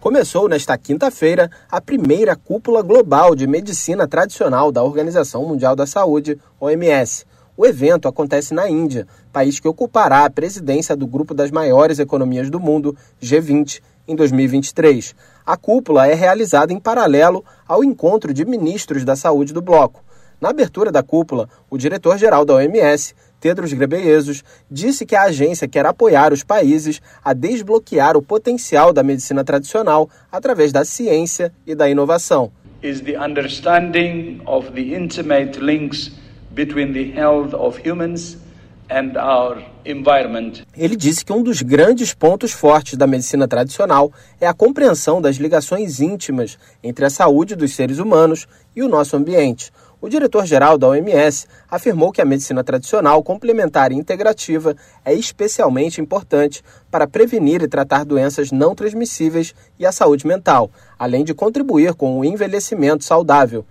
Começou 0.00 0.48
nesta 0.48 0.76
quinta-feira 0.76 1.48
a 1.70 1.80
primeira 1.80 2.34
cúpula 2.34 2.82
global 2.82 3.36
de 3.36 3.46
medicina 3.46 4.08
tradicional 4.08 4.72
da 4.72 4.82
Organização 4.82 5.46
Mundial 5.46 5.76
da 5.76 5.86
Saúde, 5.86 6.36
OMS. 6.58 7.24
O 7.54 7.66
evento 7.66 8.08
acontece 8.08 8.54
na 8.54 8.68
Índia, 8.68 9.06
país 9.30 9.60
que 9.60 9.68
ocupará 9.68 10.24
a 10.24 10.30
presidência 10.30 10.96
do 10.96 11.06
grupo 11.06 11.34
das 11.34 11.50
maiores 11.50 11.98
economias 11.98 12.48
do 12.48 12.58
mundo, 12.58 12.96
G20, 13.22 13.82
em 14.08 14.16
2023. 14.16 15.14
A 15.44 15.56
cúpula 15.56 16.06
é 16.06 16.14
realizada 16.14 16.72
em 16.72 16.80
paralelo 16.80 17.44
ao 17.68 17.84
encontro 17.84 18.32
de 18.32 18.44
ministros 18.46 19.04
da 19.04 19.14
saúde 19.14 19.52
do 19.52 19.60
bloco. 19.60 20.02
Na 20.40 20.48
abertura 20.48 20.90
da 20.90 21.02
cúpula, 21.02 21.46
o 21.68 21.76
diretor-geral 21.76 22.44
da 22.44 22.54
OMS, 22.54 23.14
Tedros 23.38 23.72
Ghebreyesus, 23.72 24.42
disse 24.70 25.04
que 25.04 25.14
a 25.14 25.24
agência 25.24 25.68
quer 25.68 25.84
apoiar 25.84 26.32
os 26.32 26.42
países 26.42 27.02
a 27.22 27.34
desbloquear 27.34 28.16
o 28.16 28.22
potencial 28.22 28.94
da 28.94 29.02
medicina 29.02 29.44
tradicional 29.44 30.08
através 30.32 30.72
da 30.72 30.84
ciência 30.86 31.52
e 31.66 31.74
da 31.74 31.88
inovação. 31.88 32.50
Is 32.82 33.02
the 33.02 33.16
understanding 33.16 34.40
of 34.46 34.72
the 34.72 34.96
intimate 34.96 35.60
links 35.60 36.10
between 36.54 36.92
the 36.92 37.12
health 37.18 37.54
of 37.54 37.78
humans 37.78 38.36
and 38.90 39.16
our 39.16 39.62
environment. 39.84 40.62
Ele 40.76 40.96
disse 40.96 41.24
que 41.24 41.32
um 41.32 41.42
dos 41.42 41.62
grandes 41.62 42.12
pontos 42.12 42.52
fortes 42.52 42.96
da 42.96 43.06
medicina 43.06 43.48
tradicional 43.48 44.12
é 44.40 44.46
a 44.46 44.54
compreensão 44.54 45.20
das 45.20 45.36
ligações 45.36 46.00
íntimas 46.00 46.58
entre 46.82 47.04
a 47.04 47.10
saúde 47.10 47.56
dos 47.56 47.74
seres 47.74 47.98
humanos 47.98 48.46
e 48.76 48.82
o 48.82 48.88
nosso 48.88 49.16
ambiente. 49.16 49.72
O 50.00 50.08
diretor-geral 50.08 50.76
da 50.76 50.88
OMS 50.88 51.46
afirmou 51.70 52.10
que 52.10 52.20
a 52.20 52.24
medicina 52.24 52.64
tradicional 52.64 53.22
complementar 53.22 53.92
e 53.92 53.94
integrativa 53.94 54.76
é 55.04 55.14
especialmente 55.14 56.00
importante 56.00 56.60
para 56.90 57.06
prevenir 57.06 57.62
e 57.62 57.68
tratar 57.68 58.04
doenças 58.04 58.50
não 58.50 58.74
transmissíveis 58.74 59.54
e 59.78 59.86
a 59.86 59.92
saúde 59.92 60.26
mental, 60.26 60.70
além 60.98 61.24
de 61.24 61.32
contribuir 61.32 61.94
com 61.94 62.18
o 62.18 62.24
envelhecimento 62.24 63.04
saudável. 63.04 63.64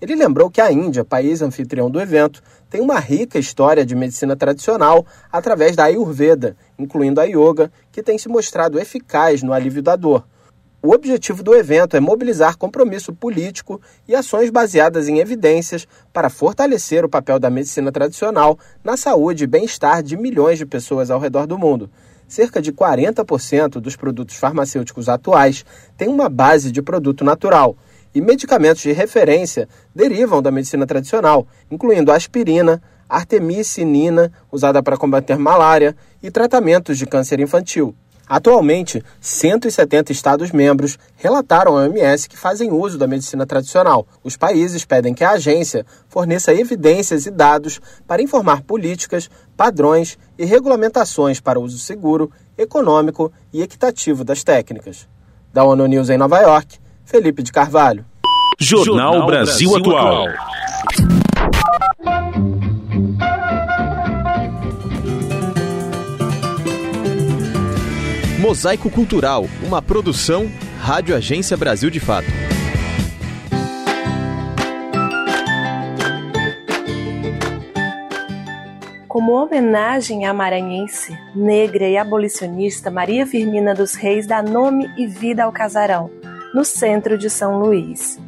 Ele 0.00 0.14
lembrou 0.14 0.50
que 0.50 0.60
a 0.60 0.70
Índia, 0.70 1.04
país 1.04 1.40
anfitrião 1.40 1.90
do 1.90 2.00
evento, 2.00 2.42
tem 2.68 2.82
uma 2.82 2.98
rica 2.98 3.38
história 3.38 3.84
de 3.84 3.94
medicina 3.94 4.36
tradicional 4.36 5.06
através 5.32 5.74
da 5.74 5.84
Ayurveda, 5.84 6.54
incluindo 6.78 7.20
a 7.20 7.24
yoga, 7.24 7.72
que 7.90 8.02
tem 8.02 8.18
se 8.18 8.28
mostrado 8.28 8.78
eficaz 8.78 9.42
no 9.42 9.54
alívio 9.54 9.82
da 9.82 9.96
dor. 9.96 10.26
O 10.82 10.92
objetivo 10.92 11.42
do 11.42 11.54
evento 11.54 11.96
é 11.96 12.00
mobilizar 12.00 12.58
compromisso 12.58 13.12
político 13.12 13.80
e 14.06 14.14
ações 14.14 14.50
baseadas 14.50 15.08
em 15.08 15.18
evidências 15.18 15.88
para 16.12 16.28
fortalecer 16.28 17.04
o 17.04 17.08
papel 17.08 17.40
da 17.40 17.48
medicina 17.48 17.90
tradicional 17.90 18.58
na 18.84 18.96
saúde 18.96 19.44
e 19.44 19.48
bem-estar 19.48 20.02
de 20.02 20.16
milhões 20.16 20.58
de 20.58 20.66
pessoas 20.66 21.10
ao 21.10 21.18
redor 21.18 21.46
do 21.46 21.58
mundo. 21.58 21.90
Cerca 22.28 22.60
de 22.60 22.70
40% 22.70 23.80
dos 23.80 23.96
produtos 23.96 24.36
farmacêuticos 24.36 25.08
atuais 25.08 25.64
têm 25.96 26.08
uma 26.08 26.28
base 26.28 26.70
de 26.70 26.82
produto 26.82 27.24
natural 27.24 27.76
e 28.16 28.20
medicamentos 28.22 28.80
de 28.80 28.92
referência 28.92 29.68
derivam 29.94 30.40
da 30.40 30.50
medicina 30.50 30.86
tradicional, 30.86 31.46
incluindo 31.70 32.10
aspirina, 32.10 32.82
artemisinina, 33.06 34.32
usada 34.50 34.82
para 34.82 34.96
combater 34.96 35.38
malária, 35.38 35.94
e 36.22 36.30
tratamentos 36.30 36.96
de 36.96 37.04
câncer 37.04 37.40
infantil. 37.40 37.94
Atualmente, 38.26 39.04
170 39.20 40.12
Estados-membros 40.12 40.98
relataram 41.14 41.76
à 41.76 41.82
OMS 41.82 42.26
que 42.26 42.38
fazem 42.38 42.72
uso 42.72 42.96
da 42.96 43.06
medicina 43.06 43.44
tradicional. 43.44 44.06
Os 44.24 44.34
países 44.34 44.82
pedem 44.82 45.12
que 45.12 45.22
a 45.22 45.32
agência 45.32 45.84
forneça 46.08 46.54
evidências 46.54 47.26
e 47.26 47.30
dados 47.30 47.82
para 48.06 48.22
informar 48.22 48.62
políticas, 48.62 49.28
padrões 49.54 50.18
e 50.38 50.46
regulamentações 50.46 51.38
para 51.38 51.60
uso 51.60 51.78
seguro, 51.78 52.32
econômico 52.56 53.30
e 53.52 53.60
equitativo 53.60 54.24
das 54.24 54.42
técnicas. 54.42 55.06
Da 55.52 55.64
ONU 55.64 55.86
News 55.86 56.08
em 56.08 56.16
Nova 56.16 56.40
York, 56.40 56.78
Felipe 57.06 57.40
de 57.40 57.52
Carvalho. 57.52 58.04
Jornal 58.58 59.26
Brasil, 59.26 59.70
Brasil 59.70 59.76
Atual. 59.76 60.26
Mosaico 68.40 68.90
Cultural, 68.90 69.46
uma 69.62 69.80
produção 69.80 70.50
Rádio 70.80 71.14
Agência 71.14 71.56
Brasil 71.56 71.90
de 71.90 72.00
Fato. 72.00 72.26
Como 79.06 79.32
homenagem 79.32 80.26
à 80.26 80.34
maranhense, 80.34 81.16
negra 81.34 81.88
e 81.88 81.96
abolicionista 81.96 82.90
Maria 82.90 83.24
Firmina 83.24 83.74
dos 83.74 83.94
Reis 83.94 84.26
dá 84.26 84.42
nome 84.42 84.90
e 84.98 85.06
vida 85.06 85.44
ao 85.44 85.52
casarão 85.52 86.10
no 86.54 86.64
centro 86.64 87.16
de 87.16 87.28
São 87.28 87.58
Luís. 87.58 88.18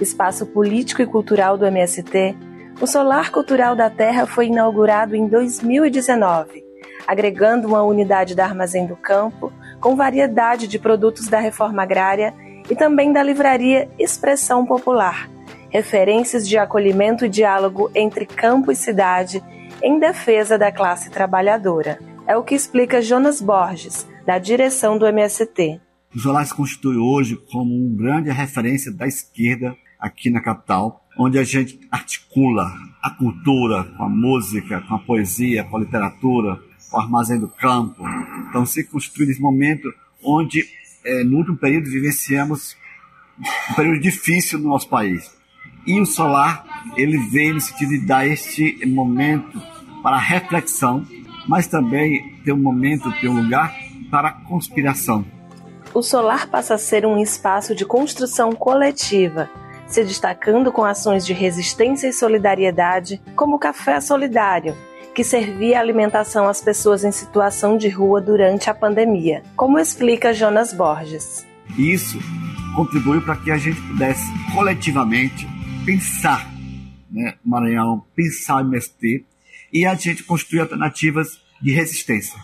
Espaço 0.00 0.46
político 0.46 1.02
e 1.02 1.06
cultural 1.06 1.58
do 1.58 1.66
MST, 1.66 2.36
o 2.80 2.86
Solar 2.86 3.30
Cultural 3.30 3.76
da 3.76 3.90
Terra 3.90 4.26
foi 4.26 4.46
inaugurado 4.46 5.14
em 5.14 5.28
2019, 5.28 6.64
agregando 7.06 7.68
uma 7.68 7.82
unidade 7.82 8.34
da 8.34 8.44
Armazém 8.44 8.86
do 8.86 8.96
Campo 8.96 9.52
com 9.80 9.94
variedade 9.94 10.66
de 10.66 10.78
produtos 10.78 11.26
da 11.26 11.38
reforma 11.38 11.82
agrária 11.82 12.32
e 12.70 12.74
também 12.74 13.12
da 13.12 13.22
livraria 13.22 13.90
Expressão 13.98 14.64
Popular, 14.64 15.28
referências 15.68 16.48
de 16.48 16.56
acolhimento 16.56 17.26
e 17.26 17.28
diálogo 17.28 17.90
entre 17.94 18.24
campo 18.24 18.72
e 18.72 18.76
cidade 18.76 19.42
em 19.82 19.98
defesa 19.98 20.56
da 20.56 20.72
classe 20.72 21.10
trabalhadora. 21.10 21.98
É 22.26 22.36
o 22.36 22.42
que 22.42 22.54
explica 22.54 23.02
Jonas 23.02 23.40
Borges, 23.40 24.06
da 24.24 24.38
direção 24.38 24.96
do 24.96 25.06
MST. 25.06 25.80
O 26.12 26.18
Solar 26.18 26.44
se 26.44 26.52
constitui 26.52 26.96
hoje 26.96 27.36
como 27.52 27.72
uma 27.72 27.96
grande 27.96 28.30
referência 28.30 28.90
da 28.90 29.06
esquerda 29.06 29.76
aqui 29.98 30.28
na 30.28 30.40
capital, 30.40 31.06
onde 31.16 31.38
a 31.38 31.44
gente 31.44 31.78
articula 31.88 32.66
a 33.00 33.10
cultura 33.10 33.84
com 33.84 34.02
a 34.02 34.08
música, 34.08 34.80
com 34.80 34.96
a 34.96 34.98
poesia, 34.98 35.62
com 35.62 35.76
a 35.76 35.80
literatura, 35.80 36.60
com 36.90 36.96
o 36.96 37.00
armazém 37.00 37.38
do 37.38 37.46
campo. 37.46 38.02
Então 38.48 38.66
se 38.66 38.82
construi 38.82 39.28
nesse 39.28 39.40
momento 39.40 39.88
onde, 40.20 40.64
é, 41.04 41.22
no 41.22 41.36
último 41.36 41.56
período, 41.56 41.88
vivenciamos 41.88 42.76
um 43.70 43.74
período 43.74 44.00
difícil 44.00 44.58
no 44.58 44.68
nosso 44.68 44.88
país. 44.88 45.30
E 45.86 46.00
o 46.00 46.04
solar, 46.04 46.92
ele 46.96 47.18
vem 47.28 47.52
no 47.52 47.60
sentido 47.60 47.90
de 47.90 48.04
dar 48.04 48.26
este 48.26 48.84
momento 48.84 49.62
para 50.02 50.18
reflexão, 50.18 51.06
mas 51.46 51.68
também 51.68 52.36
ter 52.44 52.52
um 52.52 52.60
momento, 52.60 53.12
ter 53.20 53.28
um 53.28 53.42
lugar 53.42 53.72
para 54.10 54.32
conspiração. 54.32 55.24
O 55.92 56.02
solar 56.02 56.46
passa 56.46 56.74
a 56.74 56.78
ser 56.78 57.04
um 57.04 57.18
espaço 57.18 57.74
de 57.74 57.84
construção 57.84 58.52
coletiva, 58.52 59.50
se 59.88 60.04
destacando 60.04 60.70
com 60.70 60.84
ações 60.84 61.26
de 61.26 61.32
resistência 61.32 62.06
e 62.06 62.12
solidariedade, 62.12 63.20
como 63.34 63.56
o 63.56 63.58
Café 63.58 64.00
Solidário, 64.00 64.76
que 65.12 65.24
servia 65.24 65.80
alimentação 65.80 66.48
às 66.48 66.60
pessoas 66.60 67.02
em 67.02 67.10
situação 67.10 67.76
de 67.76 67.88
rua 67.88 68.20
durante 68.20 68.70
a 68.70 68.74
pandemia, 68.74 69.42
como 69.56 69.80
explica 69.80 70.32
Jonas 70.32 70.72
Borges. 70.72 71.44
Isso 71.76 72.18
contribuiu 72.76 73.20
para 73.22 73.36
que 73.36 73.50
a 73.50 73.58
gente 73.58 73.80
pudesse 73.82 74.24
coletivamente 74.54 75.44
pensar 75.84 76.48
né, 77.10 77.34
Maranhão, 77.44 78.04
pensar 78.14 78.60
MST 78.60 79.24
e 79.72 79.84
a 79.84 79.94
gente 79.96 80.22
construir 80.22 80.60
alternativas 80.60 81.40
de 81.60 81.72
resistência. 81.72 82.38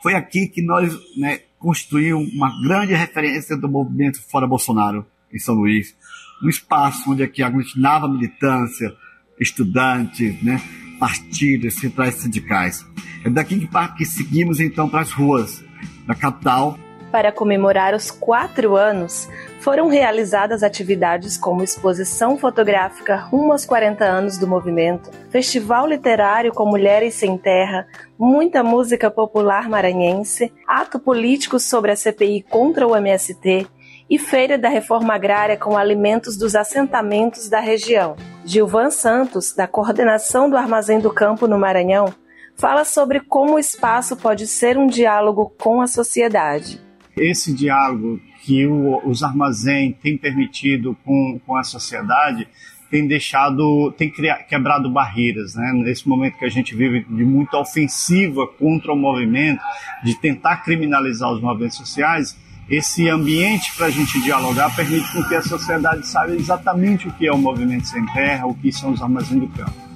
Foi 0.00 0.14
aqui 0.14 0.46
que 0.46 0.62
nós 0.62 0.94
né, 1.16 1.40
construímos 1.64 2.30
uma 2.34 2.60
grande 2.60 2.92
referência 2.92 3.56
do 3.56 3.66
movimento 3.66 4.20
Fora 4.30 4.46
Bolsonaro 4.46 5.06
em 5.32 5.38
São 5.38 5.54
Luís, 5.54 5.96
um 6.42 6.48
espaço 6.50 7.10
onde 7.10 7.22
aqui 7.22 7.42
aglutinava 7.42 8.06
militância, 8.06 8.94
estudantes, 9.40 10.42
né, 10.42 10.60
partidos, 11.00 11.76
centrais 11.76 12.16
sindicais. 12.16 12.86
É 13.24 13.30
daqui 13.30 13.58
que, 13.58 13.68
que 13.96 14.04
seguimos 14.04 14.60
então 14.60 14.90
para 14.90 15.00
as 15.00 15.10
ruas 15.10 15.64
da 16.06 16.14
capital. 16.14 16.78
Para 17.14 17.30
comemorar 17.30 17.94
os 17.94 18.10
quatro 18.10 18.74
anos, 18.74 19.28
foram 19.60 19.86
realizadas 19.86 20.64
atividades 20.64 21.36
como 21.38 21.62
exposição 21.62 22.36
fotográfica 22.36 23.14
rumo 23.14 23.52
aos 23.52 23.64
40 23.64 24.04
anos 24.04 24.36
do 24.36 24.48
movimento, 24.48 25.12
festival 25.30 25.86
literário 25.86 26.52
com 26.52 26.66
Mulheres 26.66 27.14
Sem 27.14 27.38
Terra, 27.38 27.86
muita 28.18 28.64
música 28.64 29.12
popular 29.12 29.68
maranhense, 29.68 30.52
ato 30.66 30.98
político 30.98 31.60
sobre 31.60 31.92
a 31.92 31.96
CPI 31.96 32.42
contra 32.50 32.84
o 32.84 32.96
MST, 32.96 33.64
e 34.10 34.18
Feira 34.18 34.58
da 34.58 34.68
Reforma 34.68 35.14
Agrária 35.14 35.56
com 35.56 35.76
alimentos 35.76 36.36
dos 36.36 36.56
assentamentos 36.56 37.48
da 37.48 37.60
região. 37.60 38.16
Gilvan 38.44 38.90
Santos, 38.90 39.52
da 39.52 39.68
coordenação 39.68 40.50
do 40.50 40.56
Armazém 40.56 40.98
do 40.98 41.14
Campo 41.14 41.46
no 41.46 41.60
Maranhão, 41.60 42.12
fala 42.56 42.84
sobre 42.84 43.20
como 43.20 43.54
o 43.54 43.58
espaço 43.60 44.16
pode 44.16 44.48
ser 44.48 44.76
um 44.76 44.88
diálogo 44.88 45.54
com 45.56 45.80
a 45.80 45.86
sociedade. 45.86 46.83
Esse 47.16 47.52
diálogo 47.52 48.20
que 48.42 48.66
o, 48.66 49.00
os 49.08 49.22
armazéns 49.22 49.94
têm 50.02 50.16
permitido 50.16 50.96
com, 51.04 51.40
com 51.46 51.56
a 51.56 51.62
sociedade 51.62 52.46
tem 52.90 53.08
deixado, 53.08 53.92
tem 53.92 54.08
criado, 54.08 54.46
quebrado 54.46 54.88
barreiras, 54.88 55.56
né? 55.56 55.72
Nesse 55.74 56.08
momento 56.08 56.38
que 56.38 56.44
a 56.44 56.50
gente 56.50 56.76
vive 56.76 57.00
de 57.00 57.24
muita 57.24 57.58
ofensiva 57.58 58.46
contra 58.46 58.92
o 58.92 58.96
movimento, 58.96 59.60
de 60.04 60.14
tentar 60.20 60.58
criminalizar 60.58 61.32
os 61.32 61.40
movimentos 61.40 61.76
sociais, 61.76 62.36
esse 62.70 63.08
ambiente 63.08 63.74
para 63.76 63.86
a 63.86 63.90
gente 63.90 64.22
dialogar 64.22 64.74
permite 64.74 65.06
que 65.28 65.34
a 65.34 65.42
sociedade 65.42 66.06
saiba 66.06 66.34
exatamente 66.34 67.08
o 67.08 67.12
que 67.12 67.26
é 67.26 67.32
o 67.32 67.38
movimento 67.38 67.86
sem 67.86 68.04
terra, 68.06 68.46
o 68.46 68.54
que 68.54 68.70
são 68.70 68.92
os 68.92 69.02
armazéns 69.02 69.40
do 69.40 69.48
campo. 69.48 69.93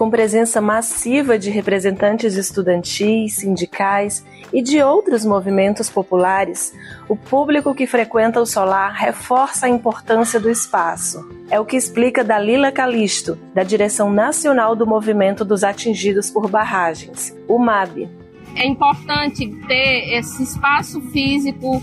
Com 0.00 0.08
presença 0.08 0.62
massiva 0.62 1.38
de 1.38 1.50
representantes 1.50 2.34
estudantis, 2.34 3.34
sindicais 3.34 4.24
e 4.50 4.62
de 4.62 4.82
outros 4.82 5.26
movimentos 5.26 5.90
populares, 5.90 6.72
o 7.06 7.14
público 7.14 7.74
que 7.74 7.86
frequenta 7.86 8.40
o 8.40 8.46
solar 8.46 8.94
reforça 8.94 9.66
a 9.66 9.68
importância 9.68 10.40
do 10.40 10.48
espaço. 10.48 11.28
É 11.50 11.60
o 11.60 11.66
que 11.66 11.76
explica 11.76 12.24
Dalila 12.24 12.72
Calisto, 12.72 13.38
da 13.54 13.62
Direção 13.62 14.10
Nacional 14.10 14.74
do 14.74 14.86
Movimento 14.86 15.44
dos 15.44 15.62
Atingidos 15.62 16.30
por 16.30 16.48
Barragens, 16.48 17.36
o 17.46 17.58
MAB. 17.58 18.08
É 18.56 18.66
importante 18.66 19.54
ter 19.68 20.14
esse 20.14 20.42
espaço 20.42 20.98
físico 21.10 21.82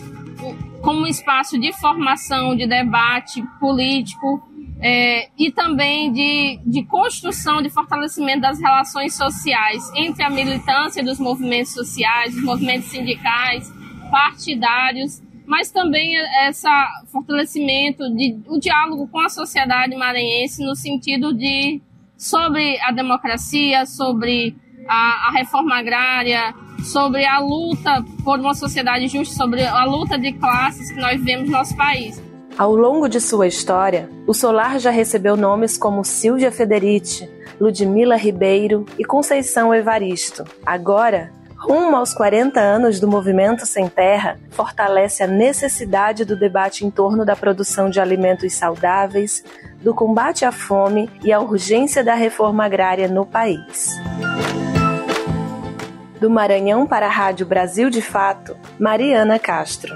como 0.82 1.06
espaço 1.06 1.60
de 1.60 1.72
formação, 1.74 2.56
de 2.56 2.66
debate 2.66 3.44
político 3.60 4.42
é, 4.80 5.30
e 5.38 5.52
também 5.52 6.12
de, 6.12 6.60
de 6.66 6.84
construção, 6.86 7.62
de 7.62 7.70
fortalecimento 7.70 8.42
das 8.42 8.60
relações 8.60 9.16
sociais 9.16 9.92
entre 9.96 10.24
a 10.24 10.30
militância 10.30 11.04
dos 11.04 11.20
movimentos 11.20 11.74
sociais, 11.74 12.34
dos 12.34 12.44
movimentos 12.44 12.90
sindicais, 12.90 13.72
partidários, 14.12 15.22
mas 15.46 15.72
também 15.72 16.16
esse 16.48 16.68
fortalecimento, 17.12 18.14
de, 18.14 18.38
o 18.48 18.60
diálogo 18.60 19.08
com 19.08 19.20
a 19.20 19.30
sociedade 19.30 19.96
maranhense 19.96 20.64
no 20.64 20.76
sentido 20.76 21.34
de 21.34 21.82
sobre 22.18 22.80
a 22.82 22.92
democracia, 22.92 23.86
sobre 23.86 24.56
a, 24.88 25.30
a 25.30 25.32
reforma 25.32 25.78
agrária, 25.78 26.54
sobre 26.84 27.26
a 27.26 27.40
luta 27.40 28.04
por 28.24 28.40
uma 28.40 28.54
sociedade 28.54 29.08
justa, 29.08 29.36
sobre 29.36 29.64
a 29.66 29.86
luta 29.86 30.18
de 30.18 30.34
classes 30.34 30.92
que 30.92 31.00
nós 31.00 31.18
vivemos 31.18 31.50
no 31.50 31.58
nosso 31.58 31.76
país. 31.76 32.22
Ao 32.58 32.76
longo 32.76 33.08
de 33.08 33.22
sua 33.22 33.46
história, 33.46 34.10
o 34.26 34.34
Solar 34.34 34.80
já 34.80 34.90
recebeu 34.90 35.38
nomes 35.38 35.78
como 35.78 36.04
Silvia 36.04 36.52
Federici, 36.52 37.30
Ludmila 37.62 38.16
Ribeiro 38.16 38.84
e 38.98 39.06
Conceição 39.06 39.72
Evaristo. 39.72 40.44
Agora, 40.66 41.32
rumo 41.56 41.96
aos 41.96 42.16
40 42.16 42.60
anos 42.60 43.00
do 43.00 43.08
Movimento 43.08 43.64
Sem 43.64 43.88
Terra, 43.88 44.40
fortalece 44.50 45.22
a 45.22 45.28
necessidade 45.28 46.26
do 46.26 46.36
debate 46.36 46.84
em 46.84 46.90
torno 46.90 47.24
da 47.24 47.36
produção 47.36 47.92
de 47.92 48.00
alimentos 48.00 48.52
saudáveis, 48.54 49.44
do 49.84 49.94
combate 49.94 50.44
à 50.44 50.52
fome 50.52 51.12
e 51.24 51.32
a 51.32 51.40
urgência 51.40 52.04
da 52.04 52.16
reforma 52.16 52.66
agrária 52.66 53.08
no 53.08 53.24
país. 53.24 53.96
Do 56.20 56.28
Maranhão 56.28 56.88
para 56.88 57.06
a 57.06 57.12
Rádio 57.12 57.46
Brasil 57.46 57.92
de 57.92 58.02
Fato, 58.02 58.58
Mariana 58.80 59.38
Castro. 59.38 59.96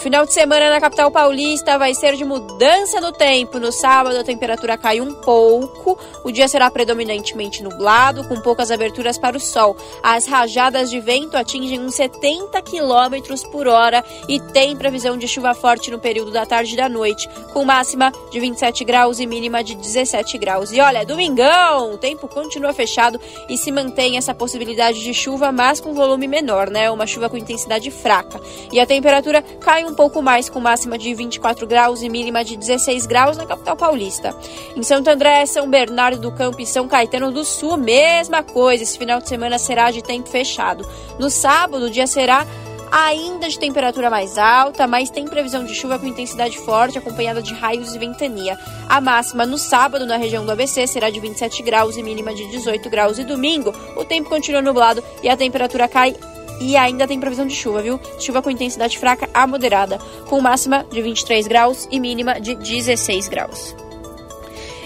Final 0.00 0.24
de 0.24 0.32
semana 0.32 0.70
na 0.70 0.80
capital 0.80 1.10
paulista 1.10 1.76
vai 1.78 1.94
ser 1.94 2.16
de 2.16 2.24
mudança 2.24 3.00
no 3.02 3.12
tempo. 3.12 3.58
No 3.58 3.70
sábado, 3.70 4.16
a 4.16 4.24
temperatura 4.24 4.78
cai 4.78 4.98
um 4.98 5.12
pouco. 5.12 5.98
O 6.24 6.30
dia 6.30 6.48
será 6.48 6.70
predominantemente 6.70 7.62
nublado, 7.62 8.24
com 8.24 8.40
poucas 8.40 8.70
aberturas 8.70 9.18
para 9.18 9.36
o 9.36 9.40
sol. 9.40 9.76
As 10.02 10.26
rajadas 10.26 10.88
de 10.88 10.98
vento 11.00 11.36
atingem 11.36 11.78
uns 11.80 11.94
70 11.96 12.62
km 12.62 13.50
por 13.52 13.68
hora 13.68 14.02
e 14.26 14.40
tem 14.40 14.74
previsão 14.74 15.18
de 15.18 15.28
chuva 15.28 15.52
forte 15.52 15.90
no 15.90 15.98
período 15.98 16.30
da 16.30 16.46
tarde 16.46 16.72
e 16.72 16.76
da 16.76 16.88
noite, 16.88 17.28
com 17.52 17.64
máxima 17.64 18.10
de 18.30 18.40
27 18.40 18.84
graus 18.84 19.20
e 19.20 19.26
mínima 19.26 19.62
de 19.62 19.74
17 19.74 20.38
graus. 20.38 20.72
E 20.72 20.80
olha, 20.80 21.04
domingão, 21.04 21.92
o 21.92 21.98
tempo 21.98 22.26
continua 22.26 22.72
fechado 22.72 23.20
e 23.50 23.58
se 23.58 23.70
mantém 23.70 24.16
essa 24.16 24.34
possibilidade 24.34 25.02
de 25.02 25.12
chuva, 25.12 25.52
mas 25.52 25.78
com 25.78 25.92
volume 25.92 26.26
menor, 26.26 26.70
né? 26.70 26.90
Uma 26.90 27.06
chuva 27.06 27.28
com 27.28 27.36
intensidade 27.36 27.90
fraca. 27.90 28.40
E 28.72 28.80
a 28.80 28.86
temperatura 28.86 29.42
cai 29.42 29.84
um 29.84 29.89
um 29.90 29.94
pouco 29.94 30.22
mais, 30.22 30.48
com 30.48 30.60
máxima 30.60 30.96
de 30.96 31.12
24 31.12 31.66
graus 31.66 32.02
e 32.02 32.08
mínima 32.08 32.44
de 32.44 32.56
16 32.56 33.06
graus 33.06 33.36
na 33.36 33.44
capital 33.44 33.76
paulista. 33.76 34.34
Em 34.76 34.82
Santo 34.82 35.08
André, 35.08 35.44
São 35.46 35.68
Bernardo 35.68 36.20
do 36.20 36.32
Campo 36.32 36.60
e 36.60 36.66
São 36.66 36.88
Caetano 36.88 37.32
do 37.32 37.44
Sul, 37.44 37.76
mesma 37.76 38.42
coisa. 38.42 38.84
Esse 38.84 38.96
final 38.96 39.20
de 39.20 39.28
semana 39.28 39.58
será 39.58 39.90
de 39.90 40.02
tempo 40.02 40.28
fechado. 40.28 40.86
No 41.18 41.28
sábado, 41.28 41.86
o 41.86 41.90
dia 41.90 42.06
será 42.06 42.46
ainda 42.90 43.48
de 43.48 43.58
temperatura 43.58 44.10
mais 44.10 44.36
alta, 44.36 44.86
mas 44.86 45.10
tem 45.10 45.26
previsão 45.26 45.64
de 45.64 45.74
chuva 45.74 45.98
com 45.98 46.06
intensidade 46.06 46.58
forte, 46.58 46.98
acompanhada 46.98 47.42
de 47.42 47.54
raios 47.54 47.94
e 47.94 47.98
ventania. 47.98 48.58
A 48.88 49.00
máxima 49.00 49.46
no 49.46 49.58
sábado, 49.58 50.06
na 50.06 50.16
região 50.16 50.44
do 50.44 50.52
ABC, 50.52 50.86
será 50.86 51.10
de 51.10 51.20
27 51.20 51.62
graus 51.62 51.96
e 51.96 52.02
mínima 52.02 52.34
de 52.34 52.46
18 52.50 52.90
graus. 52.90 53.18
E 53.18 53.24
domingo, 53.24 53.72
o 53.96 54.04
tempo 54.04 54.28
continua 54.28 54.62
nublado 54.62 55.02
e 55.22 55.28
a 55.28 55.36
temperatura 55.36 55.88
cai 55.88 56.14
e 56.60 56.76
ainda 56.76 57.08
tem 57.08 57.18
previsão 57.18 57.46
de 57.46 57.54
chuva, 57.54 57.82
viu? 57.82 57.98
Chuva 58.18 58.42
com 58.42 58.50
intensidade 58.50 58.98
fraca 58.98 59.28
a 59.32 59.46
moderada, 59.46 59.98
com 60.28 60.40
máxima 60.40 60.84
de 60.90 61.00
23 61.00 61.48
graus 61.48 61.88
e 61.90 61.98
mínima 61.98 62.40
de 62.40 62.54
16 62.54 63.28
graus. 63.28 63.74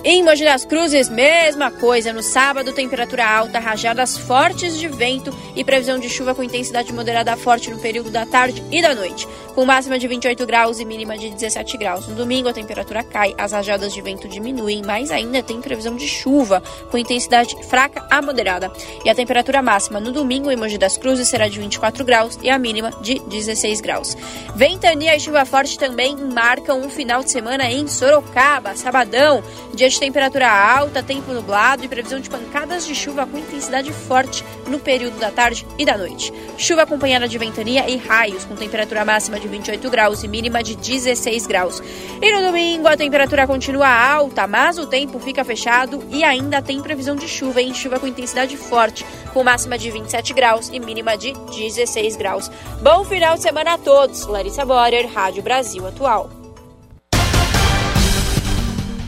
Em 0.07 0.23
Mogi 0.23 0.45
das 0.45 0.67
Cruzes, 0.67 1.09
mesma 1.09 1.71
coisa. 1.71 2.13
No 2.13 2.23
sábado, 2.23 2.75
temperatura 2.75 3.27
alta, 3.27 3.59
rajadas 3.59 4.19
fortes 4.19 4.79
de 4.79 4.87
vento 4.87 5.35
e 5.57 5.65
previsão 5.65 5.99
de 5.99 6.11
chuva 6.11 6.35
com 6.35 6.43
intensidade 6.43 6.93
moderada 6.93 7.33
a 7.33 7.39
forte 7.39 7.71
no 7.71 7.79
período 7.79 8.11
da 8.11 8.27
tarde 8.27 8.63
e 8.71 8.83
da 8.83 8.95
noite, 8.95 9.27
com 9.55 9.65
máxima 9.65 9.99
de 9.99 10.07
28 10.07 10.45
graus 10.45 10.79
e 10.79 10.85
mínima 10.85 11.17
de 11.17 11.31
17 11.31 11.79
graus. 11.79 12.07
No 12.07 12.15
domingo, 12.15 12.51
a 12.51 12.53
temperatura 12.53 13.03
cai, 13.03 13.35
as 13.39 13.53
rajadas 13.53 13.95
de 13.95 14.03
vento 14.03 14.29
diminuem, 14.29 14.83
mas 14.85 15.11
ainda 15.11 15.43
tem 15.43 15.59
previsão 15.63 15.97
de 15.97 16.07
chuva 16.07 16.63
com 16.91 16.99
intensidade 16.99 17.57
fraca 17.65 18.07
a 18.11 18.21
moderada. 18.21 18.71
E 19.07 19.09
a 19.09 19.15
temperatura 19.15 19.63
máxima 19.63 20.01
no 20.01 20.13
domingo 20.13 20.51
em 20.51 20.57
Mogi 20.57 20.77
das 20.77 20.99
Cruzes 20.99 21.29
será 21.29 21.49
de 21.49 21.59
24 21.59 22.05
graus 22.05 22.39
e 22.43 22.51
a 22.51 22.59
mínima 22.59 22.91
de 23.01 23.21
16 23.21 23.81
graus. 23.81 24.15
Ventania 24.55 25.17
e 25.17 25.21
chuva 25.21 25.47
forte 25.47 25.79
também 25.79 26.15
marcam 26.15 26.83
um 26.83 26.91
final 26.91 27.25
de 27.25 27.31
semana 27.31 27.71
em 27.71 27.89
Sorocaba, 27.89 28.77
sabadão, 28.77 29.43
dia 29.73 29.94
temperatura 29.99 30.51
alta, 30.51 31.03
tempo 31.03 31.33
nublado 31.33 31.85
e 31.85 31.89
previsão 31.89 32.21
de 32.21 32.31
pancadas 32.31 32.87
de 32.87 32.95
chuva 32.95 33.27
com 33.27 33.39
intensidade 33.39 33.93
forte 33.93 34.45
no 34.69 34.79
período 34.79 35.19
da 35.19 35.31
tarde 35.31 35.67
e 35.79 35.85
da 35.85 35.97
noite. 35.97 36.33
Chuva 36.57 36.83
acompanhada 36.83 37.29
de 37.29 37.39
ventania 37.39 37.89
e 37.89 37.97
raios, 37.97 38.45
com 38.45 38.55
temperatura 38.55 39.05
máxima 39.05 39.39
de 39.39 39.49
28 39.49 39.91
graus 39.91 40.23
e 40.23 40.29
mínima 40.29 40.63
de 40.63 40.77
16 40.77 41.47
graus. 41.47 41.83
E 42.21 42.33
no 42.33 42.47
domingo 42.47 42.89
a 42.89 42.97
temperatura 42.97 43.47
continua 43.47 43.89
alta, 43.89 44.47
mas 44.47 44.79
o 44.79 44.87
tempo 44.87 45.19
fica 45.19 45.45
fechado 45.45 46.05
e 46.11 46.25
ainda 46.25 46.63
tem 46.63 46.81
previsão 46.81 47.17
de 47.17 47.29
chuva 47.29 47.61
em 47.61 47.75
chuva 47.75 47.99
com 47.99 48.07
intensidade 48.07 48.57
forte, 48.57 49.05
com 49.33 49.43
máxima 49.43 49.77
de 49.77 49.91
27 49.91 50.33
graus 50.33 50.71
e 50.73 50.79
mínima 50.79 51.17
de 51.17 51.33
16 51.33 52.17
graus. 52.17 52.51
Bom 52.83 53.05
final 53.05 53.35
de 53.37 53.43
semana 53.43 53.75
a 53.75 53.79
todos. 53.79 54.27
Larissa 54.27 54.65
Borer, 54.65 55.07
Rádio 55.07 55.43
Brasil 55.43 55.87
Atual. 55.87 56.44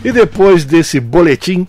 E 0.07 0.13
depois 0.13 0.65
desse 0.65 1.01
boletim 1.01 1.67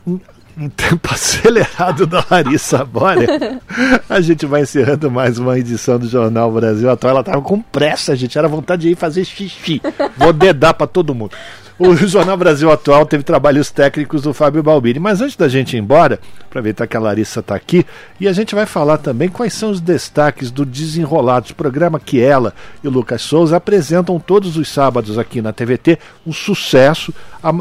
em 0.55 0.69
tempo 0.69 1.09
acelerado 1.11 2.05
da 2.05 2.23
Larissa 2.30 2.85
Borer, 2.85 3.59
a 4.07 4.22
gente 4.22 4.45
vai 4.45 4.61
encerrando 4.61 5.09
mais 5.09 5.39
uma 5.39 5.57
edição 5.57 5.97
do 5.97 6.07
Jornal 6.07 6.51
Brasil 6.51 6.88
Atual. 6.88 7.14
Ela 7.14 7.23
tava 7.23 7.41
com 7.41 7.59
pressa, 7.59 8.15
gente, 8.15 8.38
era 8.38 8.47
vontade 8.47 8.84
de 8.84 8.89
ir 8.89 8.95
fazer 8.95 9.26
xixi. 9.26 9.81
Vou 10.15 10.31
dedar 10.31 10.76
para 10.76 10.85
todo 10.85 11.15
mundo. 11.15 11.31
O 11.79 11.93
Jornal 12.07 12.35
Brasil 12.35 12.71
Atual 12.71 13.05
teve 13.05 13.23
trabalhos 13.23 13.69
técnicos 13.69 14.23
do 14.23 14.33
Fábio 14.33 14.63
Balbini. 14.63 14.99
Mas 14.99 15.21
antes 15.21 15.35
da 15.35 15.47
gente 15.47 15.75
ir 15.75 15.79
embora, 15.79 16.19
aproveitar 16.41 16.87
que 16.87 16.97
a 16.97 16.99
Larissa 16.99 17.39
está 17.39 17.55
aqui, 17.55 17.85
e 18.19 18.27
a 18.27 18.33
gente 18.33 18.55
vai 18.55 18.65
falar 18.65 18.97
também 18.97 19.29
quais 19.29 19.53
são 19.53 19.69
os 19.69 19.79
destaques 19.79 20.49
do 20.49 20.65
Desenrolados, 20.65 21.51
programa 21.51 21.99
que 21.99 22.19
ela 22.19 22.53
e 22.83 22.87
o 22.87 22.91
Lucas 22.91 23.21
Souza 23.21 23.57
apresentam 23.57 24.19
todos 24.19 24.57
os 24.57 24.69
sábados 24.69 25.19
aqui 25.19 25.39
na 25.39 25.53
TVT. 25.53 25.99
Um 26.25 26.33
sucesso. 26.33 27.13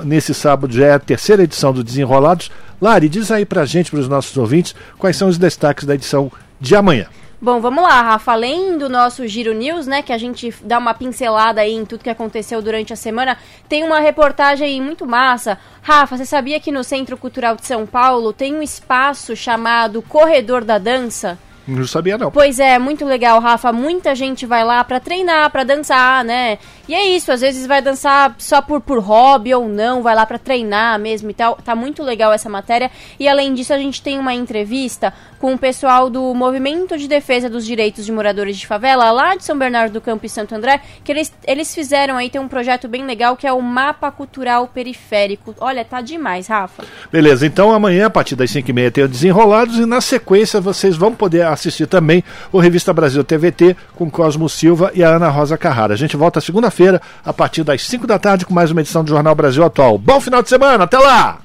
Nesse 0.04 0.32
sábado 0.32 0.72
já 0.72 0.86
é 0.86 0.92
a 0.94 0.98
terceira 0.98 1.42
edição 1.42 1.72
do 1.72 1.84
Desenrolados. 1.84 2.50
Lari, 2.80 3.10
diz 3.10 3.30
aí 3.30 3.44
pra 3.44 3.66
gente, 3.66 3.90
para 3.90 4.00
os 4.00 4.08
nossos 4.08 4.36
ouvintes, 4.36 4.74
quais 4.98 5.16
são 5.16 5.28
os 5.28 5.36
destaques 5.36 5.84
da 5.84 5.94
edição 5.94 6.32
de 6.58 6.74
amanhã. 6.74 7.06
Bom, 7.38 7.60
vamos 7.60 7.82
lá, 7.82 8.00
Rafa. 8.00 8.32
Além 8.32 8.78
do 8.78 8.88
nosso 8.88 9.28
Giro 9.28 9.52
News, 9.52 9.86
né, 9.86 10.00
que 10.00 10.12
a 10.12 10.16
gente 10.16 10.54
dá 10.62 10.78
uma 10.78 10.94
pincelada 10.94 11.60
aí 11.60 11.74
em 11.74 11.84
tudo 11.84 12.02
que 12.02 12.08
aconteceu 12.08 12.62
durante 12.62 12.94
a 12.94 12.96
semana, 12.96 13.36
tem 13.68 13.84
uma 13.84 14.00
reportagem 14.00 14.80
muito 14.80 15.06
massa. 15.06 15.58
Rafa, 15.82 16.16
você 16.16 16.24
sabia 16.24 16.58
que 16.58 16.72
no 16.72 16.82
Centro 16.82 17.14
Cultural 17.14 17.54
de 17.54 17.66
São 17.66 17.86
Paulo 17.86 18.32
tem 18.32 18.54
um 18.54 18.62
espaço 18.62 19.36
chamado 19.36 20.00
Corredor 20.00 20.64
da 20.64 20.78
Dança? 20.78 21.38
Não 21.66 21.86
sabia 21.86 22.16
não. 22.16 22.30
Pois 22.30 22.60
é, 22.60 22.78
muito 22.78 23.04
legal, 23.04 23.40
Rafa. 23.40 23.72
Muita 23.72 24.14
gente 24.14 24.46
vai 24.46 24.64
lá 24.64 24.84
para 24.84 25.00
treinar, 25.00 25.50
para 25.50 25.64
dançar, 25.64 26.24
né? 26.24 26.58
E 26.88 26.94
é 26.94 27.04
isso, 27.08 27.32
às 27.32 27.40
vezes 27.40 27.66
vai 27.66 27.82
dançar 27.82 28.36
só 28.38 28.62
por, 28.62 28.80
por 28.80 29.00
hobby 29.00 29.52
ou 29.52 29.68
não, 29.68 30.02
vai 30.02 30.14
lá 30.14 30.24
para 30.24 30.38
treinar 30.38 30.98
mesmo 31.00 31.30
e 31.30 31.34
tal. 31.34 31.56
Tá 31.56 31.74
muito 31.74 32.02
legal 32.02 32.32
essa 32.32 32.48
matéria. 32.48 32.90
E 33.18 33.28
além 33.28 33.52
disso, 33.54 33.72
a 33.72 33.78
gente 33.78 34.00
tem 34.00 34.18
uma 34.18 34.32
entrevista 34.32 35.12
com 35.38 35.54
o 35.54 35.58
pessoal 35.58 36.08
do 36.08 36.32
Movimento 36.34 36.96
de 36.96 37.08
Defesa 37.08 37.50
dos 37.50 37.66
Direitos 37.66 38.04
de 38.06 38.12
Moradores 38.12 38.56
de 38.56 38.66
Favela, 38.66 39.10
lá 39.10 39.34
de 39.34 39.44
São 39.44 39.58
Bernardo 39.58 39.92
do 39.92 40.00
Campo 40.00 40.24
e 40.24 40.28
Santo 40.28 40.54
André, 40.54 40.80
que 41.04 41.12
eles, 41.12 41.32
eles 41.46 41.74
fizeram 41.74 42.16
aí, 42.16 42.30
tem 42.30 42.40
um 42.40 42.48
projeto 42.48 42.88
bem 42.88 43.04
legal 43.04 43.36
que 43.36 43.46
é 43.46 43.52
o 43.52 43.60
Mapa 43.60 44.10
Cultural 44.10 44.66
Periférico. 44.68 45.54
Olha, 45.60 45.84
tá 45.84 46.00
demais, 46.00 46.46
Rafa. 46.46 46.84
Beleza, 47.10 47.46
então 47.46 47.72
amanhã, 47.72 48.06
a 48.06 48.10
partir 48.10 48.36
das 48.36 48.50
5h30, 48.50 48.92
tem 48.92 49.04
o 49.04 49.08
Desenrolados 49.08 49.76
e 49.76 49.86
na 49.86 50.00
sequência 50.00 50.60
vocês 50.60 50.96
vão 50.96 51.14
poder 51.14 51.42
assistir 51.56 51.86
também 51.86 52.22
o 52.52 52.58
Revista 52.58 52.92
Brasil 52.92 53.24
TVT 53.24 53.76
com 53.94 54.10
Cosmo 54.10 54.48
Silva 54.48 54.90
e 54.94 55.02
a 55.02 55.08
Ana 55.08 55.28
Rosa 55.28 55.58
Carrara. 55.58 55.94
A 55.94 55.96
gente 55.96 56.16
volta 56.16 56.40
segunda-feira, 56.40 57.02
a 57.24 57.32
partir 57.32 57.64
das 57.64 57.82
5 57.82 58.06
da 58.06 58.18
tarde, 58.18 58.46
com 58.46 58.54
mais 58.54 58.70
uma 58.70 58.80
edição 58.80 59.02
do 59.02 59.10
Jornal 59.10 59.34
Brasil 59.34 59.64
Atual. 59.64 59.98
Bom 59.98 60.20
final 60.20 60.42
de 60.42 60.48
semana, 60.48 60.84
até 60.84 60.98
lá! 60.98 61.38